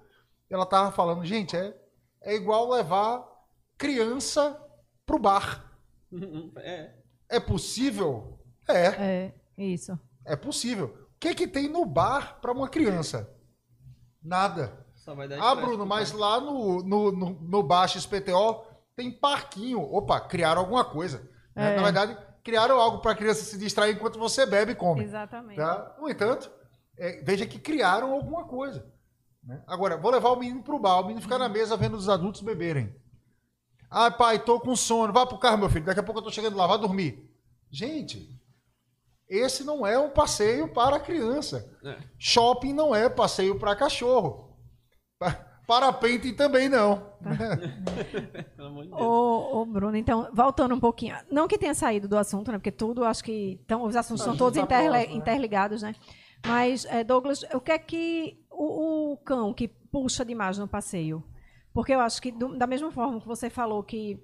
Ela 0.50 0.66
tava 0.66 0.92
falando, 0.92 1.24
gente, 1.26 1.56
é, 1.56 1.76
é 2.24 2.36
igual 2.36 2.70
levar 2.70 3.26
criança 3.78 4.60
pro 5.06 5.20
bar. 5.20 5.70
É. 6.58 6.94
É 7.28 7.40
possível? 7.40 8.40
É. 8.68 8.86
É, 8.86 9.34
isso. 9.58 10.00
É 10.24 10.36
possível. 10.36 11.08
O 11.16 11.20
que 11.20 11.34
que 11.34 11.48
tem 11.48 11.68
no 11.68 11.86
bar 11.86 12.40
para 12.40 12.52
uma 12.52 12.70
criança? 12.70 13.36
Nada. 14.22 14.86
ah, 15.42 15.56
Bruno, 15.56 15.86
mas 15.86 16.12
lá 16.12 16.40
no, 16.40 16.84
no, 16.84 17.12
no, 17.12 17.30
no 17.42 17.64
Baixo 17.64 18.00
SPTO 18.00 18.64
tem 18.96 19.12
parquinho. 19.12 19.82
Opa, 19.82 20.20
criaram 20.22 20.62
alguma 20.62 20.86
coisa. 20.86 21.28
É. 21.56 21.76
Na 21.76 21.84
verdade, 21.84 22.18
criaram 22.44 22.80
algo 22.80 23.00
para 23.00 23.12
a 23.12 23.16
criança 23.16 23.44
se 23.44 23.58
distrair 23.58 23.96
enquanto 23.96 24.20
você 24.20 24.46
bebe 24.46 24.74
e 24.74 24.76
come. 24.76 25.04
Exatamente. 25.04 25.58
Tá? 25.58 25.96
No 26.00 26.10
entanto, 26.10 26.52
é, 26.98 27.22
veja 27.24 27.46
que 27.46 27.60
criaram 27.60 28.14
alguma 28.14 28.46
coisa. 28.46 28.93
Né? 29.44 29.62
Agora, 29.68 29.98
vou 29.98 30.12
levar 30.12 30.30
o 30.30 30.40
menino 30.40 30.64
pro 30.64 30.80
bar, 30.80 31.00
o 31.00 31.04
menino 31.04 31.22
ficar 31.22 31.38
na 31.38 31.50
mesa 31.50 31.76
vendo 31.76 31.98
os 31.98 32.10
adultos 32.10 32.42
beberem. 32.42 32.96
Ah, 33.90 34.10
pai, 34.10 34.40
tô 34.40 34.60
com 34.60 34.76
sono. 34.76 35.14
Vá 35.14 35.26
pro 35.26 35.38
carro, 35.38 35.60
meu 35.60 35.70
filho. 35.70 35.86
Daqui 35.86 36.00
a 36.00 36.04
pouco 36.04 36.20
eu 36.20 36.24
tô 36.24 36.32
chegando 36.32 36.58
lá, 36.58 36.66
vai 36.66 36.80
dormir. 36.80 37.30
Gente, 37.70 38.40
esse 39.30 39.64
não 39.64 39.86
é 39.86 40.00
um 40.00 40.10
passeio 40.10 40.68
para 40.68 41.00
criança. 41.00 41.72
É. 41.84 41.98
Shopping 42.18 42.74
não 42.74 42.96
é 42.96 43.08
passeio 43.08 43.60
para 43.60 43.76
cachorro. 43.76 44.58
Parapente 45.68 46.34
também 46.34 46.68
não. 46.68 47.14
ô, 48.92 49.62
ô, 49.62 49.66
Bruno, 49.66 49.96
então, 49.96 50.28
voltando 50.34 50.76
um 50.76 50.80
pouquinho. 50.80 51.16
Não 51.32 51.48
que 51.48 51.58
tenha 51.58 51.74
saído 51.74 52.08
do 52.08 52.18
assunto, 52.18 52.52
né? 52.52 52.58
Porque 52.58 52.72
tudo, 52.72 53.06
acho 53.06 53.24
que. 53.24 53.60
Então, 53.64 53.84
os 53.84 53.96
assuntos 53.96 54.26
não, 54.26 54.34
são 54.34 54.38
todos 54.38 54.62
interli 54.62 54.90
próximo, 54.90 55.14
né? 55.14 55.18
interligados, 55.18 55.82
né? 55.82 55.96
Mas, 56.46 56.84
é, 56.86 57.04
Douglas, 57.04 57.44
o 57.54 57.62
que 57.62 57.72
é 57.72 57.80
que 57.80 58.43
o, 58.66 59.14
o, 59.14 59.18
cão 59.18 59.54
que 59.54 59.68
puxa 59.68 60.24
demais 60.24 60.58
no 60.58 60.68
passeio? 60.68 61.24
Porque 61.74 61.94
eu 61.94 62.00
acho 62.00 62.22
que, 62.22 62.32
do, 62.32 62.58
da 62.58 62.68
mesma 62.68 62.92
forma 62.92 63.20
que 63.20 63.28
você 63.28 63.50
falou 63.50 63.84
que 63.84 64.24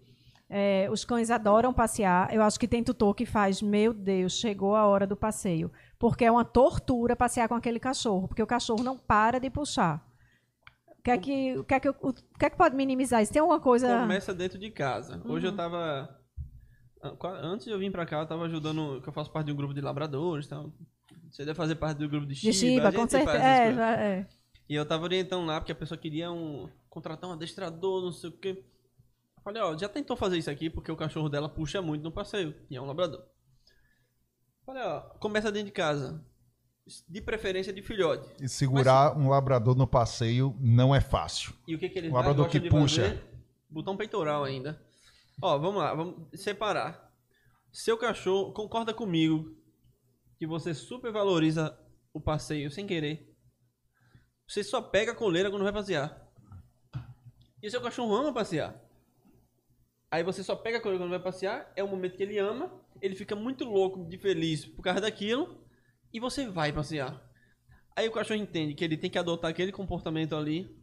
é, 0.50 0.88
os 0.92 1.04
cães 1.04 1.30
adoram 1.30 1.74
passear, 1.74 2.34
eu 2.34 2.42
acho 2.42 2.60
que 2.60 2.68
tem 2.68 2.84
tutor 2.84 3.16
que 3.16 3.26
faz, 3.26 3.62
meu 3.62 3.94
Deus, 3.94 4.34
chegou 4.34 4.76
a 4.76 4.86
hora 4.86 5.08
do 5.08 5.16
passeio. 5.16 5.72
Porque 5.98 6.26
é 6.26 6.32
uma 6.32 6.46
tortura 6.46 7.16
passear 7.16 7.48
com 7.48 7.56
aquele 7.56 7.80
cachorro, 7.80 8.28
porque 8.28 8.44
o 8.44 8.48
cachorro 8.48 8.84
não 8.84 8.98
para 8.98 9.40
de 9.40 9.50
puxar. 9.50 10.06
O 10.88 11.02
que 11.02 11.12
é 11.12 11.18
que, 11.18 11.58
o 11.58 11.64
que, 11.64 11.74
é 11.74 11.80
que, 11.80 11.90
o 11.90 12.14
que, 12.14 12.46
é 12.46 12.50
que 12.50 12.58
pode 12.58 12.76
minimizar 12.76 13.22
isso? 13.22 13.32
Tem 13.32 13.40
alguma 13.40 13.60
coisa. 13.60 14.00
Começa 14.02 14.34
dentro 14.34 14.60
de 14.60 14.70
casa. 14.70 15.22
Hoje 15.26 15.46
uhum. 15.46 15.46
eu 15.46 15.52
estava 15.52 16.20
Antes 17.42 17.66
de 17.66 17.72
eu 17.72 17.80
vir 17.80 17.92
para 17.92 18.06
cá, 18.06 18.18
eu 18.18 18.24
estava 18.24 18.44
ajudando, 18.44 19.02
que 19.02 19.08
eu 19.08 19.14
faço 19.14 19.32
parte 19.32 19.48
de 19.48 19.54
um 19.54 19.56
grupo 19.56 19.74
de 19.74 19.80
labradores. 19.80 20.46
Então, 20.46 20.74
você 21.32 21.46
deve 21.46 21.56
fazer 21.56 21.76
parte 21.76 21.98
do 21.98 22.10
grupo 22.10 22.26
de 22.26 22.36
Shiba. 22.36 22.52
De 22.52 22.58
Shiba, 22.58 22.92
com 22.92 23.08
certeza. 23.08 23.44
É, 23.44 24.20
é. 24.20 24.28
E 24.68 24.76
eu 24.76 24.86
tava 24.86 25.04
orientando 25.04 25.46
lá, 25.46 25.60
porque 25.60 25.72
a 25.72 25.76
pessoa 25.76 25.98
queria 25.98 26.32
um, 26.32 26.70
contratar 26.90 27.30
um 27.30 27.34
adestrador, 27.34 28.04
não 28.04 28.12
sei 28.12 28.30
o 28.30 28.34
quê. 28.34 28.64
Eu 29.38 29.44
falei, 29.44 29.62
ó, 29.62 29.78
já 29.78 29.90
tentou 29.90 30.16
fazer 30.16 30.38
isso 30.38 30.50
aqui, 30.50 30.70
porque 30.70 30.92
o 30.92 30.96
cachorro 30.96 31.30
dela 31.30 31.50
puxa 31.50 31.82
muito 31.82 32.04
no 32.04 32.12
passeio. 32.12 32.56
E 32.70 32.76
é 32.76 32.82
um 32.82 32.86
labrador. 32.86 33.22
Eu 33.22 34.66
falei, 34.66 34.84
ó, 34.84 35.02
começa 35.20 35.52
dentro 35.52 35.68
de 35.68 35.72
casa. 35.72 36.24
De 37.08 37.22
preferência 37.22 37.72
de 37.72 37.82
filhote. 37.84 38.28
E 38.42 38.50
segurar 38.50 39.16
Mas, 39.16 39.24
um 39.24 39.30
labrador 39.30 39.76
no 39.76 39.86
passeio 39.86 40.56
não 40.60 40.94
é 40.94 41.00
fácil. 41.00 41.54
E 41.68 41.76
o 41.76 41.80
que, 41.80 41.88
que 41.88 42.00
eles 42.00 42.12
um 42.12 42.16
labrador 42.16 42.50
que 42.50 42.60
puxa. 42.60 43.04
Fazer? 43.04 43.24
Botão 43.70 43.96
peitoral 43.96 44.44
ainda. 44.44 44.82
Ó, 45.42 45.58
vamos 45.60 45.82
lá, 45.82 45.94
vamos 45.94 46.16
separar. 46.34 47.12
Seu 47.72 47.96
cachorro 47.98 48.52
concorda 48.52 48.92
comigo 48.92 49.56
que 50.40 50.48
você 50.48 50.74
supervaloriza 50.74 51.78
o 52.14 52.22
passeio 52.22 52.72
sem 52.72 52.88
querer. 52.88 53.36
Você 54.48 54.64
só 54.64 54.82
pega 54.82 55.12
a 55.12 55.16
coleira 55.16 55.52
quando 55.52 55.64
vai 55.64 55.74
passear. 55.74 56.28
E 57.62 57.70
seu 57.70 57.82
cachorro 57.82 58.16
ama 58.16 58.34
passear. 58.34 58.82
Aí 60.10 60.24
você 60.24 60.42
só 60.42 60.56
pega 60.56 60.78
a 60.78 60.82
coleira 60.82 61.04
quando 61.04 61.12
vai 61.12 61.22
passear, 61.22 61.72
é 61.76 61.84
o 61.84 61.88
momento 61.88 62.16
que 62.16 62.24
ele 62.24 62.40
ama, 62.40 62.72
ele 63.02 63.16
fica 63.16 63.36
muito 63.36 63.66
louco 63.66 64.08
de 64.10 64.18
feliz 64.18 64.66
por 64.66 64.82
causa 64.82 65.02
daquilo, 65.02 65.62
e 66.12 66.20
você 66.20 66.48
vai 66.48 66.72
passear. 66.72 67.22
Aí 67.96 68.08
o 68.08 68.12
cachorro 68.12 68.40
entende 68.40 68.74
que 68.74 68.84
ele 68.84 68.98
tem 68.98 69.10
que 69.10 69.20
adotar 69.20 69.52
aquele 69.52 69.74
comportamento 69.74 70.36
ali. 70.36 70.74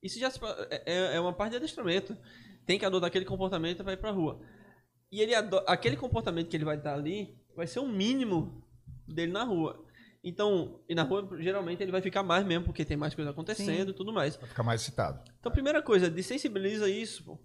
Isso 0.00 0.18
já 0.18 0.28
é, 0.70 0.82
é, 0.86 1.16
é 1.16 1.20
uma 1.20 1.32
parte 1.32 1.50
de 1.50 1.56
adestramento. 1.56 2.16
Tem 2.64 2.78
que 2.78 2.84
adotar 2.84 3.08
aquele 3.08 3.24
comportamento 3.24 3.80
e 3.80 3.82
vai 3.82 3.96
pra 3.96 4.12
rua. 4.12 4.40
E 5.10 5.20
ele 5.20 5.34
aquele 5.66 5.96
comportamento 5.96 6.48
que 6.48 6.56
ele 6.56 6.64
vai 6.64 6.76
estar 6.76 6.94
ali 6.94 7.36
vai 7.56 7.66
ser 7.66 7.80
o 7.80 7.88
mínimo 7.88 8.65
dele 9.06 9.32
na 9.32 9.44
rua. 9.44 9.84
Então, 10.22 10.80
e 10.88 10.94
na 10.94 11.04
rua, 11.04 11.28
geralmente, 11.38 11.82
ele 11.82 11.92
vai 11.92 12.02
ficar 12.02 12.22
mais 12.22 12.44
mesmo, 12.44 12.64
porque 12.64 12.84
tem 12.84 12.96
mais 12.96 13.14
coisa 13.14 13.30
acontecendo 13.30 13.90
e 13.90 13.94
tudo 13.94 14.12
mais. 14.12 14.36
Vai 14.36 14.48
ficar 14.48 14.62
mais 14.64 14.80
excitado. 14.80 15.22
Então, 15.38 15.52
primeira 15.52 15.80
coisa, 15.80 16.10
desensibiliza 16.10 16.90
isso, 16.90 17.24
pô. 17.24 17.38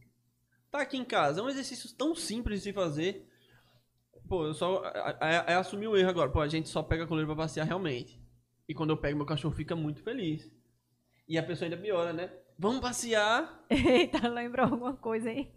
Tá 0.72 0.82
aqui 0.82 0.97
em 0.97 1.05
casa, 1.05 1.41
é 1.41 1.43
um 1.43 1.49
exercício 1.49 1.93
tão 1.95 2.16
simples 2.16 2.59
de 2.59 2.70
se 2.70 2.74
fazer. 2.74 3.28
Pô, 4.28 4.45
eu 4.45 4.53
só. 4.53 4.84
É, 5.20 5.53
é 5.53 5.55
assumir 5.55 5.88
o 5.88 5.97
erro 5.97 6.09
agora. 6.09 6.32
Pô, 6.32 6.39
a 6.39 6.47
gente 6.47 6.70
só 6.70 6.82
pega 6.82 7.03
a 7.03 7.07
coleira 7.07 7.28
pra 7.28 7.43
passear 7.43 7.66
realmente. 7.66 8.20
E 8.68 8.74
quando 8.74 8.91
eu 8.91 8.97
pego, 8.97 9.18
meu 9.18 9.26
cachorro 9.26 9.53
fica 9.53 9.76
muito 9.76 10.01
feliz. 10.01 10.49
E 11.28 11.38
a 11.38 11.43
pessoa 11.43 11.66
ainda 11.66 11.78
piora, 11.78 12.14
né? 12.14 12.32
Vamos 12.57 12.80
passear. 12.80 13.64
Eita, 13.70 14.28
lembrou 14.28 14.66
alguma 14.66 14.95
coisa 14.95 15.30
aí? 15.30 15.53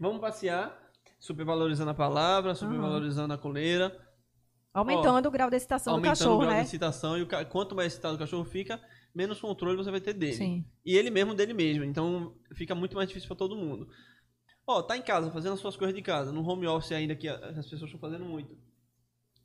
Vamos 0.00 0.20
passear. 0.20 0.76
Supervalorizando 1.20 1.90
a 1.90 1.94
palavra, 1.94 2.54
supervalorizando 2.54 3.34
uhum. 3.34 3.38
a 3.38 3.42
coleira. 3.42 4.07
Aumentando 4.78 5.26
Ó, 5.26 5.28
o 5.28 5.32
grau 5.32 5.50
de 5.50 5.56
excitação 5.56 5.96
do 5.96 6.02
cachorro, 6.02 6.30
né? 6.30 6.34
Aumentando 6.34 6.36
o 6.36 6.40
grau 6.40 6.54
né? 6.54 6.60
de 6.60 6.66
excitação. 6.66 7.18
E 7.18 7.22
o, 7.22 7.28
quanto 7.48 7.74
mais 7.74 7.92
excitado 7.92 8.14
o 8.16 8.18
cachorro 8.18 8.44
fica, 8.44 8.80
menos 9.14 9.40
controle 9.40 9.76
você 9.76 9.90
vai 9.90 10.00
ter 10.00 10.12
dele. 10.12 10.34
Sim. 10.34 10.64
E 10.84 10.96
ele 10.96 11.10
mesmo 11.10 11.34
dele 11.34 11.52
mesmo. 11.52 11.84
Então 11.84 12.34
fica 12.54 12.74
muito 12.74 12.96
mais 12.96 13.08
difícil 13.08 13.28
para 13.28 13.36
todo 13.36 13.56
mundo. 13.56 13.88
Ó, 14.66 14.82
tá 14.82 14.96
em 14.96 15.02
casa, 15.02 15.30
fazendo 15.30 15.54
as 15.54 15.60
suas 15.60 15.76
coisas 15.76 15.96
de 15.96 16.02
casa, 16.02 16.30
no 16.30 16.46
home 16.46 16.66
office 16.66 16.92
ainda 16.92 17.16
que 17.16 17.26
as 17.26 17.66
pessoas 17.66 17.90
estão 17.90 17.98
fazendo 17.98 18.24
muito. 18.24 18.54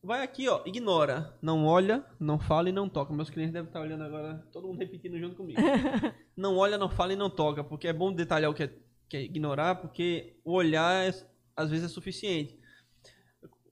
Vai 0.04 0.22
aqui, 0.22 0.50
ó, 0.50 0.62
ignora. 0.66 1.34
Não 1.42 1.66
olha, 1.66 2.06
não 2.20 2.38
fala 2.38 2.68
e 2.68 2.74
não 2.74 2.90
toca. 2.90 3.14
Meus 3.14 3.30
clientes 3.30 3.54
devem 3.54 3.70
estar 3.70 3.80
olhando 3.80 4.04
agora, 4.04 4.46
todo 4.52 4.68
mundo 4.68 4.80
repetindo 4.80 5.18
junto 5.18 5.38
comigo. 5.38 5.62
não 6.36 6.58
olha, 6.58 6.78
não 6.78 6.90
fala 6.90 7.14
e 7.14 7.16
não 7.16 7.30
toca, 7.30 7.64
porque 7.64 7.88
é 7.88 7.94
bom 7.94 8.12
detalhar 8.12 8.52
o 8.52 8.54
que 8.54 8.64
é, 8.64 8.74
que 9.08 9.16
é 9.16 9.22
ignorar, 9.22 9.76
porque 9.76 10.36
o 10.44 10.52
olhar 10.52 11.08
é, 11.08 11.14
às 11.56 11.70
vezes 11.70 11.86
é 11.86 11.88
suficiente. 11.88 12.60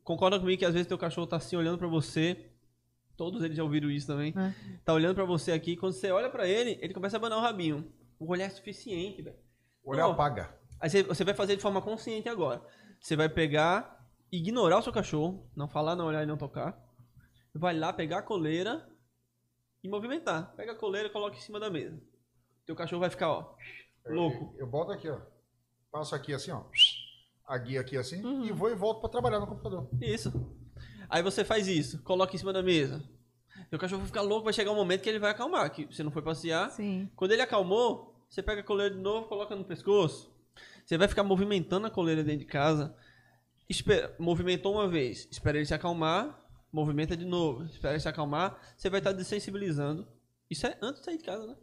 Concorda 0.03 0.39
comigo 0.39 0.59
que 0.59 0.65
às 0.65 0.73
vezes 0.73 0.87
teu 0.87 0.97
cachorro 0.97 1.27
tá 1.27 1.37
assim 1.37 1.55
olhando 1.55 1.77
para 1.77 1.87
você, 1.87 2.51
todos 3.15 3.43
eles 3.43 3.55
já 3.55 3.63
ouviram 3.63 3.89
isso 3.89 4.07
também. 4.07 4.33
É. 4.35 4.53
Tá 4.83 4.93
olhando 4.93 5.15
para 5.15 5.25
você 5.25 5.51
aqui, 5.51 5.75
quando 5.75 5.93
você 5.93 6.11
olha 6.11 6.29
para 6.29 6.47
ele, 6.47 6.79
ele 6.81 6.93
começa 6.93 7.17
a 7.17 7.19
abanar 7.19 7.37
o 7.37 7.41
rabinho. 7.41 7.91
O 8.19 8.31
olhar 8.31 8.45
é 8.45 8.49
suficiente, 8.49 9.21
velho. 9.21 9.37
O 9.83 9.91
olhar 9.91 10.09
apaga. 10.09 10.55
Aí 10.79 10.89
você 10.89 11.23
vai 11.23 11.33
fazer 11.33 11.55
de 11.55 11.61
forma 11.61 11.81
consciente 11.81 12.27
agora. 12.27 12.61
Você 12.99 13.15
vai 13.15 13.29
pegar, 13.29 14.07
ignorar 14.31 14.79
o 14.79 14.81
seu 14.81 14.91
cachorro, 14.91 15.49
não 15.55 15.67
falar, 15.67 15.95
não 15.95 16.07
olhar 16.07 16.23
e 16.23 16.25
não 16.25 16.37
tocar. 16.37 16.79
Vai 17.53 17.77
lá 17.77 17.91
pegar 17.93 18.19
a 18.19 18.23
coleira 18.23 18.87
e 19.83 19.89
movimentar. 19.89 20.53
Pega 20.55 20.71
a 20.71 20.75
coleira 20.75 21.07
e 21.07 21.11
coloca 21.11 21.37
em 21.37 21.41
cima 21.41 21.59
da 21.59 21.69
mesa. 21.69 22.01
Teu 22.65 22.75
cachorro 22.75 23.01
vai 23.01 23.09
ficar, 23.09 23.29
ó, 23.29 23.55
louco. 24.05 24.53
Eu, 24.55 24.61
eu 24.61 24.67
boto 24.67 24.91
aqui, 24.91 25.09
ó. 25.09 25.19
Passo 25.91 26.15
aqui 26.15 26.33
assim, 26.33 26.51
ó. 26.51 26.63
A 27.51 27.57
guia 27.57 27.81
aqui 27.81 27.97
assim 27.97 28.23
uhum. 28.23 28.45
e 28.45 28.51
vou 28.53 28.71
e 28.71 28.75
volto 28.75 29.01
para 29.01 29.09
trabalhar 29.09 29.37
no 29.37 29.45
computador. 29.45 29.89
Isso. 30.01 30.31
Aí 31.09 31.21
você 31.21 31.43
faz 31.43 31.67
isso, 31.67 32.01
coloca 32.01 32.33
em 32.33 32.39
cima 32.39 32.53
da 32.53 32.63
mesa. 32.63 33.03
Teu 33.69 33.77
cachorro 33.77 33.99
vai 33.99 34.07
ficar 34.07 34.21
louco, 34.21 34.45
vai 34.45 34.53
chegar 34.53 34.71
um 34.71 34.75
momento 34.75 35.01
que 35.01 35.09
ele 35.09 35.19
vai 35.19 35.31
acalmar, 35.31 35.69
que 35.69 35.85
você 35.85 36.01
não 36.01 36.11
foi 36.11 36.21
passear. 36.21 36.71
Sim. 36.71 37.09
Quando 37.13 37.33
ele 37.33 37.41
acalmou, 37.41 38.15
você 38.29 38.41
pega 38.41 38.61
a 38.61 38.63
coleira 38.63 38.95
de 38.95 39.01
novo, 39.01 39.27
coloca 39.27 39.53
no 39.53 39.65
pescoço. 39.65 40.33
Você 40.85 40.97
vai 40.97 41.09
ficar 41.09 41.23
movimentando 41.25 41.87
a 41.87 41.89
coleira 41.89 42.23
dentro 42.23 42.39
de 42.39 42.45
casa. 42.45 42.95
Espera, 43.67 44.15
movimentou 44.17 44.73
uma 44.73 44.87
vez, 44.87 45.27
espera 45.29 45.57
ele 45.57 45.65
se 45.65 45.73
acalmar, 45.73 46.39
movimenta 46.71 47.17
de 47.17 47.25
novo, 47.25 47.65
espera 47.65 47.95
ele 47.95 47.99
se 47.99 48.07
acalmar. 48.07 48.57
Você 48.77 48.89
vai 48.89 49.01
estar 49.01 49.11
desensibilizando. 49.11 50.07
Isso 50.49 50.65
é 50.65 50.77
antes 50.81 51.01
de 51.01 51.05
sair 51.05 51.17
de 51.17 51.25
casa, 51.25 51.45
né? 51.45 51.57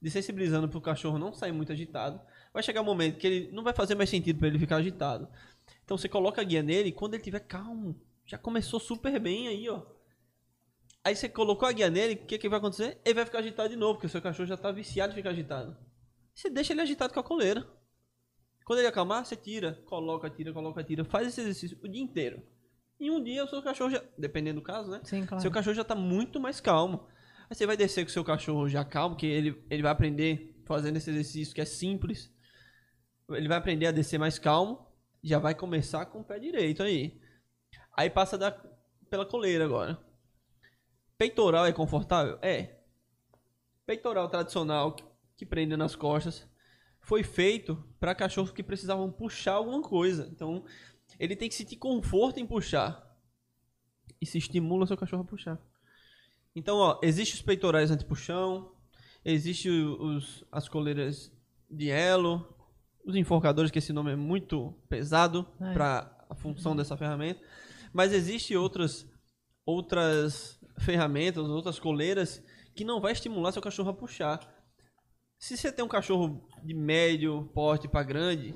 Desensibilizando 0.00 0.70
para 0.70 0.78
o 0.78 0.80
cachorro 0.80 1.18
não 1.18 1.34
sair 1.34 1.52
muito 1.52 1.70
agitado. 1.70 2.18
Vai 2.54 2.62
chegar 2.62 2.80
um 2.80 2.84
momento 2.84 3.18
que 3.18 3.26
ele 3.26 3.52
não 3.52 3.64
vai 3.64 3.74
fazer 3.74 3.96
mais 3.96 4.08
sentido 4.08 4.38
para 4.38 4.46
ele 4.46 4.60
ficar 4.60 4.76
agitado. 4.76 5.28
Então 5.84 5.98
você 5.98 6.08
coloca 6.08 6.40
a 6.40 6.44
guia 6.44 6.62
nele 6.62 6.92
quando 6.92 7.14
ele 7.14 7.20
estiver 7.20 7.40
calmo. 7.40 8.00
Já 8.24 8.38
começou 8.38 8.78
super 8.78 9.18
bem 9.18 9.48
aí, 9.48 9.68
ó. 9.68 9.82
Aí 11.02 11.16
você 11.16 11.28
colocou 11.28 11.68
a 11.68 11.72
guia 11.72 11.90
nele, 11.90 12.14
o 12.14 12.26
que, 12.26 12.38
que 12.38 12.48
vai 12.48 12.58
acontecer? 12.58 12.98
Ele 13.04 13.14
vai 13.14 13.24
ficar 13.26 13.40
agitado 13.40 13.68
de 13.68 13.76
novo, 13.76 13.94
porque 13.94 14.06
o 14.06 14.10
seu 14.10 14.22
cachorro 14.22 14.46
já 14.46 14.54
está 14.54 14.70
viciado 14.70 15.12
em 15.12 15.16
ficar 15.16 15.30
agitado. 15.30 15.76
Você 16.32 16.48
deixa 16.48 16.72
ele 16.72 16.80
agitado 16.80 17.12
com 17.12 17.20
a 17.20 17.24
coleira. 17.24 17.68
Quando 18.64 18.78
ele 18.78 18.88
acalmar, 18.88 19.26
você 19.26 19.36
tira, 19.36 19.82
coloca, 19.84 20.30
tira, 20.30 20.52
coloca, 20.52 20.82
tira. 20.82 21.04
Faz 21.04 21.26
esse 21.26 21.40
exercício 21.40 21.78
o 21.82 21.88
dia 21.88 22.00
inteiro. 22.00 22.40
E 22.98 23.10
um 23.10 23.22
dia 23.22 23.44
o 23.44 23.48
seu 23.48 23.60
cachorro 23.62 23.90
já, 23.90 24.02
dependendo 24.16 24.60
do 24.60 24.64
caso, 24.64 24.90
né? 24.90 25.00
Sim, 25.02 25.26
claro. 25.26 25.42
Seu 25.42 25.50
cachorro 25.50 25.74
já 25.74 25.82
está 25.82 25.94
muito 25.94 26.40
mais 26.40 26.60
calmo. 26.60 27.06
Aí 27.50 27.54
você 27.54 27.66
vai 27.66 27.76
descer 27.76 28.04
com 28.04 28.10
o 28.10 28.12
seu 28.12 28.24
cachorro 28.24 28.68
já 28.68 28.84
calmo, 28.84 29.16
que 29.16 29.26
ele, 29.26 29.62
ele 29.68 29.82
vai 29.82 29.92
aprender 29.92 30.62
fazendo 30.64 30.96
esse 30.96 31.10
exercício 31.10 31.54
que 31.54 31.60
é 31.60 31.64
simples. 31.64 32.32
Ele 33.30 33.48
vai 33.48 33.58
aprender 33.58 33.86
a 33.86 33.92
descer 33.92 34.18
mais 34.18 34.38
calmo. 34.38 34.86
Já 35.22 35.38
vai 35.38 35.54
começar 35.54 36.06
com 36.06 36.20
o 36.20 36.24
pé 36.24 36.38
direito 36.38 36.82
aí. 36.82 37.20
Aí 37.96 38.10
passa 38.10 38.36
da, 38.36 38.50
pela 39.08 39.24
coleira 39.24 39.64
agora. 39.64 39.98
Peitoral 41.16 41.66
é 41.66 41.72
confortável? 41.72 42.38
É. 42.42 42.80
Peitoral 43.86 44.28
tradicional 44.28 44.94
que, 44.94 45.04
que 45.36 45.46
prende 45.46 45.76
nas 45.76 45.94
costas 45.94 46.46
foi 47.00 47.22
feito 47.22 47.76
para 48.00 48.14
cachorros 48.14 48.50
que 48.50 48.62
precisavam 48.62 49.12
puxar 49.12 49.54
alguma 49.54 49.82
coisa. 49.82 50.28
Então, 50.32 50.64
ele 51.18 51.36
tem 51.36 51.48
que 51.48 51.54
sentir 51.54 51.76
conforto 51.76 52.40
em 52.40 52.46
puxar. 52.46 53.02
E 54.20 54.26
se 54.26 54.38
estimula 54.38 54.86
seu 54.86 54.96
cachorro 54.96 55.22
a 55.22 55.26
puxar. 55.26 55.60
Então, 56.56 56.76
ó, 56.76 57.00
existe 57.02 57.34
os 57.34 57.42
peitorais 57.42 57.90
anti-puxão, 57.90 58.74
existe 59.24 59.68
os, 59.68 60.44
as 60.50 60.68
coleiras 60.68 61.32
de 61.68 61.90
elo, 61.90 62.53
os 63.04 63.16
enforcadores, 63.16 63.70
que 63.70 63.78
esse 63.78 63.92
nome 63.92 64.12
é 64.12 64.16
muito 64.16 64.72
pesado 64.88 65.46
é. 65.60 65.72
para 65.72 66.26
a 66.28 66.34
função 66.34 66.74
dessa 66.74 66.96
ferramenta. 66.96 67.40
Mas 67.92 68.12
existe 68.12 68.56
outras 68.56 69.08
outras 69.66 70.60
ferramentas, 70.78 71.48
outras 71.48 71.78
coleiras 71.78 72.44
que 72.74 72.84
não 72.84 73.00
vai 73.00 73.12
estimular 73.12 73.52
seu 73.52 73.62
cachorro 73.62 73.90
a 73.90 73.94
puxar. 73.94 74.40
Se 75.38 75.56
você 75.56 75.72
tem 75.72 75.84
um 75.84 75.88
cachorro 75.88 76.46
de 76.62 76.74
médio 76.74 77.50
porte 77.54 77.88
para 77.88 78.02
grande, 78.02 78.54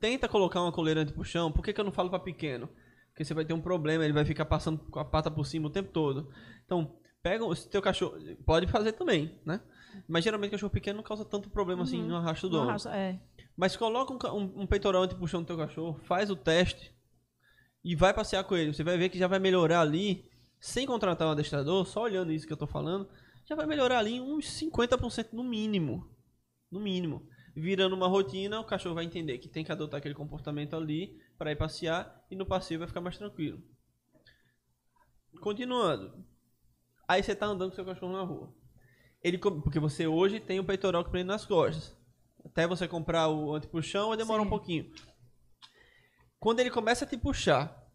tenta 0.00 0.28
colocar 0.28 0.60
uma 0.60 0.72
coleira 0.72 1.00
anti-puxão. 1.00 1.52
Por 1.52 1.62
que, 1.62 1.72
que 1.72 1.80
eu 1.80 1.84
não 1.84 1.92
falo 1.92 2.10
para 2.10 2.18
pequeno? 2.18 2.68
Porque 3.08 3.24
você 3.24 3.34
vai 3.34 3.44
ter 3.44 3.52
um 3.52 3.60
problema, 3.60 4.04
ele 4.04 4.12
vai 4.12 4.24
ficar 4.24 4.44
passando 4.44 4.78
com 4.78 4.98
a 4.98 5.04
pata 5.04 5.30
por 5.30 5.44
cima 5.44 5.68
o 5.68 5.72
tempo 5.72 5.90
todo. 5.90 6.30
Então, 6.64 6.98
pega 7.22 7.44
se 7.54 7.68
teu 7.68 7.82
cachorro, 7.82 8.16
pode 8.44 8.66
fazer 8.66 8.92
também, 8.92 9.40
né? 9.44 9.60
Mas 10.06 10.24
geralmente 10.24 10.50
o 10.50 10.52
cachorro 10.52 10.72
pequeno 10.72 10.98
não 10.98 11.04
causa 11.04 11.24
tanto 11.24 11.50
problema 11.50 11.82
assim 11.82 11.96
uhum. 11.96 12.02
assim 12.02 12.10
no 12.10 12.16
arrasto 12.16 12.48
do 12.48 12.58
dono. 12.58 12.76
É. 12.90 13.18
Mas 13.58 13.76
coloca 13.76 14.14
um, 14.14 14.36
um, 14.36 14.62
um 14.62 14.66
peitoral 14.68 15.02
anti-puxão 15.02 15.40
no 15.40 15.46
teu 15.46 15.56
cachorro, 15.56 15.98
faz 16.04 16.30
o 16.30 16.36
teste 16.36 16.94
e 17.82 17.96
vai 17.96 18.14
passear 18.14 18.44
com 18.44 18.56
ele. 18.56 18.72
Você 18.72 18.84
vai 18.84 18.96
ver 18.96 19.08
que 19.08 19.18
já 19.18 19.26
vai 19.26 19.40
melhorar 19.40 19.80
ali, 19.80 20.30
sem 20.60 20.86
contratar 20.86 21.26
um 21.26 21.32
adestrador, 21.32 21.84
só 21.84 22.02
olhando 22.02 22.30
isso 22.30 22.46
que 22.46 22.52
eu 22.52 22.56
tô 22.56 22.68
falando, 22.68 23.10
já 23.44 23.56
vai 23.56 23.66
melhorar 23.66 23.98
ali 23.98 24.20
uns 24.20 24.46
50% 24.60 25.32
no 25.32 25.42
mínimo. 25.42 26.08
No 26.70 26.78
mínimo. 26.78 27.28
Virando 27.52 27.96
uma 27.96 28.06
rotina, 28.06 28.60
o 28.60 28.64
cachorro 28.64 28.94
vai 28.94 29.04
entender 29.04 29.38
que 29.38 29.48
tem 29.48 29.64
que 29.64 29.72
adotar 29.72 29.98
aquele 29.98 30.14
comportamento 30.14 30.76
ali 30.76 31.20
para 31.36 31.50
ir 31.50 31.56
passear 31.56 32.24
e 32.30 32.36
no 32.36 32.46
passeio 32.46 32.78
vai 32.78 32.86
ficar 32.86 33.00
mais 33.00 33.18
tranquilo. 33.18 33.60
Continuando. 35.40 36.24
Aí 37.08 37.24
você 37.24 37.34
tá 37.34 37.46
andando 37.46 37.70
com 37.70 37.74
seu 37.74 37.84
cachorro 37.84 38.12
na 38.12 38.22
rua. 38.22 38.54
Ele, 39.20 39.36
porque 39.36 39.80
você 39.80 40.06
hoje 40.06 40.38
tem 40.38 40.60
o 40.60 40.64
peitoral 40.64 41.04
que 41.04 41.10
prende 41.10 41.26
nas 41.26 41.44
costas. 41.44 41.97
Até 42.50 42.66
você 42.66 42.88
comprar 42.88 43.28
o 43.28 43.54
antipuxão, 43.54 44.08
vai 44.08 44.16
demorar 44.16 44.40
Sim. 44.40 44.46
um 44.46 44.50
pouquinho. 44.50 44.90
Quando 46.40 46.60
ele 46.60 46.70
começa 46.70 47.04
a 47.04 47.08
te 47.08 47.16
puxar 47.16 47.86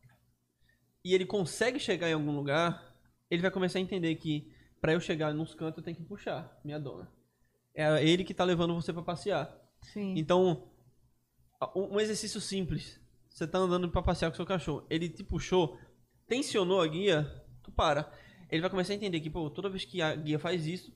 e 1.03 1.13
ele 1.13 1.25
consegue 1.25 1.80
chegar 1.80 2.09
em 2.09 2.13
algum 2.13 2.35
lugar, 2.35 2.95
ele 3.30 3.41
vai 3.41 3.51
começar 3.51 3.80
a 3.80 3.81
entender 3.81 4.15
que 4.15 4.53
para 4.80 4.93
eu 4.93 4.99
chegar 4.99 5.34
nos 5.34 5.53
cantos 5.53 5.77
eu 5.77 5.84
tenho 5.84 5.97
que 5.97 6.03
puxar 6.03 6.59
minha 6.63 6.80
dona. 6.80 7.11
É 7.73 8.05
ele 8.05 8.23
que 8.23 8.34
tá 8.34 8.43
levando 8.43 8.75
você 8.75 8.93
para 8.93 9.01
passear. 9.01 9.57
Sim. 9.81 10.13
Então, 10.17 10.71
um 11.75 11.99
exercício 11.99 12.39
simples. 12.39 13.01
Você 13.30 13.47
tá 13.47 13.57
andando 13.57 13.89
para 13.89 14.03
passear 14.03 14.30
com 14.30 14.35
seu 14.35 14.45
cachorro, 14.45 14.85
ele 14.89 15.09
te 15.09 15.23
puxou, 15.23 15.80
tensionou 16.27 16.80
a 16.81 16.88
guia, 16.88 17.23
tu 17.63 17.71
para. 17.71 18.11
Ele 18.51 18.61
vai 18.61 18.69
começar 18.69 18.93
a 18.93 18.95
entender 18.95 19.19
que, 19.19 19.30
pô, 19.30 19.49
toda 19.49 19.69
vez 19.69 19.84
que 19.84 20.01
a 20.01 20.15
guia 20.15 20.38
faz 20.38 20.67
isso, 20.67 20.95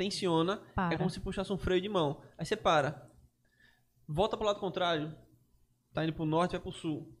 tensiona, 0.00 0.54
é 0.54 0.74
para. 0.74 0.94
é 0.94 0.96
como 0.96 1.10
se 1.10 1.20
puxasse 1.20 1.52
um 1.52 1.58
freio 1.58 1.82
de 1.82 1.88
mão. 1.88 2.22
Aí 2.38 2.46
você 2.46 2.56
para. 2.56 3.06
Volta 4.08 4.34
pro 4.34 4.46
lado 4.46 4.58
contrário. 4.58 5.14
Tá 5.92 6.02
indo 6.02 6.14
pro 6.14 6.24
norte, 6.24 6.52
vai 6.52 6.60
pro 6.60 6.72
sul. 6.72 7.14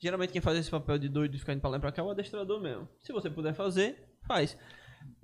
Geralmente 0.00 0.32
quem 0.32 0.40
faz 0.40 0.58
esse 0.58 0.70
papel 0.70 0.98
de 0.98 1.08
doido 1.08 1.32
de 1.32 1.38
ficar 1.38 1.52
indo 1.52 1.60
pra 1.60 1.70
lá 1.70 1.76
e 1.76 1.80
pra 1.80 1.92
cá 1.92 2.02
é 2.02 2.04
o 2.04 2.10
adestrador 2.10 2.60
mesmo. 2.60 2.88
Se 2.98 3.12
você 3.12 3.30
puder 3.30 3.54
fazer, 3.54 4.16
faz. 4.26 4.58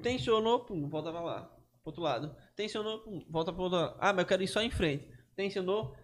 Tensionou, 0.00 0.64
pum, 0.64 0.88
volta 0.88 1.10
pra 1.10 1.20
lá. 1.20 1.42
Pro 1.82 1.86
outro 1.86 2.02
lado. 2.02 2.36
Tensionou, 2.54 3.00
pum, 3.00 3.26
volta 3.28 3.52
pro 3.52 3.62
outro 3.62 3.78
lado. 3.78 3.96
Ah, 3.98 4.12
mas 4.12 4.20
eu 4.20 4.26
quero 4.26 4.42
ir 4.44 4.48
só 4.48 4.62
em 4.62 4.70
frente. 4.70 5.08
Tensionou, 5.34 5.96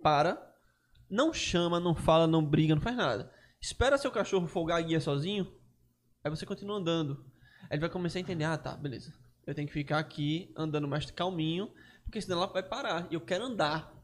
para. 0.00 0.54
Não 1.10 1.32
chama, 1.32 1.80
não 1.80 1.94
fala, 1.94 2.26
não 2.28 2.44
briga, 2.44 2.74
não 2.74 2.82
faz 2.82 2.96
nada. 2.96 3.32
Espera 3.60 3.98
seu 3.98 4.12
cachorro 4.12 4.46
folgar 4.46 4.78
a 4.78 4.82
guia 4.82 5.00
sozinho. 5.00 5.52
Aí 6.22 6.30
você 6.30 6.46
continua 6.46 6.76
andando. 6.76 7.24
Aí 7.62 7.72
ele 7.72 7.80
vai 7.80 7.90
começar 7.90 8.18
a 8.18 8.22
entender, 8.22 8.44
ah, 8.44 8.56
tá, 8.56 8.76
beleza. 8.76 9.25
Eu 9.46 9.54
tenho 9.54 9.68
que 9.68 9.72
ficar 9.72 9.98
aqui 9.98 10.52
andando 10.56 10.88
mais 10.88 11.10
calminho, 11.10 11.70
porque 12.04 12.20
senão 12.20 12.38
ela 12.38 12.46
vai 12.52 12.62
parar. 12.62 13.06
E 13.10 13.14
eu 13.14 13.20
quero 13.20 13.44
andar. 13.44 13.94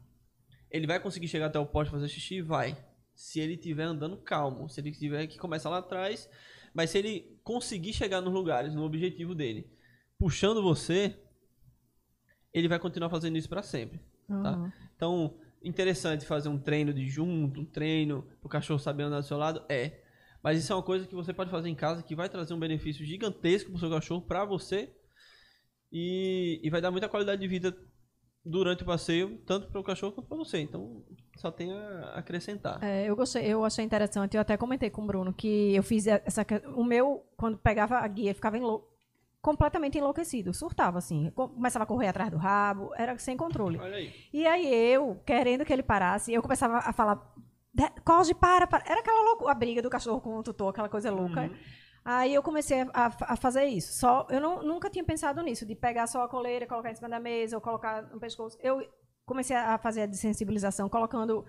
Ele 0.70 0.86
vai 0.86 1.00
conseguir 1.00 1.28
chegar 1.28 1.46
até 1.46 1.58
o 1.58 1.66
poste 1.66 1.90
fazer 1.90 2.08
xixi? 2.08 2.40
Vai. 2.40 2.76
Se 3.14 3.40
ele 3.40 3.54
estiver 3.54 3.84
andando 3.84 4.16
calmo. 4.16 4.68
Se 4.68 4.80
ele 4.80 4.92
tiver 4.92 5.26
que 5.26 5.38
começar 5.38 5.68
lá 5.68 5.78
atrás 5.78 6.28
mas 6.74 6.90
se 6.90 6.98
ele 6.98 7.38
conseguir 7.44 7.92
chegar 7.92 8.20
nos 8.20 8.32
lugares, 8.32 8.74
no 8.74 8.84
objetivo 8.84 9.34
dele, 9.34 9.70
puxando 10.18 10.62
você, 10.62 11.16
ele 12.52 12.68
vai 12.68 12.78
continuar 12.78 13.10
fazendo 13.10 13.36
isso 13.36 13.48
para 13.48 13.62
sempre. 13.62 14.00
Uhum. 14.28 14.42
Tá? 14.42 14.72
Então, 14.96 15.34
interessante 15.62 16.24
fazer 16.24 16.48
um 16.48 16.58
treino 16.58 16.92
de 16.92 17.08
junto, 17.08 17.60
um 17.60 17.64
treino 17.64 18.26
o 18.42 18.48
cachorro 18.48 18.78
saber 18.78 19.04
andar 19.04 19.20
do 19.20 19.26
seu 19.26 19.36
lado? 19.36 19.62
É. 19.68 20.00
Mas 20.42 20.58
isso 20.58 20.72
é 20.72 20.76
uma 20.76 20.82
coisa 20.82 21.06
que 21.06 21.14
você 21.14 21.32
pode 21.32 21.50
fazer 21.50 21.68
em 21.68 21.74
casa 21.74 22.02
que 22.02 22.16
vai 22.16 22.28
trazer 22.28 22.54
um 22.54 22.58
benefício 22.58 23.04
gigantesco 23.04 23.70
pro 23.70 23.78
seu 23.78 23.90
cachorro, 23.90 24.22
para 24.22 24.44
você. 24.44 24.90
E, 25.92 26.60
e 26.62 26.70
vai 26.70 26.80
dar 26.80 26.90
muita 26.90 27.08
qualidade 27.08 27.40
de 27.40 27.46
vida 27.46 27.76
durante 28.44 28.82
o 28.82 28.86
passeio, 28.86 29.38
tanto 29.46 29.68
para 29.68 29.80
o 29.80 29.84
cachorro 29.84 30.12
quanto 30.12 30.26
para 30.26 30.36
você. 30.36 30.58
Então, 30.58 31.04
só 31.36 31.50
tem 31.50 31.72
a 31.72 32.14
acrescentar. 32.14 32.82
É, 32.82 33.04
eu 33.08 33.14
gostei, 33.14 33.44
eu 33.44 33.64
achei 33.64 33.84
interessante. 33.84 34.36
Eu 34.36 34.40
até 34.40 34.56
comentei 34.56 34.90
com 34.90 35.02
o 35.02 35.06
Bruno 35.06 35.32
que 35.32 35.74
eu 35.74 35.82
fiz 35.82 36.06
essa, 36.06 36.44
o 36.74 36.82
meu 36.82 37.24
quando 37.36 37.58
pegava 37.58 37.98
a 37.98 38.08
guia 38.08 38.34
ficava 38.34 38.56
enlou 38.56 38.88
completamente 39.40 39.98
enlouquecido, 39.98 40.54
surtava 40.54 40.98
assim, 40.98 41.28
começava 41.30 41.82
a 41.82 41.86
correr 41.86 42.06
atrás 42.06 42.30
do 42.30 42.36
rabo, 42.36 42.92
era 42.96 43.18
sem 43.18 43.36
controle. 43.36 43.76
Aí. 43.80 44.14
E 44.32 44.46
aí 44.46 44.72
eu, 44.72 45.20
querendo 45.26 45.64
que 45.64 45.72
ele 45.72 45.82
parasse, 45.82 46.32
eu 46.32 46.40
começava 46.40 46.78
a 46.78 46.92
falar 46.92 47.34
Cosme, 48.04 48.34
para, 48.34 48.66
para. 48.66 48.84
Era 48.86 49.00
aquela 49.00 49.22
loucura, 49.22 49.50
a 49.50 49.54
briga 49.54 49.80
do 49.80 49.88
cachorro 49.88 50.20
com 50.20 50.36
o 50.36 50.42
tutor, 50.42 50.68
aquela 50.68 50.88
coisa 50.88 51.10
louca. 51.10 51.42
Uhum. 51.42 51.56
Aí 52.04 52.34
eu 52.34 52.42
comecei 52.42 52.80
a, 52.92 53.12
a, 53.20 53.36
fazer 53.36 53.64
isso. 53.64 53.92
Só 53.92 54.26
eu 54.28 54.40
não, 54.40 54.62
nunca 54.62 54.90
tinha 54.90 55.04
pensado 55.04 55.40
nisso, 55.42 55.64
de 55.64 55.74
pegar 55.74 56.06
só 56.06 56.22
a 56.22 56.28
coleira, 56.28 56.66
colocar 56.66 56.90
em 56.90 56.94
cima 56.94 57.08
da 57.08 57.20
mesa, 57.20 57.56
ou 57.56 57.60
colocar 57.60 58.02
no 58.02 58.18
pescoço. 58.18 58.58
Eu 58.60 58.84
comecei 59.24 59.56
a 59.56 59.78
fazer 59.78 60.02
a 60.02 60.06
desensibilização, 60.06 60.88
colocando, 60.88 61.44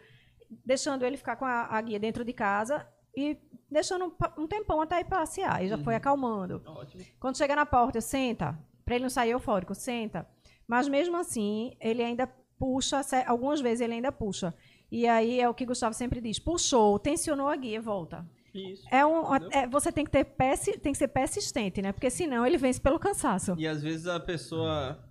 deixando 0.64 1.04
ele 1.06 1.18
ficar 1.18 1.36
com 1.36 1.46
a, 1.46 1.76
a 1.76 1.82
guia 1.82 2.00
dentro 2.00 2.24
de 2.24 2.34
casa 2.34 2.88
e 3.16 3.38
deixando 3.70 4.06
um, 4.06 4.44
um 4.44 4.48
tempão 4.48 4.82
até 4.82 5.00
ir 5.00 5.06
passear. 5.06 5.64
E 5.64 5.68
já 5.68 5.78
uhum. 5.78 5.84
foi 5.84 5.96
acalmando. 5.96 6.62
Ótimo. 6.66 7.04
Quando 7.20 7.38
chega 7.38 7.56
na 7.56 7.66
porta, 7.66 7.98
eu 7.98 8.02
senta, 8.02 8.58
para 8.86 8.96
ele 8.96 9.04
não 9.04 9.10
sair 9.10 9.32
eufórico, 9.32 9.74
senta. 9.74 10.28
Mas 10.68 10.88
mesmo 10.88 11.18
assim, 11.18 11.76
ele 11.80 12.04
ainda 12.04 12.28
puxa, 12.60 13.02
algumas 13.26 13.60
vezes 13.60 13.82
ele 13.82 13.96
ainda 13.96 14.12
puxa. 14.12 14.54
E 14.92 15.08
aí 15.08 15.42
é 15.42 15.50
o 15.50 15.54
que 15.54 15.66
Gustavo 15.66 15.96
sempre 15.96 16.22
diz: 16.22 16.38
puxou, 16.38 17.00
tensionou 17.00 17.48
a 17.48 17.56
guia, 17.56 17.82
volta. 17.82 18.24
Isso. 18.54 18.84
É 18.92 19.04
um, 19.06 19.36
é, 19.52 19.68
você 19.68 19.92
tem 19.92 20.06
que, 20.06 20.12
ter 20.12 20.24
persi, 20.24 20.78
tem 20.78 20.92
que 20.92 20.98
ser 20.98 21.08
persistente, 21.08 21.82
né? 21.82 21.92
Porque 21.92 22.10
senão 22.10 22.46
ele 22.46 22.58
vence 22.58 22.80
pelo 22.80 23.00
cansaço. 23.00 23.56
E 23.58 23.68
às 23.68 23.82
vezes 23.82 24.06
a 24.06 24.20
pessoa, 24.20 25.04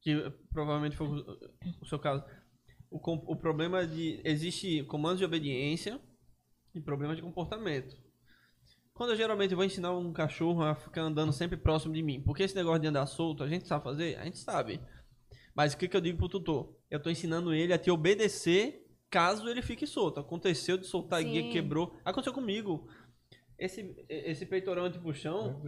que 0.00 0.14
provavelmente 0.52 0.96
foi 0.96 1.08
o 1.08 1.86
seu 1.86 1.98
caso, 1.98 2.24
o, 2.90 3.32
o 3.32 3.36
problema 3.36 3.84
de. 3.86 4.20
Existe 4.24 4.84
comandos 4.84 5.18
de 5.18 5.24
obediência 5.24 6.00
e 6.74 6.80
problemas 6.80 7.16
de 7.16 7.22
comportamento. 7.22 7.96
Quando 8.94 9.10
eu 9.10 9.16
geralmente 9.16 9.54
vou 9.54 9.64
ensinar 9.64 9.92
um 9.92 10.12
cachorro 10.12 10.62
a 10.62 10.74
ficar 10.74 11.02
andando 11.02 11.32
sempre 11.32 11.56
próximo 11.56 11.92
de 11.92 12.02
mim, 12.02 12.22
porque 12.22 12.44
esse 12.44 12.54
negócio 12.54 12.80
de 12.80 12.86
andar 12.86 13.06
solto, 13.06 13.42
a 13.42 13.48
gente 13.48 13.66
sabe 13.66 13.84
fazer? 13.84 14.16
A 14.16 14.24
gente 14.24 14.38
sabe. 14.38 14.80
Mas 15.54 15.74
o 15.74 15.76
que, 15.76 15.88
que 15.88 15.96
eu 15.96 16.00
digo 16.00 16.18
pro 16.18 16.28
tutor? 16.28 16.74
Eu 16.90 16.98
estou 16.98 17.10
ensinando 17.10 17.52
ele 17.52 17.72
a 17.72 17.78
te 17.78 17.90
obedecer 17.90 18.85
caso 19.10 19.48
ele 19.48 19.62
fique 19.62 19.86
solto. 19.86 20.20
Aconteceu 20.20 20.76
de 20.76 20.86
soltar 20.86 21.20
Sim. 21.20 21.28
a 21.28 21.30
guia, 21.30 21.52
quebrou. 21.52 21.96
Aconteceu 22.04 22.32
comigo. 22.32 22.88
Esse, 23.58 23.94
esse 24.08 24.44
peitorão 24.46 24.88
de 24.88 24.98
puxão. 24.98 25.62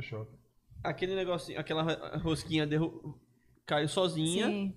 Aquele 0.83 1.15
negocinho, 1.15 1.59
aquela 1.59 2.17
rosquinha 2.19 2.67
derru... 2.67 3.19
caiu 3.67 3.89
sozinha. 3.89 4.47
Sim. 4.47 4.77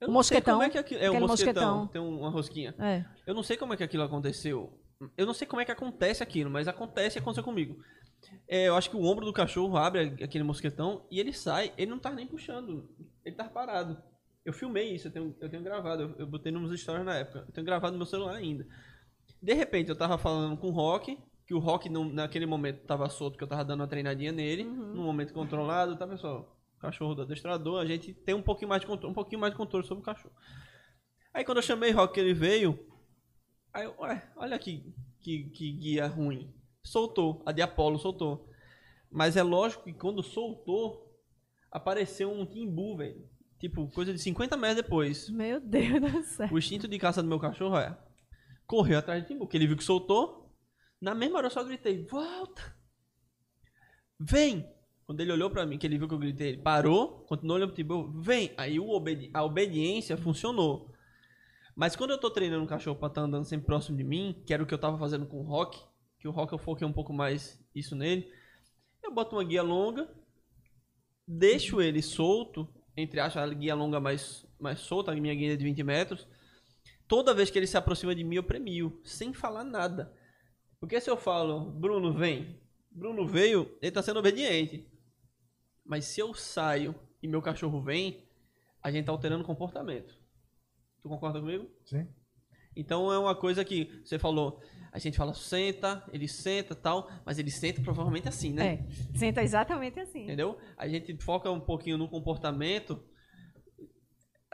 Eu 0.00 0.08
o 0.08 0.12
mosquetão. 0.12 0.54
como 0.54 0.64
é 0.64 0.70
que 0.70 0.78
aquilo... 0.78 1.00
É, 1.00 1.10
o 1.10 1.20
mosquetão, 1.20 1.78
mosquetão. 1.78 1.86
Tem 1.86 2.00
uma 2.00 2.30
rosquinha. 2.30 2.74
É. 2.78 3.04
Eu 3.26 3.34
não 3.34 3.42
sei 3.42 3.56
como 3.56 3.72
é 3.72 3.76
que 3.76 3.84
aquilo 3.84 4.02
aconteceu. 4.02 4.78
Eu 5.16 5.26
não 5.26 5.34
sei 5.34 5.46
como 5.46 5.62
é 5.62 5.64
que 5.64 5.72
acontece 5.72 6.22
aquilo, 6.22 6.50
mas 6.50 6.68
acontece 6.68 7.18
e 7.18 7.20
aconteceu 7.20 7.44
comigo. 7.44 7.82
É, 8.48 8.68
eu 8.68 8.76
acho 8.76 8.90
que 8.90 8.96
o 8.96 9.04
ombro 9.04 9.24
do 9.24 9.32
cachorro 9.32 9.76
abre 9.76 10.16
aquele 10.22 10.44
mosquetão 10.44 11.06
e 11.10 11.18
ele 11.18 11.32
sai. 11.32 11.72
Ele 11.76 11.90
não 11.90 11.98
tá 11.98 12.10
nem 12.10 12.26
puxando. 12.26 12.88
Ele 13.24 13.34
tá 13.34 13.44
parado. 13.44 14.02
Eu 14.44 14.52
filmei 14.52 14.94
isso, 14.94 15.08
eu 15.08 15.12
tenho, 15.12 15.36
eu 15.40 15.48
tenho 15.48 15.62
gravado, 15.62 16.02
eu, 16.02 16.14
eu 16.18 16.26
botei 16.26 16.50
nos 16.50 16.80
stories 16.80 17.04
na 17.04 17.16
época. 17.16 17.44
Eu 17.46 17.52
tenho 17.52 17.64
gravado 17.64 17.92
no 17.92 17.98
meu 17.98 18.06
celular 18.06 18.36
ainda. 18.36 18.66
De 19.40 19.54
repente, 19.54 19.88
eu 19.88 19.96
tava 19.96 20.18
falando 20.18 20.56
com 20.56 20.68
o 20.68 20.72
Rock, 20.72 21.16
que 21.46 21.54
o 21.54 21.58
Rock 21.58 21.88
não, 21.88 22.04
naquele 22.04 22.46
momento 22.46 22.84
tava 22.84 23.08
solto, 23.08 23.36
que 23.36 23.44
eu 23.44 23.48
tava 23.48 23.64
dando 23.64 23.80
uma 23.80 23.88
treinadinha 23.88 24.32
nele, 24.32 24.64
uhum. 24.64 24.94
num 24.94 25.04
momento 25.04 25.32
controlado, 25.32 25.96
tá, 25.96 26.06
pessoal? 26.06 26.58
Cachorro 26.78 27.14
do 27.14 27.22
adestrador, 27.22 27.80
a 27.80 27.86
gente 27.86 28.12
tem 28.12 28.34
um 28.34 28.42
pouquinho 28.42 28.68
mais 28.68 28.80
de 28.80 28.86
controle, 28.86 29.12
um 29.12 29.14
pouquinho 29.14 29.40
mais 29.40 29.52
de 29.52 29.56
controle 29.56 29.86
sobre 29.86 30.02
o 30.02 30.04
cachorro. 30.04 30.34
Aí 31.32 31.44
quando 31.44 31.58
eu 31.58 31.62
chamei 31.62 31.92
o 31.92 31.96
Rock, 31.96 32.18
ele 32.18 32.34
veio, 32.34 32.78
aí 33.72 33.86
ué, 33.86 34.30
olha 34.36 34.56
aqui, 34.56 34.92
que, 35.20 35.44
que 35.50 35.72
guia 35.72 36.06
ruim. 36.08 36.52
Soltou, 36.82 37.42
a 37.46 37.52
de 37.52 37.62
Apollo 37.62 37.98
soltou. 37.98 38.48
Mas 39.10 39.36
é 39.36 39.42
lógico 39.42 39.84
que 39.84 39.92
quando 39.92 40.22
soltou, 40.22 41.16
apareceu 41.70 42.32
um 42.32 42.44
timbu, 42.44 42.96
velho. 42.96 43.28
Tipo, 43.62 43.86
coisa 43.86 44.12
de 44.12 44.18
50 44.18 44.56
metros 44.56 44.82
depois. 44.82 45.30
Meu 45.30 45.60
Deus 45.60 46.00
do 46.00 46.22
céu. 46.24 46.48
O 46.50 46.58
instinto 46.58 46.88
de 46.88 46.98
caça 46.98 47.22
do 47.22 47.28
meu 47.28 47.38
cachorro 47.38 47.78
é. 47.78 47.96
Correu 48.66 48.98
atrás 48.98 49.22
de 49.22 49.28
timbu, 49.28 49.46
porque 49.46 49.56
ele 49.56 49.68
viu 49.68 49.76
que 49.76 49.84
soltou. 49.84 50.52
Na 51.00 51.14
mesma 51.14 51.38
hora 51.38 51.46
eu 51.46 51.50
só 51.50 51.62
gritei: 51.62 52.04
Volta! 52.04 52.76
Vem! 54.18 54.68
Quando 55.06 55.20
ele 55.20 55.30
olhou 55.30 55.48
pra 55.48 55.64
mim, 55.64 55.78
que 55.78 55.86
ele 55.86 55.96
viu 55.96 56.08
que 56.08 56.14
eu 56.14 56.18
gritei, 56.18 56.48
ele 56.48 56.62
parou, 56.62 57.24
continuou 57.28 57.56
olhando 57.56 57.68
pro 57.68 57.76
timbu, 57.76 58.20
vem! 58.20 58.52
Aí 58.56 58.80
obedi 58.80 59.30
a 59.32 59.44
obediência 59.44 60.16
funcionou. 60.16 60.92
Mas 61.76 61.94
quando 61.94 62.10
eu 62.10 62.18
tô 62.18 62.30
treinando 62.32 62.64
um 62.64 62.66
cachorro 62.66 62.96
pra 62.96 63.06
estar 63.06 63.20
tá 63.20 63.26
andando 63.28 63.44
sempre 63.44 63.66
próximo 63.66 63.96
de 63.96 64.02
mim, 64.02 64.42
que 64.44 64.52
era 64.52 64.62
o 64.62 64.66
que 64.66 64.74
eu 64.74 64.78
tava 64.78 64.98
fazendo 64.98 65.24
com 65.24 65.38
o 65.38 65.44
Rock, 65.44 65.80
que 66.18 66.26
o 66.26 66.32
Rock 66.32 66.52
eu 66.52 66.58
foquei 66.58 66.84
um 66.84 66.92
pouco 66.92 67.12
mais 67.12 67.64
isso 67.72 67.94
nele, 67.94 68.28
eu 69.04 69.14
boto 69.14 69.36
uma 69.36 69.44
guia 69.44 69.62
longa, 69.62 70.08
deixo 71.28 71.80
ele 71.80 72.02
solto 72.02 72.68
entre 72.96 73.20
aspas, 73.20 73.50
a 73.50 73.54
guia 73.54 73.74
longa 73.74 74.00
mais, 74.00 74.46
mais 74.58 74.80
solta, 74.80 75.12
a 75.12 75.14
minha 75.14 75.34
guia 75.34 75.56
de 75.56 75.64
20 75.64 75.82
metros. 75.82 76.26
Toda 77.08 77.34
vez 77.34 77.50
que 77.50 77.58
ele 77.58 77.66
se 77.66 77.76
aproxima 77.76 78.14
de 78.14 78.24
mim, 78.24 78.36
eu 78.36 78.42
premio, 78.42 79.00
sem 79.04 79.32
falar 79.32 79.64
nada. 79.64 80.12
Porque 80.80 81.00
se 81.00 81.10
eu 81.10 81.16
falo, 81.16 81.70
Bruno, 81.70 82.12
vem. 82.12 82.60
Bruno 82.90 83.26
veio, 83.26 83.76
ele 83.80 83.88
está 83.88 84.02
sendo 84.02 84.18
obediente. 84.18 84.86
Mas 85.84 86.04
se 86.04 86.20
eu 86.20 86.34
saio 86.34 86.94
e 87.22 87.28
meu 87.28 87.40
cachorro 87.40 87.80
vem, 87.80 88.24
a 88.82 88.90
gente 88.90 89.00
está 89.00 89.12
alterando 89.12 89.42
o 89.42 89.46
comportamento. 89.46 90.18
Tu 91.02 91.08
concorda 91.08 91.40
comigo? 91.40 91.68
Sim. 91.84 92.06
Então 92.76 93.12
é 93.12 93.18
uma 93.18 93.34
coisa 93.34 93.64
que 93.64 94.02
você 94.04 94.18
falou, 94.18 94.62
a 94.92 94.98
gente 94.98 95.16
fala 95.16 95.32
senta, 95.32 96.04
ele 96.12 96.28
senta 96.28 96.74
tal, 96.74 97.10
mas 97.24 97.38
ele 97.38 97.50
senta 97.50 97.80
provavelmente 97.80 98.28
assim, 98.28 98.52
né? 98.52 98.74
É, 98.74 99.18
senta 99.18 99.42
exatamente 99.42 99.98
assim. 99.98 100.24
Entendeu? 100.24 100.58
A 100.76 100.86
gente 100.86 101.16
foca 101.16 101.50
um 101.50 101.60
pouquinho 101.60 101.96
no 101.96 102.06
comportamento, 102.06 103.02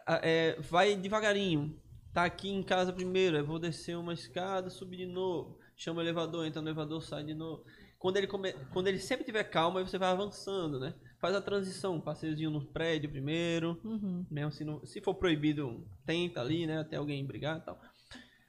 é, 0.07 0.57
vai 0.61 0.95
devagarinho. 0.95 1.77
Tá 2.15 2.25
aqui 2.25 2.49
em 2.49 2.63
casa 2.63 2.93
primeiro, 2.93 3.37
eu 3.37 3.45
vou 3.45 3.59
descer 3.59 3.99
uma 3.99 4.15
escada, 4.15 4.71
subir 4.71 4.99
de 4.99 5.07
novo, 5.07 5.59
chama 5.77 5.99
o 5.99 6.03
elevador, 6.03 6.47
entra 6.47 6.63
no 6.63 6.69
elevador, 6.69 7.03
sai 7.03 7.25
de 7.25 7.35
novo. 7.35 7.65
Quando 7.99 8.17
ele, 8.17 8.29
come... 8.29 8.53
Quando 8.73 8.87
ele 8.87 9.01
sempre 9.01 9.25
tiver 9.25 9.43
calma, 9.43 9.83
você 9.83 9.99
vai 9.99 10.11
avançando, 10.11 10.79
né? 10.79 10.95
Faz 11.21 11.35
a 11.35 11.43
transição, 11.43 11.97
um 11.97 12.01
passeiozinho 12.01 12.49
no 12.49 12.65
prédio 12.65 13.11
primeiro, 13.11 13.77
uhum. 13.85 14.25
mesmo 14.31 14.53
se, 14.53 14.65
não... 14.65 14.87
se 14.87 15.01
for 15.01 15.15
proibido, 15.15 15.85
tenta 16.07 16.41
ali, 16.41 16.65
né? 16.65 16.79
Até 16.79 16.97
alguém 16.97 17.27
brigar 17.27 17.59
e 17.59 17.61
tal 17.63 17.77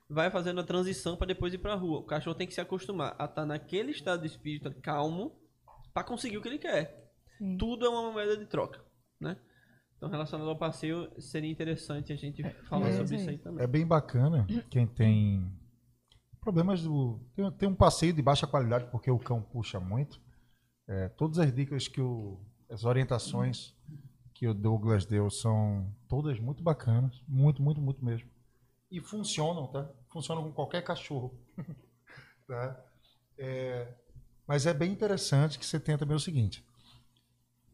vai 0.10 0.32
fazendo 0.32 0.60
a 0.60 0.64
transição 0.64 1.16
para 1.16 1.28
depois 1.28 1.54
ir 1.54 1.60
para 1.60 1.74
a 1.74 1.78
rua. 1.78 2.00
O 2.00 2.06
cachorro 2.06 2.36
tem 2.36 2.48
que 2.48 2.54
se 2.54 2.62
acostumar 2.62 3.10
a 3.12 3.26
estar 3.26 3.28
tá 3.28 3.46
naquele 3.46 3.92
estado 3.92 4.22
de 4.22 4.28
espírito 4.28 4.74
calmo 4.82 5.40
para 5.94 6.04
conseguir 6.04 6.38
o 6.38 6.42
que 6.42 6.48
ele 6.48 6.58
quer. 6.58 7.14
Sim. 7.38 7.58
Tudo 7.58 7.86
é 7.86 7.90
uma 7.90 8.12
moeda 8.12 8.36
de 8.36 8.46
troca, 8.46 8.84
né? 9.20 9.38
Então, 9.96 10.10
relacionado 10.10 10.50
ao 10.50 10.58
passeio, 10.58 11.10
seria 11.20 11.52
interessante 11.52 12.14
a 12.14 12.16
gente 12.16 12.42
é, 12.42 12.50
falar 12.64 12.88
é, 12.90 12.98
sobre 12.98 13.18
isso 13.18 13.30
aí 13.30 13.38
também. 13.38 13.64
É 13.64 13.68
bem 13.68 13.86
bacana 13.86 14.48
quem 14.70 14.88
tem 14.88 15.52
problemas 16.40 16.82
do. 16.82 17.20
Tem, 17.36 17.52
tem, 17.52 17.70
um 17.70 17.76
passeio 17.76 18.14
de 18.14 18.22
baixa 18.22 18.48
qualidade 18.48 18.90
porque 18.90 19.12
o 19.12 19.20
cão 19.20 19.42
puxa 19.42 19.80
muito. 19.80 20.22
É, 20.88 21.10
todas 21.10 21.38
as 21.38 21.54
dicas 21.54 21.88
que 21.88 22.02
o. 22.02 22.40
as 22.70 22.86
orientações 22.86 23.76
que 24.34 24.48
o 24.48 24.54
Douglas 24.54 25.06
deu 25.06 25.30
são 25.30 25.94
todas 26.08 26.40
muito 26.40 26.64
bacanas. 26.64 27.22
Muito, 27.28 27.62
muito, 27.62 27.82
muito 27.82 28.04
mesmo. 28.04 28.30
E 28.90 29.02
funcionam, 29.02 29.68
tá? 29.68 29.92
Funciona 30.10 30.42
com 30.42 30.52
qualquer 30.52 30.84
cachorro. 30.84 31.38
tá? 32.48 32.86
É, 33.38 33.94
mas 34.48 34.66
é 34.66 34.74
bem 34.74 34.92
interessante 34.92 35.58
que 35.60 35.66
você 35.66 35.80
tenha 35.80 35.98
também 35.98 36.16
o 36.16 36.20
seguinte: 36.20 36.66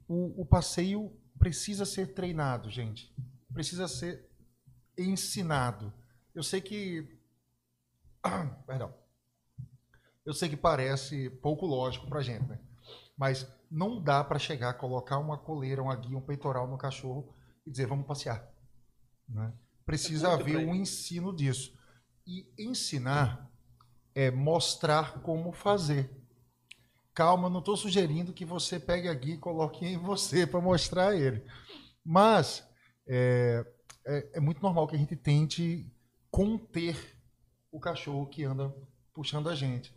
o, 0.08 0.42
o 0.42 0.46
passeio 0.46 1.12
precisa 1.40 1.86
ser 1.86 2.14
treinado, 2.14 2.70
gente. 2.70 3.14
Precisa 3.54 3.88
ser 3.88 4.30
ensinado. 4.98 5.94
Eu 6.34 6.44
sei 6.44 6.62
que. 6.62 7.20
Perdão. 8.68 8.94
Eu 10.26 10.34
sei 10.34 10.50
que 10.50 10.58
parece 10.58 11.30
pouco 11.30 11.66
lógico 11.66 12.08
pra 12.08 12.22
gente, 12.22 12.48
né? 12.48 12.60
Mas 13.18 13.48
não 13.70 14.02
dá 14.02 14.24
para 14.24 14.40
chegar, 14.40 14.74
colocar 14.74 15.18
uma 15.20 15.38
coleira, 15.38 15.82
uma 15.82 15.96
guia, 15.96 16.18
um 16.18 16.22
peitoral 16.22 16.68
no 16.68 16.78
cachorro 16.78 17.34
e 17.66 17.72
dizer 17.72 17.88
vamos 17.88 18.08
passear. 18.08 18.52
Né? 19.30 19.54
Precisa 19.86 20.30
é 20.30 20.34
haver 20.34 20.58
um 20.58 20.76
ensino 20.76 21.36
disso. 21.36 21.75
E 22.26 22.48
ensinar 22.58 23.52
é 24.14 24.32
mostrar 24.32 25.22
como 25.22 25.52
fazer. 25.52 26.10
Calma, 27.14 27.50
não 27.50 27.60
estou 27.60 27.78
sugerindo 27.78 28.34
que 28.34 28.46
você 28.46 28.80
pegue 28.80 29.08
a 29.08 29.14
guia 29.14 29.36
e 29.36 29.40
coloque 29.40 29.86
em 29.86 29.98
você 29.98 30.46
para 30.46 30.60
mostrar 30.60 31.16
ele. 31.16 31.44
Mas 32.04 32.68
é, 33.08 33.66
é, 34.06 34.30
é, 34.34 34.40
muito 34.40 34.62
normal 34.62 34.88
que 34.88 34.96
a 34.96 35.00
gente 35.00 35.16
tente 35.16 35.92
conter 36.30 36.98
o 37.72 37.80
cachorro 37.80 38.28
que 38.28 38.44
anda 38.44 38.74
puxando 39.14 39.50
a 39.50 39.56
gente. 39.56 39.96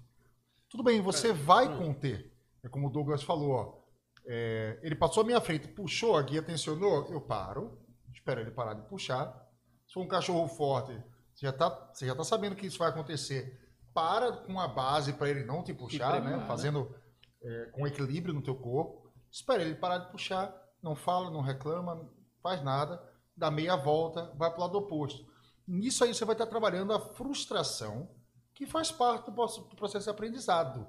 Tudo 0.68 0.82
bem, 0.82 1.00
você 1.00 1.32
vai 1.32 1.76
conter. 1.76 2.32
É 2.62 2.68
como 2.68 2.88
o 2.88 2.90
Douglas 2.90 3.22
falou, 3.22 3.50
ó. 3.50 3.78
É, 4.26 4.78
ele 4.82 4.94
passou 4.94 5.22
a 5.22 5.26
minha 5.26 5.40
frente, 5.40 5.68
puxou, 5.68 6.16
a 6.16 6.22
guia 6.22 6.42
tensionou, 6.42 7.10
eu 7.10 7.20
paro, 7.20 7.78
espero 8.12 8.40
ele 8.40 8.50
parar 8.50 8.74
de 8.74 8.82
puxar. 8.82 9.48
Se 9.86 9.94
for 9.94 10.02
um 10.02 10.08
cachorro 10.08 10.46
forte, 10.48 10.92
você 11.38 11.46
já 11.46 11.50
está 11.50 11.68
você 11.92 12.06
já 12.06 12.16
tá 12.16 12.24
sabendo 12.24 12.56
que 12.56 12.66
isso 12.66 12.78
vai 12.78 12.88
acontecer. 12.88 13.56
Para 13.94 14.32
com 14.32 14.58
a 14.58 14.66
base 14.66 15.12
para 15.12 15.28
ele 15.28 15.44
não 15.44 15.62
te 15.62 15.72
puxar, 15.72 16.20
né? 16.20 16.44
Fazendo 16.48 16.92
é, 17.40 17.66
com 17.66 17.86
equilíbrio 17.86 18.34
no 18.34 18.42
teu 18.42 18.56
corpo. 18.56 19.08
Espera 19.30 19.62
ele 19.62 19.76
parar 19.76 19.98
de 19.98 20.10
puxar, 20.10 20.52
não 20.82 20.96
fala, 20.96 21.30
não 21.30 21.40
reclama, 21.40 22.10
faz 22.42 22.62
nada, 22.62 23.00
dá 23.36 23.52
meia 23.52 23.76
volta, 23.76 24.32
vai 24.36 24.50
para 24.50 24.58
o 24.58 24.62
lado 24.62 24.78
oposto. 24.78 25.24
Nisso 25.66 26.02
aí 26.02 26.12
você 26.12 26.24
vai 26.24 26.34
estar 26.34 26.46
trabalhando 26.46 26.92
a 26.92 26.98
frustração, 26.98 28.10
que 28.52 28.66
faz 28.66 28.90
parte 28.90 29.30
do 29.30 29.76
processo 29.76 30.04
de 30.06 30.10
aprendizado. 30.10 30.88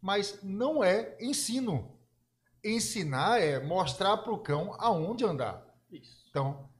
Mas 0.00 0.42
não 0.42 0.82
é 0.82 1.14
ensino. 1.20 1.98
Ensinar 2.64 3.38
é 3.38 3.62
mostrar 3.62 4.16
para 4.18 4.32
o 4.32 4.38
cão 4.38 4.74
aonde 4.78 5.26
andar. 5.26 5.62
Isso. 5.90 6.24
Então, 6.30 6.70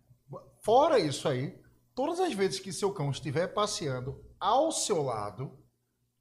fora 0.63 0.99
isso 0.99 1.29
aí, 1.29 1.61
todas 1.95 2.21
as 2.21 2.33
vezes 2.33 2.61
que 2.61 2.73
seu 2.73 2.93
cão 2.93 3.11
estiver 3.11 3.49
passeando 3.49 4.25
ao 4.39 4.73
seu 4.73 5.03
lado, 5.03 5.59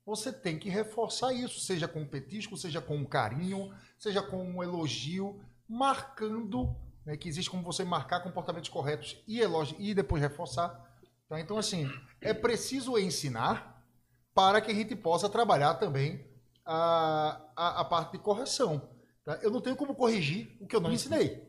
você 0.06 0.34
tem 0.34 0.58
que 0.58 0.70
reforçar 0.70 1.34
isso, 1.34 1.60
seja 1.60 1.88
com 1.88 2.02
um 2.02 2.08
petisco, 2.08 2.58
seja 2.58 2.82
com 2.82 2.98
um 2.98 3.06
carinho, 3.06 3.72
seja 3.98 4.22
com 4.22 4.44
um 4.44 4.64
elogio, 4.64 5.40
marcando, 5.68 6.76
né, 7.06 7.16
que 7.16 7.30
existe 7.30 7.50
como 7.50 7.64
você 7.64 7.84
marcar 7.84 8.22
comportamentos 8.22 8.70
corretos 8.70 9.22
e 9.28 9.40
elogio, 9.40 9.78
e 9.80 9.94
depois 9.94 10.22
reforçar. 10.22 10.84
Tá? 11.28 11.40
Então, 11.40 11.58
assim, 11.58 11.88
é 12.20 12.34
preciso 12.34 12.98
ensinar 12.98 13.86
para 14.34 14.62
que 14.62 14.72
a 14.72 14.74
gente 14.74 14.96
possa 14.96 15.30
trabalhar 15.30 15.76
também 15.76 16.26
a, 16.66 17.40
a, 17.56 17.82
a 17.82 17.86
parte 17.86 18.14
de 18.14 18.18
correção. 18.18 18.90
Tá? 19.24 19.38
Eu 19.44 19.52
não 19.52 19.62
tenho 19.62 19.76
como 19.76 19.94
corrigir 19.94 20.58
o 20.60 20.66
que 20.66 20.76
eu 20.76 20.82
não 20.82 20.92
ensinei. 20.92 21.48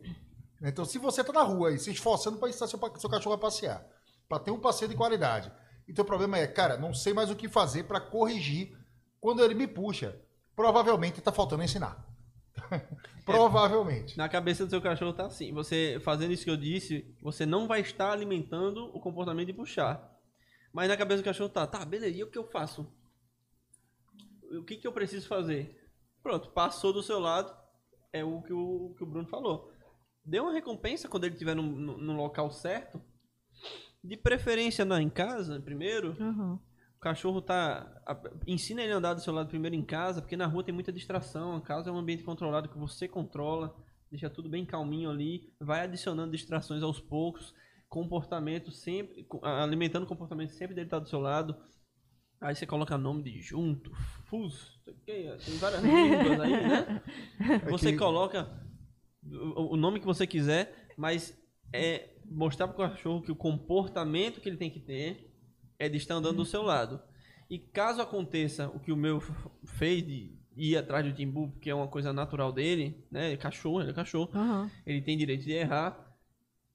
Então, 0.63 0.85
se 0.85 0.99
você 0.99 1.23
está 1.23 1.33
na 1.33 1.43
rua 1.43 1.73
e 1.73 1.79
se 1.79 1.91
esforçando 1.91 2.37
para 2.37 2.51
ensinar 2.51 2.67
seu, 2.67 2.79
seu 2.99 3.09
cachorro 3.09 3.35
a 3.35 3.39
passear, 3.39 3.87
para 4.31 4.39
ter 4.45 4.53
um 4.53 4.61
passeio 4.61 4.89
de 4.89 4.97
qualidade, 4.97 5.51
e 5.89 5.93
teu 5.93 6.05
problema 6.05 6.39
é, 6.39 6.47
cara, 6.47 6.77
não 6.77 6.95
sei 6.95 7.13
mais 7.13 7.33
o 7.33 7.35
que 7.35 7.49
fazer 7.49 7.83
para 7.83 8.01
corrigir 8.01 8.79
quando 9.21 9.43
ele 9.43 9.55
me 9.55 9.67
puxa, 9.67 10.23
provavelmente 10.55 11.19
está 11.19 11.33
faltando 11.33 11.65
ensinar. 11.65 12.07
provavelmente. 13.27 14.15
É, 14.15 14.17
na 14.17 14.29
cabeça 14.29 14.65
do 14.65 14.71
seu 14.71 14.81
cachorro 14.81 15.13
tá 15.13 15.27
assim. 15.27 15.53
Você 15.53 16.01
fazendo 16.05 16.33
isso 16.33 16.45
que 16.45 16.51
eu 16.51 16.57
disse, 16.57 17.13
você 17.21 17.45
não 17.45 17.67
vai 17.67 17.81
estar 17.81 18.13
alimentando 18.13 18.85
o 18.95 19.01
comportamento 19.01 19.49
de 19.49 19.53
puxar. 19.53 20.17
Mas 20.73 20.89
na 20.89 20.97
cabeça 20.97 21.23
do 21.23 21.25
cachorro 21.25 21.49
tá, 21.49 21.67
tá, 21.67 21.85
beleza, 21.85 22.17
e 22.17 22.23
o 22.23 22.31
que 22.31 22.39
eu 22.39 22.45
faço? 22.45 22.87
O 24.53 24.63
que, 24.63 24.77
que 24.77 24.87
eu 24.87 24.93
preciso 24.93 25.27
fazer? 25.27 25.77
Pronto, 26.23 26.51
passou 26.51 26.93
do 26.93 27.03
seu 27.03 27.19
lado, 27.19 27.53
é 28.13 28.23
o 28.23 28.41
que 28.43 28.53
o, 28.53 28.95
que 28.97 29.03
o 29.03 29.07
Bruno 29.07 29.27
falou. 29.27 29.73
Dê 30.25 30.39
uma 30.39 30.53
recompensa 30.53 31.09
quando 31.09 31.25
ele 31.25 31.35
estiver 31.35 31.57
no, 31.57 31.63
no, 31.63 31.97
no, 31.97 32.13
local 32.13 32.49
certo. 32.53 33.03
De 34.03 34.17
preferência 34.17 34.85
não 34.85 34.99
em 34.99 35.11
casa, 35.11 35.61
primeiro. 35.61 36.17
Uhum. 36.19 36.59
O 36.97 37.01
cachorro 37.01 37.41
tá. 37.41 37.91
ensina 38.47 38.83
ele 38.83 38.93
a 38.93 38.97
andar 38.97 39.15
do 39.15 39.21
seu 39.21 39.33
lado 39.33 39.49
primeiro 39.49 39.75
em 39.75 39.85
casa, 39.85 40.21
porque 40.21 40.37
na 40.37 40.47
rua 40.47 40.65
tem 40.65 40.75
muita 40.75 40.93
distração. 40.93 41.57
A 41.57 41.61
casa 41.61 41.91
é 41.91 41.93
um 41.93 41.99
ambiente 41.99 42.23
controlado 42.23 42.69
que 42.69 42.79
você 42.79 43.09
controla, 43.09 43.75
deixa 44.11 44.29
tudo 44.29 44.49
bem 44.49 44.67
calminho 44.67 45.11
ali, 45.11 45.53
vai 45.59 45.81
adicionando 45.81 46.33
distrações 46.33 46.83
aos 46.83 47.01
poucos, 47.01 47.55
comportamento 47.89 48.71
sempre. 48.71 49.27
alimentando 49.43 50.05
o 50.05 50.09
comportamento 50.09 50.53
sempre 50.53 50.75
dele 50.75 50.87
estar 50.87 50.99
tá 50.99 51.05
do 51.05 51.09
seu 51.09 51.21
lado. 51.21 51.57
Aí 52.41 52.55
você 52.55 52.67
coloca 52.67 52.97
nome 52.97 53.23
de 53.23 53.41
junto, 53.41 53.93
fus, 54.25 54.81
tem 55.07 55.59
várias 55.59 55.83
línguas 55.83 56.41
aí, 56.41 56.51
né? 56.51 57.03
Você 57.71 57.95
coloca 57.97 58.49
o 59.23 59.77
nome 59.77 60.01
que 60.01 60.07
você 60.07 60.27
quiser, 60.27 60.89
mas 60.97 61.39
é 61.73 62.17
mostrar 62.31 62.69
para 62.69 62.87
o 62.87 62.91
cachorro 62.91 63.23
que 63.23 63.33
o 63.33 63.37
comportamento 63.37 64.41
que 64.41 64.49
ele 64.49 64.57
tem 64.57 64.71
que 64.71 64.81
ter 64.81 65.35
é 65.79 65.89
de 65.89 65.97
estar 65.97 66.15
andando 66.15 66.37
do 66.37 66.45
seu 66.45 66.63
lado. 66.63 67.03
E 67.49 67.59
caso 67.59 68.01
aconteça 68.01 68.69
o 68.69 68.79
que 68.79 68.93
o 68.93 68.97
meu 68.97 69.21
fez 69.65 70.07
de 70.07 70.39
ir 70.57 70.77
atrás 70.77 71.05
do 71.05 71.13
Timbu, 71.13 71.49
porque 71.51 71.71
é 71.71 71.75
uma 71.75 71.89
coisa 71.89 72.13
natural 72.13 72.53
dele, 72.53 73.05
né? 73.11 73.37
Cachorro, 73.37 73.81
ele 73.81 73.91
é 73.91 73.95
cachorro. 73.95 74.31
Uhum. 74.35 74.71
Ele 74.87 75.01
tem 75.01 75.19
direito 75.19 75.45
de 75.45 75.53
errar. 75.53 76.17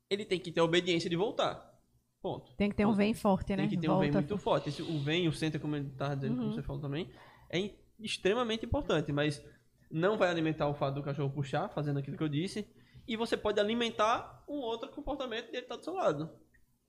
Ele 0.09 0.25
tem 0.25 0.39
que 0.39 0.51
ter 0.51 0.59
a 0.59 0.63
obediência 0.63 1.09
de 1.09 1.15
voltar. 1.15 1.73
Ponto. 2.21 2.53
Tem 2.55 2.69
que 2.69 2.75
ter 2.75 2.85
um 2.85 2.93
vem 2.93 3.13
forte, 3.13 3.51
né? 3.51 3.57
Tem 3.57 3.69
que 3.69 3.77
ter 3.77 3.87
Volta. 3.87 3.99
um 3.99 4.11
vem 4.11 4.11
muito 4.11 4.37
forte. 4.37 4.69
Esse, 4.69 4.81
o 4.81 4.99
vem, 4.99 5.27
o 5.27 5.33
center, 5.33 5.61
como 5.61 5.75
ele 5.75 5.87
estava 5.87 6.15
dizendo, 6.15 6.33
uhum. 6.33 6.41
como 6.41 6.53
você 6.53 6.63
falou 6.63 6.81
também, 6.81 7.09
é 7.49 7.71
extremamente 7.99 8.65
importante. 8.65 9.11
Mas 9.11 9.43
não 9.91 10.17
vai 10.17 10.29
alimentar 10.29 10.67
o 10.67 10.73
fato 10.73 10.95
do 10.95 11.03
cachorro 11.03 11.29
puxar, 11.29 11.69
fazendo 11.69 11.99
aquilo 11.99 12.17
que 12.17 12.23
eu 12.23 12.29
disse. 12.29 12.67
E 13.07 13.15
você 13.15 13.37
pode 13.37 13.59
alimentar 13.59 14.43
um 14.47 14.55
outro 14.55 14.89
comportamento 14.89 15.47
dele 15.47 15.59
estar 15.59 15.75
tá 15.75 15.79
do 15.79 15.83
seu 15.83 15.93
lado. 15.93 16.29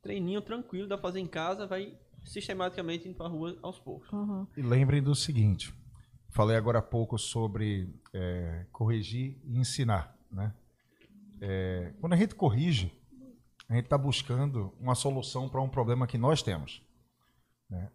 Treininho 0.03 0.41
tranquilo, 0.41 0.89
dá 0.89 0.97
pra 0.97 1.09
fazer 1.09 1.21
em 1.21 1.27
casa, 1.27 1.67
vai 1.67 1.99
sistematicamente 2.25 3.09
indo 3.09 3.17
pra 3.17 3.29
rua 3.29 3.59
aos 3.63 3.79
poucos. 3.79 4.11
Uhum. 4.13 4.47
E 4.57 4.63
lembrem 4.63 5.03
do 5.03 5.15
seguinte: 5.15 5.73
falei 6.31 6.57
agora 6.57 6.79
há 6.79 6.83
pouco 6.83 7.19
sobre 7.19 7.93
é, 8.15 8.67
corrigir 8.73 9.41
e 9.45 9.59
ensinar. 9.59 10.17
Né? 10.31 10.55
É, 11.41 11.95
quando 12.01 12.13
a 12.13 12.17
gente 12.17 12.35
corrige, 12.35 12.93
a 13.69 13.75
gente 13.75 13.85
está 13.85 13.99
buscando 13.99 14.75
uma 14.81 14.95
solução 14.95 15.49
para 15.49 15.61
um 15.61 15.69
problema 15.69 16.07
que 16.07 16.19
nós 16.19 16.43
temos. 16.43 16.83
Né? 17.69 17.91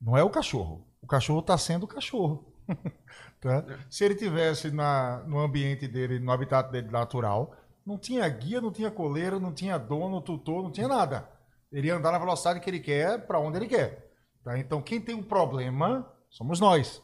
Não 0.00 0.16
é 0.16 0.22
o 0.22 0.30
cachorro. 0.30 0.86
O 1.02 1.06
cachorro 1.06 1.40
está 1.40 1.56
sendo 1.58 1.84
o 1.84 1.88
cachorro. 1.88 2.54
tá? 3.40 3.64
Se 3.90 4.04
ele 4.04 4.14
tivesse 4.14 4.70
na, 4.70 5.22
no 5.26 5.38
ambiente 5.38 5.86
dele, 5.86 6.18
no 6.18 6.32
habitat 6.32 6.70
dele 6.70 6.88
natural, 6.88 7.54
não 7.84 7.98
tinha 7.98 8.28
guia, 8.28 8.60
não 8.60 8.72
tinha 8.72 8.90
coleiro, 8.90 9.40
não 9.40 9.52
tinha 9.52 9.78
dono, 9.78 10.20
tutor, 10.20 10.62
não 10.62 10.70
tinha 10.70 10.88
nada. 10.88 11.28
Ele 11.72 11.88
ia 11.88 11.96
andar 11.96 12.12
na 12.12 12.18
velocidade 12.18 12.60
que 12.60 12.68
ele 12.68 12.80
quer, 12.80 13.26
para 13.26 13.38
onde 13.38 13.58
ele 13.58 13.68
quer. 13.68 14.10
Tá? 14.42 14.58
Então, 14.58 14.82
quem 14.82 15.00
tem 15.00 15.14
um 15.14 15.22
problema 15.22 16.10
somos 16.28 16.60
nós. 16.60 17.02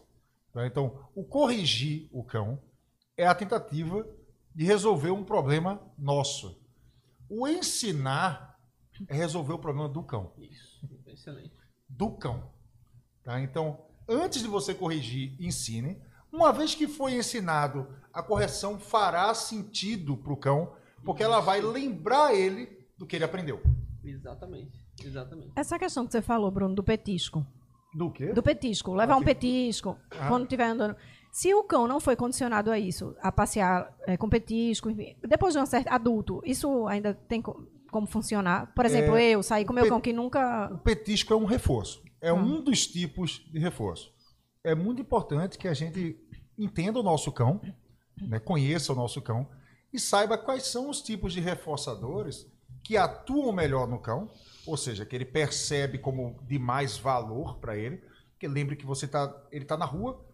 Tá? 0.52 0.66
Então, 0.66 1.08
o 1.14 1.24
corrigir 1.24 2.08
o 2.12 2.24
cão 2.24 2.60
é 3.16 3.26
a 3.26 3.34
tentativa 3.34 4.06
de 4.54 4.64
resolver 4.64 5.10
um 5.10 5.24
problema 5.24 5.80
nosso. 5.98 6.60
O 7.28 7.46
ensinar 7.46 8.58
é 9.08 9.14
resolver 9.14 9.52
o 9.52 9.58
problema 9.58 9.88
do 9.88 10.02
cão. 10.02 10.32
Isso, 10.38 10.88
excelente. 11.06 11.52
Do 11.88 12.10
cão. 12.12 12.50
Tá? 13.22 13.40
Então, 13.40 13.86
antes 14.08 14.42
de 14.42 14.48
você 14.48 14.74
corrigir, 14.74 15.36
ensine. 15.38 16.00
Uma 16.32 16.52
vez 16.52 16.74
que 16.74 16.88
foi 16.88 17.14
ensinado, 17.14 17.88
a 18.16 18.22
correção 18.22 18.78
fará 18.78 19.34
sentido 19.34 20.16
para 20.16 20.32
o 20.32 20.36
cão, 20.38 20.72
porque 21.04 21.22
ela 21.22 21.38
vai 21.38 21.60
lembrar 21.60 22.34
ele 22.34 22.66
do 22.96 23.04
que 23.04 23.14
ele 23.14 23.26
aprendeu. 23.26 23.60
Exatamente, 24.02 24.82
exatamente. 25.04 25.52
Essa 25.54 25.78
questão 25.78 26.06
que 26.06 26.12
você 26.12 26.22
falou, 26.22 26.50
Bruno, 26.50 26.74
do 26.74 26.82
petisco. 26.82 27.46
Do 27.94 28.10
quê? 28.10 28.32
Do 28.32 28.42
petisco. 28.42 28.94
Levar 28.94 29.14
ah, 29.14 29.18
um 29.18 29.22
petisco 29.22 29.98
ah. 30.10 30.28
quando 30.28 30.44
estiver 30.44 30.64
andando. 30.64 30.96
Se 31.30 31.52
o 31.52 31.62
cão 31.62 31.86
não 31.86 32.00
foi 32.00 32.16
condicionado 32.16 32.70
a 32.70 32.78
isso, 32.78 33.14
a 33.20 33.30
passear 33.30 33.94
é, 34.06 34.16
com 34.16 34.30
petisco, 34.30 34.88
enfim, 34.88 35.14
depois 35.20 35.52
de 35.52 35.60
um 35.60 35.66
certo 35.66 35.88
adulto, 35.88 36.40
isso 36.42 36.86
ainda 36.86 37.12
tem 37.12 37.42
como 37.42 38.06
funcionar? 38.06 38.72
Por 38.74 38.86
exemplo, 38.86 39.14
é, 39.14 39.32
eu 39.32 39.42
saí 39.42 39.66
com 39.66 39.74
meu 39.74 39.86
cão 39.88 40.00
que 40.00 40.14
nunca. 40.14 40.72
O 40.72 40.78
petisco 40.78 41.34
é 41.34 41.36
um 41.36 41.44
reforço. 41.44 42.02
É 42.22 42.32
hum. 42.32 42.38
um 42.38 42.64
dos 42.64 42.86
tipos 42.86 43.46
de 43.52 43.58
reforço. 43.58 44.10
É 44.64 44.74
muito 44.74 45.02
importante 45.02 45.58
que 45.58 45.68
a 45.68 45.74
gente 45.74 46.18
entenda 46.58 46.98
o 46.98 47.02
nosso 47.02 47.30
cão, 47.30 47.60
né, 48.20 48.38
conheça 48.38 48.92
o 48.92 48.96
nosso 48.96 49.20
cão 49.20 49.48
e 49.92 49.98
saiba 49.98 50.36
quais 50.36 50.64
são 50.64 50.88
os 50.90 51.00
tipos 51.00 51.32
de 51.32 51.40
reforçadores 51.40 52.46
que 52.82 52.96
atuam 52.96 53.52
melhor 53.52 53.88
no 53.88 53.98
cão, 53.98 54.30
ou 54.66 54.76
seja, 54.76 55.04
que 55.04 55.14
ele 55.14 55.24
percebe 55.24 55.98
como 55.98 56.38
de 56.46 56.58
mais 56.58 56.96
valor 56.96 57.58
para 57.58 57.76
ele. 57.76 58.00
Porque 58.32 58.46
lembre 58.46 58.76
que 58.76 58.86
você 58.86 59.08
tá, 59.08 59.34
ele 59.50 59.64
está 59.64 59.76
na 59.76 59.84
rua 59.84 60.24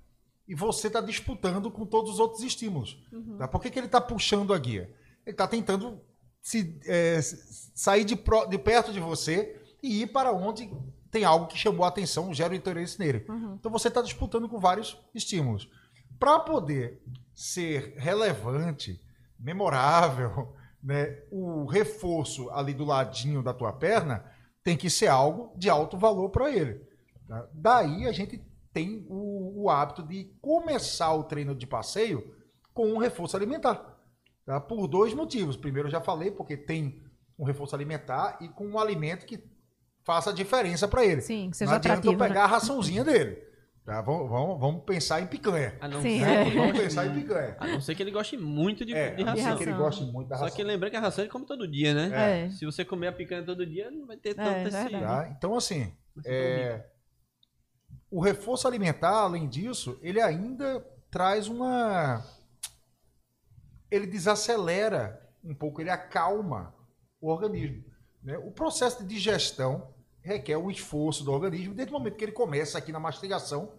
e 0.47 0.55
você 0.55 0.89
está 0.89 1.01
disputando 1.01 1.71
com 1.71 1.87
todos 1.87 2.15
os 2.15 2.21
outros 2.21 2.43
estímulos. 2.43 3.03
Uhum. 3.13 3.37
Tá? 3.39 3.49
Por 3.49 3.63
que, 3.63 3.71
que 3.71 3.79
ele 3.79 3.87
está 3.87 4.01
puxando 4.01 4.53
a 4.53 4.59
guia? 4.59 4.95
Ele 5.25 5.33
está 5.35 5.47
tentando 5.47 6.01
se, 6.41 6.79
é, 6.87 7.21
sair 7.23 8.05
de, 8.05 8.17
pro, 8.17 8.47
de 8.47 8.59
perto 8.59 8.93
de 8.93 9.01
você 9.01 9.59
e 9.83 10.03
ir 10.03 10.09
para 10.09 10.33
onde 10.33 10.71
tem 11.11 11.25
algo 11.25 11.47
que 11.47 11.57
chamou 11.57 11.85
a 11.85 11.89
atenção, 11.89 12.35
gera 12.35 12.53
o 12.53 12.57
interesse 12.57 12.99
nele. 12.99 13.25
Uhum. 13.29 13.55
Então 13.59 13.71
você 13.71 13.89
está 13.89 14.03
disputando 14.03 14.49
com 14.49 14.59
vários 14.59 14.99
estímulos. 15.15 15.71
Para 16.23 16.39
poder 16.39 17.03
ser 17.35 17.95
relevante, 17.97 19.05
memorável, 19.37 20.55
né, 20.81 21.19
o 21.33 21.65
reforço 21.65 22.49
ali 22.51 22.73
do 22.73 22.85
ladinho 22.85 23.43
da 23.43 23.53
tua 23.53 23.73
perna 23.73 24.25
tem 24.63 24.77
que 24.77 24.89
ser 24.89 25.09
algo 25.09 25.53
de 25.59 25.69
alto 25.69 25.99
valor 25.99 26.31
para 26.31 26.49
ele. 26.49 26.81
Tá? 27.27 27.49
Daí 27.53 28.07
a 28.07 28.13
gente 28.13 28.41
tem 28.73 29.05
o, 29.09 29.65
o, 29.65 29.69
hábito 29.69 30.05
de 30.05 30.33
começar 30.41 31.13
o 31.13 31.25
treino 31.25 31.57
de 31.57 31.67
passeio 31.67 32.33
com 32.73 32.87
um 32.93 32.99
reforço 32.99 33.37
alimentar. 33.37 33.85
Tá? 34.47 34.61
Por 34.61 34.87
dois 34.87 35.13
motivos. 35.13 35.57
Primeiro, 35.57 35.89
eu 35.89 35.93
já 35.93 36.01
falei, 36.01 36.31
porque 36.31 36.57
tem 36.57 37.03
um 37.37 37.45
reforço 37.45 37.75
alimentar 37.75 38.39
e 38.41 38.49
com 38.49 38.69
um 38.69 38.79
alimento 38.79 39.27
que 39.27 39.43
faça 40.05 40.33
diferença 40.33 40.87
para 40.87 41.05
ele. 41.05 41.21
Sim, 41.21 41.51
que 41.51 41.57
seja 41.57 41.73
Não 41.73 41.79
adianta 41.79 41.99
atrativo. 41.99 42.15
eu 42.15 42.19
né? 42.21 42.29
pegar 42.29 42.45
a 42.45 42.47
raçãozinha 42.47 43.03
dele. 43.03 43.51
Tá? 43.85 44.01
Vamos, 44.01 44.31
vamos, 44.31 44.61
vamos 44.61 44.85
pensar 44.85 45.21
em 45.21 45.27
picanha. 45.27 45.77
A 45.81 45.89
não, 45.89 46.01
Sim, 46.01 46.21
ser, 46.21 46.29
é. 46.29 46.51
Vamos 46.51 46.79
pensar 46.79 47.05
em 47.07 47.15
picanha. 47.21 47.57
a 47.59 47.67
não 47.67 47.81
ser 47.81 47.95
que 47.97 48.03
ele 48.03 48.13
goste 48.13 48.37
muito 48.37 48.85
de, 48.85 48.95
É, 48.95 49.11
de 49.15 49.23
a 49.23 49.27
não 49.27 49.35
ser 49.35 49.43
ração. 49.43 49.57
que 49.57 49.65
ele 49.65 49.71
ração. 49.73 49.85
goste 49.87 50.05
muito 50.05 50.29
da 50.29 50.37
Só 50.37 50.43
ração. 50.45 50.57
que 50.57 50.63
lembra 50.63 50.89
que 50.89 50.97
a 50.97 51.01
ração 51.01 51.25
ele 51.25 51.31
come 51.33 51.47
todo 51.47 51.67
dia, 51.67 51.93
né? 51.93 52.45
É. 52.47 52.51
Se 52.51 52.65
você 52.65 52.85
comer 52.85 53.09
a 53.09 53.13
picanha 53.13 53.43
todo 53.45 53.67
dia, 53.67 53.91
não 53.91 54.07
vai 54.07 54.17
ter 54.17 54.35
tanto 54.35 54.49
É, 54.51 54.63
esse... 54.63 54.71
verdade. 54.71 55.03
Tá? 55.05 55.35
Então, 55.37 55.57
assim, 55.57 55.93
é, 56.25 56.85
o 58.09 58.21
reforço 58.21 58.69
alimentar, 58.69 59.11
além 59.23 59.49
disso, 59.49 59.99
ele 60.01 60.21
ainda 60.21 60.87
traz 61.11 61.49
uma. 61.49 62.25
Ele 63.91 64.07
desacelera 64.07 65.21
um 65.43 65.55
pouco, 65.55 65.81
ele 65.81 65.91
acalma 65.91 66.73
o 67.21 67.29
organismo. 67.29 67.85
né? 68.23 68.39
O 68.39 68.53
processo 68.53 69.03
de 69.03 69.09
digestão 69.13 69.93
requer 70.23 70.57
um 70.57 70.71
esforço 70.71 71.25
do 71.25 71.33
organismo 71.33 71.75
desde 71.75 71.93
o 71.95 71.99
momento 71.99 72.17
que 72.17 72.25
ele 72.25 72.33
começa 72.33 72.79
aqui 72.79 72.93
na 72.93 73.01
mastigação. 73.01 73.73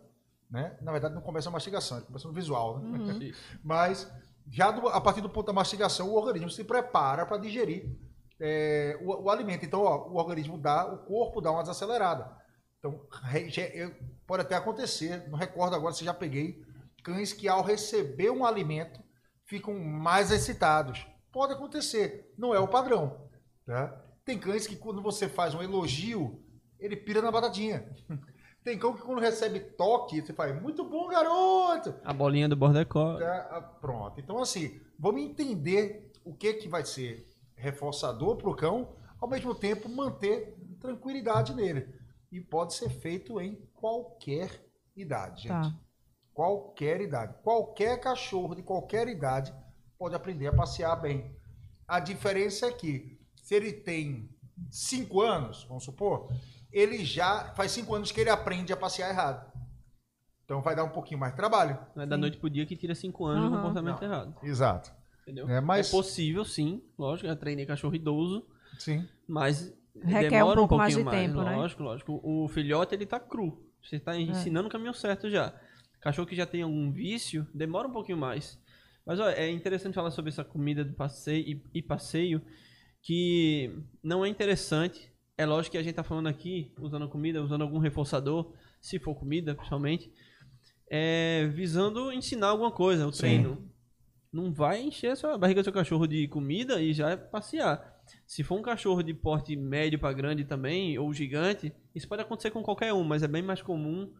Né? 0.50 0.78
Na 0.82 0.92
verdade, 0.92 1.16
não 1.16 1.22
começa 1.22 1.50
na 1.50 1.54
mastigação, 1.54 1.98
ele 1.98 2.06
começa 2.06 2.28
no 2.28 2.34
visual. 2.34 2.80
Né? 2.80 2.98
Uhum. 2.98 3.08
Mas 3.64 4.12
já 4.50 4.70
do- 4.72 4.88
a 4.88 5.00
partir 5.02 5.22
do 5.22 5.30
ponto 5.30 5.48
da 5.48 5.54
mastigação, 5.54 6.10
o 6.10 6.16
organismo 6.16 6.50
se 6.50 6.64
prepara 6.64 7.26
para 7.26 7.38
digerir 7.38 7.90
é, 8.40 9.00
o, 9.02 9.24
o 9.24 9.30
alimento. 9.30 9.66
Então, 9.66 9.82
ó, 9.82 10.08
o 10.10 10.16
organismo 10.18 10.58
dá, 10.58 10.86
o 10.86 10.98
corpo 11.06 11.40
dá 11.42 11.52
uma 11.52 11.62
desacelerada. 11.62 12.30
Então, 12.78 13.00
re- 13.24 13.50
ge- 13.50 13.72
eu- 13.74 13.96
pode 14.28 14.42
até 14.42 14.56
acontecer, 14.56 15.28
não 15.30 15.38
recordo 15.38 15.76
agora 15.76 15.94
se 15.94 16.04
já 16.04 16.14
peguei, 16.14 16.62
cães 17.04 17.32
que 17.34 17.48
ao 17.48 17.62
receber 17.64 18.30
um 18.30 18.46
alimento 18.46 19.02
ficam 19.46 19.74
mais 19.80 20.30
excitados. 20.32 21.08
Pode 21.32 21.54
acontecer, 21.54 22.32
não 22.38 22.54
é 22.54 22.60
o 22.60 22.68
padrão. 22.68 23.28
Tá? 23.66 24.03
Tem 24.26 24.40
cães 24.40 24.66
que 24.66 24.76
quando 24.76 25.02
você 25.02 25.28
faz 25.28 25.54
um 25.54 25.62
elogio, 25.62 26.42
ele 26.80 26.96
pira 26.96 27.22
na 27.22 27.32
batatinha. 27.32 27.86
Tem 28.64 28.80
cão 28.80 28.94
que 28.94 29.02
quando 29.02 29.20
recebe 29.20 29.60
toque, 29.60 30.22
você 30.22 30.32
faz, 30.32 30.60
muito 30.62 30.86
bom, 30.86 31.10
garoto! 31.10 31.94
A 32.02 32.14
bolinha 32.14 32.48
do 32.48 32.56
border 32.56 32.88
collie. 32.88 33.20
Tá, 33.20 33.50
ah, 33.52 33.62
pronto. 33.62 34.22
Então, 34.22 34.40
assim, 34.40 34.80
vamos 34.98 35.22
entender 35.22 36.14
o 36.24 36.34
que, 36.34 36.54
que 36.54 36.70
vai 36.70 36.86
ser 36.86 37.28
reforçador 37.58 38.38
para 38.38 38.50
o 38.50 38.56
cão, 38.56 38.96
ao 39.20 39.28
mesmo 39.28 39.54
tempo 39.54 39.90
manter 39.90 40.58
tranquilidade 40.80 41.54
nele. 41.54 41.94
E 42.32 42.40
pode 42.40 42.74
ser 42.74 42.90
feito 42.90 43.40
em 43.42 43.56
qualquer 43.74 44.66
idade, 44.96 45.44
gente. 45.44 45.50
Tá. 45.50 45.80
Qualquer 46.34 47.02
idade. 47.02 47.36
Qualquer 47.44 48.00
cachorro 48.00 48.56
de 48.56 48.64
qualquer 48.64 49.10
idade 49.10 49.54
pode 50.00 50.16
aprender 50.16 50.48
a 50.48 50.56
passear 50.56 50.96
bem. 50.96 51.36
A 51.88 52.00
diferença 52.00 52.68
é 52.68 52.72
que, 52.72 53.13
se 53.44 53.54
ele 53.54 53.72
tem 53.74 54.30
5 54.72 55.22
anos, 55.22 55.66
vamos 55.68 55.84
supor, 55.84 56.30
ele 56.72 57.04
já 57.06 57.54
faz 57.56 57.72
5 57.72 57.94
anos 57.94 58.12
que 58.12 58.20
ele 58.22 58.30
aprende 58.30 58.74
a 58.74 58.78
passear 58.78 59.10
errado. 59.10 59.52
Então 60.46 60.62
vai 60.62 60.76
dar 60.76 60.84
um 60.84 60.90
pouquinho 60.90 61.20
mais 61.20 61.34
de 61.34 61.38
trabalho. 61.38 61.78
Não 61.96 62.04
é 62.04 62.06
da 62.06 62.18
noite 62.18 62.38
pro 62.38 62.50
dia 62.50 62.66
que 62.66 62.76
tira 62.76 62.96
5 62.96 63.26
anos 63.26 63.42
de 63.44 63.48
Aham. 63.48 63.58
comportamento 63.58 64.02
Não. 64.02 64.08
errado. 64.08 64.36
Exato. 64.44 64.92
Entendeu? 65.22 65.48
É, 65.50 65.62
mas- 65.62 65.88
é 65.88 65.92
possível, 65.92 66.44
sim. 66.44 66.82
Lógico, 66.98 67.28
eu 67.28 67.36
treinei 67.36 67.66
cachorro 67.66 67.96
idoso, 67.96 68.46
Sim. 68.80 69.08
mas 69.28 69.74
Requer 70.02 70.30
demora 70.32 70.60
um 70.60 70.68
pouco 70.68 70.78
mais 70.78 70.94
pouquinho 70.96 71.16
de 71.16 71.28
tempo, 71.28 71.42
né? 71.44 71.56
Lógico, 71.56 71.84
lógico. 71.84 72.20
O 72.24 72.48
filhote, 72.50 72.96
ele 72.96 73.06
tá 73.06 73.20
cru. 73.20 73.64
Você 73.82 73.98
É. 73.98 74.00
tá 74.00 74.18
ensinando 74.18 74.68
o 74.68 74.72
caminho 74.72 74.94
certo 74.94 75.30
já. 75.30 75.54
Cachorro 76.02 76.28
que 76.28 76.36
já 76.36 76.46
tem 76.46 76.62
algum 76.64 76.92
vício, 76.92 77.48
demora 77.54 77.88
um 77.88 77.92
pouquinho 77.92 78.18
mais. 78.18 78.60
Mas 79.06 79.20
ó, 79.20 79.30
é 79.30 79.50
interessante 79.50 79.94
falar 79.94 80.12
sobre 80.12 80.30
essa 80.30 80.44
comida 80.44 80.84
do 80.84 80.94
passeio 80.94 81.46
e, 81.48 81.64
e 81.76 81.82
passeio, 81.82 82.42
que 83.04 83.70
não 84.02 84.26
é 84.26 84.30
interessante. 84.30 85.12
É 85.38 85.46
lógico 85.46 85.74
que 85.74 85.78
a 85.78 85.84
gente 85.84 85.94
tá 85.96 86.04
falando 86.04 86.28
aqui, 86.28 86.72
usando 86.80 87.08
comida, 87.10 87.44
usando 87.44 87.62
algum 87.62 87.78
reforçador, 87.78 88.52
se 88.82 88.98
for 88.98 89.14
comida, 89.14 89.54
principalmente, 89.54 90.12
é, 90.90 91.48
visando 91.54 92.12
ensinar 92.12 92.48
alguma 92.48 92.72
coisa, 92.72 93.06
o 93.06 93.12
Sim. 93.12 93.20
treino. 93.20 93.70
Não 94.32 94.52
vai 94.52 94.82
encher 94.82 95.12
a 95.12 95.16
sua- 95.16 95.36
a 95.36 95.38
barriga 95.38 95.62
do 95.62 95.66
seu 95.66 95.74
cachorro 95.74 96.08
de 96.08 96.28
comida 96.28 96.82
e 96.82 96.94
já 96.94 97.16
passear. 97.18 97.94
Se 98.26 98.44
for 98.44 98.58
um 98.60 98.62
cachorro 98.62 99.04
de 99.04 99.14
porte 99.14 99.56
médio 99.56 100.00
para 100.00 100.14
grande 100.14 100.44
também, 100.44 100.98
ou 100.98 101.14
gigante, 101.14 101.72
isso 101.94 102.08
pode 102.08 102.22
acontecer 102.22 102.52
com 102.52 102.64
qualquer 102.64 102.94
um, 102.94 103.04
mas 103.04 103.22
é 103.24 103.28
bem 103.28 103.42
mais 103.42 103.62
comum 103.62 104.12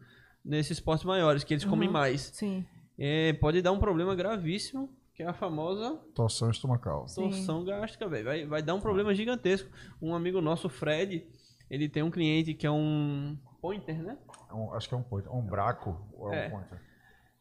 nesses 0.44 0.78
portes 0.78 1.04
maiores, 1.04 1.42
que 1.42 1.54
eles 1.54 1.64
comem 1.64 1.88
Uhum. 1.88 1.92
mais. 1.92 2.20
Sim. 2.34 2.64
É, 2.98 3.32
pode 3.34 3.60
dar 3.62 3.72
um 3.72 3.78
problema 3.78 4.14
gravíssimo, 4.14 4.88
que 5.14 5.22
é 5.22 5.26
a 5.26 5.32
famosa 5.32 5.94
Torção 6.14 6.50
estomacal. 6.50 7.06
Sim. 7.08 7.22
torção 7.30 7.64
gástrica, 7.64 8.08
velho. 8.08 8.24
Vai, 8.24 8.46
vai 8.46 8.62
dar 8.62 8.74
um 8.74 8.80
problema 8.80 9.14
gigantesco. 9.14 9.70
Um 10.02 10.14
amigo 10.14 10.40
nosso, 10.40 10.68
Fred, 10.68 11.26
ele 11.70 11.88
tem 11.88 12.02
um 12.02 12.10
cliente 12.10 12.52
que 12.54 12.66
é 12.66 12.70
um 12.70 13.38
pointer, 13.60 14.02
né? 14.02 14.18
É 14.50 14.54
um- 14.54 14.72
acho 14.74 14.88
que 14.88 14.94
é 14.94 14.98
um 14.98 15.02
point, 15.02 15.28
um 15.28 15.40
braco 15.42 15.96
ou 16.14 16.32
é 16.32 16.44
É. 16.44 16.48
um 16.48 16.50
pointer. 16.50 16.80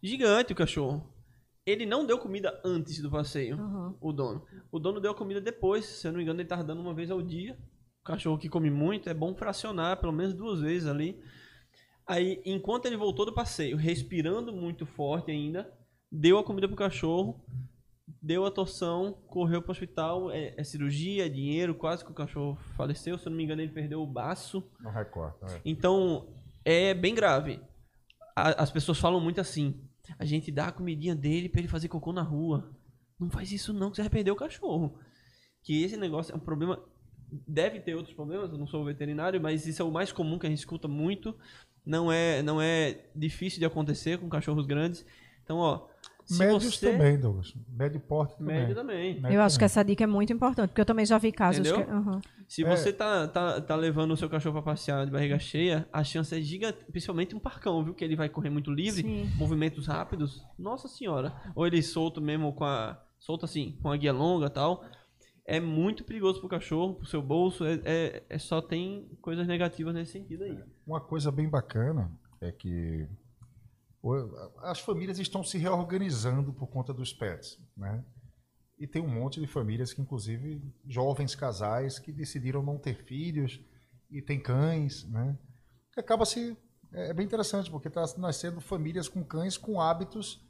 Gigante 0.01 0.53
o 0.53 0.55
cachorro. 0.55 1.11
Ele 1.65 1.85
não 1.85 2.05
deu 2.05 2.19
comida 2.19 2.61
antes 2.63 3.01
do 3.01 3.09
passeio, 3.09 3.57
Uhum. 3.57 3.95
o 4.01 4.11
dono. 4.11 4.45
O 4.71 4.77
dono 4.77 4.99
deu 4.99 5.11
a 5.11 5.15
comida 5.15 5.39
depois, 5.39 5.85
se 5.85 6.05
eu 6.05 6.11
não 6.11 6.17
me 6.17 6.23
engano, 6.23 6.41
ele 6.41 6.47
tava 6.47 6.63
dando 6.63 6.81
uma 6.81 6.93
vez 6.93 7.09
ao 7.09 7.21
dia. 7.21 7.57
O 8.01 8.03
cachorro 8.03 8.37
que 8.37 8.49
come 8.49 8.69
muito, 8.69 9.09
é 9.09 9.13
bom 9.13 9.33
fracionar 9.33 9.97
pelo 9.97 10.11
menos 10.11 10.33
duas 10.33 10.59
vezes 10.59 10.87
ali. 10.87 11.23
Aí, 12.05 12.41
enquanto 12.45 12.85
ele 12.85 12.97
voltou 12.97 13.25
do 13.25 13.33
passeio, 13.33 13.77
respirando 13.77 14.51
muito 14.51 14.85
forte 14.85 15.31
ainda, 15.31 15.71
deu 16.15 16.37
a 16.37 16.43
comida 16.43 16.67
pro 16.67 16.77
cachorro, 16.77 17.43
deu 18.21 18.45
a 18.45 18.51
torção, 18.51 19.13
correu 19.27 19.61
pro 19.61 19.71
hospital, 19.71 20.29
é, 20.31 20.53
é 20.55 20.63
cirurgia, 20.63 21.25
é 21.25 21.29
dinheiro, 21.29 21.73
quase 21.73 22.05
que 22.05 22.11
o 22.11 22.15
cachorro 22.15 22.55
faleceu. 22.77 23.17
Se 23.17 23.25
eu 23.25 23.31
não 23.31 23.37
me 23.37 23.43
engano, 23.43 23.61
ele 23.61 23.71
perdeu 23.71 24.01
o 24.01 24.07
baço. 24.07 24.63
Não 24.79 24.91
recorta. 24.91 25.45
É. 25.47 25.61
Então, 25.65 26.27
é 26.63 26.93
bem 26.93 27.15
grave. 27.15 27.59
A- 28.35 28.61
as 28.63 28.71
pessoas 28.71 28.99
falam 28.99 29.19
muito 29.19 29.41
assim: 29.41 29.81
a 30.19 30.23
gente 30.25 30.51
dá 30.51 30.67
a 30.67 30.71
comidinha 30.71 31.15
dele 31.15 31.49
pra 31.49 31.59
ele 31.59 31.67
fazer 31.67 31.87
cocô 31.87 32.13
na 32.13 32.21
rua. 32.21 32.71
Não 33.19 33.29
faz 33.29 33.51
isso 33.51 33.73
não, 33.73 33.89
que 33.89 33.95
você 33.95 34.03
vai 34.03 34.09
perder 34.09 34.31
o 34.31 34.35
cachorro. 34.35 34.97
Que 35.63 35.83
esse 35.83 35.97
negócio 35.97 36.31
é 36.33 36.35
um 36.35 36.39
problema. 36.39 36.79
Deve 37.47 37.79
ter 37.79 37.95
outros 37.95 38.13
problemas, 38.13 38.51
eu 38.51 38.57
não 38.59 38.67
sou 38.67 38.85
veterinário, 38.85 39.41
mas 39.41 39.65
isso 39.65 39.81
é 39.81 39.85
o 39.85 39.91
mais 39.91 40.11
comum 40.11 40.37
que 40.37 40.45
a 40.45 40.49
gente 40.49 40.59
escuta 40.59 40.87
muito. 40.87 41.35
Não 41.85 42.11
é, 42.11 42.43
não 42.43 42.61
é 42.61 43.05
difícil 43.15 43.59
de 43.59 43.65
acontecer 43.65 44.19
com 44.19 44.29
cachorros 44.29 44.65
grandes. 44.67 45.03
Então, 45.43 45.57
ó. 45.57 45.87
Se 46.25 46.39
Médios 46.39 46.77
você... 46.77 46.91
também, 46.91 47.19
Douglas. 47.19 47.53
Médio 47.67 47.99
porte 47.99 48.37
também. 48.37 48.59
Médio 48.59 48.75
também. 48.75 49.19
Médio 49.19 49.37
Eu 49.37 49.41
acho 49.41 49.59
que 49.59 49.65
essa 49.65 49.83
dica 49.83 50.05
é 50.05 50.07
muito 50.07 50.31
importante, 50.31 50.69
porque 50.69 50.79
eu 50.79 50.85
também 50.85 51.05
já 51.05 51.17
vi 51.17 51.33
casos 51.33 51.69
que. 51.69 51.77
Uhum. 51.77 52.21
Se 52.47 52.63
É. 52.63 52.69
você 52.69 52.93
tá, 52.93 53.27
tá, 53.27 53.59
tá 53.59 53.75
levando 53.75 54.11
o 54.11 54.17
seu 54.17 54.29
cachorro 54.29 54.53
pra 54.61 54.73
passear 54.73 55.05
de 55.05 55.11
barriga 55.11 55.37
cheia, 55.37 55.87
a 55.91 56.01
chance 56.03 56.33
é 56.33 56.39
gigante, 56.39 56.77
principalmente 56.91 57.35
um 57.35 57.39
parcão, 57.39 57.83
viu? 57.83 57.93
Que 57.93 58.05
ele 58.05 58.15
vai 58.15 58.29
correr 58.29 58.49
muito 58.49 58.71
livre, 58.71 59.01
Sim. 59.01 59.29
movimentos 59.35 59.85
rápidos. 59.87 60.41
Nossa 60.57 60.87
senhora. 60.87 61.33
Ou 61.55 61.67
ele 61.67 61.81
solto 61.83 62.21
mesmo 62.21 62.53
com 62.53 62.63
a. 62.63 63.01
Solto 63.19 63.43
assim, 63.45 63.77
com 63.81 63.89
a 63.91 63.97
guia 63.97 64.13
longa 64.13 64.47
e 64.47 64.49
tal. 64.49 64.83
É 65.45 65.59
muito 65.59 66.05
perigoso 66.05 66.39
pro 66.39 66.47
cachorro, 66.47 66.95
pro 66.95 67.05
seu 67.05 67.21
bolso. 67.21 67.65
É, 67.65 67.81
é, 67.83 68.23
é 68.29 68.37
só 68.37 68.61
tem 68.61 69.09
coisas 69.21 69.45
negativas 69.45 69.93
nesse 69.93 70.13
sentido 70.13 70.45
aí. 70.45 70.57
Uma 70.87 71.01
coisa 71.01 71.31
bem 71.31 71.49
bacana 71.49 72.09
é 72.39 72.49
que 72.51 73.07
as 74.61 74.79
famílias 74.79 75.17
estão 75.19 75.43
se 75.43 75.57
reorganizando 75.57 76.51
por 76.51 76.67
conta 76.67 76.93
dos 76.93 77.13
pets, 77.13 77.57
né? 77.75 78.03
E 78.77 78.85
tem 78.85 79.01
um 79.01 79.07
monte 79.07 79.39
de 79.39 79.47
famílias 79.47 79.93
que, 79.93 80.01
inclusive, 80.01 80.61
jovens 80.85 81.35
casais 81.35 81.99
que 81.99 82.11
decidiram 82.11 82.61
não 82.61 82.77
ter 82.77 82.95
filhos 83.05 83.61
e 84.09 84.21
tem 84.21 84.39
cães, 84.39 85.05
né? 85.05 85.37
Que 85.93 85.99
acaba 85.99 86.25
se 86.25 86.57
é 86.91 87.09
é 87.09 87.13
bem 87.13 87.25
interessante 87.25 87.71
porque 87.71 87.87
está 87.87 88.05
nascendo 88.17 88.61
famílias 88.61 89.07
com 89.07 89.23
cães 89.23 89.57
com 89.57 89.81
hábitos 89.81 90.45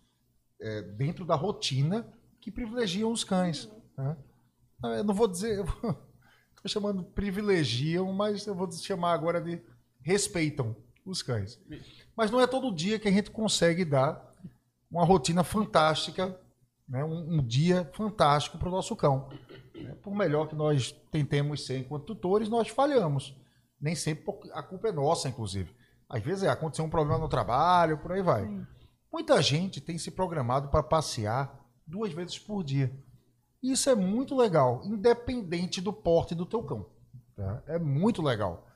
é, 0.59 0.81
dentro 0.81 1.25
da 1.25 1.35
rotina 1.35 2.05
que 2.41 2.51
privilegiam 2.51 3.11
os 3.11 3.23
cães. 3.23 3.69
Né? 3.97 4.17
Ah, 4.83 4.97
Eu 4.97 5.03
não 5.03 5.13
vou 5.13 5.27
dizer, 5.27 5.63
estou 5.63 5.95
chamando 6.67 7.03
privilegiam, 7.03 8.11
mas 8.11 8.45
eu 8.45 8.53
vou 8.53 8.69
chamar 8.71 9.13
agora 9.13 9.39
de 9.39 9.61
respeitam 10.01 10.75
os 11.05 11.21
cães. 11.21 11.59
Mas 12.15 12.29
não 12.31 12.39
é 12.39 12.47
todo 12.47 12.73
dia 12.73 12.99
que 12.99 13.07
a 13.07 13.11
gente 13.11 13.31
consegue 13.31 13.83
dar 13.83 14.33
uma 14.89 15.03
rotina 15.03 15.43
fantástica, 15.43 16.39
né? 16.87 17.03
um, 17.03 17.35
um 17.35 17.43
dia 17.43 17.89
fantástico 17.93 18.57
para 18.57 18.69
o 18.69 18.71
nosso 18.71 18.95
cão. 18.95 19.29
né? 19.73 19.95
Por 20.01 20.13
melhor 20.15 20.47
que 20.47 20.55
nós 20.55 20.91
tentemos 21.11 21.65
ser 21.65 21.79
enquanto 21.79 22.05
tutores, 22.05 22.49
nós 22.49 22.69
falhamos. 22.69 23.35
Nem 23.81 23.95
sempre 23.95 24.23
a 24.53 24.61
culpa 24.61 24.89
é 24.89 24.91
nossa, 24.91 25.27
inclusive. 25.27 25.75
Às 26.07 26.21
vezes 26.23 26.43
é, 26.43 26.49
aconteceu 26.49 26.85
um 26.85 26.89
problema 26.89 27.19
no 27.19 27.27
trabalho, 27.27 27.97
por 27.97 28.11
aí 28.11 28.21
vai. 28.21 28.45
Sim. 28.45 28.65
Muita 29.11 29.41
gente 29.41 29.81
tem 29.81 29.97
se 29.97 30.11
programado 30.11 30.69
para 30.69 30.83
passear 30.83 31.59
duas 31.85 32.13
vezes 32.13 32.37
por 32.37 32.63
dia. 32.63 32.91
Isso 33.61 33.89
é 33.89 33.95
muito 33.95 34.35
legal, 34.35 34.81
independente 34.83 35.81
do 35.81 35.93
porte 35.93 36.35
do 36.35 36.45
teu 36.45 36.63
cão. 36.63 36.85
tá? 37.35 37.63
É 37.67 37.79
muito 37.79 38.21
legal. 38.21 38.67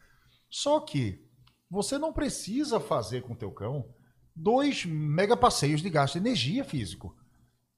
Só 0.49 0.79
que 0.79 1.26
você 1.69 1.97
não 1.97 2.13
precisa 2.13 2.79
fazer 2.79 3.21
com 3.23 3.33
o 3.33 3.37
teu 3.37 3.51
cão 3.51 3.93
dois 4.35 4.85
mega 4.85 5.35
passeios 5.35 5.81
de 5.81 5.89
gasto 5.89 6.13
de 6.13 6.19
energia 6.19 6.63
físico. 6.63 7.15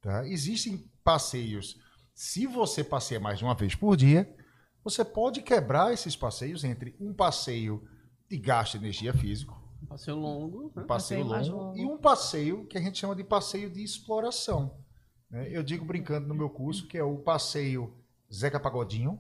tá? 0.02 0.28
Existem 0.28 0.86
passeios, 1.04 1.78
se 2.14 2.46
você 2.46 2.84
passeia 2.84 3.20
mais 3.20 3.40
de 3.40 3.46
uma 3.46 3.56
vez 3.56 3.76
por 3.76 3.96
dia, 3.96 4.36
você 4.84 5.04
pode 5.06 5.42
quebrar 5.42 5.94
esses 5.94 6.16
passeios 6.16 6.64
entre 6.64 6.96
um 7.00 7.14
passeio 7.14 7.88
de 8.30 8.38
gasto 8.38 8.74
de 8.74 8.86
energia 8.86 9.14
físico, 9.14 9.58
um 9.82 9.88
passeio 9.88 10.18
longo, 10.18 10.72
né? 10.76 10.84
um 10.84 10.86
passeio, 10.86 11.28
passeio 11.28 11.54
longo, 11.54 11.66
longo, 11.66 11.78
e 11.78 11.86
um 11.86 11.98
passeio 11.98 12.66
que 12.68 12.78
a 12.78 12.82
gente 12.82 13.00
chama 13.00 13.16
de 13.16 13.24
passeio 13.24 13.70
de 13.70 13.82
exploração. 13.82 14.78
Né? 15.30 15.48
Eu 15.50 15.64
digo 15.64 15.86
brincando 15.86 16.28
no 16.28 16.36
meu 16.36 16.50
curso 16.50 16.88
que 16.88 16.98
é 16.98 17.04
o 17.04 17.18
passeio 17.18 17.94
Zeca 18.32 18.60
Pagodinho, 18.60 19.20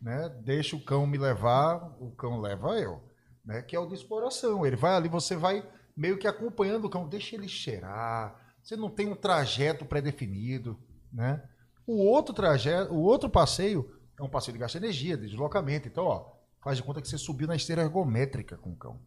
né? 0.00 0.28
Deixa 0.42 0.76
o 0.76 0.80
cão 0.80 1.06
me 1.06 1.18
levar, 1.18 1.96
o 2.00 2.10
cão 2.12 2.40
leva 2.40 2.78
eu, 2.78 3.02
né? 3.50 3.62
Que 3.62 3.74
é 3.74 3.80
o 3.80 3.86
de 3.86 3.94
exploração. 3.94 4.64
Ele 4.64 4.76
vai 4.76 4.94
ali, 4.94 5.08
você 5.08 5.34
vai 5.34 5.68
meio 5.96 6.16
que 6.16 6.28
acompanhando 6.28 6.84
o 6.84 6.90
cão, 6.90 7.08
deixa 7.08 7.34
ele 7.34 7.48
cheirar. 7.48 8.54
Você 8.62 8.76
não 8.76 8.88
tem 8.88 9.08
um 9.08 9.16
trajeto 9.16 9.84
pré-definido, 9.84 10.78
né? 11.12 11.42
O 11.84 11.96
outro 11.96 12.32
trajeto, 12.32 12.94
o 12.94 13.00
outro 13.00 13.28
passeio 13.28 13.92
é 14.16 14.22
um 14.22 14.28
passeio 14.28 14.52
de 14.52 14.60
gasto 14.60 14.78
de 14.78 14.84
energia, 14.84 15.16
de 15.16 15.26
deslocamento. 15.26 15.88
Então, 15.88 16.04
ó, 16.04 16.30
faz 16.62 16.76
de 16.76 16.84
conta 16.84 17.02
que 17.02 17.08
você 17.08 17.18
subiu 17.18 17.48
na 17.48 17.56
esteira 17.56 17.82
ergométrica 17.82 18.56
com 18.56 18.70
o 18.70 18.76
cão. 18.76 19.00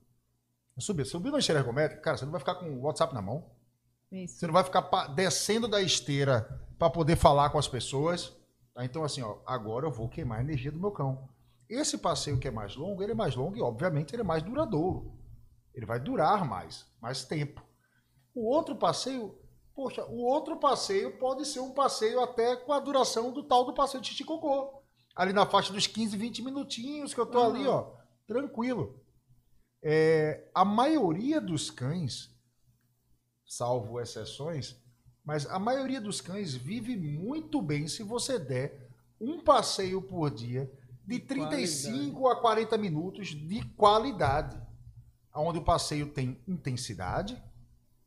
Subiu, 0.78 1.06
subiu 1.06 1.32
na 1.32 1.40
esteira 1.40 1.62
ergométrica, 1.62 2.02
cara, 2.02 2.18
você 2.18 2.26
não 2.26 2.32
vai 2.32 2.40
ficar 2.40 2.56
com 2.56 2.66
o 2.66 2.82
WhatsApp 2.82 3.14
na 3.14 3.22
mão. 3.22 3.50
Isso. 4.12 4.40
Você 4.40 4.48
não 4.48 4.54
vai 4.54 4.64
ficar 4.64 4.82
descendo 5.16 5.68
da 5.70 5.82
esteira 5.82 6.42
para 6.78 6.90
poder 6.90 7.16
falar 7.16 7.50
com 7.50 7.58
as 7.58 7.68
pessoas. 7.68 8.36
Tá? 8.74 8.84
Então, 8.84 9.06
assim, 9.06 9.22
ó, 9.22 9.38
agora 9.46 9.86
eu 9.86 9.92
vou 9.92 10.10
queimar 10.10 10.40
a 10.40 10.44
energia 10.44 10.72
do 10.72 10.80
meu 10.80 10.92
cão. 10.92 11.30
Esse 11.74 11.98
passeio 11.98 12.40
que 12.40 12.48
é 12.48 12.52
mais 12.52 12.76
longo, 12.76 13.02
ele 13.02 13.14
é 13.14 13.16
mais 13.16 13.36
longo 13.36 13.58
e, 13.58 13.62
obviamente, 13.62 14.14
ele 14.14 14.22
é 14.22 14.26
mais 14.26 14.44
duradouro. 14.44 15.18
Ele 15.74 15.88
vai 15.88 16.00
durar 16.00 16.46
mais, 16.46 16.86
mais 17.02 17.26
tempo. 17.26 17.66
O 18.34 18.48
outro 18.48 18.76
passeio, 18.76 19.36
poxa, 19.74 20.06
o 20.06 20.24
outro 20.24 20.58
passeio 20.58 21.18
pode 21.18 21.48
ser 21.48 21.62
um 21.62 21.72
passeio 21.74 22.20
até 22.22 22.56
com 22.56 22.72
a 22.72 22.80
duração 22.80 23.32
do 23.32 23.44
tal 23.44 23.66
do 23.66 23.74
passeio 23.74 24.02
de 24.02 24.10
xixi 24.10 24.24
cocô. 24.24 24.84
Ali 25.16 25.34
na 25.34 25.48
faixa 25.48 25.74
dos 25.74 25.88
15, 25.88 26.16
20 26.16 26.44
minutinhos 26.44 27.14
que 27.14 27.20
eu 27.20 27.26
tô 27.26 27.40
uhum. 27.40 27.56
ali, 27.56 27.68
ó, 27.68 27.92
tranquilo. 28.28 29.00
É, 29.82 30.48
a 30.54 30.64
maioria 30.64 31.42
dos 31.42 31.72
cães, 31.72 32.30
salvo 33.46 34.00
exceções, 34.00 34.80
mas 35.26 35.48
a 35.48 35.58
maioria 35.58 36.00
dos 36.00 36.22
cães 36.22 36.54
vive 36.54 36.96
muito 36.96 37.62
bem 37.64 37.88
se 37.88 38.04
você 38.04 38.38
der 38.38 38.90
um 39.20 39.40
passeio 39.40 40.02
por 40.02 40.30
dia 40.30 40.72
de 41.06 41.20
35 41.20 42.20
qualidade. 42.20 42.40
a 42.40 42.42
40 42.42 42.78
minutos 42.78 43.28
de 43.28 43.64
qualidade. 43.76 44.62
Onde 45.36 45.60
o 45.60 45.64
passeio 45.64 46.08
tem 46.14 46.40
intensidade, 46.48 47.42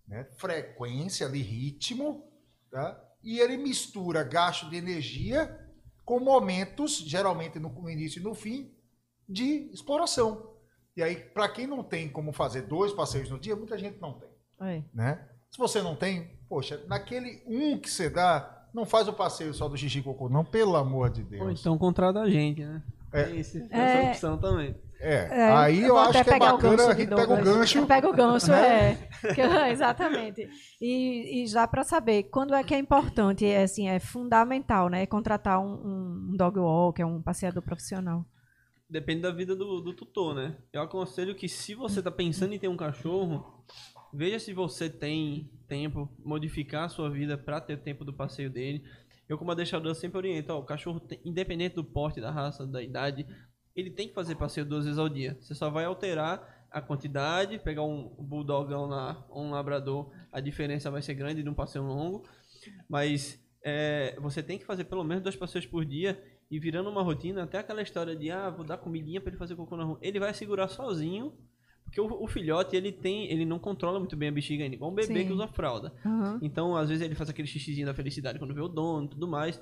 né, 0.06 0.24
frequência 0.36 1.26
ali, 1.26 1.42
ritmo, 1.42 2.24
tá? 2.70 3.02
e 3.22 3.40
ele 3.40 3.56
mistura 3.56 4.22
gasto 4.22 4.70
de 4.70 4.76
energia 4.76 5.60
com 6.04 6.20
momentos, 6.20 6.98
geralmente 6.98 7.58
no 7.58 7.90
início 7.90 8.20
e 8.20 8.22
no 8.22 8.32
fim, 8.32 8.72
de 9.28 9.68
exploração. 9.72 10.54
E 10.96 11.02
aí, 11.02 11.16
para 11.16 11.48
quem 11.48 11.66
não 11.66 11.82
tem 11.82 12.08
como 12.08 12.32
fazer 12.32 12.62
dois 12.62 12.92
passeios 12.92 13.28
no 13.28 13.40
dia, 13.40 13.56
muita 13.56 13.76
gente 13.76 14.00
não 14.00 14.18
tem. 14.18 14.30
É. 14.60 14.84
Né? 14.94 15.28
Se 15.50 15.58
você 15.58 15.82
não 15.82 15.96
tem, 15.96 16.38
poxa, 16.48 16.82
naquele 16.86 17.42
um 17.46 17.78
que 17.78 17.90
você 17.90 18.08
dá, 18.08 18.55
não 18.76 18.84
faz 18.84 19.08
o 19.08 19.12
passeio 19.14 19.54
só 19.54 19.68
do 19.68 19.76
xixi 19.76 20.02
cocô, 20.02 20.28
não, 20.28 20.44
pelo 20.44 20.76
amor 20.76 21.08
de 21.08 21.24
Deus. 21.24 21.42
Ou 21.42 21.50
então 21.50 21.78
contrata 21.78 22.20
a 22.20 22.28
gente, 22.28 22.62
né? 22.62 22.82
É. 23.10 23.34
Esse, 23.34 23.66
essa 23.70 23.98
é... 23.98 24.10
opção 24.10 24.36
também. 24.36 24.76
É, 25.00 25.14
é, 25.30 25.50
aí 25.52 25.80
eu, 25.80 25.88
eu 25.88 25.98
acho 25.98 26.24
que 26.24 26.30
é 26.30 26.38
bacana, 26.38 26.88
a 26.88 26.94
gente 26.94 27.14
pega 27.14 27.32
o 27.32 27.42
gancho. 27.42 27.84
Pega 27.86 28.08
o 28.08 28.12
gancho, 28.12 28.50
né? 28.50 28.92
é. 29.24 29.70
Exatamente. 29.72 30.48
E, 30.80 31.42
e 31.42 31.46
já 31.46 31.66
para 31.66 31.84
saber, 31.84 32.24
quando 32.24 32.54
é 32.54 32.62
que 32.62 32.74
é 32.74 32.78
importante, 32.78 33.46
é, 33.46 33.62
assim, 33.62 33.88
é 33.88 33.98
fundamental, 33.98 34.88
né? 34.88 35.06
Contratar 35.06 35.58
um, 35.58 36.30
um 36.32 36.36
dog 36.36 36.58
walker, 36.58 37.04
um 37.04 37.22
passeador 37.22 37.62
profissional. 37.62 38.24
Depende 38.88 39.22
da 39.22 39.30
vida 39.30 39.54
do, 39.54 39.80
do 39.80 39.94
tutor, 39.94 40.34
né? 40.34 40.54
Eu 40.72 40.82
aconselho 40.82 41.34
que 41.34 41.48
se 41.48 41.74
você 41.74 41.98
está 41.98 42.10
pensando 42.10 42.54
em 42.54 42.58
ter 42.58 42.68
um 42.68 42.76
cachorro, 42.76 43.64
Veja 44.16 44.38
se 44.38 44.54
você 44.54 44.88
tem 44.88 45.50
tempo, 45.68 46.10
modificar 46.24 46.84
a 46.84 46.88
sua 46.88 47.10
vida 47.10 47.36
para 47.36 47.60
ter 47.60 47.76
tempo 47.76 48.02
do 48.02 48.14
passeio 48.14 48.48
dele. 48.48 48.82
Eu, 49.28 49.36
como 49.36 49.50
adestrador, 49.50 49.94
sempre 49.94 50.16
oriento: 50.16 50.54
ó, 50.54 50.58
o 50.58 50.64
cachorro, 50.64 50.98
tem, 51.00 51.20
independente 51.22 51.74
do 51.74 51.84
porte, 51.84 52.18
da 52.18 52.30
raça, 52.30 52.66
da 52.66 52.82
idade, 52.82 53.26
ele 53.74 53.90
tem 53.90 54.08
que 54.08 54.14
fazer 54.14 54.34
passeio 54.36 54.64
duas 54.64 54.84
vezes 54.84 54.98
ao 54.98 55.06
dia. 55.06 55.36
Você 55.38 55.54
só 55.54 55.68
vai 55.68 55.84
alterar 55.84 56.66
a 56.70 56.80
quantidade, 56.80 57.58
pegar 57.58 57.82
um 57.82 58.08
bulldogão 58.18 58.86
lá, 58.86 59.22
um 59.30 59.50
labrador, 59.50 60.10
a 60.32 60.40
diferença 60.40 60.90
vai 60.90 61.02
ser 61.02 61.12
grande 61.12 61.42
de 61.42 61.48
um 61.50 61.54
passeio 61.54 61.84
longo. 61.84 62.26
Mas 62.88 63.38
é, 63.62 64.16
você 64.18 64.42
tem 64.42 64.58
que 64.58 64.64
fazer 64.64 64.84
pelo 64.84 65.04
menos 65.04 65.22
dois 65.22 65.36
passeios 65.36 65.66
por 65.66 65.84
dia 65.84 66.18
e 66.50 66.58
virando 66.58 66.88
uma 66.88 67.02
rotina, 67.02 67.42
até 67.42 67.58
aquela 67.58 67.82
história 67.82 68.16
de, 68.16 68.30
ah, 68.30 68.48
vou 68.48 68.64
dar 68.64 68.78
comidinha 68.78 69.20
para 69.20 69.28
ele 69.28 69.38
fazer 69.38 69.56
cocô 69.56 69.76
na 69.76 69.84
rua. 69.84 69.98
Ele 70.00 70.18
vai 70.18 70.32
segurar 70.32 70.68
sozinho 70.68 71.36
porque 71.86 72.00
o, 72.00 72.22
o, 72.22 72.26
filhote, 72.26 72.76
ele 72.76 72.92
tem, 72.92 73.30
ele 73.30 73.44
não 73.44 73.58
controla 73.58 73.98
muito 73.98 74.16
bem 74.16 74.28
a 74.28 74.32
bexiga 74.32 74.64
ainda, 74.64 74.74
igual 74.74 74.90
um 74.90 74.94
bebê 74.94 75.20
Sim. 75.20 75.26
que 75.26 75.32
usa 75.32 75.46
fralda. 75.46 75.92
Uhum. 76.04 76.38
Então, 76.42 76.76
às 76.76 76.88
vezes 76.88 77.02
ele 77.02 77.14
faz 77.14 77.30
aquele 77.30 77.48
xixizinho 77.48 77.86
da 77.86 77.94
felicidade 77.94 78.38
quando 78.38 78.52
vê 78.52 78.60
o 78.60 78.68
dono 78.68 79.06
e 79.06 79.10
tudo 79.10 79.28
mais. 79.28 79.60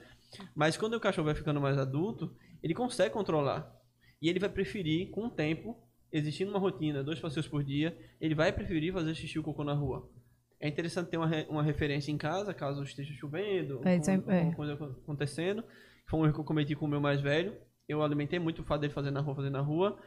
Mas 0.55 0.76
quando 0.76 0.94
o 0.94 1.01
cachorro 1.01 1.26
vai 1.26 1.34
ficando 1.34 1.60
mais 1.60 1.78
adulto, 1.78 2.34
ele 2.62 2.74
consegue 2.74 3.12
controlar. 3.12 3.70
E 4.20 4.28
ele 4.28 4.40
vai 4.40 4.48
preferir, 4.48 5.10
com 5.10 5.26
o 5.26 5.30
tempo, 5.30 5.76
existindo 6.10 6.51
uma 6.51 6.59
rotina, 6.59 7.05
dois 7.05 7.20
passeios 7.20 7.46
por 7.46 7.62
dia, 7.62 7.96
ele 8.20 8.34
vai 8.34 8.52
preferir 8.52 8.92
fazer 8.92 9.14
xixi 9.14 9.38
ou 9.38 9.44
cocô 9.44 9.62
na 9.62 9.74
rua. 9.74 10.09
É 10.59 10.66
interessante 10.66 11.10
ter 11.10 11.18
uma, 11.18 11.28
uma 11.48 11.62
referência 11.62 12.10
em 12.10 12.16
casa, 12.16 12.55
caso 12.55 12.82
esteja 12.82 13.12
chovendo, 13.12 13.80
é, 13.84 14.01
com, 14.01 14.30
é. 14.30 14.38
alguma 14.38 14.55
coisa 14.55 14.72
acontecendo. 14.74 15.62
Foi 16.09 16.18
um 16.18 16.24
erro 16.24 16.34
que 16.34 16.40
eu 16.40 16.44
cometi 16.44 16.74
com 16.74 16.86
o 16.86 16.88
meu 16.88 17.01
mais 17.01 17.20
velho. 17.20 17.55
Eu 17.86 18.02
alimentei 18.02 18.38
muito 18.38 18.62
o 18.62 18.64
fato 18.64 18.80
dele 18.80 18.92
fazer 18.92 19.10
na 19.10 19.20
rua, 19.20 19.34
fazer 19.34 19.51
na 19.51 19.60
rua. 19.60 19.98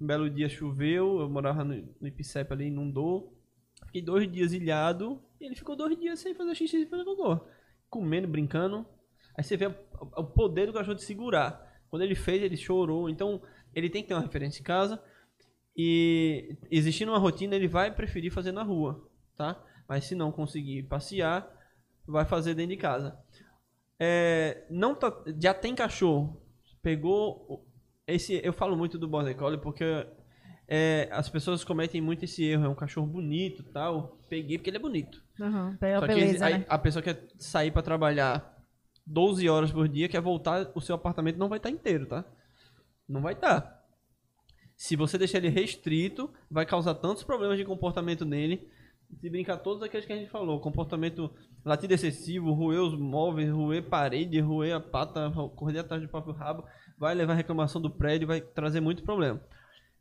Um 0.00 0.06
belo 0.06 0.28
dia 0.28 0.48
choveu, 0.48 1.20
eu 1.20 1.28
morava 1.28 1.64
no, 1.64 1.74
no 2.00 2.08
Ipicep 2.08 2.52
ali, 2.52 2.66
inundou. 2.66 3.34
Fiquei 3.86 4.02
dois 4.02 4.30
dias 4.30 4.52
ilhado 4.52 5.22
e 5.40 5.46
ele 5.46 5.54
ficou 5.54 5.76
dois 5.76 5.98
dias 5.98 6.18
sem 6.18 6.34
fazer 6.34 6.54
xixi 6.54 6.82
e 6.82 6.86
fazer 6.86 7.04
cocô. 7.04 7.40
Comendo, 7.88 8.28
brincando. 8.28 8.86
Aí 9.36 9.44
você 9.44 9.56
vê 9.56 9.66
o 9.66 10.24
poder 10.24 10.66
do 10.66 10.72
cachorro 10.72 10.96
de 10.96 11.02
segurar. 11.02 11.64
Quando 11.88 12.02
ele 12.02 12.14
fez, 12.14 12.42
ele 12.42 12.56
chorou. 12.56 13.08
Então, 13.08 13.40
ele 13.74 13.88
tem 13.88 14.02
que 14.02 14.08
ter 14.08 14.14
uma 14.14 14.22
referência 14.22 14.60
em 14.60 14.64
casa. 14.64 15.02
E 15.76 16.56
existindo 16.70 17.12
uma 17.12 17.18
rotina, 17.18 17.54
ele 17.54 17.68
vai 17.68 17.94
preferir 17.94 18.32
fazer 18.32 18.50
na 18.50 18.62
rua, 18.62 19.08
tá? 19.36 19.62
Mas 19.86 20.04
se 20.04 20.14
não 20.14 20.32
conseguir 20.32 20.84
passear, 20.84 21.46
vai 22.06 22.24
fazer 22.24 22.54
dentro 22.54 22.74
de 22.74 22.80
casa. 22.80 23.18
É, 23.98 24.66
não 24.70 24.94
tá, 24.94 25.12
já 25.38 25.52
tem 25.52 25.74
cachorro, 25.74 26.42
pegou 26.82 27.65
esse, 28.06 28.40
eu 28.44 28.52
falo 28.52 28.76
muito 28.76 28.98
do 28.98 29.08
Border 29.08 29.36
Collie 29.36 29.60
porque 29.60 30.06
é, 30.68 31.08
as 31.10 31.28
pessoas 31.28 31.64
cometem 31.64 32.00
muito 32.00 32.24
esse 32.24 32.44
erro. 32.44 32.64
É 32.64 32.68
um 32.68 32.74
cachorro 32.74 33.06
bonito 33.06 33.62
tal. 33.64 34.18
Peguei 34.28 34.58
porque 34.58 34.70
ele 34.70 34.76
é 34.76 34.80
bonito. 34.80 35.22
Uhum, 35.40 35.76
Só 36.00 36.06
beleza, 36.06 36.46
que 36.46 36.58
né? 36.58 36.66
a 36.68 36.78
pessoa 36.78 37.02
quer 37.02 37.26
sair 37.38 37.70
para 37.70 37.82
trabalhar 37.82 38.56
12 39.06 39.48
horas 39.48 39.70
por 39.70 39.88
dia, 39.88 40.08
quer 40.08 40.20
voltar, 40.20 40.70
o 40.74 40.80
seu 40.80 40.94
apartamento 40.94 41.36
não 41.36 41.48
vai 41.48 41.58
estar 41.58 41.68
tá 41.68 41.74
inteiro, 41.74 42.06
tá? 42.06 42.24
Não 43.08 43.22
vai 43.22 43.34
estar. 43.34 43.60
Tá. 43.60 43.82
Se 44.76 44.96
você 44.96 45.16
deixar 45.16 45.38
ele 45.38 45.48
restrito, 45.48 46.32
vai 46.50 46.66
causar 46.66 46.94
tantos 46.94 47.22
problemas 47.22 47.56
de 47.56 47.64
comportamento 47.64 48.24
nele. 48.24 48.68
Se 49.20 49.30
brincar 49.30 49.58
todos 49.58 49.82
aqueles 49.82 50.04
que 50.04 50.12
a 50.12 50.16
gente 50.16 50.30
falou, 50.30 50.60
comportamento 50.60 51.32
latido 51.64 51.94
excessivo, 51.94 52.52
roer 52.52 52.80
os 52.80 52.98
móveis, 52.98 53.48
roer 53.50 53.88
parede, 53.88 54.40
roer 54.40 54.74
a 54.74 54.80
pata, 54.80 55.30
correr 55.54 55.78
atrás 55.78 56.02
do 56.02 56.08
próprio 56.08 56.34
rabo 56.34 56.64
vai 56.98 57.14
levar 57.14 57.34
reclamação 57.34 57.80
do 57.80 57.90
prédio, 57.90 58.28
vai 58.28 58.40
trazer 58.40 58.80
muito 58.80 59.02
problema. 59.02 59.40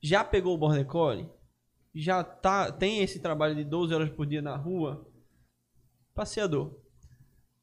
Já 0.02 0.24
pegou 0.24 0.54
o 0.54 0.58
Border 0.58 0.86
Collie? 0.86 1.30
Já 1.94 2.24
tá, 2.24 2.72
tem 2.72 3.02
esse 3.02 3.20
trabalho 3.20 3.56
de 3.56 3.64
12 3.64 3.94
horas 3.94 4.10
por 4.10 4.26
dia 4.26 4.42
na 4.42 4.56
rua? 4.56 5.06
Passeador. 6.14 6.74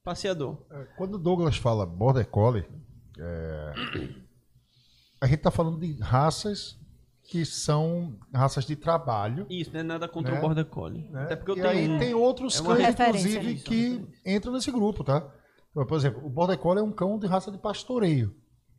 Passeador. 0.02 0.64
É, 0.70 0.84
quando 0.96 1.14
o 1.14 1.18
Douglas 1.18 1.56
fala 1.56 1.86
Border 1.86 2.26
Collie, 2.28 2.66
é... 3.18 3.72
a 5.20 5.26
gente 5.26 5.36
está 5.36 5.50
falando 5.50 5.78
de 5.78 6.00
raças 6.00 6.78
que 7.24 7.44
são 7.44 8.18
raças 8.34 8.66
de 8.66 8.74
trabalho. 8.74 9.46
Isso, 9.48 9.72
não 9.72 9.80
é 9.80 9.82
nada 9.82 10.08
contra 10.08 10.32
né? 10.32 10.38
o 10.38 10.40
Border 10.40 10.66
Collie. 10.66 11.08
Né? 11.08 11.22
Até 11.22 11.36
porque 11.36 11.52
eu 11.52 11.56
e 11.56 11.66
aí 11.66 11.88
um... 11.88 11.98
tem 11.98 12.14
outros 12.14 12.60
é 12.60 12.64
cães, 12.64 12.88
inclusive, 12.88 13.54
que 13.60 14.06
entram 14.26 14.52
nesse 14.52 14.70
grupo, 14.72 15.04
tá? 15.04 15.32
Por 15.72 15.96
exemplo, 15.96 16.24
o 16.26 16.28
Border 16.28 16.58
Collie 16.58 16.80
é 16.80 16.82
um 16.82 16.92
cão 16.92 17.18
de 17.18 17.26
raça 17.26 17.50
de 17.50 17.58
pastoreio. 17.58 18.34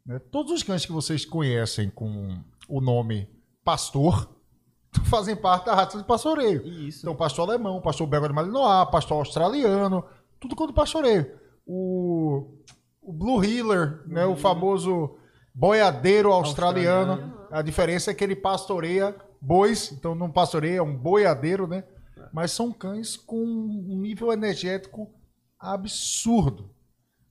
Né? 0.05 0.19
Todos 0.19 0.51
os 0.51 0.63
cães 0.63 0.85
que 0.85 0.91
vocês 0.91 1.25
conhecem 1.25 1.89
com 1.89 2.38
o 2.67 2.81
nome 2.81 3.27
pastor 3.63 4.30
fazem 5.09 5.35
parte 5.35 5.65
da 5.65 5.75
raça 5.75 5.97
de 5.97 6.03
pastoreio. 6.03 6.65
Isso. 6.65 6.99
Então, 6.99 7.15
pastor 7.15 7.49
alemão, 7.49 7.81
pastor 7.81 8.07
belga 8.07 8.27
de 8.27 8.34
Malinois, 8.34 8.89
pastor 8.89 9.17
australiano, 9.17 10.03
tudo 10.39 10.55
quanto 10.55 10.73
pastoreio. 10.73 11.39
O, 11.65 12.59
o 13.01 13.13
Blue 13.13 13.43
Healer, 13.43 14.03
né, 14.07 14.25
o 14.25 14.35
famoso 14.35 15.17
boiadeiro 15.53 16.31
australiano. 16.31 17.11
australiano. 17.11 17.47
A 17.51 17.61
diferença 17.61 18.11
é 18.11 18.13
que 18.13 18.23
ele 18.23 18.35
pastoreia 18.35 19.15
bois, 19.39 19.91
então 19.91 20.15
não 20.15 20.31
pastoreia, 20.31 20.77
é 20.77 20.81
um 20.81 20.95
boiadeiro, 20.95 21.67
né? 21.67 21.84
Mas 22.31 22.51
são 22.51 22.71
cães 22.71 23.15
com 23.15 23.43
um 23.43 23.99
nível 23.99 24.31
energético 24.31 25.13
absurdo. 25.59 26.73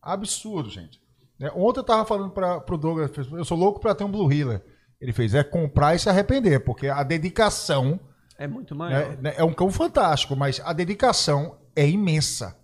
Absurdo, 0.01 0.71
gente. 0.71 1.02
Né? 1.43 1.51
Ontem 1.57 1.81
eu 1.81 1.85
tava 1.85 2.05
falando 2.05 2.31
para 2.31 2.61
pro 2.61 2.79
Douglas, 2.79 3.11
eu 3.33 3.45
sou 3.45 3.59
louco 3.59 3.81
para 3.81 3.97
ter 3.97 4.05
um 4.05 4.11
Blue 4.11 4.33
Healer. 4.33 4.63
Ele 5.01 5.13
fez, 5.13 5.35
é 5.35 5.43
comprar 5.43 5.97
e 5.97 5.99
se 5.99 6.09
arrepender, 6.09 6.61
porque 6.61 6.87
a 6.87 7.03
dedicação... 7.03 7.99
É 8.39 8.47
muito 8.47 8.77
maior. 8.77 9.17
Né, 9.21 9.35
é 9.37 9.43
um 9.43 9.53
cão 9.53 9.69
fantástico, 9.69 10.37
mas 10.37 10.61
a 10.65 10.73
dedicação 10.73 11.59
é 11.75 11.89
imensa. 11.89 12.57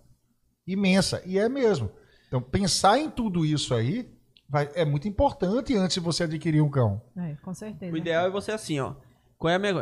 Imensa. 0.65 1.21
E 1.25 1.37
é 1.37 1.49
mesmo. 1.49 1.91
Então, 2.29 2.41
pensar 2.41 2.97
em 2.97 3.09
tudo 3.09 3.45
isso 3.45 3.75
aí 3.75 4.09
vai, 4.47 4.69
é 4.73 4.85
muito 4.85 5.09
importante 5.09 5.75
antes 5.75 5.95
de 5.95 5.99
você 5.99 6.23
adquirir 6.23 6.61
um 6.61 6.69
cão. 6.69 7.01
É, 7.17 7.35
com 7.43 7.53
certeza. 7.53 7.91
O 7.91 7.97
ideal 7.97 8.27
é 8.27 8.29
você 8.29 8.53
assim, 8.53 8.79
ó. 8.79 8.95
Qual 9.37 9.51
é 9.51 9.55
a 9.55 9.59
minha, 9.59 9.73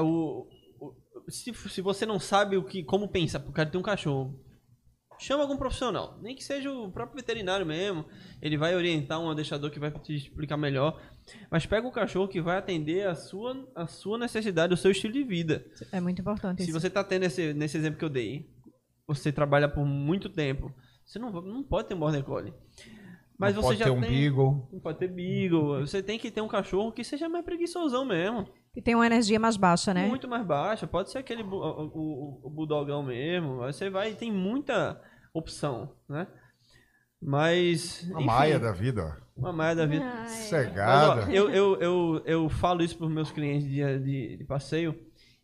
o, 0.00 0.48
o, 0.80 1.30
se, 1.30 1.54
se 1.54 1.80
você 1.80 2.04
não 2.04 2.18
sabe 2.18 2.56
o 2.56 2.64
que, 2.64 2.82
como 2.82 3.06
pensa, 3.06 3.38
o 3.38 3.52
cara 3.52 3.70
tem 3.70 3.80
um 3.80 3.84
cachorro, 3.84 4.34
chama 5.20 5.42
algum 5.42 5.56
profissional, 5.56 6.18
nem 6.22 6.34
que 6.34 6.42
seja 6.42 6.72
o 6.72 6.90
próprio 6.90 7.16
veterinário 7.16 7.66
mesmo. 7.66 8.06
Ele 8.40 8.56
vai 8.56 8.74
orientar 8.74 9.20
um 9.20 9.30
adestrador 9.30 9.70
que 9.70 9.78
vai 9.78 9.90
te 9.90 10.14
explicar 10.14 10.56
melhor. 10.56 11.00
Mas 11.50 11.66
pega 11.66 11.86
o 11.86 11.92
cachorro 11.92 12.26
que 12.26 12.40
vai 12.40 12.56
atender 12.56 13.06
a 13.06 13.14
sua, 13.14 13.68
a 13.74 13.86
sua 13.86 14.18
necessidade, 14.18 14.72
o 14.72 14.76
seu 14.76 14.90
estilo 14.90 15.12
de 15.12 15.22
vida. 15.22 15.64
É 15.92 16.00
muito 16.00 16.20
importante. 16.20 16.62
Se 16.62 16.70
isso. 16.70 16.80
você 16.80 16.86
está 16.86 17.04
tendo 17.04 17.24
esse, 17.24 17.52
nesse 17.52 17.76
exemplo 17.76 17.98
que 17.98 18.04
eu 18.04 18.08
dei, 18.08 18.50
você 19.06 19.30
trabalha 19.30 19.68
por 19.68 19.84
muito 19.84 20.28
tempo, 20.28 20.72
você 21.04 21.18
não, 21.18 21.30
não 21.30 21.62
pode 21.62 21.88
ter 21.88 21.94
um 21.94 21.98
border 21.98 22.24
collie. 22.24 22.54
Mas 23.38 23.54
não 23.54 23.62
você 23.62 23.68
pode 23.68 23.78
já 23.78 23.84
ter 23.86 23.90
um 23.90 24.00
tem, 24.00 24.10
beagle. 24.10 24.68
Não 24.72 24.80
pode 24.80 24.98
ter 24.98 25.08
beagle. 25.08 25.80
Você 25.80 26.02
tem 26.02 26.18
que 26.18 26.30
ter 26.30 26.40
um 26.40 26.48
cachorro 26.48 26.92
que 26.92 27.02
seja 27.02 27.28
mais 27.28 27.44
preguiçosão 27.44 28.04
mesmo. 28.04 28.46
Que 28.72 28.80
tem 28.80 28.94
uma 28.94 29.06
energia 29.06 29.38
mais 29.38 29.56
baixa, 29.56 29.92
né? 29.92 30.06
Muito 30.06 30.28
mais 30.28 30.46
baixa. 30.46 30.86
Pode 30.86 31.10
ser 31.10 31.18
aquele 31.18 31.42
o, 31.42 31.48
o, 31.52 32.40
o 32.44 32.50
bulldogão 32.50 33.02
mesmo. 33.02 33.56
Você 33.56 33.90
vai 33.90 34.14
tem 34.14 34.30
muita 34.30 35.00
opção, 35.34 35.96
né? 36.08 36.26
Mas. 37.20 38.08
Uma 38.10 38.20
maia 38.20 38.58
da 38.58 38.72
vida. 38.72 39.20
Uma 39.36 39.52
maia 39.52 39.74
da 39.74 39.86
vida. 39.86 40.04
Ai. 40.04 40.28
Cegada. 40.28 41.16
Mas, 41.16 41.28
ó, 41.28 41.30
eu, 41.30 41.50
eu, 41.50 41.80
eu, 41.80 42.22
eu 42.24 42.48
falo 42.48 42.82
isso 42.82 42.96
para 42.96 43.06
os 43.06 43.12
meus 43.12 43.30
clientes 43.30 43.68
de, 43.68 43.98
de, 43.98 44.36
de, 44.38 44.44
passeio. 44.44 44.98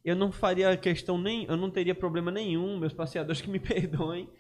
Eu 0.05 0.17
não 0.17 0.33
faria 0.33 0.77
questão 0.77 1.19
nem. 1.19 1.45
Eu 1.47 1.57
não 1.57 1.71
teria 1.71 1.95
problema 1.95 2.31
nenhum, 2.31 2.79
meus 2.79 2.95
passeadores 2.95 3.41
que 3.41 3.51
me 3.51 3.59
perdoem. 3.61 4.31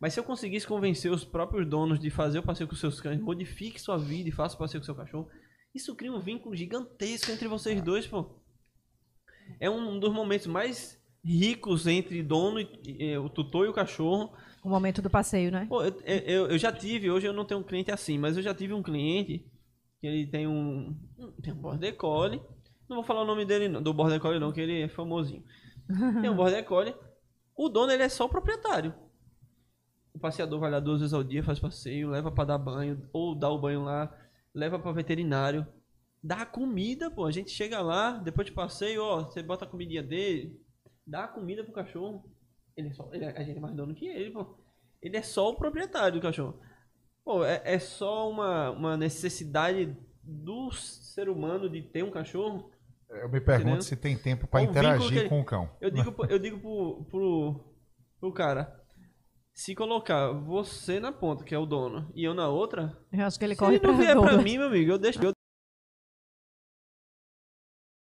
Mas 0.00 0.14
se 0.14 0.20
eu 0.20 0.24
conseguisse 0.24 0.66
convencer 0.66 1.10
os 1.10 1.24
próprios 1.24 1.68
donos 1.68 1.98
de 1.98 2.08
fazer 2.08 2.38
o 2.38 2.42
passeio 2.42 2.68
com 2.68 2.74
seus 2.74 3.00
cães, 3.00 3.20
modifique 3.20 3.78
sua 3.78 3.98
vida 3.98 4.30
e 4.30 4.32
faça 4.32 4.54
o 4.54 4.58
passeio 4.58 4.80
com 4.80 4.86
seu 4.86 4.94
cachorro, 4.94 5.28
isso 5.74 5.94
cria 5.94 6.12
um 6.12 6.20
vínculo 6.20 6.54
gigantesco 6.54 7.30
entre 7.30 7.48
vocês 7.48 7.80
dois, 7.82 8.06
pô. 8.06 8.26
É 9.58 9.68
um 9.68 9.98
dos 9.98 10.12
momentos 10.12 10.46
mais 10.46 11.00
ricos 11.24 11.86
entre 11.86 12.22
dono 12.22 12.60
e, 12.60 12.68
e 12.86 13.18
o 13.18 13.28
tutor 13.28 13.66
e 13.66 13.68
o 13.68 13.74
cachorro. 13.74 14.32
O 14.62 14.68
momento 14.68 15.02
do 15.02 15.10
passeio, 15.10 15.50
né? 15.50 15.66
Pô, 15.68 15.82
eu, 15.82 15.94
eu, 16.04 16.46
eu, 16.48 16.58
já 16.58 16.72
tive, 16.72 17.10
hoje 17.10 17.26
eu 17.26 17.32
não 17.32 17.44
tenho 17.44 17.60
um 17.60 17.64
cliente 17.64 17.90
assim, 17.90 18.18
mas 18.18 18.36
eu 18.36 18.42
já 18.42 18.54
tive 18.54 18.72
um 18.74 18.82
cliente 18.82 19.46
que 20.00 20.06
ele 20.06 20.26
tem 20.26 20.46
um, 20.46 20.96
tem 21.42 21.52
um 21.52 21.56
border 21.56 21.96
collie. 21.96 22.40
Não 22.88 22.96
vou 22.96 23.04
falar 23.04 23.22
o 23.22 23.26
nome 23.26 23.44
dele 23.44 23.68
não, 23.68 23.82
do 23.82 23.94
border 23.94 24.20
collie 24.20 24.40
não, 24.40 24.52
que 24.52 24.60
ele 24.60 24.82
é 24.82 24.88
famosinho. 24.88 25.44
Tem 26.20 26.30
um 26.30 26.36
border 26.36 26.64
collie. 26.64 26.94
O 27.56 27.68
dono 27.68 27.92
ele 27.92 28.02
é 28.02 28.08
só 28.08 28.24
o 28.24 28.28
proprietário. 28.28 28.94
O 30.12 30.18
passeador 30.18 30.58
vai 30.58 30.70
lá 30.70 30.80
duas 30.80 31.00
vezes 31.00 31.14
ao 31.14 31.22
dia, 31.22 31.42
faz 31.42 31.58
passeio, 31.60 32.10
leva 32.10 32.32
para 32.32 32.46
dar 32.46 32.58
banho, 32.58 33.08
ou 33.12 33.34
dá 33.34 33.48
o 33.48 33.60
banho 33.60 33.84
lá, 33.84 34.12
leva 34.54 34.78
para 34.78 34.92
veterinário, 34.92 35.66
dá 36.22 36.44
comida, 36.44 37.10
pô. 37.10 37.24
A 37.24 37.30
gente 37.30 37.50
chega 37.50 37.80
lá, 37.80 38.12
depois 38.12 38.46
de 38.46 38.52
passeio, 38.52 39.02
ó, 39.02 39.24
você 39.24 39.42
bota 39.42 39.64
a 39.64 39.68
comidinha 39.68 40.02
dele, 40.02 40.60
dá 41.06 41.26
comida 41.28 41.64
pro 41.64 41.72
cachorro. 41.72 42.24
Ele 42.76 42.88
é 42.88 42.92
só, 42.92 43.08
ele 43.12 43.24
é, 43.24 43.36
a 43.36 43.42
gente 43.42 43.58
é 43.58 43.60
mais 43.60 43.74
dono 43.74 43.94
que 43.94 44.06
ele, 44.06 44.30
pô. 44.30 44.58
Ele 45.02 45.16
é 45.16 45.22
só 45.22 45.50
o 45.50 45.56
proprietário 45.56 46.20
do 46.20 46.22
cachorro. 46.22 46.60
Pô, 47.24 47.44
é, 47.44 47.62
é 47.64 47.78
só 47.78 48.30
uma, 48.30 48.70
uma 48.70 48.96
necessidade 48.96 49.96
do 50.22 50.70
ser 50.72 51.28
humano 51.28 51.68
de 51.68 51.82
ter 51.82 52.02
um 52.04 52.10
cachorro. 52.10 52.70
Eu 53.08 53.28
me 53.28 53.40
pergunto 53.40 53.68
entendeu? 53.68 53.82
se 53.82 53.96
tem 53.96 54.16
tempo 54.16 54.46
para 54.46 54.62
interagir 54.62 55.18
ele, 55.18 55.28
com 55.28 55.40
o 55.40 55.44
cão. 55.44 55.68
Eu 55.80 55.90
digo, 55.90 56.14
eu 56.28 56.38
digo 56.38 56.60
pro, 56.60 57.04
pro, 57.10 57.74
pro 58.20 58.32
cara, 58.32 58.79
se 59.60 59.74
colocar 59.74 60.32
você 60.32 60.98
na 60.98 61.12
ponta, 61.12 61.44
que 61.44 61.54
é 61.54 61.58
o 61.58 61.66
dono, 61.66 62.10
e 62.14 62.24
eu 62.24 62.32
na 62.32 62.48
outra. 62.48 62.96
Eu 63.12 63.26
acho 63.26 63.38
que 63.38 63.44
ele 63.44 63.54
corre 63.54 63.78
se 63.78 63.84
não 63.84 63.94
vier 63.94 64.18
pra 64.18 64.38
mim, 64.38 64.56
meu 64.56 64.68
amigo, 64.68 64.92
eu 64.92 64.98
deixo. 64.98 65.22
Eu... 65.22 65.32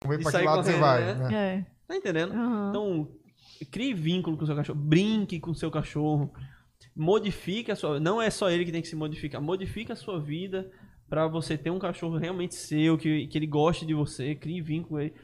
Vamos 0.04 0.18
ver 0.18 0.24
pra 0.24 0.40
que 0.40 0.46
lado 0.46 0.64
você 0.64 0.78
vai. 0.78 1.16
Né? 1.16 1.34
É. 1.34 1.66
Tá 1.88 1.96
entendendo? 1.96 2.36
Uhum. 2.36 2.70
Então, 2.70 3.12
crie 3.72 3.92
vínculo 3.92 4.38
com 4.38 4.44
o 4.44 4.46
seu 4.46 4.56
cachorro, 4.56 4.80
brinque 4.80 5.40
com 5.40 5.50
o 5.50 5.56
seu 5.56 5.72
cachorro, 5.72 6.32
modifique 6.96 7.72
a 7.72 7.76
sua. 7.76 8.00
Não 8.00 8.22
é 8.22 8.30
só 8.30 8.48
ele 8.52 8.64
que 8.64 8.72
tem 8.72 8.82
que 8.84 8.88
se 8.88 8.96
modificar, 8.96 9.42
modifique 9.42 9.92
a 9.92 9.96
sua 9.96 10.22
vida 10.22 10.72
para 11.10 11.28
você 11.28 11.58
ter 11.58 11.72
um 11.72 11.80
cachorro 11.80 12.20
realmente 12.20 12.54
seu, 12.54 13.00
que, 13.00 13.26
que 13.26 13.38
ele 13.40 13.48
goste 13.48 13.84
de 13.84 13.96
você, 13.96 14.36
crie 14.36 14.62
vínculo 14.62 14.90
com 14.90 15.00
ele. 15.00 15.16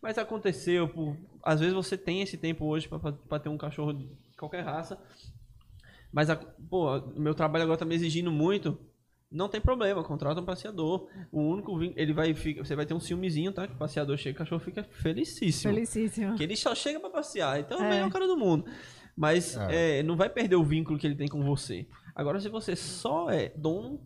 Mas 0.00 0.16
aconteceu, 0.16 0.88
por, 0.88 1.18
às 1.42 1.60
vezes 1.60 1.74
você 1.74 1.98
tem 1.98 2.22
esse 2.22 2.38
tempo 2.38 2.64
hoje 2.64 2.88
para 2.88 3.38
ter 3.40 3.50
um 3.50 3.58
cachorro 3.58 3.92
de 3.92 4.08
qualquer 4.38 4.64
raça, 4.64 4.98
mas, 6.16 6.30
a, 6.30 6.36
pô, 6.36 6.98
meu 7.14 7.34
trabalho 7.34 7.64
agora 7.64 7.78
tá 7.78 7.84
me 7.84 7.94
exigindo 7.94 8.32
muito. 8.32 8.78
Não 9.30 9.50
tem 9.50 9.60
problema, 9.60 10.02
contrata 10.02 10.40
um 10.40 10.46
passeador. 10.46 11.10
O 11.30 11.42
único 11.42 11.78
ele 11.94 12.14
vai 12.14 12.32
você 12.32 12.74
vai 12.74 12.86
ter 12.86 12.94
um 12.94 13.00
ciúmezinho, 13.00 13.52
tá? 13.52 13.66
Que 13.66 13.74
o 13.74 13.76
passeador 13.76 14.16
chega, 14.16 14.34
o 14.34 14.38
cachorro 14.38 14.62
fica 14.62 14.82
felicíssimo. 14.82 15.74
Felicíssimo. 15.74 16.34
Que 16.34 16.42
ele 16.42 16.56
só 16.56 16.74
chega 16.74 16.98
para 16.98 17.10
passear, 17.10 17.60
então 17.60 17.78
é, 17.78 17.82
é 17.82 17.86
o 17.86 17.90
melhor 17.90 18.10
cara 18.10 18.26
do 18.26 18.34
mundo. 18.34 18.64
Mas 19.14 19.58
é. 19.58 19.98
É, 19.98 20.02
não 20.02 20.16
vai 20.16 20.30
perder 20.30 20.56
o 20.56 20.64
vínculo 20.64 20.98
que 20.98 21.06
ele 21.06 21.16
tem 21.16 21.28
com 21.28 21.42
você. 21.44 21.86
Agora, 22.14 22.40
se 22.40 22.48
você 22.48 22.74
só 22.74 23.28
é 23.28 23.50
dono. 23.50 24.00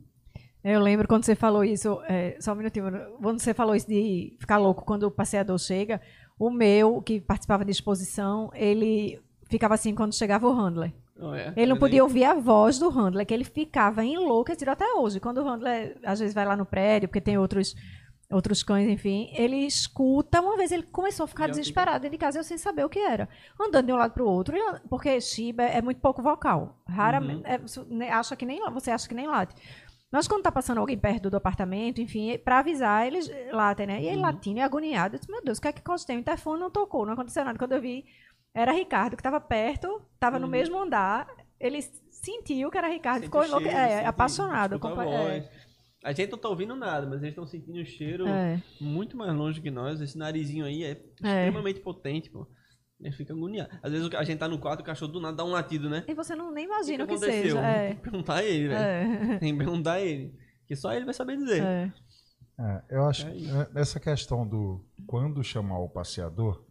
Eu 0.65 0.81
lembro 0.81 1.07
quando 1.07 1.25
você 1.25 1.37
falou 1.37 1.63
isso, 1.63 2.03
é, 2.09 2.37
só 2.41 2.55
um 2.55 2.57
minutinho, 2.57 2.87
quando 3.23 3.39
você 3.39 3.55
falou 3.55 3.77
isso 3.77 3.87
de 3.87 4.37
ficar 4.41 4.59
louco 4.59 4.85
quando 4.85 5.05
o 5.05 5.13
passeador 5.13 5.59
chega, 5.61 6.01
o 6.37 6.51
meu, 6.51 7.01
que 7.03 7.21
participava 7.21 7.65
de 7.65 7.71
exposição, 7.71 8.51
ele 8.53 9.23
ficava 9.49 9.75
assim 9.75 9.95
quando 9.95 10.13
chegava 10.13 10.49
o 10.49 10.53
handler. 10.53 10.93
É? 11.35 11.53
Ele 11.57 11.67
não 11.67 11.79
podia 11.79 12.03
ouvir 12.03 12.25
a 12.25 12.35
voz 12.35 12.79
do 12.79 12.89
Handler, 12.89 13.27
que 13.27 13.35
ele 13.35 13.45
ficava 13.45 14.05
enlouquecido 14.05 14.71
até 14.71 14.87
hoje. 14.95 15.21
Quando 15.21 15.39
o 15.39 15.45
Handler, 15.45 15.99
às 16.05 16.19
vezes, 16.19 16.35
vai 16.35 16.47
lá 16.47 16.57
no 16.57 16.65
prédio, 16.65 17.09
porque 17.09 17.21
tem 17.21 17.37
outros, 17.37 17.77
outros 18.31 18.63
cães, 18.63 18.89
enfim, 18.89 19.31
ele 19.35 19.67
escuta. 19.67 20.41
Uma 20.41 20.57
vez 20.57 20.73
ele 20.73 20.85
começou 20.85 21.25
a 21.25 21.29
ficar 21.29 21.49
desesperado 21.49 22.01
dentro 22.01 22.17
de 22.17 22.19
casa, 22.19 22.39
eu 22.39 22.45
sem 22.45 22.57
saber 22.57 22.85
o 22.85 22.89
que 22.89 22.99
era. 22.99 23.29
Andando 23.61 23.87
de 23.87 23.93
um 23.93 23.97
lado 23.97 24.13
para 24.13 24.23
o 24.23 24.29
outro, 24.29 24.57
porque 24.89 25.21
Shiba 25.21 25.65
é 25.65 25.83
muito 25.83 26.01
pouco 26.01 26.23
vocal. 26.23 26.79
Raramente, 26.89 27.43
uhum. 27.81 28.03
é, 28.03 28.11
acha 28.11 28.35
que 28.35 28.47
nem, 28.47 28.61
você 28.71 28.91
acha 28.91 29.09
que 29.09 29.15
nem 29.15 29.27
late. 29.27 29.55
Mas 30.11 30.27
quando 30.27 30.43
tá 30.43 30.51
passando 30.51 30.79
alguém 30.79 30.99
perto 30.99 31.31
do 31.31 31.37
apartamento, 31.37 32.01
enfim, 32.01 32.37
para 32.39 32.59
avisar, 32.59 33.07
eles 33.07 33.31
latem, 33.53 33.87
né? 33.87 34.03
E 34.03 34.07
ele 34.07 34.17
uhum. 34.17 34.23
latindo 34.23 34.59
e 34.59 34.63
agoniado. 34.63 35.15
Eu 35.15 35.21
disse, 35.21 35.31
meu 35.31 35.43
Deus, 35.43 35.59
o 35.59 35.63
que 35.63 35.69
é 35.69 35.73
que 35.73 35.81
aconteceu? 35.81 36.17
O 36.17 36.19
interfone 36.19 36.59
não 36.59 36.71
tocou, 36.71 37.07
não 37.07 37.13
aconteceu 37.13 37.45
nada. 37.45 37.57
Quando 37.57 37.73
eu 37.73 37.81
vi, 37.81 38.05
era 38.55 38.73
Ricardo 38.73 39.17
que 39.17 39.21
estava 39.21 39.41
perto, 39.41 40.03
estava 40.15 40.39
no 40.39 40.47
uhum. 40.47 40.51
mesmo 40.51 40.79
andar. 40.79 41.27
Ele 41.59 41.81
sentiu 42.11 42.71
que 42.71 42.79
era 42.79 42.89
Ricardo, 42.89 43.25
ficou 43.25 43.45
cheiro, 43.45 43.69
é, 43.69 44.07
apaixonado. 44.07 44.79
Com, 44.79 44.89
a, 44.89 45.05
é. 45.07 45.51
a 46.05 46.13
gente 46.13 46.31
não 46.31 46.37
está 46.37 46.49
ouvindo 46.49 46.75
nada, 46.75 47.07
mas 47.07 47.21
eles 47.23 47.33
estão 47.33 47.47
sentindo 47.47 47.81
o 47.81 47.85
cheiro 47.85 48.27
é. 48.27 48.63
muito 48.81 49.17
mais 49.17 49.35
longe 49.35 49.61
que 49.61 49.71
nós. 49.71 50.01
Esse 50.01 50.17
narizinho 50.17 50.65
aí 50.65 50.85
é, 50.85 50.91
é. 50.91 51.47
extremamente 51.47 51.81
potente, 51.81 52.31
pô. 52.31 52.47
Ele 53.01 53.13
fica 53.13 53.33
agoniado. 53.33 53.71
Às 53.83 53.93
vezes 53.93 54.15
a 54.15 54.25
gente 54.25 54.39
tá 54.39 54.49
no 54.49 54.59
quarto, 54.59 54.81
o 54.81 54.85
cachorro 54.85 55.13
do 55.13 55.21
nada 55.21 55.39
dá 55.39 55.45
um 55.45 55.51
latido, 55.51 55.89
né? 55.89 56.05
E 56.07 56.15
você 56.15 56.35
não 56.35 56.53
nem 56.53 56.67
imagina 56.67 57.05
o 57.05 57.07
que, 57.07 57.15
que, 57.15 57.21
que 57.21 57.27
seja. 57.27 57.59
É. 57.59 57.89
Tem 57.89 57.97
que 57.97 58.03
perguntar 58.03 58.35
a 58.35 58.45
ele, 58.45 58.69
velho. 58.69 59.33
É. 59.33 59.39
Tem 59.39 59.53
que 59.53 59.59
perguntar 59.59 59.93
a 59.93 60.01
ele. 60.01 60.35
Que 60.67 60.77
só 60.77 60.93
ele 60.93 61.07
vai 61.07 61.15
saber 61.15 61.37
dizer. 61.37 61.63
É. 61.63 61.93
É, 62.61 62.83
eu 62.91 63.07
acho 63.07 63.25
que 63.25 63.49
essa 63.75 63.99
questão 63.99 64.47
do 64.47 64.85
quando 65.07 65.43
chamar 65.43 65.79
o 65.79 65.89
passeador, 65.89 66.63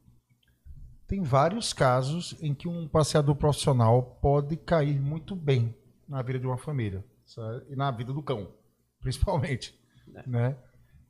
tem 1.09 1.23
vários 1.23 1.73
casos 1.73 2.35
em 2.39 2.53
que 2.53 2.67
um 2.67 2.87
passeador 2.87 3.35
profissional 3.35 4.19
pode 4.21 4.55
cair 4.55 5.01
muito 5.01 5.35
bem 5.35 5.75
na 6.07 6.21
vida 6.21 6.37
de 6.37 6.45
uma 6.45 6.57
família 6.57 7.03
sabe? 7.25 7.65
e 7.67 7.75
na 7.75 7.89
vida 7.89 8.13
do 8.13 8.21
cão, 8.21 8.53
principalmente, 9.01 9.77
é. 10.13 10.29
né? 10.29 10.57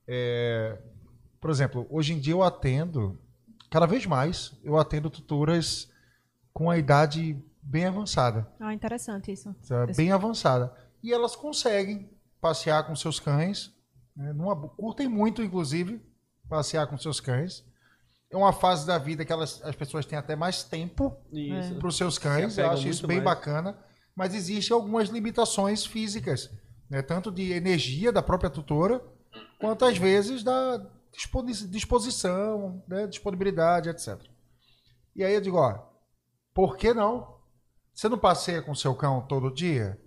É, 0.07 0.81
por 1.39 1.51
exemplo, 1.51 1.85
hoje 1.89 2.13
em 2.13 2.19
dia 2.19 2.33
eu 2.33 2.41
atendo, 2.41 3.19
cada 3.69 3.85
vez 3.85 4.05
mais, 4.05 4.57
eu 4.63 4.77
atendo 4.77 5.09
tutoras 5.09 5.91
com 6.53 6.69
a 6.69 6.77
idade 6.77 7.37
bem 7.61 7.85
avançada. 7.85 8.49
Ah, 8.57 8.73
interessante 8.73 9.33
isso. 9.33 9.53
Sabe? 9.61 9.93
Bem 9.95 10.13
avançada. 10.13 10.73
E 11.03 11.13
elas 11.13 11.35
conseguem 11.35 12.09
passear 12.39 12.87
com 12.87 12.95
seus 12.95 13.19
cães, 13.19 13.75
né? 14.15 14.31
Numa, 14.31 14.55
curtem 14.55 15.09
muito, 15.09 15.43
inclusive, 15.43 16.01
passear 16.47 16.87
com 16.87 16.97
seus 16.97 17.19
cães 17.19 17.68
é 18.31 18.37
uma 18.37 18.53
fase 18.53 18.85
da 18.85 18.97
vida 18.97 19.25
que 19.25 19.33
elas, 19.33 19.61
as 19.63 19.75
pessoas 19.75 20.05
têm 20.05 20.17
até 20.17 20.35
mais 20.35 20.63
tempo 20.63 21.17
para 21.79 21.87
os 21.87 21.97
seus 21.97 22.17
cães. 22.17 22.57
Eu 22.57 22.69
acho 22.69 22.87
isso 22.87 23.07
bem 23.07 23.21
mais. 23.21 23.37
bacana. 23.37 23.77
Mas 24.15 24.35
existem 24.35 24.75
algumas 24.75 25.09
limitações 25.09 25.85
físicas, 25.85 26.49
né? 26.89 27.01
tanto 27.01 27.31
de 27.31 27.51
energia 27.51 28.11
da 28.11 28.21
própria 28.21 28.49
tutora, 28.49 29.01
quanto 29.59 29.85
às 29.85 29.97
vezes 29.97 30.43
da 30.43 30.85
disposição, 31.69 32.83
né? 32.87 33.07
disponibilidade, 33.07 33.89
etc. 33.89 34.21
E 35.15 35.23
aí 35.23 35.33
eu 35.33 35.41
digo, 35.41 35.57
ó, 35.57 35.87
por 36.53 36.77
que 36.77 36.93
não? 36.93 37.39
Você 37.93 38.07
não 38.07 38.17
passeia 38.17 38.61
com 38.61 38.75
seu 38.75 38.93
cão 38.93 39.25
todo 39.25 39.53
dia? 39.53 39.99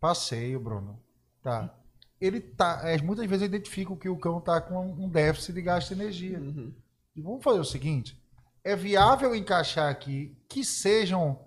Passeio, 0.00 0.60
Bruno. 0.60 1.00
Tá. 1.42 1.74
ele 2.20 2.40
tá. 2.40 2.80
É, 2.84 3.00
muitas 3.00 3.26
vezes 3.26 3.42
eu 3.42 3.46
identifico 3.46 3.96
que 3.96 4.08
o 4.08 4.18
cão 4.18 4.40
tá 4.40 4.60
com 4.60 4.92
um 4.92 5.08
déficit 5.08 5.54
de 5.54 5.62
gasto 5.62 5.94
de 5.94 6.00
energia. 6.00 6.38
Uhum. 6.38 6.74
E 7.18 7.20
vamos 7.20 7.42
fazer 7.42 7.58
o 7.58 7.64
seguinte: 7.64 8.16
é 8.62 8.76
viável 8.76 9.34
encaixar 9.34 9.90
aqui 9.90 10.38
que 10.48 10.64
sejam 10.64 11.44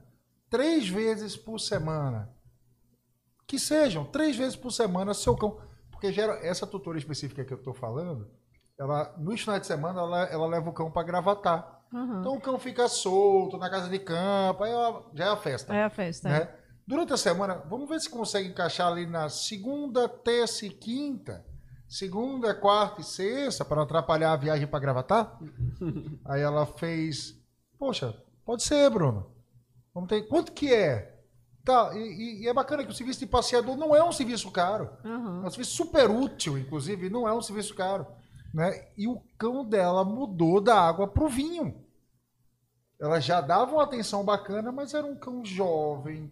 três 0.50 0.90
vezes 0.90 1.38
por 1.38 1.60
semana. 1.60 2.30
Que 3.48 3.58
sejam 3.58 4.04
três 4.04 4.36
vezes 4.36 4.58
por 4.58 4.72
semana 4.72 5.14
seu 5.14 5.36
cão. 5.38 5.62
Porque 5.90 6.12
gera, 6.12 6.34
essa 6.46 6.68
tutora 6.68 6.98
específica 6.98 7.46
que 7.46 7.54
eu 7.54 7.58
estou 7.58 7.74
falando, 7.74 8.30
ela, 8.78 9.16
nos 9.18 9.40
finais 9.40 9.62
de 9.62 9.68
semana, 9.68 10.02
ela, 10.02 10.24
ela 10.26 10.48
leva 10.48 10.70
o 10.70 10.74
cão 10.74 10.92
para 10.92 11.08
gravatar. 11.08 11.82
Uhum. 11.94 12.20
Então 12.20 12.36
o 12.36 12.42
cão 12.42 12.60
fica 12.60 12.90
solto 12.90 13.58
na 13.58 13.70
casa 13.70 13.88
de 13.88 14.00
campo, 14.00 14.66
aí 14.66 14.74
ó, 14.74 15.04
já 15.14 15.26
é 15.26 15.30
a 15.30 15.38
festa. 15.38 15.74
É 15.74 15.84
a 15.84 15.90
festa. 15.90 16.28
Né? 16.28 16.54
Durante 16.86 17.14
a 17.14 17.18
semana, 17.18 17.56
vamos 17.70 17.88
ver 17.88 18.02
se 18.02 18.10
consegue 18.10 18.50
encaixar 18.50 18.88
ali 18.88 19.06
na 19.06 19.30
segunda, 19.30 20.10
terça 20.10 20.66
e 20.66 20.70
quinta. 20.70 21.46
Segunda, 21.92 22.56
quarta 22.56 23.02
e 23.02 23.04
sexta, 23.04 23.66
para 23.66 23.76
não 23.76 23.84
atrapalhar 23.84 24.32
a 24.32 24.38
viagem 24.38 24.66
para 24.66 24.80
Gravatar. 24.80 25.38
Aí 26.24 26.40
ela 26.40 26.66
fez, 26.66 27.38
poxa, 27.78 28.16
pode 28.46 28.64
ser, 28.64 28.90
Bruno. 28.90 29.30
Vamos 29.94 30.08
ter, 30.08 30.22
quanto 30.22 30.54
que 30.54 30.74
é? 30.74 31.20
Tá, 31.66 31.92
e, 31.94 32.44
e, 32.44 32.48
é 32.48 32.54
bacana 32.54 32.86
que 32.86 32.90
o 32.90 32.94
serviço 32.94 33.20
de 33.20 33.26
passeador 33.26 33.76
não 33.76 33.94
é 33.94 34.02
um 34.02 34.12
serviço 34.14 34.50
caro. 34.52 34.90
Uhum. 35.04 35.44
É 35.44 35.48
um 35.48 35.50
serviço 35.50 35.76
super 35.76 36.10
útil, 36.10 36.58
inclusive, 36.58 37.10
não 37.10 37.28
é 37.28 37.34
um 37.34 37.42
serviço 37.42 37.76
caro. 37.76 38.08
Né? 38.54 38.88
E 38.98 39.06
o 39.06 39.22
cão 39.38 39.66
dela 39.66 40.06
mudou 40.06 40.62
da 40.62 40.80
água 40.80 41.10
pro 41.10 41.28
vinho. 41.28 41.76
Ela 43.02 43.20
já 43.20 43.42
dava 43.42 43.74
uma 43.74 43.84
atenção 43.84 44.24
bacana, 44.24 44.72
mas 44.72 44.94
era 44.94 45.06
um 45.06 45.16
cão 45.18 45.44
jovem, 45.44 46.32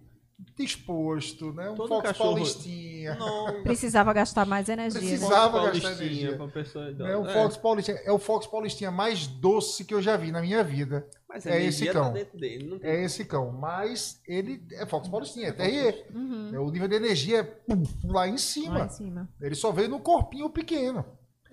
disposto, 0.58 1.52
né? 1.54 1.70
Um 1.70 1.76
Todo 1.76 1.88
Fox 1.90 2.08
cachorro- 2.10 2.30
Paulistinha. 2.36 3.16
Não, 3.16 3.62
Precisava 3.64 4.14
gastar 4.14 4.46
mais 4.46 4.70
energia. 4.70 5.00
né? 5.02 5.08
Precisava 5.08 5.62
gastar 5.66 5.82
Paulistinha 5.82 5.92
energia. 6.08 6.38
pra 6.38 6.48
pessoa 6.48 6.90
idosa. 6.90 7.10
É, 7.10 7.18
o 7.18 7.26
É, 7.28 7.34
Fox 7.34 7.58
Paulistinha. 7.58 7.98
É 8.04 8.12
o 8.12 8.20
Fox 8.20 8.48
Paulistinha 8.48 8.92
mais 8.92 9.28
doce 9.28 9.84
que 9.86 9.94
eu 9.94 10.02
já 10.02 10.16
vi 10.18 10.32
na 10.32 10.42
minha 10.42 10.64
vida. 10.64 11.08
mas 11.28 11.46
é 11.46 11.62
esse 11.64 11.84
energia 11.86 11.94
cão. 11.94 12.04
Tá 12.06 12.10
dentro 12.12 12.38
dele, 12.40 12.68
não 12.68 12.80
tem 12.80 12.90
É 12.90 13.04
esse 13.04 13.26
cão. 13.26 13.52
Mas 13.52 14.22
ele 14.28 14.62
é 14.74 14.86
Fox 14.86 15.08
Paulistinha, 15.08 15.48
é 15.48 15.52
terrier. 15.52 16.08
Uhum. 16.14 16.52
É, 16.54 16.60
O 16.60 16.70
nível 16.70 16.88
de 16.88 16.96
energia 16.96 17.40
é 17.40 17.44
pum, 17.44 17.84
lá 18.06 18.28
em 18.28 18.32
Lá 18.32 18.38
cima. 18.38 18.86
em 18.86 18.90
cima. 18.90 19.30
Ele 19.42 19.56
só 19.56 19.72
veio 19.72 19.90
no 19.90 20.00
corpinho 20.00 20.50
pequeno. 20.50 21.06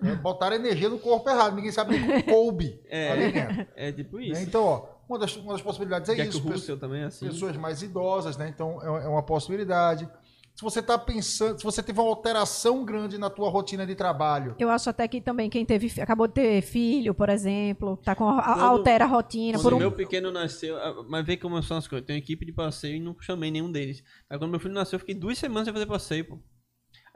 É, 0.03 0.13
botaram 0.15 0.55
energia 0.55 0.89
no 0.89 0.99
corpo 0.99 1.27
errado. 1.27 1.55
Ninguém 1.55 1.71
sabe 1.71 1.97
nem 1.97 2.05
como 2.05 2.23
coube 2.23 2.79
É. 2.87 3.31
dentro. 3.31 3.67
É 3.75 3.91
tipo 3.91 4.17
né? 4.17 4.25
isso. 4.27 4.41
Então, 4.43 4.63
ó, 4.63 4.85
uma 5.09 5.17
das, 5.19 5.35
uma 5.37 5.53
das 5.53 5.61
possibilidades 5.61 6.09
é 6.09 6.15
Jack 6.15 6.29
isso. 6.29 6.39
Russell 6.47 6.77
também 6.77 7.01
é 7.01 7.05
assim. 7.05 7.27
pessoas 7.27 7.55
mais 7.57 7.81
idosas, 7.81 8.37
né? 8.37 8.49
Então 8.49 8.81
é 8.81 9.05
é 9.05 9.07
uma 9.07 9.23
possibilidade. 9.23 10.07
Se 10.55 10.63
você 10.63 10.79
está 10.79 10.97
pensando, 10.97 11.55
se 11.59 11.63
você 11.63 11.83
teve 11.83 11.99
uma 11.99 12.09
alteração 12.09 12.83
grande 12.83 13.15
na 13.19 13.29
tua 13.29 13.47
rotina 13.47 13.85
de 13.85 13.93
trabalho, 13.93 14.55
Eu 14.57 14.71
acho 14.71 14.89
até 14.89 15.07
que 15.07 15.21
também 15.21 15.51
quem 15.51 15.63
teve, 15.63 16.01
acabou 16.01 16.25
de 16.27 16.33
ter 16.33 16.61
filho, 16.63 17.13
por 17.13 17.29
exemplo, 17.29 17.95
tá 17.97 18.15
com 18.15 18.27
a- 18.27 18.41
Quando- 18.41 18.61
altera 18.63 19.05
a 19.05 19.07
rotina 19.07 19.59
Quando 19.59 19.63
por 19.63 19.73
um 19.75 19.77
meu 19.77 19.91
pequeno 19.91 20.31
nasceu, 20.31 20.75
ah, 20.77 21.05
mas 21.07 21.23
vê 21.23 21.37
como 21.37 21.61
são 21.61 21.77
as 21.77 21.87
coisas. 21.87 22.07
Tem 22.07 22.15
uma 22.15 22.19
equipe 22.19 22.43
de 22.43 22.51
passeio 22.51 22.95
e 22.95 22.99
não 22.99 23.15
chamei 23.19 23.51
nenhum 23.51 23.71
deles. 23.71 24.03
Aí 24.27 24.39
quando 24.39 24.49
meu 24.49 24.59
filho 24.59 24.73
nasceu, 24.73 24.95
eu 24.95 24.99
fiquei 24.99 25.13
duas 25.13 25.37
semanas 25.37 25.65
sem 25.65 25.73
fazer 25.73 25.85
passeio, 25.85 26.25
pô. 26.25 26.39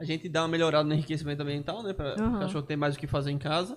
A 0.00 0.04
gente 0.04 0.28
dá 0.28 0.42
uma 0.42 0.48
melhorada 0.48 0.84
no 0.88 0.94
enriquecimento 0.94 1.42
ambiental, 1.42 1.82
né? 1.82 1.92
Pra 1.92 2.14
Uhum. 2.20 2.36
o 2.36 2.38
cachorro 2.40 2.64
ter 2.64 2.76
mais 2.76 2.94
o 2.94 2.98
que 2.98 3.08
fazer 3.08 3.32
em 3.32 3.38
casa. 3.38 3.76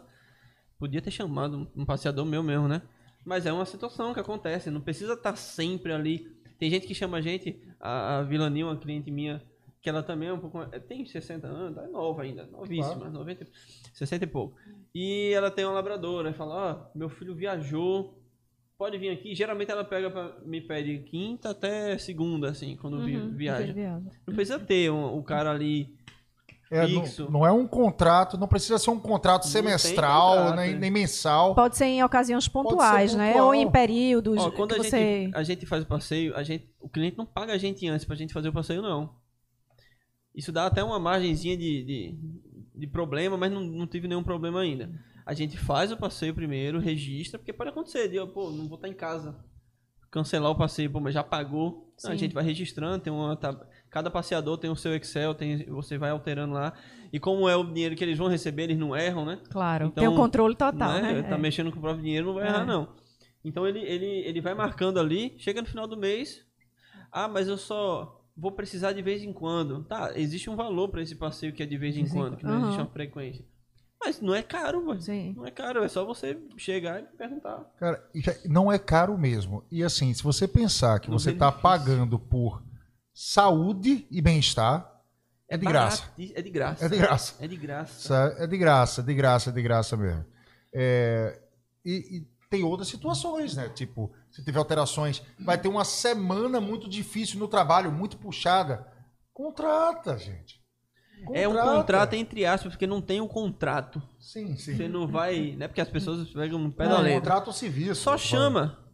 Podia 0.78 1.02
ter 1.02 1.10
chamado 1.10 1.58
um- 1.58 1.82
um 1.82 1.86
passeador 1.86 2.24
meu 2.24 2.44
mesmo, 2.44 2.68
né? 2.68 2.84
Mas 3.26 3.46
é 3.46 3.52
uma 3.52 3.66
situação 3.66 4.14
que 4.14 4.20
acontece. 4.20 4.70
Não 4.70 4.80
precisa 4.82 5.14
estar 5.14 5.36
sempre 5.36 5.92
ali. 5.92 6.32
Tem 6.60 6.70
gente 6.70 6.88
que 6.88 6.94
chama 6.94 7.18
a 7.18 7.22
gente, 7.22 7.60
a, 7.80 8.20
a 8.20 8.22
uma 8.64 8.78
cliente 8.78 9.10
minha, 9.12 9.42
que 9.82 9.90
ela 9.90 10.02
também 10.04 10.30
é 10.30 10.34
um 10.34 10.40
pouco. 10.40 10.62
é, 10.72 10.80
Tem 10.80 11.06
60 11.06 11.48
anos, 11.48 11.78
é 11.78 11.88
nova 11.88 12.22
ainda, 12.24 12.46
novíssima, 12.46 12.96
Claro. 12.96 13.12
90, 13.12 13.48
60 13.94 14.24
e 14.24 14.28
pouco. 14.28 14.58
E 14.94 15.32
ela 15.34 15.52
tem 15.52 15.66
uma 15.66 15.74
labradora, 15.74 16.30
e 16.30 16.34
fala: 16.34 16.56
Ó, 16.94 16.98
meu 16.98 17.10
filho 17.10 17.36
viajou, 17.36 18.18
pode 18.78 18.98
vir 18.98 19.10
aqui. 19.10 19.36
Geralmente 19.36 19.70
ela 19.72 19.84
pega 19.84 20.10
pra, 20.10 20.38
me 20.46 20.62
pede 20.62 21.00
quinta 21.00 21.50
até 21.50 21.98
segunda, 21.98 22.50
assim, 22.50 22.76
quando 22.78 22.98
Uhum, 22.98 23.32
viaja. 23.32 23.74
viaja. 23.74 24.06
Não 24.26 24.34
precisa 24.36 24.60
ter 24.60 24.92
um- 24.92 25.18
o 25.18 25.24
cara 25.24 25.52
ali. 25.52 25.94
É, 26.72 26.88
não, 26.88 27.04
Fixo. 27.04 27.30
não 27.32 27.46
é 27.46 27.52
um 27.52 27.68
contrato, 27.68 28.38
não 28.38 28.48
precisa 28.48 28.78
ser 28.80 28.90
um 28.90 29.00
contrato 29.00 29.44
Não 29.44 29.52
semestral, 29.52 30.36
contrato, 30.38 30.56
nem, 30.58 30.74
né? 30.74 30.80
nem 30.80 30.92
mensal. 30.92 31.54
Pode 31.54 31.78
ser 31.78 31.86
em 31.86 32.04
ocasiões 32.04 32.48
pontuais, 32.48 33.14
né? 33.14 33.40
Ou 33.42 33.54
em 33.54 33.70
períodos 33.70 34.42
Ó, 34.44 34.52
quando 34.52 34.74
que 34.74 34.82
a, 34.82 34.84
você... 34.84 34.98
gente, 35.24 35.36
a 35.36 35.44
gente 35.44 35.66
faz 35.66 35.84
o 35.84 35.88
passeio, 35.88 36.36
a 36.36 36.44
gente, 36.44 36.68
o 36.80 36.90
cliente 36.90 37.18
não 37.18 37.26
paga 37.26 37.54
a 37.54 37.58
gente 37.58 37.88
antes 37.88 38.06
pra 38.06 38.16
gente 38.16 38.34
fazer 38.34 38.50
o 38.50 38.54
passeio, 38.54 38.82
não. 38.82 39.14
Isso 40.34 40.52
dá 40.52 40.66
até 40.66 40.84
uma 40.84 41.00
margenzinha 41.00 41.56
de, 41.56 41.84
de, 41.84 42.20
de 42.76 42.88
problema, 42.88 43.38
mas 43.38 43.52
não, 43.52 43.62
não 43.62 43.88
tive 43.88 44.08
nenhum 44.08 44.24
problema 44.24 44.60
ainda. 44.62 44.90
A 45.26 45.34
gente 45.34 45.58
faz 45.58 45.92
o 45.92 45.98
passeio 45.98 46.34
primeiro, 46.36 46.80
registra, 46.80 47.40
porque 47.40 47.54
pode 47.54 47.70
acontecer, 47.70 48.10
de, 48.10 48.18
pô, 48.28 48.52
não 48.52 48.68
vou 48.68 48.76
estar 48.76 48.88
em 48.90 48.94
casa. 48.94 49.36
Cancelar 50.12 50.52
o 50.52 50.56
passeio, 50.56 50.92
pô, 50.92 51.00
mas 51.00 51.14
já 51.14 51.24
pagou. 51.24 51.94
Não, 52.04 52.12
a 52.12 52.16
gente 52.16 52.34
vai 52.34 52.44
registrando, 52.44 53.04
tem 53.04 53.12
uma, 53.14 53.36
tab- 53.36 53.64
cada 53.96 54.12
passeador 54.12 54.58
tem 54.58 54.70
o 54.70 54.76
seu 54.76 54.94
Excel, 54.94 55.34
tem, 55.34 55.64
você 55.68 55.98
vai 55.98 56.10
alterando 56.10 56.54
lá. 56.54 56.74
E 57.14 57.18
como 57.18 57.48
é 57.48 57.56
o 57.56 57.64
dinheiro 57.64 57.96
que 57.96 58.04
eles 58.04 58.18
vão 58.18 58.28
receber, 58.28 58.64
eles 58.64 58.78
não 58.78 58.94
erram, 58.94 59.24
né? 59.26 59.40
Claro, 59.50 59.86
Então, 59.86 60.04
tem 60.04 60.08
o 60.14 60.16
controle 60.18 60.54
total, 60.54 61.02
né? 61.02 61.14
né? 61.14 61.24
Tá 61.24 61.36
É. 61.36 61.38
mexendo 61.38 61.72
com 61.72 61.78
o 61.78 61.82
próprio 61.82 62.04
dinheiro, 62.04 62.28
não 62.28 62.34
vai 62.34 62.44
É. 62.44 62.48
errar, 62.50 62.66
não. 62.66 62.90
Então 63.42 63.66
ele, 63.66 63.80
ele, 63.80 64.06
ele 64.06 64.42
vai 64.42 64.54
marcando 64.54 65.00
ali, 65.00 65.34
chega 65.38 65.62
no 65.62 65.68
final 65.68 65.88
do 65.88 65.96
mês. 65.96 66.44
Ah, 67.10 67.30
mas 67.30 67.48
eu 67.48 67.58
só 67.58 68.22
vou 68.36 68.52
precisar 68.52 68.92
de 68.92 69.02
vez 69.02 69.24
em 69.24 69.32
quando. 69.32 69.86
Tá, 69.86 70.12
existe 70.20 70.50
um 70.50 70.58
valor 70.58 70.90
para 70.90 71.02
esse 71.02 71.16
passeio 71.16 71.54
que 71.54 71.64
é 71.64 71.66
de 71.66 71.78
vez 71.78 71.96
em 71.96 72.02
em 72.02 72.10
quando, 72.10 72.36
que 72.36 72.44
não 72.44 72.52
Aham. 72.52 72.64
existe 72.64 72.82
uma 72.82 72.90
frequência. 72.90 73.46
Mas 74.04 74.20
não 74.20 74.36
é 74.36 74.44
caro, 74.44 74.86
velho. 74.86 75.02
Sim. 75.02 75.34
Não 75.38 75.46
é 75.46 75.52
caro, 75.52 75.82
é 75.84 75.88
só 75.88 76.04
você 76.04 76.38
chegar 76.58 77.00
e 77.00 77.04
perguntar. 77.18 77.64
Cara, 77.80 78.04
não 78.46 78.70
é 78.70 78.78
caro 78.78 79.18
mesmo. 79.18 79.64
E 79.72 79.82
assim, 79.84 80.14
se 80.14 80.22
você 80.22 80.48
pensar 80.50 81.00
que 81.00 81.10
No 81.10 81.18
você 81.18 81.32
está 81.32 81.46
benefício. 81.46 81.62
pagando 81.64 82.20
por 82.20 82.62
saúde 83.16 84.06
e 84.12 84.22
bem-estar, 84.22 84.92
é 85.50 85.58
de 85.58 85.66
graça. 85.66 86.04
É 86.18 86.42
de 86.42 86.50
graça. 86.50 86.86
É 86.86 86.90
de 86.90 86.98
graça. 86.98 87.36
É 87.40 87.48
de 87.48 87.58
graça. 87.58 88.36
É 88.40 88.48
de 88.48 88.58
graça, 88.58 89.04
de 89.04 89.14
graça, 89.14 89.52
de 89.54 89.62
graça 89.62 89.96
mesmo. 89.98 90.26
É, 90.74 91.40
e, 91.86 92.18
e 92.18 92.28
tem 92.50 92.64
outras 92.64 92.90
situações, 92.90 93.56
né? 93.56 93.70
Tipo, 93.70 94.12
se 94.30 94.44
tiver 94.44 94.60
alterações, 94.60 95.22
vai 95.40 95.58
ter 95.58 95.70
uma 95.70 95.86
semana 95.86 96.60
muito 96.60 96.90
difícil 96.90 97.40
no 97.40 97.48
trabalho, 97.48 97.92
muito 97.92 98.18
puxada. 98.18 98.86
Contrata, 99.34 100.18
gente. 100.18 100.62
É 101.34 101.48
um 101.48 101.52
Contrata. 101.54 101.78
contrato 101.78 102.14
entre 102.16 102.46
aspas, 102.46 102.74
porque 102.74 102.86
não 102.86 103.02
tem 103.02 103.22
um 103.22 103.28
contrato. 103.28 104.02
Sim, 104.20 104.58
sim. 104.58 104.76
Você 104.76 104.88
não 104.90 105.08
vai. 105.08 105.56
Né? 105.56 105.68
Porque 105.68 105.80
as 105.82 105.90
pessoas 105.90 106.30
pegam 106.32 106.60
no 106.60 106.72
pé 106.72 106.84
Não, 106.86 106.98
da 106.98 107.00
letra. 107.02 107.20
contrato 107.22 107.48
ou 107.48 107.54
serviço. 107.54 108.02
Só 108.02 108.12
tô 108.14 108.18
falando. 108.18 108.28
chama. 108.28 108.85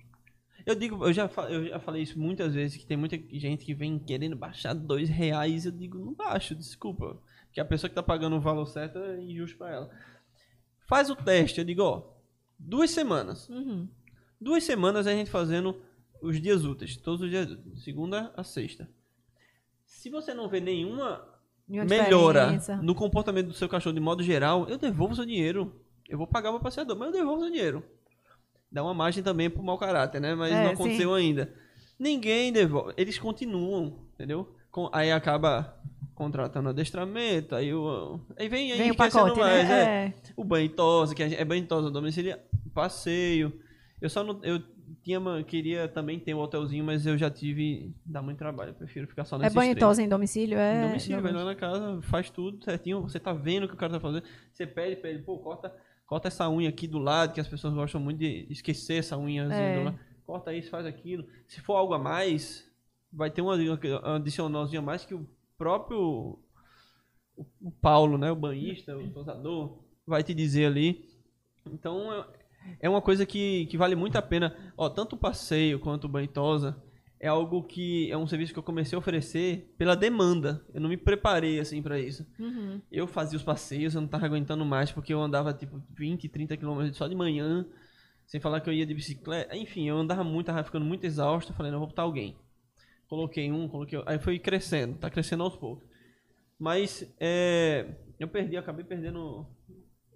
Eu 0.65 0.75
digo, 0.75 1.05
eu 1.05 1.13
já, 1.13 1.29
eu 1.49 1.67
já 1.67 1.79
falei 1.79 2.03
isso 2.03 2.19
muitas 2.19 2.53
vezes, 2.53 2.77
que 2.77 2.85
tem 2.85 2.97
muita 2.97 3.17
gente 3.17 3.65
que 3.65 3.73
vem 3.73 3.97
querendo 3.97 4.35
baixar 4.35 4.73
dois 4.73 5.09
reais. 5.09 5.65
Eu 5.65 5.71
digo, 5.71 5.97
não 5.97 6.13
baixo, 6.13 6.55
desculpa. 6.55 7.21
Porque 7.45 7.59
a 7.59 7.65
pessoa 7.65 7.89
que 7.89 7.95
tá 7.95 8.03
pagando 8.03 8.35
o 8.35 8.41
valor 8.41 8.65
certo 8.65 8.99
é 8.99 9.21
injusto 9.21 9.57
pra 9.57 9.71
ela. 9.71 9.91
Faz 10.88 11.09
o 11.09 11.15
teste, 11.15 11.59
eu 11.59 11.65
digo, 11.65 11.83
ó, 11.83 12.03
duas 12.57 12.91
semanas. 12.91 13.49
Uhum. 13.49 13.88
Duas 14.39 14.63
semanas 14.63 15.07
a 15.07 15.11
gente 15.11 15.29
fazendo 15.29 15.81
os 16.21 16.39
dias 16.39 16.65
úteis, 16.65 16.95
todos 16.97 17.21
os 17.21 17.29
dias 17.29 17.49
úteis, 17.49 17.83
segunda 17.83 18.33
a 18.38 18.43
sexta. 18.43 18.89
Se 19.85 20.09
você 20.09 20.33
não 20.33 20.47
vê 20.47 20.59
nenhuma 20.59 21.27
melhora 21.67 22.59
no 22.81 22.95
comportamento 22.95 23.47
do 23.47 23.53
seu 23.53 23.67
cachorro 23.67 23.93
de 23.93 23.99
modo 23.99 24.23
geral, 24.23 24.67
eu 24.67 24.77
devolvo 24.77 25.15
seu 25.15 25.25
dinheiro. 25.25 25.81
Eu 26.07 26.17
vou 26.17 26.27
pagar 26.27 26.51
meu 26.51 26.59
passeador, 26.59 26.97
mas 26.97 27.07
eu 27.07 27.13
devolvo 27.13 27.41
seu 27.41 27.51
dinheiro. 27.51 27.83
Dá 28.72 28.81
uma 28.84 28.93
margem 28.93 29.22
também 29.23 29.49
pro 29.49 29.61
mau 29.61 29.77
caráter, 29.77 30.22
né? 30.22 30.34
Mas 30.34 30.53
É, 30.53 30.64
não 30.64 30.72
aconteceu 30.72 31.14
ainda. 31.14 31.52
Ninguém 31.99 32.52
devolve. 32.52 32.93
Eles 32.98 33.19
continuam, 33.19 33.99
entendeu? 34.15 34.56
Com- 34.72 34.89
aí 34.93 35.11
acaba 35.11 35.77
contratando 36.15 36.69
adestramento, 36.69 37.56
aí, 37.56 37.73
o, 37.73 38.19
aí 38.38 38.48
vem, 38.48 38.72
aí 38.72 38.77
Vem 38.77 38.91
o 38.91 38.95
pacote, 38.95 39.39
mais, 39.39 39.68
né? 39.68 39.84
é. 39.84 40.06
É. 40.07 40.14
O 40.35 40.43
banho 40.43 40.69
tosa, 40.69 41.14
que 41.15 41.23
é 41.23 41.43
banho 41.43 41.65
tosa 41.65 41.89
domicílio, 41.89 42.38
passeio. 42.73 43.52
Eu 43.99 44.10
só 44.10 44.23
não. 44.23 44.39
Eu 44.43 44.61
tinha, 45.03 45.19
queria 45.48 45.88
também 45.88 46.19
ter 46.19 46.34
um 46.34 46.39
hotelzinho, 46.39 46.84
mas 46.84 47.06
eu 47.06 47.18
já 47.18 47.30
tive. 47.30 47.93
Dá 48.06 48.22
muito 48.22 48.38
trabalho. 48.38 48.69
Eu 48.72 48.76
prefiro 48.76 49.07
ficar 49.07 49.26
só 49.26 49.35
É 49.38 49.39
nesse 49.39 49.56
banho 49.56 49.72
e 49.72 49.76
tosa 49.76 50.02
em 50.02 50.07
domicílio? 50.07 50.57
É. 50.57 50.77
em 50.84 50.88
domicílio, 50.88 51.22
vai 51.22 51.31
lá 51.31 51.45
na 51.45 51.56
casa, 51.56 52.02
faz 52.03 52.30
tudo 52.30 52.64
certinho. 52.64 53.02
Você 53.02 53.19
tá 53.19 53.34
vendo 53.34 53.64
o 53.64 53.68
que 53.68 53.73
o 53.73 53.77
cara 53.77 53.93
tá 53.93 53.99
fazendo. 53.99 54.23
Você 54.52 54.65
pede 54.68 54.98
pra 54.98 55.10
ele, 55.10 55.19
pô, 55.23 55.38
corta, 55.39 55.73
corta 56.11 56.27
essa 56.27 56.49
unha 56.49 56.67
aqui 56.67 56.88
do 56.88 56.99
lado, 56.99 57.31
que 57.33 57.39
as 57.39 57.47
pessoas 57.47 57.73
gostam 57.73 58.01
muito 58.01 58.19
de 58.19 58.45
esquecer 58.49 58.95
essa 58.95 59.15
unhazinha 59.15 59.57
É. 59.57 59.79
do 59.79 59.85
lado. 59.85 59.99
Corta 60.25 60.53
isso, 60.53 60.69
faz 60.69 60.85
aquilo. 60.85 61.25
Se 61.47 61.61
for 61.61 61.75
algo 61.75 61.93
a 61.93 61.97
mais, 61.97 62.69
vai 63.13 63.31
ter 63.31 63.41
uma, 63.41 63.55
uma 63.55 64.15
adicionalzinha 64.17 64.79
a 64.79 64.83
mais 64.83 65.05
que 65.05 65.13
o 65.15 65.25
próprio 65.57 66.38
o, 67.38 67.45
o 67.61 67.71
Paulo, 67.71 68.17
né, 68.17 68.29
o 68.29 68.35
banhista, 68.35 68.97
o 68.97 69.09
tosador, 69.09 69.79
vai 70.05 70.21
te 70.21 70.33
dizer 70.33 70.65
ali. 70.65 71.09
Então, 71.65 72.11
é- 72.11 72.25
é 72.81 72.89
uma 72.89 73.01
coisa 73.01 73.25
que, 73.25 73.65
que 73.67 73.77
vale 73.77 73.95
muito 73.95 74.17
a 74.17 74.21
pena. 74.21 74.53
Ó, 74.75 74.89
tanto 74.89 75.13
o 75.15 75.17
passeio 75.17 75.79
quanto 75.79 76.05
o 76.05 76.09
banho 76.09 76.27
tosa 76.27 76.75
é 77.23 77.27
algo 77.27 77.61
que 77.61 78.11
é 78.11 78.18
um 78.18 78.26
serviço 78.26 78.52
que 78.52 78.57
eu 78.57 78.64
comecei 78.64 78.95
a 78.95 78.99
oferecer 78.99 79.72
pela 79.77 79.95
demanda. 79.95 80.65
Eu 80.73 80.81
não 80.81 80.89
me 80.89 80.98
preparei 80.98 81.60
assim 81.60 81.80
para 81.80 81.99
isso. 81.99 82.26
Uhum. 82.39 82.81
Eu 82.91 83.06
fazia 83.06 83.38
os 83.38 83.43
passeios, 83.43 83.93
eu 83.93 84.02
não 84.02 84.07
tava 84.07 84.26
aguentando 84.26 84.65
mais 84.65 84.91
porque 84.91 85.14
eu 85.14 85.22
andava 85.22 85.53
tipo 85.53 85.80
20, 85.91 86.27
30 86.27 86.57
quilômetros 86.57 86.98
só 86.98 87.07
de 87.07 87.14
manhã, 87.14 87.64
sem 88.26 88.41
falar 88.41 88.60
que 88.60 88.68
eu 88.68 88.73
ia 88.73 88.88
de 88.88 88.95
bicicleta. 88.95 89.56
Enfim, 89.56 89.88
eu 89.88 89.99
andava 89.99 90.23
muito, 90.23 90.48
tava 90.48 90.64
ficando 90.64 90.84
muito 90.84 91.06
exausto. 91.06 91.52
Eu 91.52 91.56
falei, 91.56 91.72
não, 91.72 91.77
vou 91.77 91.89
botar 91.89 92.02
alguém. 92.02 92.35
Coloquei 93.07 93.52
um, 93.52 93.68
coloquei 93.68 93.99
outro. 93.99 94.11
Aí 94.11 94.18
foi 94.18 94.39
crescendo, 94.39 94.98
tá 94.98 95.07
crescendo 95.07 95.43
aos 95.43 95.56
poucos. 95.56 95.88
Mas 96.57 97.07
é, 97.19 97.85
eu 98.19 98.27
perdi, 98.27 98.56
eu 98.56 98.61
acabei 98.61 98.84
perdendo 98.84 99.45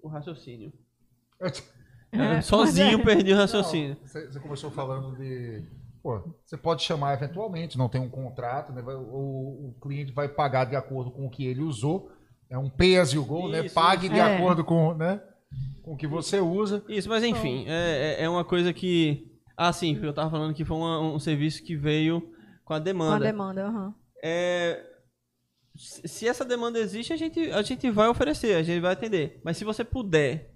o 0.02 0.08
raciocínio. 0.08 0.74
É, 2.12 2.42
sozinho 2.42 3.00
é. 3.00 3.04
perdi 3.06 3.32
o 3.32 3.36
raciocínio. 3.36 3.96
Não, 4.02 4.08
você, 4.08 4.26
você 4.26 4.40
começou 4.40 4.72
falando 4.72 5.16
de. 5.16 5.85
Pô, 6.06 6.22
você 6.46 6.56
pode 6.56 6.84
chamar 6.84 7.16
eventualmente, 7.16 7.80
não 7.80 7.90
tem 7.90 8.00
um 8.00 8.08
contrato, 8.12 8.72
né? 8.72 8.80
o, 8.86 9.70
o 9.70 9.76
cliente 9.82 10.12
vai 10.12 10.30
pagar 10.30 10.66
de 10.66 10.76
acordo 10.76 11.10
com 11.10 11.26
o 11.26 11.30
que 11.32 11.44
ele 11.48 11.62
usou. 11.62 12.12
É 12.48 12.56
um 12.60 12.70
pay 12.70 13.00
as 13.00 13.12
you 13.12 13.26
go, 13.26 13.48
né? 13.50 13.66
Isso, 13.66 13.74
Pague 13.74 14.06
isso. 14.06 14.14
de 14.14 14.20
É. 14.20 14.36
acordo 14.36 14.64
com, 14.64 14.94
né? 14.94 15.20
com 15.82 15.94
o 15.94 15.98
que 15.98 16.06
você 16.06 16.40
usa. 16.40 16.84
Isso, 16.88 17.10
mas 17.10 17.24
enfim, 17.24 17.66
é, 17.68 18.18
é- 18.20 18.24
é 18.26 18.30
uma 18.30 18.46
coisa 18.46 18.72
que. 18.72 19.32
Ah, 19.58 19.74
sim, 19.74 20.00
eu 20.00 20.14
tava 20.14 20.30
falando 20.30 20.54
que 20.54 20.64
foi 20.64 20.78
uma- 20.78 21.00
um 21.02 21.18
serviço 21.18 21.64
que 21.64 21.76
veio 21.76 22.22
com 22.22 22.28
a 22.28 22.36
Com 22.66 22.74
a 22.76 22.80
demanda. 22.80 23.26
demanda, 23.26 23.66
aham. 23.66 23.96
É, 24.24 24.84
se 25.76 26.08
se 26.08 26.28
essa 26.28 26.46
demanda 26.46 26.78
existe, 26.78 27.14
a 27.14 27.18
gente, 27.18 27.40
a 27.52 27.64
gente 27.64 27.90
vai 27.90 28.08
oferecer, 28.10 28.56
a 28.58 28.62
gente 28.62 28.80
vai 28.80 28.94
atender. 28.94 29.42
Mas 29.44 29.58
se 29.58 29.66
você 29.66 29.84
puder 29.84 30.55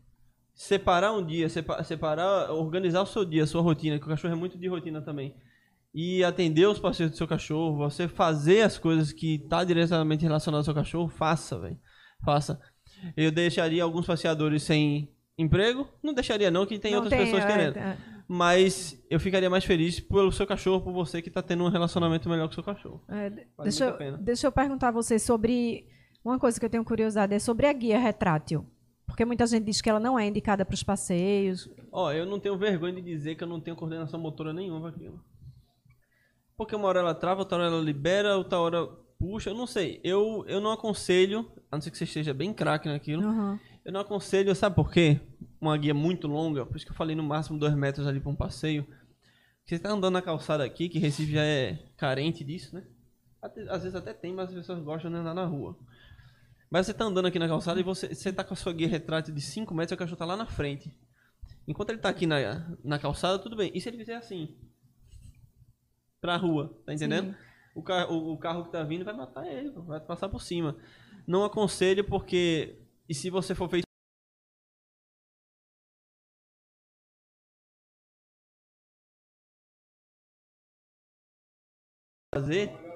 separar 0.61 1.13
um 1.13 1.25
dia, 1.25 1.47
sepa- 1.47 1.81
separar, 1.85 2.51
organizar 2.51 3.01
o 3.01 3.05
seu 3.05 3.23
dia, 3.23 3.43
a 3.43 3.47
sua 3.47 3.61
rotina, 3.61 3.97
que 3.97 4.03
o 4.03 4.09
cachorro 4.09 4.33
é 4.33 4.37
muito 4.37 4.57
de 4.57 4.67
rotina 4.67 5.01
também, 5.01 5.33
e 5.93 6.21
atender 6.21 6.67
os 6.67 6.77
passeios 6.77 7.11
do 7.11 7.17
seu 7.17 7.25
cachorro, 7.25 7.77
você 7.77 8.09
fazer 8.09 8.63
as 8.63 8.77
coisas 8.77 9.13
que 9.13 9.39
tá 9.47 9.63
diretamente 9.63 10.23
relacionadas 10.25 10.67
ao 10.67 10.73
seu 10.73 10.83
cachorro, 10.83 11.07
faça, 11.07 11.57
velho. 11.57 11.79
Faça. 12.25 12.59
Eu 13.15 13.31
deixaria 13.31 13.81
alguns 13.81 14.05
passeadores 14.05 14.61
sem 14.63 15.09
emprego? 15.37 15.87
Não 16.03 16.13
deixaria 16.13 16.51
não, 16.51 16.65
que 16.65 16.77
tem 16.77 16.91
Não 16.91 17.03
outras 17.03 17.17
pessoas 17.17 17.41
é, 17.45 17.47
querendo. 17.47 17.77
é. 17.77 17.97
Mas 18.27 19.01
eu 19.09 19.17
ficaria 19.17 19.49
mais 19.49 19.63
feliz 19.63 19.97
pelo 20.01 20.29
seu 20.29 20.45
cachorro, 20.45 20.81
por 20.83 20.91
você 20.91 21.21
que 21.21 21.29
tá 21.29 21.41
tendo 21.41 21.63
um 21.63 21.69
relacionamento 21.69 22.27
melhor 22.29 22.47
com 22.47 22.51
o 22.51 22.55
seu 22.55 22.63
cachorro. 22.63 23.01
É, 23.07 23.29
Vale 23.29 23.45
deixa, 23.63 23.85
eu, 23.85 23.93
pena. 23.97 24.17
deixa 24.17 24.45
eu 24.45 24.51
perguntar 24.51 24.89
a 24.89 24.91
você 24.91 25.17
sobre 25.17 25.87
uma 26.21 26.37
coisa 26.37 26.59
que 26.59 26.65
eu 26.65 26.69
tenho 26.69 26.83
curiosidade, 26.83 27.33
é 27.33 27.39
sobre 27.39 27.65
a 27.65 27.71
guia 27.71 27.97
retrátil. 27.97 28.65
Porque 29.19 29.25
muita 29.25 29.45
gente 29.47 29.65
diz 29.65 29.81
que 29.81 29.89
ela 29.89 29.99
não 29.99 30.17
é 30.17 30.25
indicada 30.27 30.63
para 30.63 30.73
os 30.73 30.81
passeios. 30.81 31.69
Ó, 31.91 32.09
eu 32.13 32.25
não 32.25 32.39
tenho 32.39 32.57
vergonha 32.57 32.93
de 32.93 33.01
dizer 33.01 33.35
que 33.35 33.43
eu 33.43 33.47
não 33.49 33.59
tenho 33.59 33.75
coordenação 33.75 34.17
motora 34.17 34.53
nenhuma 34.53 34.79
pra 34.79 34.89
aquilo. 34.91 35.21
Porque 36.55 36.73
uma 36.73 36.87
hora 36.87 37.01
ela 37.01 37.13
trava, 37.13 37.41
outra 37.41 37.57
hora 37.57 37.67
ela 37.67 37.81
libera, 37.81 38.37
outra 38.37 38.57
hora 38.59 38.87
puxa, 39.19 39.49
eu 39.49 39.53
não 39.53 39.67
sei. 39.67 39.99
Eu, 40.05 40.45
eu 40.47 40.61
não 40.61 40.71
aconselho, 40.71 41.51
a 41.69 41.75
não 41.75 41.81
ser 41.81 41.91
que 41.91 41.97
você 41.97 42.05
esteja 42.05 42.33
bem 42.33 42.53
craque 42.53 42.87
naquilo, 42.87 43.27
Aham. 43.27 43.59
eu 43.83 43.91
não 43.91 43.99
aconselho, 43.99 44.55
sabe 44.55 44.77
por 44.77 44.89
quê? 44.89 45.19
Uma 45.59 45.75
guia 45.75 45.93
muito 45.93 46.25
longa, 46.25 46.65
por 46.65 46.77
isso 46.77 46.85
que 46.85 46.93
eu 46.93 46.95
falei 46.95 47.13
no 47.13 47.21
máximo 47.21 47.59
dois 47.59 47.75
metros 47.75 48.07
ali 48.07 48.21
pra 48.21 48.29
um 48.31 48.35
passeio. 48.37 48.87
Você 49.65 49.77
tá 49.77 49.89
andando 49.89 50.13
na 50.13 50.21
calçada 50.21 50.63
aqui, 50.63 50.87
que 50.87 50.97
Recife 50.97 51.33
já 51.33 51.43
é 51.43 51.77
carente 51.97 52.41
disso, 52.41 52.73
né? 52.73 52.87
Às 53.41 53.83
vezes 53.83 53.95
até 53.95 54.13
tem, 54.13 54.33
mas 54.33 54.47
as 54.47 54.55
pessoas 54.55 54.79
gostam 54.79 55.11
de 55.11 55.17
andar 55.17 55.33
na 55.33 55.45
rua. 55.45 55.77
Mas 56.69 56.85
você 56.85 56.93
tá 56.93 57.05
andando 57.05 57.25
aqui 57.25 57.39
na 57.39 57.47
calçada 57.47 57.79
e 57.79 57.83
você, 57.83 58.13
você 58.13 58.31
tá 58.31 58.43
com 58.43 58.53
a 58.53 58.57
sua 58.57 58.71
guia 58.71 58.87
retrátil 58.87 59.33
de 59.33 59.41
5 59.41 59.73
metros 59.73 59.91
e 59.91 59.95
o 59.95 59.97
cachorro 59.97 60.17
tá 60.17 60.25
lá 60.25 60.37
na 60.37 60.45
frente. 60.45 60.93
Enquanto 61.67 61.89
ele 61.89 61.99
tá 61.99 62.09
aqui 62.09 62.27
na, 62.27 62.37
na 62.83 62.99
calçada, 62.99 63.39
tudo 63.39 63.55
bem. 63.55 63.71
E 63.73 63.81
se 63.81 63.89
ele 63.89 63.97
fizer 63.97 64.15
assim? 64.15 64.55
Pra 66.21 66.35
rua, 66.37 66.77
tá 66.85 66.93
entendendo? 66.93 67.35
O, 67.73 67.81
ca 67.81 68.07
o, 68.09 68.33
o 68.33 68.37
carro 68.37 68.65
que 68.65 68.71
tá 68.71 68.83
vindo 68.83 69.05
vai 69.05 69.15
matar 69.15 69.47
ele, 69.47 69.71
vai 69.71 69.99
passar 69.99 70.29
por 70.29 70.41
cima. 70.41 70.75
Não 71.25 71.43
aconselho 71.43 72.03
porque. 72.03 72.77
E 73.07 73.13
se 73.13 73.29
você 73.29 73.55
for 73.55 73.69
feito. 73.69 73.85
Fazer. 82.33 82.88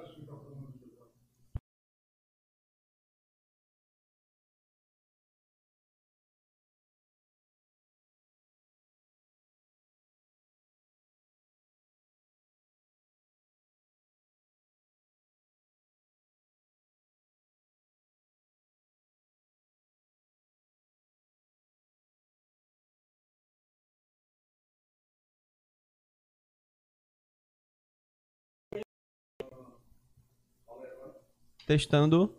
Testando. 31.65 32.35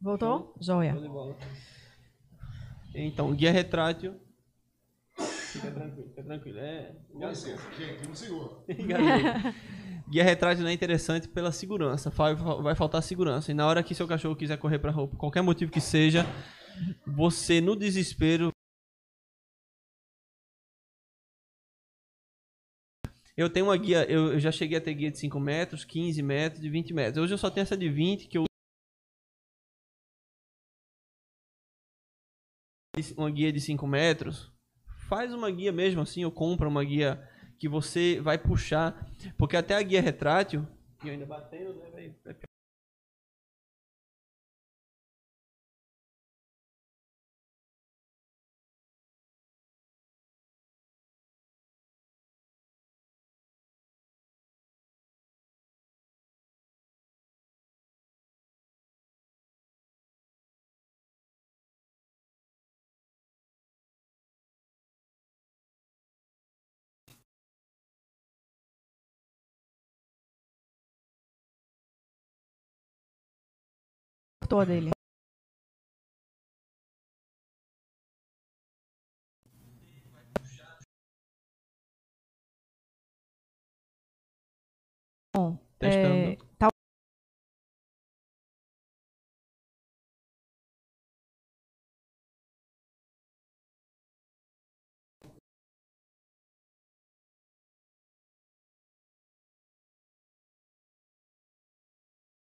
Voltou? 0.00 0.54
Joia. 0.60 0.96
Então, 2.94 3.32
guia 3.34 3.52
retrátil. 3.52 4.14
Fica 5.16 5.70
tranquilo, 5.70 6.08
fica 6.08 6.22
tranquilo. 6.22 6.58
É. 6.58 6.94
gente, 7.78 8.32
um. 8.32 8.62
Engasgou. 8.68 9.52
Guia 10.08 10.24
retrátil 10.24 10.62
não 10.62 10.70
é 10.70 10.72
interessante 10.72 11.28
pela 11.28 11.52
segurança. 11.52 12.10
Vai, 12.10 12.34
vai 12.34 12.74
faltar 12.74 13.02
segurança. 13.02 13.50
E 13.50 13.54
na 13.54 13.66
hora 13.66 13.82
que 13.82 13.94
seu 13.94 14.06
cachorro 14.06 14.36
quiser 14.36 14.56
correr 14.58 14.78
pra 14.78 14.92
por 14.92 15.08
qualquer 15.16 15.42
motivo 15.42 15.70
que 15.70 15.80
seja, 15.80 16.24
você 17.06 17.60
no 17.60 17.76
desespero. 17.76 18.50
Eu 23.36 23.48
tenho 23.48 23.66
uma 23.66 23.76
guia, 23.76 24.04
eu, 24.10 24.32
eu 24.32 24.40
já 24.40 24.50
cheguei 24.50 24.78
a 24.78 24.80
ter 24.80 24.94
guia 24.94 25.12
de 25.12 25.18
5 25.18 25.38
metros, 25.38 25.84
15 25.84 26.20
metros, 26.22 26.60
de 26.60 26.68
20 26.68 26.92
metros. 26.92 27.22
Hoje 27.22 27.34
eu 27.34 27.38
só 27.38 27.48
tenho 27.48 27.62
essa 27.62 27.76
de 27.76 27.88
20 27.88 28.26
que 28.26 28.36
eu 28.36 28.47
uma 33.16 33.30
guia 33.30 33.52
de 33.52 33.60
5 33.60 33.86
metros, 33.86 34.50
faz 35.08 35.32
uma 35.32 35.50
guia 35.50 35.72
mesmo 35.72 36.00
assim, 36.00 36.24
ou 36.24 36.30
compra 36.30 36.68
uma 36.68 36.84
guia 36.84 37.22
que 37.58 37.68
você 37.68 38.20
vai 38.20 38.38
puxar, 38.38 39.06
porque 39.36 39.56
até 39.56 39.74
a 39.74 39.82
guia 39.82 40.00
retrátil, 40.00 40.66
e 41.04 41.10
ainda 41.10 41.26
batendo, 41.26 41.74
né, 41.74 42.12
vai- 42.24 42.36
vai 74.56 74.56
ficar- 74.56 74.56
Cortou 74.56 74.60
a 74.60 74.64
dele. 74.64 74.90
Bom, 85.34 85.58
é, 85.80 86.36
tá 86.58 86.68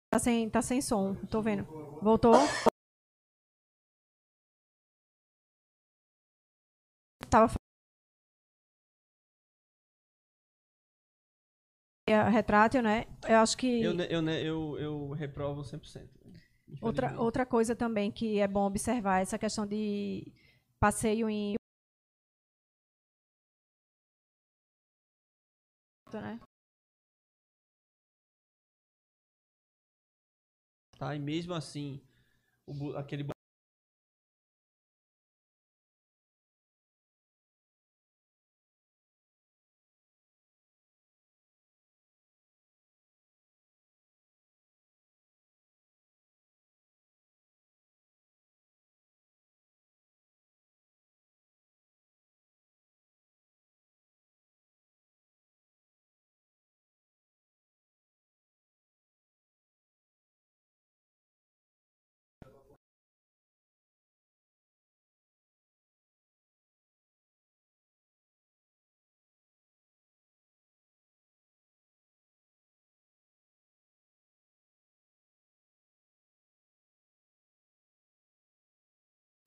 Tá 0.10 0.20
sem, 0.20 0.50
tá 0.50 0.62
sem 0.62 0.82
som, 0.82 1.16
tô 1.30 1.42
vendo. 1.42 1.68
Voltou? 2.04 2.34
Tava 7.30 7.54
É, 12.06 12.22
retrátil, 12.24 12.84
né? 12.84 13.06
Eu 13.26 13.38
acho 13.38 13.58
que 13.58 13.82
eu, 13.82 13.94
eu, 13.94 14.30
eu, 14.30 14.78
eu 14.78 15.12
reprovo 15.12 15.64
100%. 15.64 16.10
né? 16.26 16.40
outra, 16.82 17.18
outra 17.22 17.46
coisa 17.46 17.74
também 17.74 18.12
que 18.12 18.38
é 18.40 18.48
bom 18.48 18.66
observar 18.66 19.20
é 19.20 19.22
essa 19.22 19.40
questão 19.40 19.66
de 19.66 20.30
passeio 20.82 21.30
em 21.30 21.56
né? 26.14 26.40
Tá? 31.04 31.16
E 31.16 31.20
mesmo 31.20 31.54
assim, 31.54 32.02
o, 32.68 32.96
aquele 32.98 33.24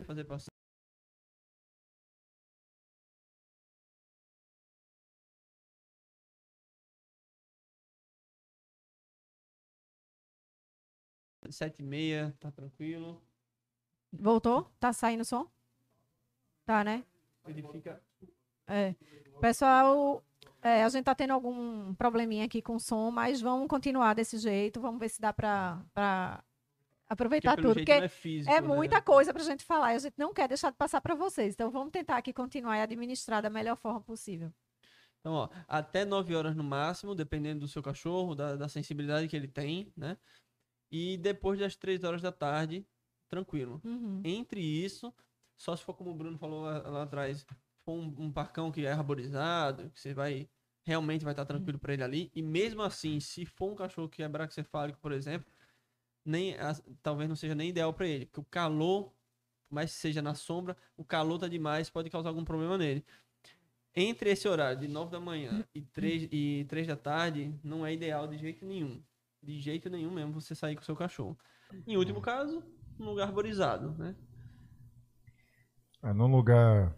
fazer 0.06 0.24
passar. 0.24 0.50
Sete 11.50 11.80
e 11.80 11.84
meia, 11.84 12.34
tá 12.40 12.50
tranquilo. 12.50 13.22
Voltou? 14.12 14.70
Tá 14.80 14.92
saindo 14.92 15.20
o 15.20 15.24
som? 15.24 15.48
Tá, 16.64 16.82
né? 16.82 17.04
Ele 17.46 17.62
fica. 17.70 18.02
É. 18.66 18.94
Pessoal, 19.40 20.24
é, 20.60 20.82
a 20.82 20.88
gente 20.88 21.04
tá 21.04 21.14
tendo 21.14 21.32
algum 21.32 21.94
probleminha 21.94 22.44
aqui 22.44 22.60
com 22.60 22.76
o 22.76 22.80
som, 22.80 23.10
mas 23.12 23.40
vamos 23.40 23.68
continuar 23.68 24.14
desse 24.14 24.38
jeito. 24.38 24.80
Vamos 24.80 24.98
ver 24.98 25.08
se 25.08 25.20
dá 25.20 25.32
pra, 25.32 25.84
pra 25.94 26.42
aproveitar 27.08 27.56
tudo. 27.56 27.74
Porque 27.74 27.92
é, 27.92 28.08
físico, 28.08 28.52
é 28.52 28.60
né? 28.60 28.66
muita 28.66 29.00
coisa 29.00 29.32
para 29.32 29.42
a 29.42 29.46
gente 29.46 29.64
falar 29.64 29.92
e 29.92 29.96
a 29.96 29.98
gente 30.00 30.18
não 30.18 30.32
quer 30.32 30.48
deixar 30.48 30.70
de 30.70 30.76
passar 30.76 31.00
para 31.00 31.14
vocês. 31.14 31.54
Então 31.54 31.70
vamos 31.70 31.92
tentar 31.92 32.16
aqui 32.16 32.32
continuar 32.32 32.78
e 32.78 32.80
administrar 32.80 33.42
da 33.42 33.50
melhor 33.50 33.76
forma 33.76 34.00
possível. 34.00 34.52
Então, 35.20 35.34
ó, 35.34 35.48
até 35.66 36.04
9 36.04 36.34
horas 36.36 36.54
no 36.54 36.62
máximo, 36.62 37.14
dependendo 37.14 37.60
do 37.60 37.68
seu 37.68 37.82
cachorro, 37.82 38.34
da, 38.34 38.54
da 38.54 38.68
sensibilidade 38.68 39.26
que 39.26 39.34
ele 39.34 39.48
tem, 39.48 39.92
né? 39.96 40.16
E 40.90 41.16
depois 41.16 41.58
das 41.58 41.74
3 41.74 42.04
horas 42.04 42.22
da 42.22 42.30
tarde, 42.30 42.86
tranquilo. 43.28 43.80
Uhum. 43.84 44.20
Entre 44.24 44.60
isso, 44.60 45.12
só 45.56 45.74
se 45.74 45.82
for 45.82 45.94
como 45.94 46.10
o 46.10 46.14
Bruno 46.14 46.38
falou 46.38 46.62
lá, 46.62 46.78
lá 46.88 47.02
atrás, 47.02 47.44
for 47.84 47.92
um, 47.92 48.14
um, 48.18 48.32
parcão 48.32 48.70
que 48.70 48.86
é 48.86 48.92
arborizado, 48.92 49.90
que 49.90 50.00
você 50.00 50.14
vai 50.14 50.48
realmente 50.84 51.24
vai 51.24 51.32
estar 51.32 51.44
tranquilo 51.44 51.74
uhum. 51.74 51.80
para 51.80 51.94
ele 51.94 52.04
ali. 52.04 52.30
E 52.32 52.40
mesmo 52.40 52.80
assim, 52.80 53.18
se 53.18 53.44
for 53.44 53.72
um 53.72 53.74
cachorro 53.74 54.08
que 54.08 54.22
é 54.22 54.28
braxcefálico, 54.28 55.00
por 55.00 55.10
exemplo, 55.10 55.50
nem 56.26 56.54
a, 56.58 56.76
talvez 57.02 57.28
não 57.28 57.36
seja 57.36 57.54
nem 57.54 57.68
ideal 57.68 57.92
para 57.92 58.06
ele, 58.06 58.26
porque 58.26 58.40
o 58.40 58.44
calor, 58.44 59.12
mais 59.70 59.92
seja 59.92 60.20
na 60.20 60.34
sombra, 60.34 60.76
o 60.96 61.04
calor 61.04 61.38
tá 61.38 61.48
demais, 61.48 61.90
pode 61.90 62.10
causar 62.10 62.30
algum 62.30 62.44
problema 62.44 62.76
nele. 62.76 63.04
Entre 63.94 64.30
esse 64.30 64.46
horário 64.46 64.78
de 64.78 64.88
9 64.88 65.10
da 65.10 65.18
manhã 65.18 65.64
e 65.74 65.80
3, 65.80 66.28
e 66.30 66.66
3 66.68 66.86
da 66.86 66.96
tarde, 66.96 67.54
não 67.64 67.86
é 67.86 67.94
ideal 67.94 68.26
de 68.28 68.36
jeito 68.36 68.66
nenhum. 68.66 69.02
De 69.42 69.58
jeito 69.58 69.88
nenhum 69.88 70.10
mesmo 70.10 70.32
você 70.32 70.54
sair 70.54 70.76
com 70.76 70.82
o 70.82 70.84
seu 70.84 70.94
cachorro. 70.94 71.38
Em 71.86 71.96
último 71.96 72.20
caso, 72.20 72.62
um 73.00 73.04
lugar 73.06 73.28
arborizado, 73.28 73.92
né? 73.96 74.14
É, 76.02 76.12
num 76.12 76.26
lugar. 76.26 76.94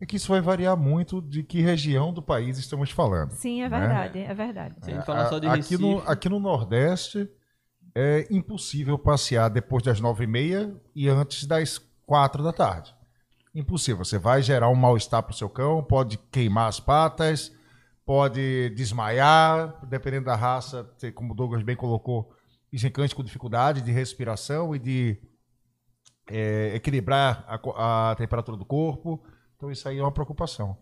É 0.00 0.06
que 0.06 0.14
isso 0.14 0.28
vai 0.28 0.40
variar 0.40 0.76
muito 0.76 1.20
de 1.20 1.42
que 1.42 1.60
região 1.60 2.12
do 2.12 2.22
país 2.22 2.56
estamos 2.56 2.92
falando. 2.92 3.32
Sim, 3.32 3.62
é 3.62 3.68
verdade, 3.68 4.20
né? 4.20 4.26
é 4.26 4.34
verdade. 4.34 4.76
A 4.80 5.38
de 5.40 5.46
aqui, 5.48 5.76
no, 5.76 5.98
aqui 6.08 6.28
no 6.28 6.38
Nordeste, 6.38 7.28
é 8.00 8.28
impossível 8.30 8.96
passear 8.96 9.50
depois 9.50 9.82
das 9.82 9.98
nove 9.98 10.22
e 10.22 10.26
meia 10.28 10.72
e 10.94 11.08
antes 11.08 11.44
das 11.46 11.78
quatro 12.06 12.44
da 12.44 12.52
tarde. 12.52 12.94
Impossível. 13.52 14.04
Você 14.04 14.18
vai 14.20 14.40
gerar 14.40 14.68
um 14.68 14.76
mal-estar 14.76 15.20
para 15.20 15.32
o 15.32 15.36
seu 15.36 15.50
cão, 15.50 15.82
pode 15.82 16.16
queimar 16.30 16.68
as 16.68 16.78
patas, 16.78 17.52
pode 18.06 18.70
desmaiar, 18.70 19.84
dependendo 19.84 20.26
da 20.26 20.36
raça, 20.36 20.88
como 21.12 21.32
o 21.32 21.36
Douglas 21.36 21.64
bem 21.64 21.74
colocou, 21.74 22.32
existem 22.72 22.92
cães 22.92 23.12
com 23.12 23.24
dificuldade 23.24 23.80
de 23.80 23.90
respiração 23.90 24.76
e 24.76 24.78
de 24.78 25.20
é, 26.30 26.76
equilibrar 26.76 27.44
a, 27.48 28.10
a 28.12 28.14
temperatura 28.14 28.56
do 28.56 28.64
corpo. 28.64 29.20
Então 29.56 29.72
isso 29.72 29.88
aí 29.88 29.98
é 29.98 30.02
uma 30.02 30.12
preocupação. 30.12 30.78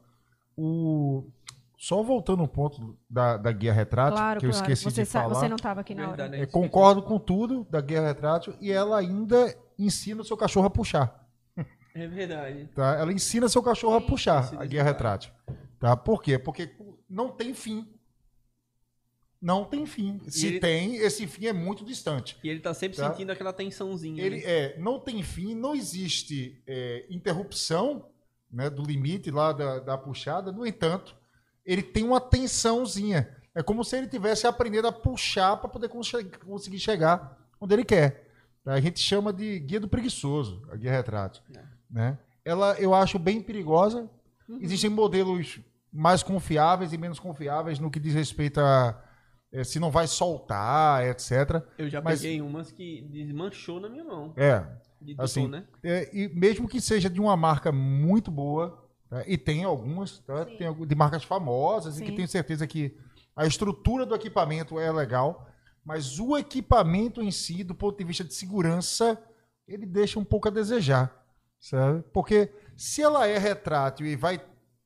O, 0.55 1.31
só 1.77 2.03
voltando 2.03 2.43
um 2.43 2.47
ponto 2.47 2.99
da, 3.09 3.37
da 3.37 3.53
guia 3.53 3.73
retrátil, 3.73 4.17
claro, 4.17 4.41
que 4.41 4.47
eu 4.47 4.51
claro. 4.51 4.65
esqueci 4.65 4.85
você 4.85 5.03
de 5.03 5.09
falar. 5.09 5.35
Você 5.35 5.49
não 5.49 5.57
estava 5.57 5.83
aqui 5.83 5.95
na 5.95 6.07
Verdade, 6.07 6.35
hora. 6.35 6.43
É, 6.43 6.47
concordo 6.47 7.03
com 7.03 7.19
tudo 7.19 7.67
da 7.71 7.81
guia 7.81 8.01
retrátil 8.01 8.55
e 8.61 8.73
ela 8.73 8.99
ainda 8.99 9.55
ensina 9.79 10.23
o 10.23 10.25
seu 10.25 10.37
cachorro 10.37 10.67
a 10.67 10.71
puxar. 10.71 11.27
É 11.95 12.07
verdade. 12.07 12.69
Tá? 12.75 12.97
Ela 12.97 13.13
ensina 13.13 13.49
seu 13.49 13.63
cachorro 13.63 13.97
a 13.97 14.01
puxar 14.01 14.55
a 14.59 14.65
guia 14.65 14.83
retrátil. 14.83 15.33
Tá? 15.79 15.97
Por 15.97 16.23
quê? 16.23 16.39
Porque 16.39 16.75
não 17.09 17.31
tem 17.31 17.53
fim. 17.55 17.87
Não 19.41 19.65
tem 19.65 19.85
fim. 19.87 20.21
Se 20.29 20.47
ele- 20.47 20.61
tem, 20.61 20.97
esse 20.97 21.27
fim 21.27 21.47
é 21.47 21.53
muito 21.53 21.85
distante. 21.85 22.39
E 22.43 22.49
ele 22.49 22.61
tá 22.61 22.73
sempre 22.75 22.97
Tá. 22.97 23.11
sentindo 23.11 23.31
aquela 23.31 23.53
tensãozinha. 23.53 24.23
Ele 24.23 24.37
né? 24.37 24.43
é, 24.45 24.79
não 24.79 24.99
tem 24.99 25.23
fim, 25.23 25.55
não 25.55 25.75
existe 25.75 26.63
é, 26.67 27.07
interrupção 27.11 28.09
né, 28.51 28.71
do 28.71 28.83
limite 28.83 29.31
lá 29.31 29.53
da, 29.53 29.79
da 29.79 29.99
puxada. 29.99 30.51
No 30.51 30.67
entanto, 30.67 31.15
ele 31.67 31.83
tem 31.83 32.05
uma 32.05 32.21
tensãozinha. 32.21 33.29
É 33.55 33.63
como 33.63 33.83
se 33.85 33.97
ele 33.97 34.07
tivesse 34.07 34.47
aprendendo 34.47 34.87
a 34.89 34.93
puxar 34.93 35.57
para 35.57 35.69
poder 35.69 35.89
cons- 35.89 36.13
conseguir 36.45 36.79
chegar 36.79 37.39
onde 37.61 37.75
ele 37.75 37.85
quer. 37.85 38.31
A 38.67 38.81
gente 38.81 39.01
chama 39.01 39.33
de 39.33 39.59
guia 39.61 39.81
do 39.81 39.89
preguiçoso, 39.89 40.63
a 40.71 40.77
guia 40.77 40.91
retrátil. 40.93 41.43
É. 41.57 41.63
Né? 41.91 42.19
Ela 42.45 42.75
eu 42.79 42.95
acho 42.95 43.19
bem 43.19 43.41
perigosa. 43.41 44.09
Uhum. 44.49 44.59
Existem 44.61 44.91
modelos 44.91 45.59
mais 45.93 46.23
confiáveis 46.23 46.93
e 46.93 46.99
menos 46.99 47.19
confiáveis 47.19 47.79
no 47.79 47.91
que 47.91 47.99
diz 48.01 48.13
respeito 48.15 48.61
a 48.61 49.03
eh, 49.53 49.65
se 49.65 49.79
não 49.81 49.91
vai 49.91 50.07
soltar, 50.07 51.07
etc. 51.07 51.63
Eu 51.79 51.89
já 51.89 52.01
Mas- 52.03 52.21
peguei 52.21 52.41
umas 52.43 52.71
que 52.71 53.03
desmanchou 53.11 53.81
na 53.81 53.89
minha 53.89 54.05
mão. 54.05 54.35
É, 54.37 54.65
De 55.01 55.15
Assim, 55.19 55.47
né? 55.49 55.65
É, 55.83 56.11
e 56.13 56.29
mesmo 56.29 56.69
que 56.69 56.81
seja 56.81 57.09
de 57.09 57.21
uma 57.21 57.37
marca 57.37 57.71
muito 57.73 58.31
boa? 58.31 58.86
E 59.27 59.39
tem 59.39 59.65
algumas, 59.65 60.19
tá? 60.21 60.45
Sim. 60.45 60.57
tem 60.57 60.87
de 60.87 60.95
marcas 60.95 61.25
famosas, 61.25 61.99
e 61.99 62.03
que 62.03 62.11
Sim. 62.11 62.17
tenho 62.17 62.29
certeza 62.29 62.67
que 62.67 62.97
a 63.35 63.47
estrutura 63.47 64.05
do 64.07 64.15
equipamento 64.15 64.79
é 64.81 64.91
legal, 64.91 65.47
mas 65.85 66.19
o 66.19 66.37
equipamento 66.37 67.23
em 67.23 67.31
si, 67.31 67.63
do 67.63 67.75
ponto 67.75 67.97
de 67.97 68.05
vista 68.05 68.25
de 68.25 68.35
segurança, 68.35 69.21
ele 69.69 69.87
deixa 69.87 70.19
um 70.19 70.25
pouco 70.25 70.49
a 70.49 70.51
desejar, 70.51 71.15
sabe? 71.61 72.03
Porque 72.13 72.51
se 72.77 73.03
ela 73.03 73.27
é 73.27 73.39
retrátil 73.39 74.07
e 74.07 74.17
vai 74.17 74.41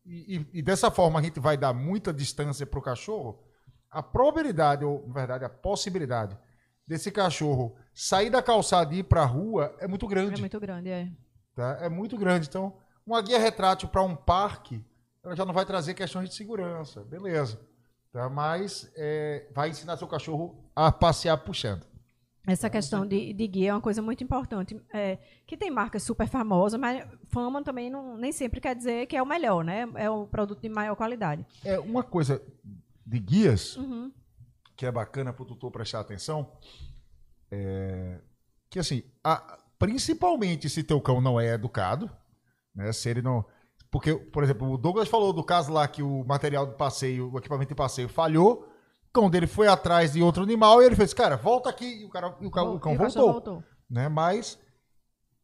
e, 0.04 0.36
e- 0.36 0.46
e 0.54 0.62
dessa 0.62 0.90
forma 0.90 1.18
a 1.18 1.22
gente 1.22 1.38
vai 1.38 1.56
dar 1.56 1.72
muita 1.72 2.12
distância 2.12 2.66
para 2.66 2.78
o 2.78 2.82
cachorro, 2.82 3.42
a 3.90 4.02
probabilidade, 4.02 4.84
ou 4.84 5.06
na 5.06 5.12
verdade 5.14 5.44
a 5.44 5.48
possibilidade 5.48 6.36
desse 6.86 7.10
cachorro 7.10 7.76
sair 7.94 8.30
da 8.30 8.42
calçada 8.42 8.94
e 8.94 8.98
ir 8.98 9.02
para 9.04 9.22
a 9.22 9.26
rua 9.26 9.74
é 9.78 9.86
muito 9.86 10.06
grande 10.08 10.34
É 10.36 10.40
muito 10.40 10.58
grande, 10.60 10.88
é. 10.88 11.08
tá? 11.54 11.78
É 11.80 11.88
muito 11.88 12.16
grande. 12.16 12.48
Então, 12.48 12.74
uma 13.06 13.20
guia 13.22 13.38
retrátil 13.38 13.88
para 13.88 14.02
um 14.02 14.14
parque, 14.16 14.84
ela 15.22 15.34
já 15.36 15.44
não 15.44 15.52
vai 15.52 15.64
trazer 15.66 15.94
questões 15.94 16.28
de 16.28 16.34
segurança, 16.34 17.02
beleza. 17.04 17.60
Tá? 18.12 18.28
Mas 18.28 18.90
é, 18.96 19.46
vai 19.54 19.70
ensinar 19.70 19.96
seu 19.96 20.08
cachorro 20.08 20.64
a 20.74 20.90
passear 20.90 21.36
puxando. 21.38 21.86
Essa 22.46 22.70
questão 22.70 23.06
de, 23.06 23.32
de 23.34 23.46
guia 23.46 23.70
é 23.70 23.74
uma 23.74 23.80
coisa 23.82 24.00
muito 24.00 24.24
importante. 24.24 24.80
É, 24.92 25.18
que 25.46 25.56
tem 25.56 25.70
marcas 25.70 26.02
super 26.02 26.26
famosas, 26.26 26.80
mas 26.80 27.06
fama 27.28 27.62
também 27.62 27.90
não, 27.90 28.16
nem 28.16 28.32
sempre 28.32 28.60
quer 28.60 28.74
dizer 28.74 29.06
que 29.06 29.16
é 29.16 29.22
o 29.22 29.26
melhor, 29.26 29.62
né? 29.62 29.86
É 29.94 30.08
o 30.10 30.26
produto 30.26 30.60
de 30.60 30.68
maior 30.68 30.96
qualidade. 30.96 31.46
É 31.64 31.78
uma 31.78 32.02
coisa 32.02 32.42
de 33.06 33.18
guias 33.18 33.76
Uhum. 33.76 34.10
que 34.74 34.86
é 34.86 34.90
bacana 34.90 35.32
para 35.32 35.42
o 35.42 35.46
tutor 35.46 35.70
prestar 35.70 36.00
atenção, 36.00 36.50
é 37.50 38.18
que 38.70 38.78
assim, 38.78 39.02
a- 39.22 39.58
principalmente 39.78 40.68
se 40.68 40.82
teu 40.82 41.00
cão 41.00 41.20
não 41.20 41.38
é 41.40 41.54
educado, 41.54 42.10
né? 42.74 42.92
Se 42.92 43.08
ele 43.08 43.22
não, 43.22 43.44
porque, 43.90 44.14
por 44.14 44.42
exemplo, 44.44 44.70
o 44.70 44.78
Douglas 44.78 45.08
falou 45.08 45.32
do 45.32 45.42
caso 45.44 45.72
lá 45.72 45.86
que 45.88 46.02
o 46.02 46.24
material 46.24 46.66
de 46.66 46.76
passeio, 46.76 47.32
o 47.32 47.38
equipamento 47.38 47.68
de 47.70 47.74
passeio 47.74 48.08
falhou, 48.08 48.66
o 49.08 49.12
cão 49.12 49.28
dele 49.28 49.46
foi 49.46 49.66
atrás 49.66 50.12
de 50.12 50.22
outro 50.22 50.42
animal 50.42 50.80
e 50.82 50.86
ele 50.86 50.96
fez, 50.96 51.12
cara, 51.12 51.36
volta 51.36 51.68
aqui 51.68 52.02
e 52.02 52.04
o 52.04 52.08
cara, 52.10 52.36
e 52.40 52.46
o, 52.46 52.50
ca- 52.50 52.62
o 52.62 52.78
cão 52.80 52.96
voltou, 52.96 53.32
voltou. 53.32 53.64
né? 53.88 54.08
Mas 54.08 54.58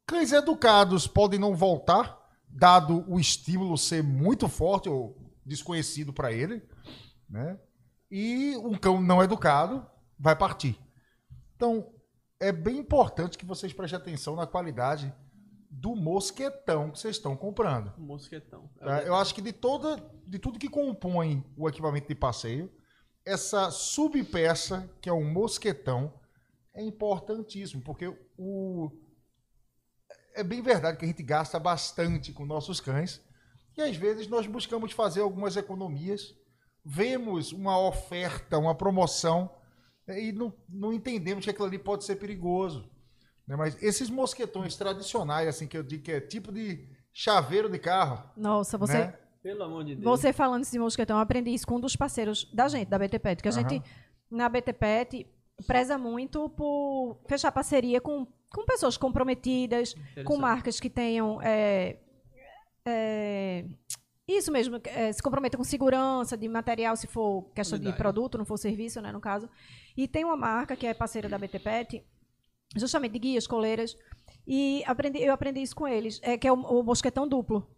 cães 0.06 0.32
educados 0.32 1.06
podem 1.06 1.38
não 1.38 1.54
voltar, 1.54 2.16
dado 2.48 3.04
o 3.10 3.18
estímulo 3.18 3.76
ser 3.76 4.02
muito 4.04 4.48
forte 4.48 4.88
ou 4.88 5.16
desconhecido 5.44 6.12
para 6.12 6.32
ele, 6.32 6.62
né? 7.28 7.58
E 8.10 8.56
um 8.58 8.74
cão 8.74 9.00
não 9.00 9.20
educado 9.22 9.84
vai 10.18 10.36
partir. 10.36 10.78
Então, 11.56 11.92
é 12.38 12.52
bem 12.52 12.78
importante 12.78 13.36
que 13.36 13.44
vocês 13.44 13.72
prestem 13.72 13.98
atenção 13.98 14.36
na 14.36 14.46
qualidade 14.46 15.12
do 15.78 15.94
mosquetão 15.94 16.90
que 16.90 16.98
vocês 16.98 17.16
estão 17.16 17.36
comprando. 17.36 17.92
Mosquetão. 17.98 18.70
Tá? 18.78 19.02
Eu 19.02 19.14
acho 19.14 19.34
que 19.34 19.42
de 19.42 19.52
toda, 19.52 19.96
de 20.26 20.38
tudo 20.38 20.58
que 20.58 20.68
compõe 20.68 21.44
o 21.56 21.68
equipamento 21.68 22.08
de 22.08 22.14
passeio, 22.14 22.72
essa 23.24 23.70
subpeça, 23.70 24.88
que 25.02 25.08
é 25.08 25.12
um 25.12 25.30
mosquetão, 25.30 26.14
é 26.74 26.82
importantíssimo, 26.82 27.82
porque 27.82 28.06
o 28.38 28.90
é 30.34 30.42
bem 30.42 30.60
verdade 30.60 30.98
que 30.98 31.04
a 31.04 31.08
gente 31.08 31.22
gasta 31.22 31.58
bastante 31.58 32.30
com 32.32 32.44
nossos 32.44 32.78
cães 32.78 33.22
e 33.76 33.82
às 33.82 33.96
vezes 33.96 34.28
nós 34.28 34.46
buscamos 34.46 34.92
fazer 34.92 35.22
algumas 35.22 35.56
economias, 35.56 36.34
vemos 36.84 37.52
uma 37.52 37.78
oferta, 37.78 38.58
uma 38.58 38.74
promoção 38.74 39.50
e 40.08 40.32
não, 40.32 40.54
não 40.68 40.92
entendemos 40.92 41.44
que 41.44 41.50
aquilo 41.50 41.66
ali 41.66 41.78
pode 41.78 42.04
ser 42.04 42.16
perigoso. 42.16 42.90
Né? 43.46 43.56
Mas 43.56 43.80
esses 43.82 44.10
mosquetões 44.10 44.76
tradicionais, 44.76 45.48
assim, 45.48 45.66
que 45.66 45.76
eu 45.76 45.82
digo 45.82 46.02
que 46.02 46.12
é 46.12 46.20
tipo 46.20 46.52
de 46.52 46.88
chaveiro 47.12 47.68
de 47.68 47.78
carro. 47.78 48.22
Nossa, 48.36 48.76
você. 48.76 48.98
Né? 48.98 49.14
Pelo 49.42 49.62
amor 49.62 49.84
de 49.84 49.94
Deus. 49.94 50.04
Você 50.04 50.32
falando 50.32 50.68
de 50.68 50.78
mosquetão, 50.78 51.16
eu 51.16 51.22
aprendi 51.22 51.50
isso 51.50 51.66
com 51.66 51.76
um 51.76 51.80
dos 51.80 51.94
parceiros 51.94 52.50
da 52.52 52.66
gente, 52.66 52.88
da 52.88 52.98
BT 52.98 53.18
Pet, 53.20 53.42
que 53.42 53.48
a 53.48 53.52
Aham. 53.52 53.68
gente, 53.68 53.82
na 54.28 54.48
BT 54.48 54.72
Pet, 54.72 55.26
preza 55.66 55.96
muito 55.96 56.48
por 56.50 57.20
fechar 57.28 57.52
parceria 57.52 58.00
com, 58.00 58.26
com 58.50 58.64
pessoas 58.64 58.96
comprometidas, 58.96 59.94
com 60.24 60.36
marcas 60.36 60.80
que 60.80 60.90
tenham. 60.90 61.40
é, 61.42 61.98
é, 62.84 63.64
isso 64.28 64.50
mesmo, 64.50 64.80
é, 64.84 65.12
se 65.12 65.22
comprometam 65.22 65.58
com 65.58 65.62
segurança 65.62 66.36
de 66.36 66.48
material, 66.48 66.96
se 66.96 67.06
for 67.06 67.44
questão 67.54 67.78
de 67.78 67.92
produto, 67.92 68.36
não 68.36 68.44
for 68.44 68.56
serviço, 68.56 69.00
né, 69.00 69.12
no 69.12 69.20
caso. 69.20 69.48
E 69.96 70.08
tem 70.08 70.24
uma 70.24 70.36
marca 70.36 70.74
que 70.74 70.84
é 70.84 70.92
parceira 70.92 71.28
da 71.28 71.38
BT 71.38 71.60
Pet, 71.60 72.04
justamente 72.74 73.12
de 73.12 73.18
guias, 73.18 73.46
coleiras, 73.46 73.96
e 74.46 74.82
aprendi, 74.86 75.20
eu 75.22 75.32
aprendi 75.32 75.60
isso 75.60 75.74
com 75.74 75.86
eles, 75.86 76.20
é, 76.22 76.38
que 76.38 76.46
é 76.46 76.52
o, 76.52 76.54
o 76.54 76.82
mosquetão 76.82 77.26
duplo, 77.26 77.68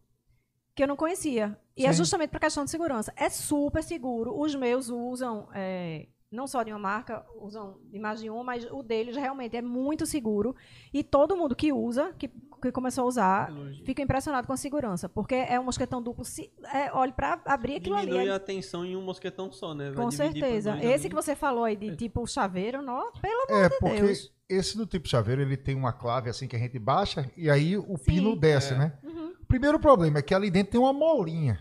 que 0.75 0.83
eu 0.83 0.89
não 0.89 0.97
conhecia. 0.97 1.59
E 1.77 1.87
é 1.87 1.93
Sim. 1.93 1.99
justamente 1.99 2.31
por 2.31 2.41
questão 2.41 2.65
de 2.65 2.71
segurança. 2.71 3.13
É 3.17 3.29
super 3.29 3.83
seguro. 3.83 4.39
Os 4.39 4.55
meus 4.55 4.89
usam, 4.89 5.49
é, 5.55 6.09
não 6.31 6.47
só 6.47 6.63
de 6.63 6.71
uma 6.71 6.79
marca, 6.79 7.25
usam 7.41 7.79
de 7.91 7.99
mais 7.99 8.21
de 8.21 8.29
uma, 8.29 8.45
mas 8.45 8.65
o 8.71 8.83
deles 8.83 9.17
realmente 9.17 9.57
é 9.57 9.63
muito 9.63 10.05
seguro. 10.05 10.55
E 10.93 11.03
todo 11.03 11.37
mundo 11.37 11.57
que 11.57 11.73
usa, 11.73 12.13
que, 12.19 12.29
que 12.61 12.71
começou 12.71 13.05
a 13.05 13.07
usar, 13.07 13.51
Elogio. 13.51 13.85
fica 13.87 14.03
impressionado 14.03 14.47
com 14.47 14.53
a 14.53 14.57
segurança. 14.57 15.09
Porque 15.09 15.35
é 15.35 15.59
um 15.59 15.65
mosquetão 15.65 16.03
duplo. 16.03 16.25
Se, 16.27 16.53
é, 16.73 16.93
olha, 16.93 17.13
para 17.13 17.41
abrir 17.47 17.77
aquilo 17.77 17.97
ali. 17.97 18.07
Diminui 18.07 18.29
é- 18.29 18.33
a 18.33 18.37
atenção 18.37 18.85
em 18.85 18.95
um 18.95 19.03
mosquetão 19.03 19.51
só, 19.51 19.73
né? 19.75 19.91
Vai 19.91 20.05
com 20.05 20.11
certeza. 20.11 20.73
dois 20.73 20.85
Esse 20.85 21.07
ali. 21.07 21.09
que 21.09 21.15
você 21.15 21.35
falou 21.35 21.65
aí 21.65 21.77
de 21.77 21.97
tipo 21.97 22.27
chaveiro, 22.27 22.83
não, 22.83 23.11
pelo 23.13 23.43
amor 23.49 23.65
É, 23.65 23.69
de 23.71 23.79
porque 23.79 24.01
Deus. 24.03 24.33
esse 24.51 24.77
do 24.77 24.85
tipo 24.85 25.09
chaveiro, 25.09 25.41
ele 25.41 25.57
tem 25.57 25.75
uma 25.75 25.95
clave 25.95 26.29
assim 26.29 26.47
que 26.47 26.57
a 26.57 26.59
gente 26.59 26.79
baixa 26.79 27.31
e 27.39 27.49
aí 27.49 27.75
o 27.77 27.97
Sim. 27.97 28.05
pino 28.05 28.37
desce, 28.37 28.75
É. 28.75 28.79
né? 28.79 28.99
Uhum. 29.03 29.29
O 29.41 29.47
primeiro 29.47 29.81
problema 29.81 30.19
é 30.19 30.23
que 30.23 30.35
ali 30.35 30.51
dentro 30.51 30.73
tem 30.73 30.81
uma 30.81 30.93
molinha. 30.93 31.59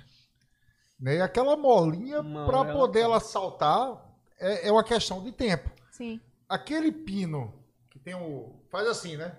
Né? 0.99 1.18
E 1.18 1.22
aquela 1.22 1.56
molinha, 1.56 2.22
para 2.45 2.65
poder 2.73 3.02
ela 3.02 3.19
saltar, 3.22 4.06
é, 4.39 4.68
é 4.68 4.72
uma 4.72 4.84
questão 4.84 5.23
de 5.23 5.31
tempo. 5.31 5.69
Sim. 5.91 6.19
Aquele 6.47 6.91
pino 6.91 7.53
que 7.89 7.99
tem 7.99 8.15
o. 8.15 8.59
Faz 8.69 8.88
assim, 8.88 9.18
né? 9.18 9.35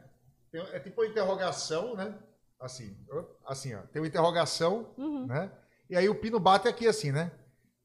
Tem- 0.51 0.61
é 0.73 0.81
tipo 0.81 1.01
uma 1.01 1.07
interrogação, 1.07 1.95
né? 1.95 2.15
Assim, 2.61 2.97
ó, 3.11 3.25
assim, 3.47 3.75
ó. 3.75 3.81
Tem 3.93 4.01
uma 4.03 4.09
interrogação, 4.09 4.93
Uhum. 4.97 5.27
né? 5.27 5.51
E 5.89 5.97
aí 5.97 6.09
o 6.09 6.15
pino 6.15 6.39
bate 6.41 6.66
aqui 6.69 6.87
assim, 6.87 7.12
né? 7.12 7.31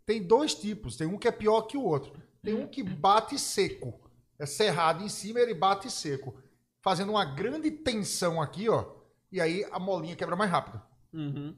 Tem 0.06 0.22
dois 0.22 0.54
tipos, 0.56 0.98
tem 0.98 1.08
um 1.08 1.18
que 1.18 1.28
é 1.28 1.32
pior 1.32 1.62
que 1.64 1.78
o 1.78 1.84
outro. 1.84 2.22
Tem 2.42 2.54
um 2.54 2.68
que 2.68 2.84
bate 2.84 3.38
seco. 3.40 4.00
É 4.38 4.46
cerrado 4.46 5.04
em 5.04 5.10
cima, 5.10 5.40
ele 5.40 5.54
bate 5.54 5.90
seco. 5.90 6.36
Fazendo 6.82 7.12
uma 7.12 7.24
grande 7.24 7.72
tensão 7.72 8.42
aqui, 8.42 8.68
ó. 8.68 8.94
E 9.32 9.40
aí 9.40 9.66
a 9.72 9.80
molinha 9.80 10.16
quebra 10.16 10.36
mais 10.36 10.52
rápido. 10.52 10.82
Uhum. 11.14 11.56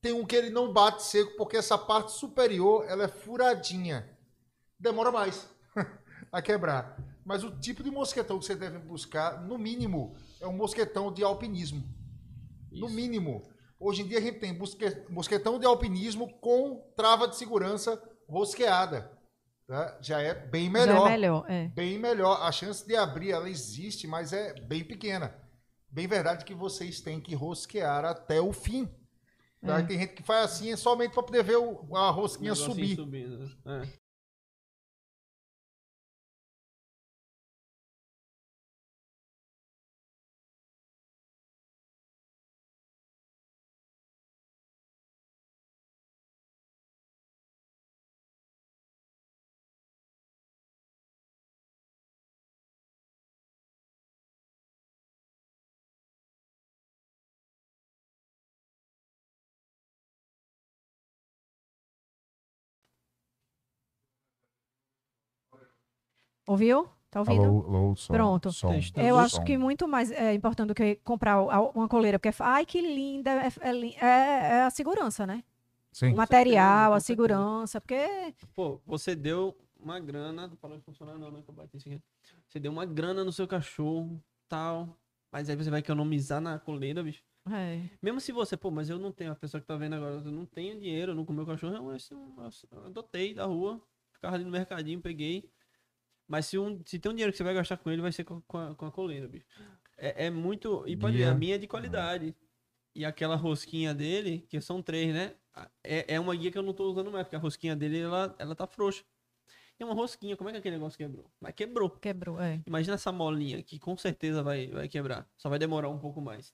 Tem 0.00 0.12
um 0.12 0.24
que 0.24 0.34
ele 0.34 0.50
não 0.50 0.72
bate 0.72 1.02
seco 1.04 1.36
porque 1.36 1.56
essa 1.56 1.76
parte 1.78 2.12
superior 2.12 2.84
ela 2.88 3.04
é 3.04 3.08
furadinha. 3.08 4.08
Demora 4.80 5.12
mais 5.12 5.48
a 6.32 6.40
quebrar. 6.42 6.96
Mas 7.24 7.44
o 7.44 7.50
tipo 7.60 7.82
de 7.82 7.90
mosquetão 7.90 8.38
que 8.38 8.46
você 8.46 8.56
deve 8.56 8.78
buscar, 8.78 9.40
no 9.42 9.58
mínimo, 9.58 10.16
é 10.40 10.46
um 10.46 10.52
mosquetão 10.56 11.12
de 11.12 11.22
alpinismo. 11.22 11.84
No 12.72 12.86
Isso. 12.86 12.94
mínimo. 12.96 13.42
Hoje 13.78 14.02
em 14.02 14.06
dia 14.08 14.18
a 14.18 14.20
gente 14.22 14.38
tem 14.40 14.58
mosquetão 15.08 15.58
de 15.58 15.66
alpinismo 15.66 16.32
com 16.40 16.80
trava 16.96 17.28
de 17.28 17.36
segurança 17.36 18.00
rosqueada. 18.28 19.10
tá? 19.66 19.98
Já 20.00 20.20
é 20.20 20.34
bem 20.34 20.66
Já 20.66 20.72
melhor. 20.72 21.06
é 21.06 21.10
melhor, 21.10 21.44
é. 21.48 21.68
Bem 21.68 21.98
melhor. 21.98 22.42
A 22.42 22.50
chance 22.52 22.86
de 22.86 22.96
abrir 22.96 23.30
ela 23.32 23.48
existe, 23.48 24.06
mas 24.06 24.32
é 24.32 24.54
bem 24.62 24.82
pequena. 24.84 25.34
Bem 25.90 26.06
verdade 26.06 26.44
que 26.44 26.54
vocês 26.54 27.00
têm 27.00 27.20
que 27.20 27.34
rosquear 27.34 28.04
até 28.04 28.40
o 28.40 28.52
fim. 28.52 28.88
Tá? 29.64 29.80
É. 29.80 29.82
Tem 29.82 29.98
gente 29.98 30.14
que 30.14 30.22
faz 30.22 30.44
assim 30.52 30.72
é 30.72 30.76
somente 30.76 31.12
para 31.12 31.22
poder 31.22 31.42
ver 31.42 31.56
o- 31.56 31.96
a 31.96 32.10
rosquinha 32.10 32.54
subir. 32.54 32.96
subindo. 32.96 33.50
É. 33.66 33.82
Ouviu? 66.46 66.88
Tá 67.10 67.20
ouvindo? 67.20 67.42
Alô, 67.42 67.64
alô, 67.66 67.96
som, 67.96 68.12
Pronto. 68.14 68.52
som. 68.52 68.72
Eu 68.96 69.16
Som. 69.16 69.20
acho 69.20 69.44
que 69.44 69.58
muito 69.58 69.88
mais 69.88 70.10
é 70.12 70.32
importante 70.32 70.68
do 70.68 70.74
que 70.74 70.96
comprar 70.96 71.42
uma 71.42 71.88
coleira, 71.88 72.18
porque, 72.18 72.34
ai, 72.40 72.64
que 72.64 72.80
linda, 72.80 73.30
é, 73.30 73.48
é 73.60 73.86
é- 74.04 74.52
é 74.58 74.62
a 74.62 74.70
segurança, 74.70 75.26
né? 75.26 75.42
Sim. 75.92 76.12
O 76.12 76.16
material, 76.16 76.92
a 76.92 77.00
segurança, 77.00 77.80
porque 77.80 78.32
Pô, 78.54 78.80
você 78.86 79.14
deu 79.16 79.56
uma 79.78 79.98
grana. 79.98 80.46
Não 80.46 80.56
parou 80.56 80.78
de 80.78 80.84
funcionar, 80.84 81.18
não, 81.18 81.32
né? 81.32 81.42
Que 81.42 81.50
eu 81.50 81.54
bati 81.54 81.76
isso 81.76 81.88
aqui. 81.88 82.00
Você 82.48 82.60
deu 82.60 82.70
uma 82.70 82.86
grana 82.86 83.24
no 83.24 83.32
seu 83.32 83.46
cachorro, 83.48 84.22
tal. 84.48 84.96
Mas 85.32 85.48
aí 85.50 85.56
você 85.56 85.68
vai 85.70 85.80
economizar 85.80 86.40
na 86.40 86.58
coleira, 86.60 87.02
bicho. 87.02 87.22
é, 87.50 87.80
Mesmo 88.00 88.20
se 88.20 88.30
você, 88.30 88.56
pô, 88.56 88.70
mas 88.70 88.88
eu 88.88 88.98
não 88.98 89.10
tenho, 89.10 89.32
a 89.32 89.36
pessoa 89.36 89.60
que 89.60 89.66
tá 89.66 89.76
vendo 89.76 89.94
agora, 89.94 90.14
eu 90.24 90.30
não 90.32 90.44
tenho 90.46 90.78
dinheiro, 90.78 91.12
eu 91.12 91.16
não 91.16 91.24
com 91.24 91.32
meu 91.32 91.46
cachorro, 91.46 91.74
eu, 91.74 91.90
eu, 91.90 92.50
eu 92.72 92.86
adotei 92.86 93.34
da 93.34 93.44
rua, 93.46 93.80
ficava 94.12 94.34
ali 94.36 94.44
no 94.44 94.50
mercadinho, 94.50 95.00
peguei. 95.00 95.48
Mas 96.30 96.46
se, 96.46 96.56
um, 96.56 96.80
se 96.86 96.96
tem 97.00 97.10
um 97.10 97.14
dinheiro 97.14 97.32
que 97.32 97.38
você 97.38 97.42
vai 97.42 97.52
gastar 97.52 97.76
com 97.76 97.90
ele, 97.90 98.00
vai 98.00 98.12
ser 98.12 98.22
com, 98.22 98.40
com 98.42 98.56
a, 98.56 98.72
com 98.76 98.86
a 98.86 98.92
coleira, 98.92 99.26
bicho. 99.26 99.44
É, 99.98 100.26
é 100.26 100.30
muito. 100.30 100.86
E 100.86 100.96
pode 100.96 101.16
ver, 101.16 101.24
a 101.24 101.34
minha 101.34 101.56
é 101.56 101.58
de 101.58 101.66
qualidade. 101.66 102.36
E 102.94 103.04
aquela 103.04 103.34
rosquinha 103.34 103.92
dele, 103.92 104.46
que 104.48 104.60
são 104.60 104.80
três, 104.80 105.12
né? 105.12 105.34
É, 105.82 106.14
é 106.14 106.20
uma 106.20 106.36
guia 106.36 106.52
que 106.52 106.56
eu 106.56 106.62
não 106.62 106.72
tô 106.72 106.88
usando 106.88 107.10
mais, 107.10 107.24
porque 107.24 107.34
a 107.34 107.40
rosquinha 107.40 107.74
dele, 107.74 107.98
ela, 107.98 108.32
ela 108.38 108.54
tá 108.54 108.64
frouxa. 108.64 109.02
É 109.76 109.84
uma 109.84 109.92
rosquinha, 109.92 110.36
como 110.36 110.48
é 110.48 110.52
que 110.52 110.58
aquele 110.58 110.76
negócio 110.76 110.96
quebrou? 110.96 111.28
Mas 111.40 111.52
quebrou. 111.52 111.90
quebrou, 111.90 112.40
é. 112.40 112.62
Imagina 112.64 112.94
essa 112.94 113.10
molinha 113.10 113.60
que 113.60 113.80
com 113.80 113.96
certeza 113.96 114.40
vai, 114.40 114.68
vai 114.68 114.88
quebrar. 114.88 115.28
Só 115.36 115.48
vai 115.48 115.58
demorar 115.58 115.88
um 115.88 115.98
pouco 115.98 116.20
mais. 116.20 116.52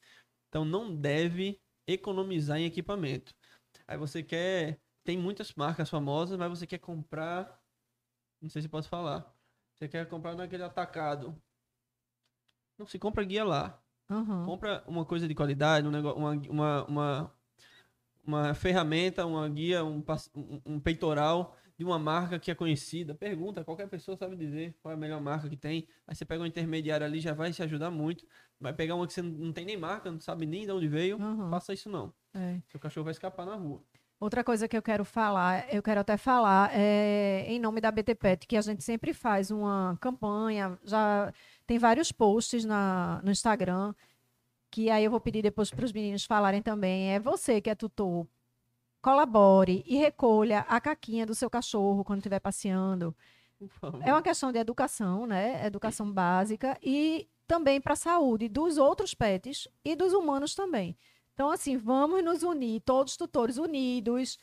Então 0.48 0.64
não 0.64 0.96
deve 0.96 1.60
economizar 1.86 2.56
em 2.58 2.64
equipamento. 2.64 3.34
Aí 3.86 3.98
você 3.98 4.22
quer. 4.22 4.80
Tem 5.04 5.18
muitas 5.18 5.52
marcas 5.52 5.90
famosas, 5.90 6.38
mas 6.38 6.48
você 6.48 6.66
quer 6.66 6.78
comprar. 6.78 7.60
Não 8.40 8.48
sei 8.48 8.62
se 8.62 8.68
posso 8.68 8.88
falar. 8.88 9.35
Você 9.78 9.88
quer 9.88 10.08
comprar 10.08 10.34
naquele 10.34 10.62
atacado. 10.62 11.36
Não 12.78 12.86
se 12.86 12.98
compra 12.98 13.24
guia 13.24 13.44
lá. 13.44 13.80
Aham. 14.10 14.44
Compra 14.46 14.82
uma 14.86 15.04
coisa 15.04 15.28
de 15.28 15.34
qualidade, 15.34 15.86
um 15.86 15.90
negócio, 15.90 16.18
uma, 16.18 16.32
uma, 16.48 16.84
uma, 16.84 17.34
uma 18.24 18.54
ferramenta, 18.54 19.26
uma 19.26 19.46
guia, 19.48 19.84
um, 19.84 20.02
um, 20.64 20.80
peitoral 20.80 21.56
de 21.76 21.84
uma 21.84 21.98
marca 21.98 22.38
que 22.38 22.50
é 22.50 22.54
conhecida. 22.54 23.14
Pergunta, 23.14 23.64
qualquer 23.64 23.88
pessoa 23.88 24.16
sabe 24.16 24.34
dizer 24.36 24.74
qual 24.80 24.92
é 24.92 24.94
a 24.94 24.98
melhor 24.98 25.20
marca 25.20 25.48
que 25.48 25.56
tem. 25.56 25.86
Aí 26.06 26.14
você 26.14 26.24
pega 26.24 26.42
um 26.42 26.46
intermediário 26.46 27.04
ali, 27.04 27.20
já 27.20 27.34
vai 27.34 27.52
te 27.52 27.62
ajudar 27.62 27.90
muito. 27.90 28.26
Vai 28.58 28.72
pegar 28.72 28.94
uma 28.94 29.06
que 29.06 29.12
você 29.12 29.20
não 29.20 29.52
tem 29.52 29.66
nem 29.66 29.76
marca, 29.76 30.10
não 30.10 30.20
sabe 30.20 30.46
nem 30.46 30.64
de 30.64 30.72
onde 30.72 30.88
veio. 30.88 31.20
Aham. 31.20 31.50
Faça 31.50 31.74
isso 31.74 31.90
não. 31.90 32.14
É. 32.32 32.62
Seu 32.68 32.80
cachorro 32.80 33.04
vai 33.04 33.12
escapar 33.12 33.44
na 33.44 33.56
rua. 33.56 33.82
Outra 34.18 34.42
coisa 34.42 34.66
que 34.66 34.76
eu 34.76 34.80
quero 34.80 35.04
falar, 35.04 35.66
eu 35.72 35.82
quero 35.82 36.00
até 36.00 36.16
falar, 36.16 36.70
é, 36.72 37.44
em 37.48 37.60
nome 37.60 37.82
da 37.82 37.90
BT 37.90 38.14
Pet, 38.14 38.46
que 38.46 38.56
a 38.56 38.62
gente 38.62 38.82
sempre 38.82 39.12
faz 39.12 39.50
uma 39.50 39.98
campanha, 40.00 40.78
já 40.84 41.30
tem 41.66 41.78
vários 41.78 42.10
posts 42.10 42.64
na, 42.64 43.20
no 43.22 43.30
Instagram, 43.30 43.94
que 44.70 44.88
aí 44.88 45.04
eu 45.04 45.10
vou 45.10 45.20
pedir 45.20 45.42
depois 45.42 45.70
para 45.70 45.84
os 45.84 45.92
meninos 45.92 46.24
falarem 46.24 46.62
também. 46.62 47.12
É 47.12 47.20
você 47.20 47.60
que 47.60 47.68
é 47.68 47.74
tutor, 47.74 48.26
colabore 49.02 49.84
e 49.86 49.96
recolha 49.96 50.60
a 50.60 50.80
caquinha 50.80 51.26
do 51.26 51.34
seu 51.34 51.50
cachorro 51.50 52.02
quando 52.02 52.20
estiver 52.20 52.40
passeando. 52.40 53.14
É 54.02 54.12
uma 54.12 54.22
questão 54.22 54.50
de 54.50 54.58
educação, 54.58 55.26
né? 55.26 55.66
Educação 55.66 56.10
básica 56.10 56.78
e 56.82 57.28
também 57.46 57.80
para 57.80 57.92
a 57.92 57.96
saúde 57.96 58.48
dos 58.48 58.78
outros 58.78 59.14
pets 59.14 59.68
e 59.84 59.94
dos 59.94 60.12
humanos 60.14 60.54
também. 60.54 60.96
Então, 61.36 61.50
assim, 61.50 61.76
vamos 61.76 62.24
nos 62.24 62.42
unir, 62.42 62.80
todos 62.80 63.12
os 63.12 63.16
tutores 63.18 63.58
unidos. 63.58 64.38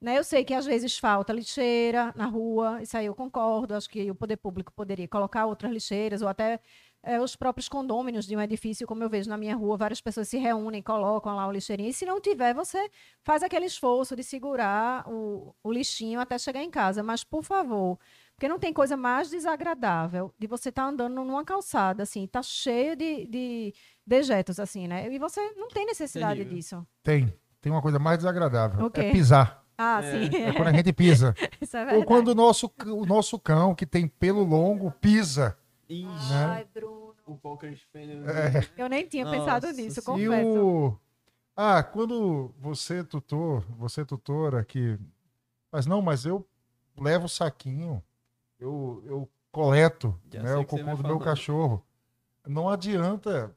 Né? 0.00 0.16
Eu 0.16 0.24
sei 0.24 0.44
que 0.44 0.54
às 0.54 0.64
vezes 0.64 0.96
falta 0.98 1.30
lixeira 1.30 2.10
na 2.16 2.24
rua, 2.24 2.82
isso 2.82 2.96
aí 2.96 3.04
eu 3.04 3.14
concordo. 3.14 3.74
Acho 3.74 3.90
que 3.90 4.10
o 4.10 4.14
poder 4.14 4.38
público 4.38 4.72
poderia 4.72 5.06
colocar 5.06 5.44
outras 5.44 5.70
lixeiras 5.70 6.22
ou 6.22 6.28
até 6.28 6.58
é, 7.02 7.20
os 7.20 7.36
próprios 7.36 7.68
condôminos 7.68 8.26
de 8.26 8.34
um 8.34 8.40
edifício, 8.40 8.86
como 8.86 9.02
eu 9.02 9.10
vejo 9.10 9.28
na 9.28 9.36
minha 9.36 9.54
rua, 9.54 9.76
várias 9.76 10.00
pessoas 10.00 10.26
se 10.28 10.38
reúnem, 10.38 10.80
colocam 10.82 11.36
lá 11.36 11.46
o 11.46 11.52
lixeirinho. 11.52 11.90
E 11.90 11.92
se 11.92 12.06
não 12.06 12.18
tiver, 12.18 12.54
você 12.54 12.90
faz 13.22 13.42
aquele 13.42 13.66
esforço 13.66 14.16
de 14.16 14.24
segurar 14.24 15.06
o, 15.06 15.54
o 15.62 15.70
lixinho 15.70 16.18
até 16.18 16.38
chegar 16.38 16.62
em 16.62 16.70
casa. 16.70 17.02
Mas, 17.02 17.24
por 17.24 17.42
favor, 17.44 17.98
porque 18.38 18.46
não 18.46 18.58
tem 18.60 18.72
coisa 18.72 18.96
mais 18.96 19.28
desagradável 19.28 20.32
de 20.38 20.46
você 20.46 20.68
estar 20.68 20.84
tá 20.84 20.88
andando 20.88 21.12
numa 21.12 21.44
calçada, 21.44 22.04
assim, 22.04 22.24
tá 22.24 22.40
cheio 22.40 22.94
de, 22.94 23.26
de 23.26 23.74
dejetos, 24.06 24.60
assim, 24.60 24.86
né? 24.86 25.12
E 25.12 25.18
você 25.18 25.40
não 25.56 25.66
tem 25.66 25.84
necessidade 25.84 26.36
Terrível. 26.36 26.56
disso. 26.56 26.86
Tem. 27.02 27.34
Tem 27.60 27.72
uma 27.72 27.82
coisa 27.82 27.98
mais 27.98 28.18
desagradável. 28.18 28.88
É 28.94 29.10
pisar. 29.10 29.64
Ah, 29.76 30.00
é. 30.04 30.28
sim. 30.28 30.36
É 30.36 30.52
quando 30.52 30.68
a 30.68 30.72
gente 30.72 30.92
pisa. 30.92 31.34
Isso 31.60 31.76
é 31.76 31.80
verdade. 31.80 31.98
Ou 31.98 32.04
quando 32.04 32.28
o 32.28 32.34
nosso, 32.34 32.72
o 32.86 33.04
nosso 33.04 33.40
cão, 33.40 33.74
que 33.74 33.84
tem 33.84 34.06
pelo 34.06 34.44
longo, 34.44 34.92
pisa. 34.92 35.58
Ixi. 35.88 36.04
Né? 36.04 36.44
Ai, 36.44 36.66
Bruno. 36.72 37.16
O 37.26 37.36
poker 37.36 37.76
é. 37.92 38.80
Eu 38.80 38.88
nem 38.88 39.04
tinha 39.04 39.24
Nossa, 39.24 39.36
pensado 39.36 39.72
nisso, 39.72 40.00
confesso. 40.00 40.30
E 40.30 40.58
o... 40.58 40.96
Ah, 41.56 41.82
quando 41.82 42.54
você, 42.56 43.02
tutor, 43.02 43.64
você, 43.76 44.04
tutora, 44.04 44.64
que... 44.64 44.96
Mas 45.72 45.86
não, 45.86 46.00
mas 46.00 46.24
eu 46.24 46.48
levo 46.96 47.26
o 47.26 47.28
saquinho, 47.28 48.00
eu, 48.58 49.02
eu 49.06 49.28
coleto 49.50 50.18
né, 50.32 50.56
o 50.56 50.64
cocô 50.64 50.96
do 50.96 51.02
meu 51.04 51.18
cachorro. 51.18 51.84
Não 52.46 52.68
adianta 52.68 53.54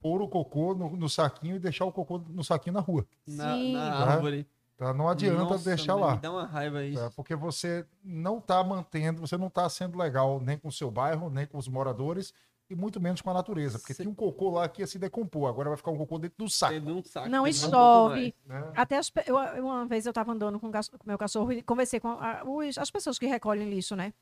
pôr 0.00 0.22
o 0.22 0.28
cocô 0.28 0.74
no, 0.74 0.96
no, 0.96 1.08
saquinho 1.08 1.56
e 1.56 1.58
deixar 1.58 1.84
o 1.84 1.92
cocô 1.92 2.18
no 2.18 2.42
saquinho 2.42 2.74
na 2.74 2.80
rua. 2.80 3.06
Na, 3.26 3.56
na 3.56 3.90
tá? 3.90 4.12
árvore. 4.12 4.46
Tá? 4.76 4.94
Não 4.94 5.08
adianta 5.08 5.44
Nossa, 5.44 5.64
deixar 5.64 5.94
lá. 5.94 6.14
Me 6.14 6.20
dá 6.20 6.30
uma 6.30 6.46
raiva 6.46 6.82
isso. 6.82 7.02
Tá? 7.02 7.10
Porque 7.10 7.36
você 7.36 7.84
não 8.02 8.38
está 8.38 8.64
mantendo, 8.64 9.20
você 9.20 9.36
não 9.36 9.48
está 9.48 9.68
sendo 9.68 9.98
legal 9.98 10.40
nem 10.40 10.56
com 10.56 10.68
o 10.68 10.72
seu 10.72 10.90
bairro, 10.90 11.28
nem 11.28 11.46
com 11.46 11.58
os 11.58 11.68
moradores 11.68 12.32
e 12.70 12.74
muito 12.74 13.00
menos 13.00 13.20
com 13.20 13.28
a 13.28 13.34
natureza. 13.34 13.78
Porque 13.78 13.92
Cê... 13.92 14.04
tinha 14.04 14.10
um 14.10 14.14
cocô 14.14 14.50
lá 14.50 14.68
que 14.68 14.80
ia 14.80 14.86
se 14.86 14.98
decompor, 14.98 15.48
agora 15.48 15.68
vai 15.68 15.76
ficar 15.76 15.90
um 15.90 15.98
cocô 15.98 16.18
dentro 16.18 16.38
do 16.38 16.48
saco. 16.48 16.72
Dentro 16.72 16.96
um 16.96 17.04
saco 17.04 17.28
não 17.28 17.52
chove. 17.52 18.34
Um 18.46 18.48
né? 18.48 18.72
Até 18.74 18.96
as, 18.96 19.12
eu, 19.26 19.36
uma 19.36 19.84
vez 19.84 20.06
eu 20.06 20.10
estava 20.10 20.32
andando 20.32 20.58
com 20.58 20.68
o 20.68 20.72
meu 21.04 21.18
cachorro 21.18 21.52
e 21.52 21.62
conversei 21.62 22.00
com 22.00 22.08
a, 22.08 22.42
os, 22.44 22.78
as 22.78 22.90
pessoas 22.90 23.18
que 23.18 23.26
recolhem 23.26 23.68
lixo, 23.68 23.94
né? 23.94 24.14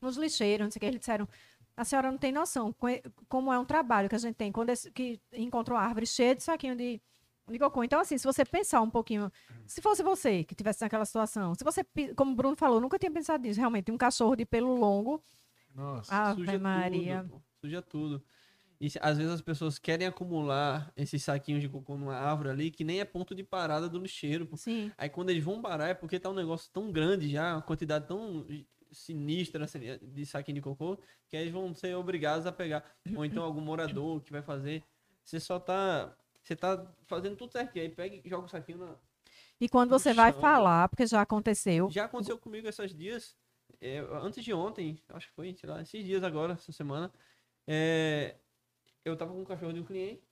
Nos 0.00 0.16
lixeiros, 0.16 0.64
não 0.64 0.70
sei 0.70 0.78
o 0.78 0.80
que, 0.80 0.86
eles 0.86 1.00
disseram. 1.00 1.28
A 1.76 1.84
senhora 1.84 2.10
não 2.10 2.18
tem 2.18 2.32
noção 2.32 2.74
como 3.28 3.52
é 3.52 3.58
um 3.58 3.64
trabalho 3.64 4.08
que 4.08 4.14
a 4.14 4.18
gente 4.18 4.34
tem 4.34 4.52
quando 4.52 4.70
esse, 4.70 4.90
que 4.90 5.20
encontra 5.32 5.74
uma 5.74 5.80
árvore 5.80 6.06
cheia 6.06 6.34
de 6.34 6.42
saquinho 6.42 6.76
de 6.76 7.00
de 7.50 7.58
cocô. 7.58 7.82
Então, 7.82 8.00
assim, 8.00 8.16
se 8.16 8.24
você 8.24 8.44
pensar 8.44 8.80
um 8.80 8.90
pouquinho, 8.90 9.30
se 9.66 9.80
fosse 9.82 10.02
você 10.02 10.44
que 10.44 10.54
tivesse 10.54 10.80
naquela 10.82 11.04
situação, 11.04 11.54
se 11.54 11.64
você, 11.64 11.84
como 12.14 12.32
o 12.32 12.34
Bruno 12.34 12.56
falou, 12.56 12.80
nunca 12.80 12.98
tinha 12.98 13.10
pensado 13.10 13.42
nisso, 13.42 13.58
realmente, 13.58 13.90
um 13.90 13.98
cachorro 13.98 14.36
de 14.36 14.44
pelo 14.44 14.74
longo. 14.76 15.22
Nossa, 15.74 16.14
Ave 16.14 16.40
suja 16.44 16.58
Maria. 16.58 17.22
tudo. 17.22 17.42
Suja 17.60 17.82
tudo. 17.82 18.22
E 18.80 18.88
às 19.00 19.18
vezes 19.18 19.32
as 19.32 19.42
pessoas 19.42 19.78
querem 19.78 20.06
acumular 20.06 20.90
esses 20.96 21.22
saquinhos 21.22 21.60
de 21.60 21.68
cocô 21.68 21.98
numa 21.98 22.16
árvore 22.16 22.48
ali 22.48 22.70
que 22.70 22.82
nem 22.82 22.98
é 22.98 23.04
ponto 23.04 23.34
de 23.34 23.42
parada 23.42 23.90
do 23.90 23.98
lixeiro. 23.98 24.48
Sim. 24.56 24.90
Aí 24.96 25.08
quando 25.10 25.28
eles 25.28 25.44
vão 25.44 25.60
parar 25.60 25.88
é 25.88 25.94
porque 25.94 26.18
tá 26.18 26.30
um 26.30 26.34
negócio 26.34 26.70
tão 26.72 26.90
grande 26.90 27.28
já, 27.28 27.56
uma 27.56 27.62
quantidade 27.62 28.06
tão 28.06 28.46
sinistra 28.90 29.66
de 30.02 30.26
saquinho 30.26 30.56
de 30.56 30.62
cocô, 30.62 30.98
que 31.28 31.36
eles 31.36 31.52
vão 31.52 31.74
ser 31.74 31.94
obrigados 31.94 32.46
a 32.46 32.52
pegar. 32.52 32.84
Ou 33.16 33.24
então 33.24 33.42
algum 33.42 33.60
morador 33.60 34.20
que 34.20 34.32
vai 34.32 34.42
fazer. 34.42 34.82
Você 35.24 35.38
só 35.38 35.58
tá 35.58 36.16
você 36.42 36.56
tá 36.56 36.86
fazendo 37.06 37.36
tudo 37.36 37.52
certo. 37.52 37.78
Aí 37.78 37.88
pega 37.88 38.16
e 38.16 38.28
joga 38.28 38.46
o 38.46 38.48
saquinho 38.48 38.78
na. 38.78 38.96
E 39.60 39.68
quando 39.68 39.90
você 39.90 40.14
vai 40.14 40.32
falar, 40.32 40.88
porque 40.88 41.06
já 41.06 41.20
aconteceu. 41.20 41.90
Já 41.90 42.06
aconteceu 42.06 42.38
comigo 42.38 42.66
esses 42.66 42.94
dias. 42.94 43.36
É, 43.80 43.98
antes 44.22 44.42
de 44.44 44.52
ontem, 44.52 45.00
acho 45.10 45.28
que 45.28 45.34
foi, 45.34 45.54
sei 45.54 45.68
lá, 45.68 45.80
esses 45.80 46.04
dias 46.04 46.22
agora, 46.24 46.54
essa 46.54 46.72
semana. 46.72 47.12
É, 47.66 48.36
eu 49.04 49.16
tava 49.16 49.32
com 49.32 49.40
um 49.40 49.44
cachorro 49.44 49.72
de 49.72 49.80
um 49.80 49.84
cliente. 49.84 50.22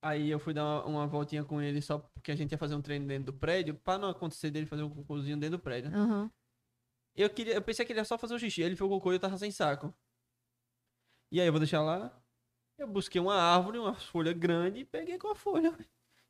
Aí 0.00 0.30
eu 0.30 0.38
fui 0.38 0.54
dar 0.54 0.64
uma, 0.64 0.84
uma, 0.84 1.06
voltinha 1.06 1.42
com 1.42 1.60
ele 1.60 1.82
só 1.82 1.98
porque 1.98 2.30
a 2.30 2.36
gente 2.36 2.52
ia 2.52 2.58
fazer 2.58 2.76
um 2.76 2.82
treino 2.82 3.06
dentro 3.06 3.32
do 3.32 3.38
prédio, 3.38 3.74
para 3.74 3.98
não 3.98 4.08
acontecer 4.08 4.50
dele 4.50 4.66
fazer 4.66 4.84
um 4.84 4.90
cocôzinho 4.90 5.36
dentro 5.36 5.58
do 5.58 5.62
prédio. 5.62 5.90
Uhum. 5.90 6.30
Eu, 7.18 7.28
queria, 7.28 7.54
eu 7.54 7.62
pensei 7.62 7.84
que 7.84 7.92
ele 7.92 8.00
ia 8.00 8.04
só 8.04 8.16
fazer 8.16 8.34
o 8.34 8.38
xixi. 8.38 8.62
Ele 8.62 8.74
o 8.74 8.88
cocô 8.88 9.12
e 9.12 9.16
eu 9.16 9.20
tava 9.20 9.36
sem 9.36 9.50
saco. 9.50 9.92
E 11.32 11.40
aí 11.40 11.46
eu 11.46 11.52
vou 11.52 11.58
deixar 11.58 11.82
lá. 11.82 12.16
Eu 12.78 12.86
busquei 12.86 13.20
uma 13.20 13.34
árvore, 13.34 13.78
uma 13.78 13.94
folha 13.94 14.32
grande 14.32 14.80
e 14.80 14.84
peguei 14.84 15.18
com 15.18 15.28
a 15.28 15.34
folha. 15.34 15.76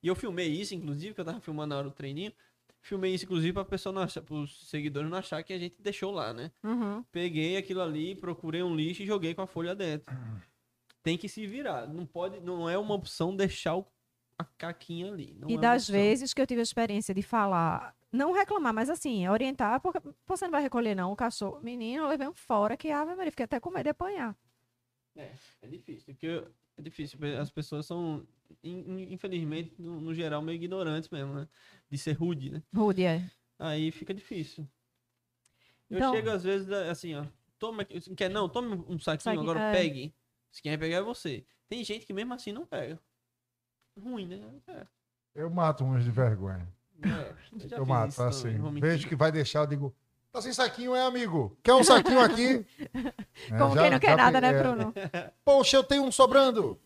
E 0.02 0.08
eu 0.08 0.14
filmei 0.14 0.48
isso, 0.48 0.74
inclusive, 0.74 1.14
que 1.14 1.20
eu 1.20 1.24
tava 1.24 1.40
filmando 1.40 1.68
na 1.68 1.78
hora 1.78 1.88
do 1.88 1.94
treininho. 1.94 2.32
Filmei 2.80 3.12
isso, 3.12 3.24
inclusive, 3.24 3.52
para 3.52 3.64
pessoa 3.64 3.92
não 3.92 4.02
achar, 4.02 4.22
pros 4.22 4.68
seguidores 4.68 5.10
não 5.10 5.18
achar 5.18 5.42
que 5.42 5.52
a 5.52 5.58
gente 5.58 5.76
deixou 5.82 6.10
lá, 6.10 6.32
né? 6.32 6.50
Uhum. 6.62 7.04
Peguei 7.12 7.56
aquilo 7.56 7.82
ali, 7.82 8.14
procurei 8.14 8.62
um 8.62 8.74
lixo 8.74 9.02
e 9.02 9.06
joguei 9.06 9.34
com 9.34 9.42
a 9.42 9.46
folha 9.46 9.74
dentro. 9.74 10.06
Tem 11.02 11.18
que 11.18 11.28
se 11.28 11.46
virar. 11.46 11.86
Não 11.86 12.06
pode, 12.06 12.40
não 12.40 12.68
é 12.68 12.78
uma 12.78 12.94
opção 12.94 13.34
deixar 13.34 13.76
o, 13.76 13.86
a 14.38 14.44
caquinha 14.44 15.12
ali. 15.12 15.36
e 15.48 15.54
é 15.54 15.58
das 15.58 15.88
vezes 15.88 16.32
que 16.32 16.40
eu 16.40 16.46
tive 16.46 16.60
a 16.60 16.62
experiência 16.62 17.12
de 17.12 17.22
falar, 17.22 17.94
não 18.12 18.32
reclamar, 18.32 18.72
mas 18.72 18.88
assim, 18.88 19.28
orientar, 19.28 19.80
porque 19.80 20.00
você 20.26 20.44
não 20.46 20.52
vai 20.52 20.62
recolher, 20.62 20.94
não, 20.94 21.12
o 21.12 21.16
cachorro. 21.16 21.60
Menino, 21.62 22.04
eu 22.04 22.08
levei 22.08 22.26
um 22.26 22.34
fora 22.34 22.76
que, 22.76 22.90
ave 22.90 23.14
Maria, 23.14 23.30
fiquei 23.30 23.44
até 23.44 23.60
com 23.60 23.70
medo 23.70 23.84
de 23.84 23.90
apanhar. 23.90 24.36
É, 25.16 25.32
é 25.62 25.66
difícil. 25.66 26.14
Porque 26.14 26.44
é 26.76 26.82
difícil. 26.82 27.18
As 27.40 27.50
pessoas 27.50 27.84
são, 27.84 28.26
infelizmente, 28.62 29.74
no, 29.78 30.00
no, 30.00 30.14
geral, 30.14 30.40
meio 30.40 30.56
ignorantes 30.56 31.10
mesmo, 31.10 31.34
né? 31.34 31.48
De 31.90 31.98
ser 31.98 32.12
rude, 32.12 32.50
né? 32.50 32.62
Rude, 32.74 33.04
é. 33.04 33.28
Aí 33.58 33.90
fica 33.90 34.14
difícil. 34.14 34.66
Eu 35.90 35.98
então, 35.98 36.14
chego 36.14 36.30
às 36.30 36.44
vezes 36.44 36.70
assim, 36.70 37.14
ó. 37.14 37.26
Toma, 37.58 37.84
quer 37.84 38.30
não? 38.30 38.48
Tome 38.48 38.74
um 38.88 38.98
saquinho, 39.00 39.34
Saque, 39.34 39.38
agora 39.38 39.60
é... 39.60 39.72
pegue. 39.72 40.14
Se 40.52 40.62
quem 40.62 40.70
vai 40.72 40.78
pegar 40.78 40.98
é 40.98 41.02
você. 41.02 41.44
Tem 41.68 41.82
gente 41.82 42.06
que 42.06 42.12
mesmo 42.12 42.32
assim 42.32 42.52
não 42.52 42.64
pega. 42.64 42.98
Ruim, 43.98 44.26
né? 44.26 44.40
É. 44.68 44.86
Eu 45.34 45.50
mato 45.50 45.84
uns 45.84 46.04
de 46.04 46.10
vergonha. 46.10 46.66
É, 47.02 47.34
eu, 47.78 47.86
mato, 47.86 48.22
assim. 48.22 48.58
Vejo 48.80 49.08
que 49.08 49.16
vai 49.16 49.30
deixar, 49.32 49.60
eu 49.60 49.66
digo, 49.66 49.94
Tá 50.30 50.42
sem 50.42 50.52
saquinho, 50.52 50.94
é, 50.94 51.06
amigo? 51.06 51.56
Quer 51.62 51.74
um 51.74 51.82
saquinho 51.82 52.20
aqui? 52.20 52.64
Como 53.58 53.72
é, 53.72 53.74
já, 53.74 53.82
quem 53.82 53.90
não 53.90 53.98
quer 53.98 54.16
nada, 54.16 54.40
né, 54.40 54.62
Bruno? 54.62 54.94
Poxa, 55.44 55.78
eu 55.78 55.82
tenho 55.82 56.04
um 56.04 56.12
sobrando. 56.12 56.78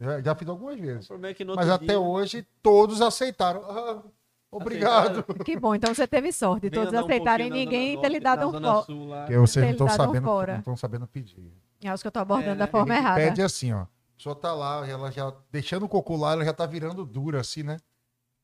Já, 0.00 0.20
já 0.20 0.34
fiz 0.34 0.48
algumas 0.48 0.78
vezes. 0.78 1.10
É 1.10 1.44
Mas 1.56 1.68
até 1.68 1.86
dia... 1.86 2.00
hoje 2.00 2.46
todos 2.62 3.02
aceitaram. 3.02 3.62
Ah, 3.68 4.02
obrigado. 4.50 5.20
Aceitaram. 5.20 5.44
Que 5.44 5.58
bom, 5.58 5.74
então 5.74 5.92
você 5.92 6.06
teve 6.06 6.30
sorte. 6.30 6.70
Todos 6.70 6.94
aceitarem 6.94 7.50
um 7.50 7.54
ninguém 7.54 8.00
ter 8.00 8.08
lhe 8.08 8.20
dado 8.20 8.48
um 8.48 8.52
fora. 8.52 8.84
Porque 9.22 9.36
vocês 9.36 9.64
não 9.64 9.72
estão 9.72 9.88
sabendo, 9.88 10.28
não 10.64 10.76
sabendo 10.76 11.06
pedir. 11.08 11.52
Eu 11.82 11.92
acho 11.92 12.02
que 12.02 12.06
eu 12.06 12.12
tô 12.12 12.20
abordando 12.20 12.52
é, 12.52 12.56
da 12.56 12.66
forma 12.68 12.94
errada. 12.94 13.20
Pede 13.20 13.42
assim, 13.42 13.72
ó. 13.72 13.80
A 13.80 13.88
pessoa 14.16 14.34
tá 14.34 14.52
lá, 14.52 14.88
ela 14.88 15.10
já 15.12 15.32
deixando 15.50 15.84
o 15.84 15.88
cocô 15.88 16.16
lá, 16.16 16.32
ela 16.32 16.44
já 16.44 16.52
tá 16.52 16.64
virando 16.64 17.04
dura 17.04 17.40
assim, 17.40 17.62
né? 17.62 17.76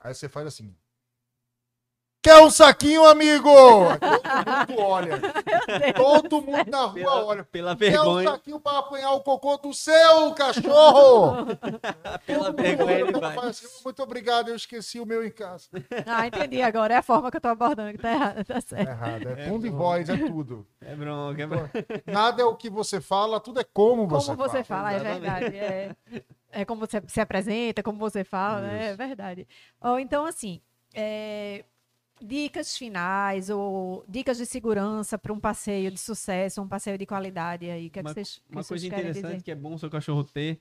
Aí 0.00 0.14
você 0.14 0.28
faz 0.28 0.46
assim. 0.46 0.74
Quer 2.24 2.40
um 2.40 2.48
saquinho, 2.48 3.04
amigo? 3.04 3.50
Todo 4.00 4.72
mundo 4.72 4.82
olha. 4.82 5.20
Todo 5.94 6.40
mundo 6.40 6.70
na 6.70 6.84
rua 6.86 6.94
pela, 6.94 7.24
olha. 7.26 7.44
Pela 7.44 7.74
vergonha. 7.74 8.22
Quer 8.24 8.30
um 8.30 8.32
saquinho 8.32 8.60
para 8.60 8.78
apanhar 8.78 9.12
o 9.12 9.20
cocô 9.20 9.58
do 9.58 9.74
seu 9.74 10.32
cachorro? 10.32 11.44
pela 12.24 12.46
Todo 12.46 12.62
vergonha 12.62 13.00
ele 13.00 13.12
vai. 13.12 13.36
Assim, 13.36 13.66
Muito 13.84 14.02
obrigado, 14.02 14.48
eu 14.48 14.56
esqueci 14.56 14.98
o 14.98 15.04
meu 15.04 15.22
em 15.22 15.30
casa. 15.30 15.68
Ah, 16.06 16.26
entendi 16.26 16.62
agora. 16.62 16.94
É 16.94 16.96
a 16.96 17.02
forma 17.02 17.30
que 17.30 17.36
eu 17.36 17.42
tô 17.42 17.48
abordando 17.48 17.92
que 17.92 17.98
tá 17.98 18.12
errada, 18.12 18.42
tá 18.42 18.58
certo. 18.58 18.88
É 18.88 18.90
errado. 18.90 19.28
É, 19.28 19.42
é 19.42 19.50
tom 19.50 19.58
de 19.58 19.68
voz, 19.68 20.08
é 20.08 20.16
tudo. 20.16 20.66
É 20.80 20.96
bronca. 20.96 21.42
É 21.42 21.46
bronca. 21.46 21.86
Nada 22.06 22.40
é 22.40 22.44
o 22.46 22.56
que 22.56 22.70
você 22.70 23.02
fala, 23.02 23.38
tudo 23.38 23.60
é 23.60 23.64
como 23.64 24.08
você 24.08 24.28
fala. 24.28 24.38
Como 24.38 24.48
você 24.48 24.64
fala, 24.64 24.82
fala 24.88 24.92
é 24.94 24.98
verdade. 24.98 25.56
É, 25.58 25.96
é 26.50 26.64
como 26.64 26.80
você 26.80 27.02
se 27.06 27.20
apresenta, 27.20 27.82
como 27.82 27.98
você 27.98 28.24
fala, 28.24 28.62
né? 28.62 28.92
é 28.92 28.96
verdade. 28.96 29.46
Ou 29.78 29.98
então, 29.98 30.24
assim... 30.24 30.62
É, 30.96 31.64
dicas 32.20 32.76
finais 32.76 33.50
ou 33.50 34.04
dicas 34.08 34.38
de 34.38 34.46
segurança 34.46 35.18
para 35.18 35.32
um 35.32 35.40
passeio 35.40 35.90
de 35.90 35.98
sucesso, 35.98 36.62
um 36.62 36.68
passeio 36.68 36.98
de 36.98 37.06
qualidade 37.06 37.68
aí? 37.68 37.90
Que 37.90 37.98
é 37.98 38.02
uma, 38.02 38.10
que 38.10 38.14
vocês, 38.14 38.42
uma 38.48 38.64
coisa 38.64 38.86
interessante 38.86 39.22
dizer? 39.22 39.42
que 39.42 39.50
é 39.50 39.54
bom 39.54 39.74
o 39.74 39.78
seu 39.78 39.90
cachorro 39.90 40.24
ter, 40.24 40.60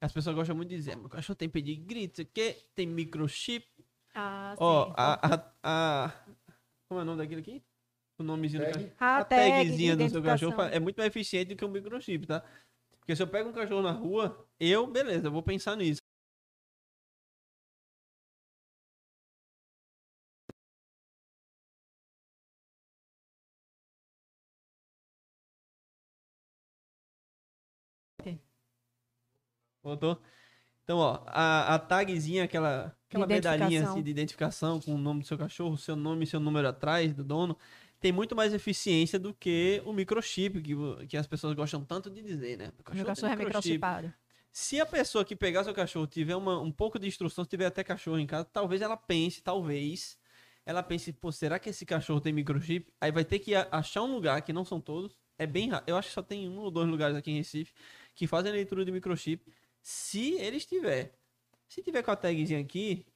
as 0.00 0.12
pessoas 0.12 0.34
gostam 0.34 0.56
muito 0.56 0.70
de 0.70 0.76
dizer, 0.76 0.96
meu 0.96 1.08
cachorro 1.08 1.36
tem 1.36 1.48
pedigree, 1.48 2.10
isso 2.10 2.22
aqui, 2.22 2.56
tem 2.74 2.86
microchip. 2.86 3.66
Ah, 4.14 4.54
Ó, 4.58 4.86
sim. 4.86 4.92
A, 4.96 5.34
a, 5.34 5.52
a, 5.62 6.12
como 6.88 7.00
é 7.00 7.02
o 7.02 7.06
nome 7.06 7.18
daquele 7.18 7.40
aqui? 7.40 7.62
O 8.18 8.22
nomezinho 8.22 8.62
tag. 8.62 8.72
do 8.72 8.90
cachorro. 8.90 8.96
A, 8.98 9.18
a 9.18 9.24
tagzinha 9.24 9.96
do 9.96 10.08
seu 10.08 10.22
cachorro 10.22 10.62
é 10.62 10.80
muito 10.80 10.96
mais 10.96 11.08
eficiente 11.08 11.50
do 11.50 11.56
que 11.56 11.64
o 11.64 11.68
microchip, 11.68 12.26
tá? 12.26 12.42
Porque 12.98 13.14
se 13.14 13.22
eu 13.22 13.26
pego 13.26 13.50
um 13.50 13.52
cachorro 13.52 13.82
na 13.82 13.92
rua, 13.92 14.46
eu, 14.58 14.86
beleza, 14.86 15.28
eu 15.28 15.32
vou 15.32 15.42
pensar 15.42 15.76
nisso. 15.76 15.99
Voltou? 29.82 30.20
Então, 30.84 30.98
ó, 30.98 31.22
a, 31.26 31.74
a 31.74 31.78
tagzinha, 31.78 32.44
aquela, 32.44 32.96
aquela 33.08 33.26
medalhinha 33.26 33.88
assim, 33.88 34.02
de 34.02 34.10
identificação 34.10 34.80
com 34.80 34.94
o 34.94 34.98
nome 34.98 35.20
do 35.20 35.26
seu 35.26 35.38
cachorro, 35.38 35.76
seu 35.76 35.94
nome 35.94 36.24
e 36.24 36.26
seu 36.26 36.40
número 36.40 36.66
atrás 36.68 37.14
do 37.14 37.22
dono, 37.22 37.56
tem 38.00 38.10
muito 38.10 38.34
mais 38.34 38.52
eficiência 38.52 39.18
do 39.18 39.32
que 39.32 39.82
o 39.84 39.92
microchip, 39.92 40.60
que, 40.60 40.74
que 41.06 41.16
as 41.16 41.26
pessoas 41.26 41.54
gostam 41.54 41.84
tanto 41.84 42.10
de 42.10 42.22
dizer, 42.22 42.56
né? 42.56 42.72
O 42.78 42.82
cachorro, 42.82 42.96
Meu 42.96 43.06
cachorro 43.06 43.32
é 43.32 43.36
microchipado. 43.36 44.12
Se 44.52 44.80
a 44.80 44.86
pessoa 44.86 45.24
que 45.24 45.36
pegar 45.36 45.62
seu 45.62 45.74
cachorro 45.74 46.06
tiver 46.06 46.34
uma, 46.34 46.60
um 46.60 46.72
pouco 46.72 46.98
de 46.98 47.06
instrução, 47.06 47.44
se 47.44 47.50
tiver 47.50 47.66
até 47.66 47.84
cachorro 47.84 48.18
em 48.18 48.26
casa, 48.26 48.48
talvez 48.52 48.82
ela 48.82 48.96
pense, 48.96 49.40
talvez, 49.42 50.18
ela 50.66 50.82
pense, 50.82 51.12
pô, 51.12 51.30
será 51.30 51.58
que 51.58 51.70
esse 51.70 51.86
cachorro 51.86 52.20
tem 52.20 52.32
microchip? 52.32 52.92
Aí 53.00 53.12
vai 53.12 53.24
ter 53.24 53.38
que 53.38 53.54
achar 53.54 54.02
um 54.02 54.12
lugar, 54.12 54.42
que 54.42 54.52
não 54.52 54.64
são 54.64 54.80
todos, 54.80 55.16
é 55.38 55.46
bem 55.46 55.68
raro, 55.68 55.84
eu 55.86 55.96
acho 55.96 56.08
que 56.08 56.14
só 56.14 56.22
tem 56.22 56.48
um 56.48 56.58
ou 56.58 56.70
dois 56.70 56.88
lugares 56.88 57.16
aqui 57.16 57.30
em 57.30 57.36
Recife, 57.36 57.72
que 58.14 58.26
fazem 58.26 58.50
leitura 58.50 58.84
de 58.84 58.90
microchip, 58.90 59.44
se 59.80 60.34
ele 60.34 60.56
estiver. 60.56 61.18
Se 61.68 61.82
tiver 61.82 62.02
com 62.02 62.10
a 62.10 62.16
tagzinha 62.16 62.60
aqui, 62.60 63.06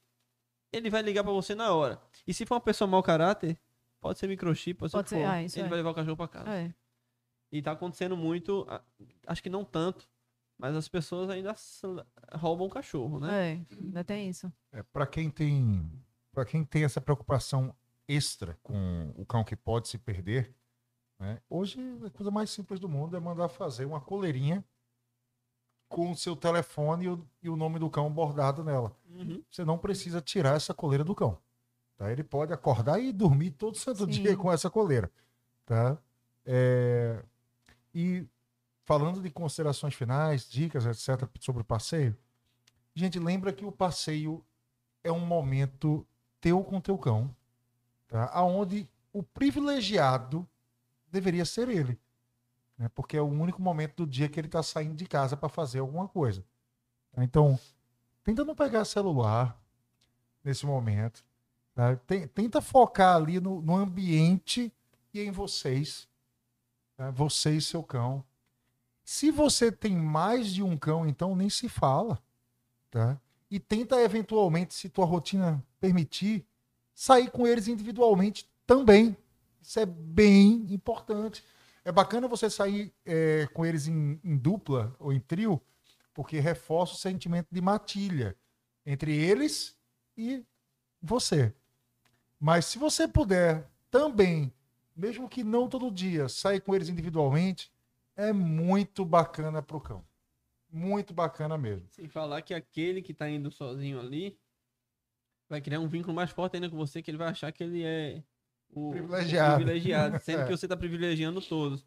ele 0.73 0.91
vai 0.91 1.03
ligar 1.03 1.25
para 1.25 1.33
você 1.33 1.55
na 1.55 1.73
hora. 1.73 2.01
E 2.27 2.33
se 2.33 2.47
for 2.47 2.55
uma 2.55 2.61
pessoa 2.61 2.89
mau 2.89 3.03
caráter, 3.03 3.59
pode 4.01 4.19
ser 4.19 4.29
microchip, 4.29 4.79
pode, 4.79 4.93
pode 4.93 5.09
ser, 5.09 5.17
ser. 5.17 5.25
Ah, 5.25 5.43
ele 5.43 5.61
é. 5.61 5.69
vai 5.69 5.79
levar 5.79 5.91
o 5.91 5.95
cachorro 5.95 6.17
para 6.17 6.29
casa. 6.29 6.51
É. 6.51 6.75
E 7.51 7.63
tá 7.63 7.73
acontecendo 7.73 8.17
muito, 8.17 8.67
acho 9.27 9.43
que 9.43 9.51
não 9.51 9.65
tanto, 9.65 10.09
mas 10.59 10.75
as 10.75 10.89
pessoas 10.89 11.31
ainda 11.31 11.55
roubam 12.33 12.67
o 12.67 12.71
cachorro, 12.71 13.21
né? 13.21 13.53
É, 13.53 13.75
ainda 13.77 14.05
tem 14.05 14.29
isso. 14.29 14.53
É, 14.73 14.83
para 14.83 15.07
quem 15.07 15.31
tem, 15.31 15.91
para 16.33 16.45
quem 16.45 16.65
tem 16.65 16.85
essa 16.85 17.01
preocupação 17.01 17.75
extra 18.09 18.59
com 18.63 19.13
o 19.17 19.25
cão 19.25 19.45
que 19.45 19.57
pode 19.57 19.89
se 19.89 19.99
perder, 19.99 20.55
né? 21.19 21.41
Hoje 21.49 21.79
a 22.05 22.11
coisa 22.11 22.31
mais 22.31 22.51
simples 22.51 22.81
do 22.81 22.89
mundo 22.89 23.17
é 23.17 23.21
mandar 23.21 23.49
fazer 23.49 23.85
uma 23.85 24.01
coleirinha 24.01 24.65
com 25.95 26.11
o 26.11 26.17
seu 26.17 26.35
telefone 26.35 27.05
e 27.05 27.09
o, 27.09 27.25
e 27.45 27.49
o 27.49 27.55
nome 27.55 27.79
do 27.79 27.89
cão 27.89 28.11
bordado 28.11 28.65
nela. 28.65 28.93
Uhum. 29.09 29.41
Você 29.49 29.65
não 29.65 29.79
precisa 29.79 30.21
tirar 30.21 30.57
essa 30.57 30.75
coleira 30.75 31.05
do 31.05 31.15
cão. 31.15 31.39
Tá? 31.97 32.11
Ele 32.11 32.25
pode 32.25 32.53
acordar 32.53 32.99
e 32.99 33.13
dormir 33.13 33.53
todo 33.53 33.79
santo 33.79 34.01
Sim. 34.01 34.07
dia 34.07 34.37
com 34.37 34.53
essa 34.53 34.69
coleira. 34.69 35.09
Tá? 35.65 35.97
É... 36.45 37.23
E 37.95 38.27
falando 38.83 39.23
de 39.23 39.31
considerações 39.31 39.95
finais, 39.95 40.51
dicas, 40.51 40.85
etc., 40.85 41.29
sobre 41.39 41.63
o 41.63 41.65
passeio, 41.65 42.17
gente, 42.93 43.21
lembra 43.21 43.53
que 43.53 43.65
o 43.65 43.71
passeio 43.71 44.45
é 45.05 45.13
um 45.13 45.25
momento 45.25 46.05
teu 46.41 46.65
com 46.65 46.81
teu 46.81 46.99
cão, 46.99 47.33
tá? 48.09 48.29
aonde 48.33 48.89
o 49.13 49.23
privilegiado 49.23 50.45
deveria 51.09 51.45
ser 51.45 51.69
ele. 51.69 51.97
Né? 52.79 52.89
Porque 52.95 53.17
é 53.17 53.21
o 53.21 53.27
único 53.27 53.61
momento 53.61 54.05
do 54.05 54.07
dia 54.07 54.29
que 54.29 54.39
ele 54.39 54.49
está 54.49 54.63
saindo 54.63 54.95
de 54.95 55.07
casa 55.07 55.37
para 55.37 55.49
fazer 55.49 55.81
alguma 55.81 56.09
coisa. 56.09 56.45
Então, 57.17 57.59
tenta 58.23 58.45
não 58.45 58.55
pegar 58.55 58.85
celular 58.85 59.61
nesse 60.43 60.67
momento. 60.67 61.25
Tá? 61.75 61.97
Tenta 62.35 62.61
focar 62.61 63.17
ali 63.17 63.41
no, 63.41 63.61
no 63.63 63.77
ambiente 63.77 64.73
e 65.13 65.21
em 65.21 65.31
vocês. 65.31 66.09
Tá? 66.97 67.11
Você 67.11 67.57
e 67.57 67.61
seu 67.61 67.83
cão. 67.83 68.25
Se 69.05 69.31
você 69.31 69.71
tem 69.71 69.95
mais 69.95 70.49
de 70.49 70.63
um 70.63 70.77
cão, 70.77 71.07
então 71.07 71.37
nem 71.37 71.51
se 71.51 71.69
fala, 71.69 72.19
tá? 72.91 73.21
E 73.51 73.61
tenta 73.61 74.01
eventualmente, 74.01 74.73
se 74.73 74.89
tua 74.89 75.05
rotina 75.05 75.63
permitir, 75.79 76.47
sair 76.95 77.31
com 77.31 77.47
eles 77.47 77.69
individualmente 77.69 78.49
também. 78.67 79.15
Isso 79.61 79.79
é 79.79 79.85
bem 79.85 80.67
importante. 80.71 81.45
É 81.85 81.93
bacana 81.93 82.27
você 82.27 82.49
sair 82.49 82.93
é, 83.05 83.47
com 83.53 83.65
eles 83.65 83.87
em, 83.87 84.19
em, 84.25 84.37
dupla 84.37 84.97
ou 84.99 85.13
em 85.13 85.21
trio, 85.21 85.61
porque 86.15 86.41
reforça 86.41 86.95
o 86.95 86.97
sentimento 86.97 87.49
de 87.51 87.61
matilha 87.61 88.37
entre 88.87 89.15
eles 89.15 89.79
e 90.17 90.43
você. 91.03 91.55
Mas 92.41 92.65
se 92.65 92.79
você 92.79 93.07
puder 93.07 93.69
também, 93.91 94.53
mesmo 94.97 95.29
que 95.29 95.45
não 95.45 95.69
todo 95.69 95.91
dia, 95.91 96.29
sair 96.29 96.61
com 96.61 96.75
eles 96.75 96.89
individualmente, 96.89 97.71
é 98.17 98.33
muito 98.33 99.05
bacana 99.05 99.63
pro 99.63 99.81
cão. 99.81 100.05
Muito 100.71 101.13
bacana 101.13 101.59
mesmo. 101.59 101.87
Sem 101.91 102.09
falar 102.09 102.43
que 102.43 102.55
aquele 102.55 103.03
que 103.03 103.13
tá 103.13 103.29
indo 103.29 103.51
sozinho 103.51 104.01
ali 104.01 104.39
vai 105.49 105.61
criar 105.61 105.81
um 105.81 105.89
vínculo 105.89 106.15
mais 106.15 106.31
forte 106.31 106.57
ainda 106.57 106.71
com 106.71 106.77
você, 106.77 107.03
que 107.03 107.11
ele 107.11 107.19
vai 107.19 107.29
achar 107.29 107.53
que 107.53 107.63
ele 107.63 107.83
é 107.85 108.23
o 108.75 108.91
privilegiado. 108.91 109.57
privilegiado 109.57 110.19
sendo 110.21 110.41
é. 110.43 110.45
que 110.47 110.51
você 110.51 110.69
tá 110.69 110.77
privilegiando 110.77 111.41
todos. 111.41 111.85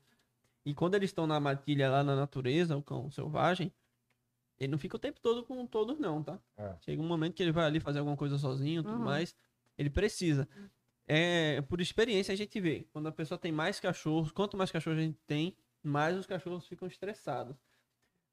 E 0.66 0.74
quando 0.74 0.96
eles 0.96 1.10
estão 1.10 1.26
na 1.26 1.40
matilha 1.40 1.90
lá 1.90 2.04
na 2.04 2.16
natureza, 2.16 2.76
o 2.76 2.84
cão 2.84 3.10
selvagem, 3.10 3.72
ele 4.60 4.72
não 4.72 4.78
fica 4.78 4.96
o 4.96 5.00
tempo 5.00 5.20
todo 5.22 5.44
com 5.44 5.66
todos, 5.66 6.00
não, 6.00 6.24
tá? 6.24 6.40
É. 6.58 6.76
Chega 6.82 7.02
um 7.02 7.08
momento 7.08 7.36
que 7.36 7.44
ele 7.44 7.52
vai 7.52 7.66
ali 7.66 7.80
fazer 7.80 8.00
alguma 8.00 8.18
coisa 8.18 8.38
sozinho 8.38 8.84
tudo 8.84 8.98
uhum. 8.98 9.04
mais. 9.04 9.36
Ele 9.78 9.90
precisa. 9.90 10.48
É, 11.08 11.62
por 11.62 11.80
experiência, 11.80 12.34
a 12.34 12.36
gente 12.36 12.60
vê. 12.60 12.86
Quando 12.92 13.08
a 13.08 13.12
pessoa 13.12 13.38
tem 13.38 13.52
mais 13.52 13.80
cachorros, 13.80 14.32
quanto 14.32 14.58
mais 14.58 14.72
cachorros 14.72 15.00
a 15.00 15.04
gente 15.04 15.20
tem, 15.26 15.56
mais 15.82 16.18
os 16.18 16.26
cachorros 16.26 16.68
ficam 16.68 16.88
estressados. 16.88 17.56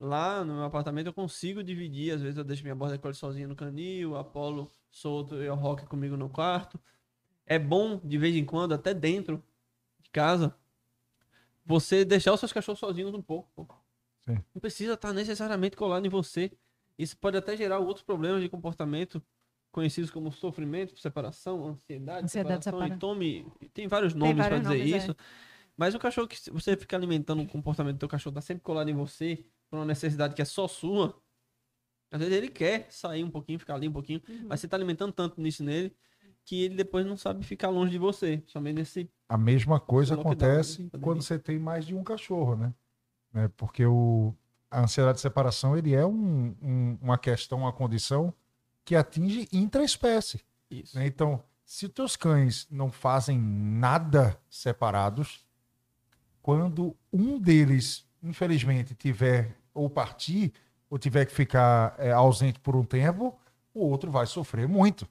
Lá 0.01 0.45
no 0.45 0.55
meu 0.55 0.65
apartamento 0.65 1.07
eu 1.07 1.13
consigo 1.13 1.63
dividir, 1.63 2.13
às 2.13 2.21
vezes 2.21 2.37
eu 2.37 2.45
deixo 2.45 2.63
minha 2.63 2.75
borda 2.75 2.99
collie 2.99 3.17
sozinha 3.17 3.47
no 3.47 3.55
canil, 3.55 4.13
o 4.13 4.17
Apolo 4.17 4.71
solto 4.91 5.37
e 5.37 5.49
o 5.49 5.55
Rock 5.55 5.87
comigo 5.87 6.17
no 6.17 6.29
quarto. 6.29 6.81
É 7.47 7.59
bom, 7.59 8.01
de 8.03 8.17
vez 8.19 8.35
em 8.35 8.45
quando, 8.45 8.73
até 8.73 8.95
dentro 8.95 9.43
de 10.01 10.11
casa, 10.11 10.55
você 11.65 12.05
deixar 12.05 12.33
os 12.33 12.41
seus 12.41 12.53
cachorros 12.53 12.79
sozinhos 12.79 13.15
um 13.15 13.23
pouco. 13.23 13.69
Sim. 14.21 14.39
Não 14.55 14.61
precisa 14.61 14.95
estar 14.95 15.13
necessariamente 15.13 15.77
colado 15.77 16.07
em 16.07 16.09
você. 16.09 16.51
Isso 16.99 17.17
pode 17.17 17.37
até 17.37 17.57
gerar 17.57 17.79
outros 17.79 18.05
problemas 18.05 18.41
de 18.41 18.49
comportamento 18.49 19.23
conhecidos 19.71 20.09
como 20.09 20.31
sofrimento, 20.31 20.97
separação, 20.99 21.67
ansiedade, 21.67 22.25
ansiedade 22.25 22.65
separação, 22.65 22.97
e 22.97 22.99
tome, 22.99 23.47
tem 23.73 23.89
vários 23.89 24.15
nomes 24.15 24.47
para 24.47 24.59
dizer 24.61 24.79
nomes, 24.79 25.03
isso. 25.03 25.11
É. 25.11 25.15
Mas 25.77 25.97
o 25.97 25.99
cachorro 25.99 26.29
que 26.29 26.39
você 26.53 26.77
fica 26.77 26.97
alimentando 26.97 27.43
o 27.43 27.49
comportamento 27.49 27.97
do 27.97 27.99
teu 27.99 28.09
cachorro, 28.09 28.35
tá 28.35 28.41
sempre 28.41 28.63
colado 28.63 28.89
em 28.89 28.95
você, 28.95 29.45
por 29.69 29.77
uma 29.77 29.85
necessidade 29.85 30.33
que 30.33 30.41
é 30.41 30.45
só 30.45 30.69
sua. 30.69 31.21
Às 32.13 32.21
vezes 32.21 32.37
ele 32.37 32.49
quer 32.49 32.87
sair 32.89 33.25
um 33.25 33.31
pouquinho, 33.31 33.59
ficar 33.59 33.75
ali 33.75 33.89
um 33.89 33.93
pouquinho, 33.93 34.23
uhum. 34.29 34.47
mas 34.49 34.61
você 34.61 34.69
tá 34.69 34.77
alimentando 34.77 35.13
tanto 35.13 35.41
nisso 35.41 35.65
nele 35.65 35.93
que 36.45 36.63
ele 36.63 36.77
depois 36.77 37.07
não 37.07 37.17
sabe 37.17 37.45
ficar 37.45 37.71
longe 37.71 37.93
de 37.93 37.99
você. 37.99 38.43
Somente 38.47 38.77
nesse. 38.77 39.11
A 39.29 39.39
mesma 39.39 39.81
coisa 39.81 40.15
acontece 40.15 40.85
né? 40.85 40.91
quando 41.01 41.23
você 41.23 41.39
tem 41.39 41.59
mais 41.59 41.87
de 41.87 41.95
um 41.95 42.05
cachorro, 42.05 42.57
né? 42.57 42.75
É 43.35 43.49
porque 43.49 43.85
o, 43.85 44.33
a 44.71 44.83
ansiedade 44.83 45.17
de 45.17 45.23
separação 45.23 45.77
ele 45.77 45.95
é 45.95 46.07
um, 46.07 46.55
um, 46.63 46.99
uma 47.01 47.19
questão, 47.19 47.59
uma 47.59 47.73
condição 47.73 48.33
que 48.85 48.95
atinge 48.95 49.49
intraespécie. 49.53 50.41
Isso. 50.71 50.97
Né? 50.97 51.07
Então, 51.07 51.43
se 51.65 51.87
os 51.87 51.93
teus 51.93 52.17
cães 52.17 52.67
não 52.71 52.93
fazem 52.93 53.39
nada 53.39 54.39
separados, 54.49 55.45
quando 56.43 56.95
um 57.13 57.39
deles, 57.39 58.07
infelizmente, 58.23 58.95
tiver 58.95 59.57
ou 59.73 59.89
partir, 59.89 60.53
ou 60.91 60.99
tiver 60.99 61.25
que 61.25 61.33
ficar 61.33 61.95
é, 61.99 62.13
ausente 62.13 62.61
por 62.61 62.77
um 62.77 62.85
tempo, 62.85 63.37
o 63.73 63.87
outro 63.87 64.11
vai 64.11 64.27
sofrer 64.27 64.69
muito. 64.69 65.09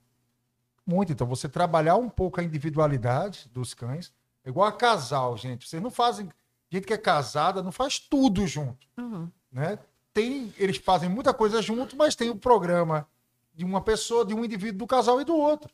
Muito. 0.86 1.12
Então, 1.12 1.26
você 1.28 1.48
trabalhar 1.48 1.96
um 1.96 2.10
pouco 2.10 2.40
a 2.40 2.44
individualidade 2.44 3.50
dos 3.54 3.74
cães, 3.74 4.12
é 4.44 4.50
igual 4.50 4.68
a 4.68 4.72
casal, 4.72 5.38
gente. 5.38 5.68
Vocês 5.68 5.82
não 5.82 5.92
fazem. 5.92 6.30
Gente 6.70 6.88
que 6.88 6.94
é 6.94 6.98
casada 6.98 7.62
não 7.62 7.72
faz 7.72 8.00
tudo 8.00 8.46
junto. 8.48 8.88
Uhum. 8.98 9.30
Né? 9.52 9.78
Tem, 10.14 10.54
eles 10.58 10.78
fazem 10.78 11.10
muita 11.10 11.34
coisa 11.34 11.62
junto, 11.62 11.96
mas 11.96 12.16
tem 12.16 12.30
o 12.30 12.36
programa 12.36 13.08
de 13.54 13.64
uma 13.64 13.82
pessoa, 13.82 14.26
de 14.26 14.34
um 14.34 14.44
indivíduo 14.44 14.80
do 14.80 14.88
casal 14.88 15.22
e 15.22 15.24
do 15.24 15.36
outro. 15.36 15.72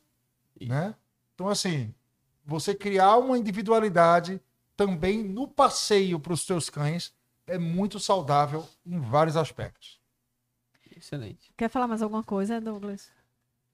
Né? 0.60 0.94
Então, 1.34 1.48
assim, 1.48 1.94
você 2.44 2.74
criar 2.74 3.16
uma 3.16 3.38
individualidade 3.38 4.40
também 4.76 5.22
no 5.22 5.48
passeio 5.48 6.20
para 6.20 6.32
os 6.32 6.44
seus 6.44 6.68
cães 6.70 7.14
é 7.46 7.58
muito 7.58 7.98
saudável 7.98 8.66
em 8.84 8.98
vários 9.00 9.36
aspectos. 9.36 9.98
Excelente. 10.96 11.52
Quer 11.56 11.68
falar 11.70 11.88
mais 11.88 12.02
alguma 12.02 12.22
coisa, 12.22 12.60
Douglas? 12.60 13.10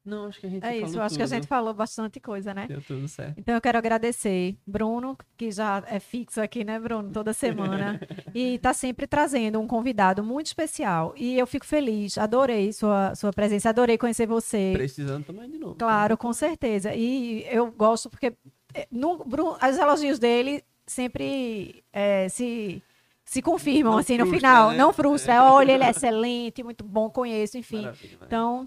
Não, 0.06 0.26
acho 0.26 0.40
que 0.40 0.46
a 0.46 0.50
gente 0.50 0.64
É 0.64 0.76
isso, 0.76 1.00
acho 1.00 1.08
tudo. 1.08 1.16
que 1.16 1.22
a 1.22 1.26
gente 1.26 1.46
falou 1.46 1.74
bastante 1.74 2.20
coisa, 2.20 2.54
né? 2.54 2.66
Deu 2.68 2.80
tudo 2.80 3.08
certo. 3.08 3.34
Então 3.36 3.54
eu 3.54 3.60
quero 3.60 3.76
agradecer 3.76 4.56
Bruno, 4.66 5.18
que 5.36 5.50
já 5.50 5.82
é 5.88 5.98
fixo 5.98 6.40
aqui, 6.40 6.64
né, 6.64 6.78
Bruno, 6.78 7.10
toda 7.10 7.32
semana, 7.32 8.00
e 8.34 8.54
está 8.54 8.72
sempre 8.72 9.06
trazendo 9.06 9.60
um 9.60 9.66
convidado 9.66 10.22
muito 10.22 10.46
especial. 10.46 11.12
E 11.16 11.36
eu 11.38 11.46
fico 11.46 11.66
feliz, 11.66 12.16
adorei 12.16 12.72
sua, 12.72 13.14
sua 13.14 13.32
presença, 13.32 13.68
adorei 13.68 13.98
conhecer 13.98 14.26
você. 14.26 14.72
Precisando 14.74 15.24
também 15.24 15.50
de 15.50 15.58
novo. 15.58 15.74
Claro, 15.74 16.16
com 16.16 16.32
certeza. 16.32 16.94
E 16.94 17.44
eu 17.50 17.70
gosto 17.72 18.08
porque 18.08 18.32
eh, 18.74 18.86
no, 18.90 19.24
Bruno, 19.24 19.56
os 19.60 19.76
elogios 19.76 20.18
dele 20.18 20.62
sempre 20.86 21.82
é, 21.92 22.28
se, 22.28 22.82
se 23.24 23.42
confirmam, 23.42 23.94
não 23.94 23.98
assim, 23.98 24.16
frustra, 24.16 24.24
no 24.24 24.36
final. 24.36 24.70
Né? 24.70 24.76
Não 24.76 24.92
frustra. 24.92 25.34
É. 25.34 25.40
Olha, 25.40 25.72
ele 25.72 25.84
é 25.84 25.90
excelente, 25.90 26.62
muito 26.62 26.84
bom, 26.84 27.10
conheço, 27.10 27.58
enfim. 27.58 27.82
Maravilha, 27.82 28.12
maravilha. 28.12 28.26
Então, 28.26 28.66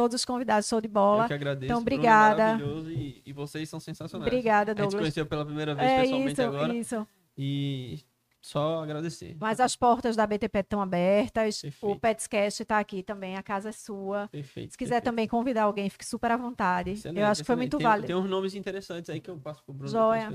todos 0.00 0.14
os 0.14 0.24
convidados, 0.24 0.66
show 0.66 0.80
de 0.80 0.88
bola. 0.88 1.24
Eu 1.24 1.28
que 1.28 1.34
agradeço. 1.34 1.66
Então, 1.66 1.78
obrigada. 1.78 2.58
E, 2.88 3.22
e, 3.26 3.32
vocês 3.34 3.68
são 3.68 3.78
sensacionais. 3.78 4.26
Obrigada, 4.26 4.74
Douglas. 4.74 4.94
A 4.94 4.96
gente 4.96 5.00
conheceu 5.02 5.26
pela 5.26 5.44
primeira 5.44 5.74
vez 5.74 5.90
é, 5.90 6.00
pessoalmente 6.00 6.32
isso, 6.32 6.42
agora. 6.42 6.74
Isso. 6.74 7.06
E 7.36 7.98
Só 8.40 8.82
agradecer. 8.82 9.36
Mas 9.38 9.60
as 9.60 9.76
portas 9.76 10.16
da 10.16 10.26
BTP 10.26 10.60
estão 10.60 10.80
abertas. 10.80 11.60
Perfeito. 11.60 11.92
O 11.92 12.00
Petscast 12.00 12.62
está 12.62 12.78
aqui 12.78 13.02
também, 13.02 13.36
a 13.36 13.42
casa 13.42 13.68
é 13.68 13.72
sua. 13.72 14.26
Perfeito. 14.28 14.70
Se 14.70 14.78
quiser 14.78 14.92
perfeito. 14.92 15.04
também 15.04 15.28
convidar 15.28 15.64
alguém, 15.64 15.90
fique 15.90 16.06
super 16.06 16.30
à 16.30 16.36
vontade. 16.38 16.92
Excelente, 16.92 17.20
eu 17.20 17.26
acho 17.26 17.42
que 17.42 17.46
foi 17.46 17.56
muito 17.56 17.76
tem, 17.76 17.86
válido. 17.86 18.06
Tem 18.06 18.16
uns 18.16 18.28
nomes 18.28 18.54
interessantes 18.54 19.10
aí 19.10 19.20
que 19.20 19.28
eu 19.28 19.36
passo 19.36 19.62
pro 19.62 19.74
Bruno. 19.74 19.92
Joia. 19.92 20.32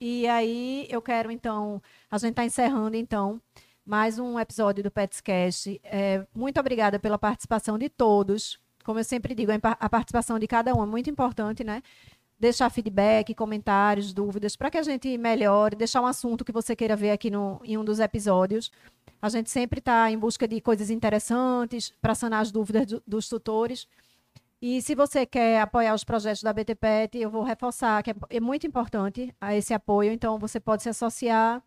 E 0.00 0.26
aí 0.26 0.86
eu 0.88 1.02
quero, 1.02 1.30
então, 1.30 1.82
a 2.10 2.16
gente 2.16 2.30
está 2.30 2.44
encerrando, 2.46 2.96
então, 2.96 3.40
mais 3.84 4.18
um 4.18 4.40
episódio 4.40 4.82
do 4.82 4.90
Petscast. 4.90 5.78
É, 5.84 6.26
muito 6.34 6.58
obrigada 6.58 6.98
pela 6.98 7.18
participação 7.18 7.78
de 7.78 7.90
todos. 7.90 8.61
Como 8.82 8.98
eu 8.98 9.04
sempre 9.04 9.34
digo, 9.34 9.52
a 9.62 9.88
participação 9.88 10.38
de 10.38 10.46
cada 10.46 10.74
um 10.74 10.82
é 10.82 10.86
muito 10.86 11.08
importante, 11.08 11.64
né? 11.64 11.82
deixar 12.42 12.68
feedback, 12.70 13.32
comentários, 13.36 14.12
dúvidas, 14.12 14.56
para 14.56 14.68
que 14.68 14.76
a 14.76 14.82
gente 14.82 15.16
melhore, 15.16 15.76
deixar 15.76 16.00
um 16.00 16.06
assunto 16.06 16.44
que 16.44 16.50
você 16.50 16.74
queira 16.74 16.96
ver 16.96 17.12
aqui 17.12 17.30
no, 17.30 17.60
em 17.62 17.78
um 17.78 17.84
dos 17.84 18.00
episódios. 18.00 18.68
A 19.22 19.28
gente 19.28 19.48
sempre 19.48 19.78
está 19.78 20.10
em 20.10 20.18
busca 20.18 20.48
de 20.48 20.60
coisas 20.60 20.90
interessantes 20.90 21.94
para 22.02 22.16
sanar 22.16 22.42
as 22.42 22.50
dúvidas 22.50 22.84
do, 22.84 23.02
dos 23.06 23.28
tutores. 23.28 23.86
E 24.60 24.82
se 24.82 24.96
você 24.96 25.24
quer 25.24 25.60
apoiar 25.60 25.94
os 25.94 26.02
projetos 26.02 26.42
da 26.42 26.52
BTPET, 26.52 27.16
eu 27.16 27.30
vou 27.30 27.44
reforçar 27.44 28.02
que 28.02 28.10
é, 28.10 28.14
é 28.30 28.40
muito 28.40 28.66
importante 28.66 29.32
esse 29.52 29.72
apoio, 29.72 30.10
então 30.10 30.36
você 30.36 30.58
pode 30.58 30.82
se 30.82 30.88
associar. 30.88 31.62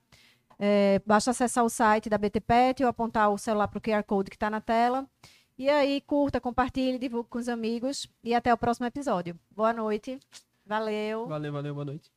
É, 0.59 1.01
basta 1.05 1.31
acessar 1.31 1.63
o 1.63 1.69
site 1.69 2.09
da 2.09 2.17
BTPET 2.17 2.83
ou 2.83 2.89
apontar 2.89 3.29
o 3.29 3.37
celular 3.37 3.69
para 3.69 3.77
o 3.77 3.81
QR 3.81 4.03
Code 4.03 4.29
que 4.29 4.35
está 4.35 4.49
na 4.49 4.59
tela. 4.59 5.07
E 5.57 5.69
aí, 5.69 6.01
curta, 6.01 6.41
compartilhe, 6.41 6.99
divulgue 6.99 7.29
com 7.29 7.37
os 7.37 7.47
amigos 7.47 8.07
e 8.23 8.33
até 8.33 8.53
o 8.53 8.57
próximo 8.57 8.85
episódio. 8.85 9.39
Boa 9.49 9.71
noite. 9.71 10.19
Valeu. 10.65 11.27
Valeu, 11.27 11.53
valeu, 11.53 11.73
boa 11.73 11.85
noite. 11.85 12.11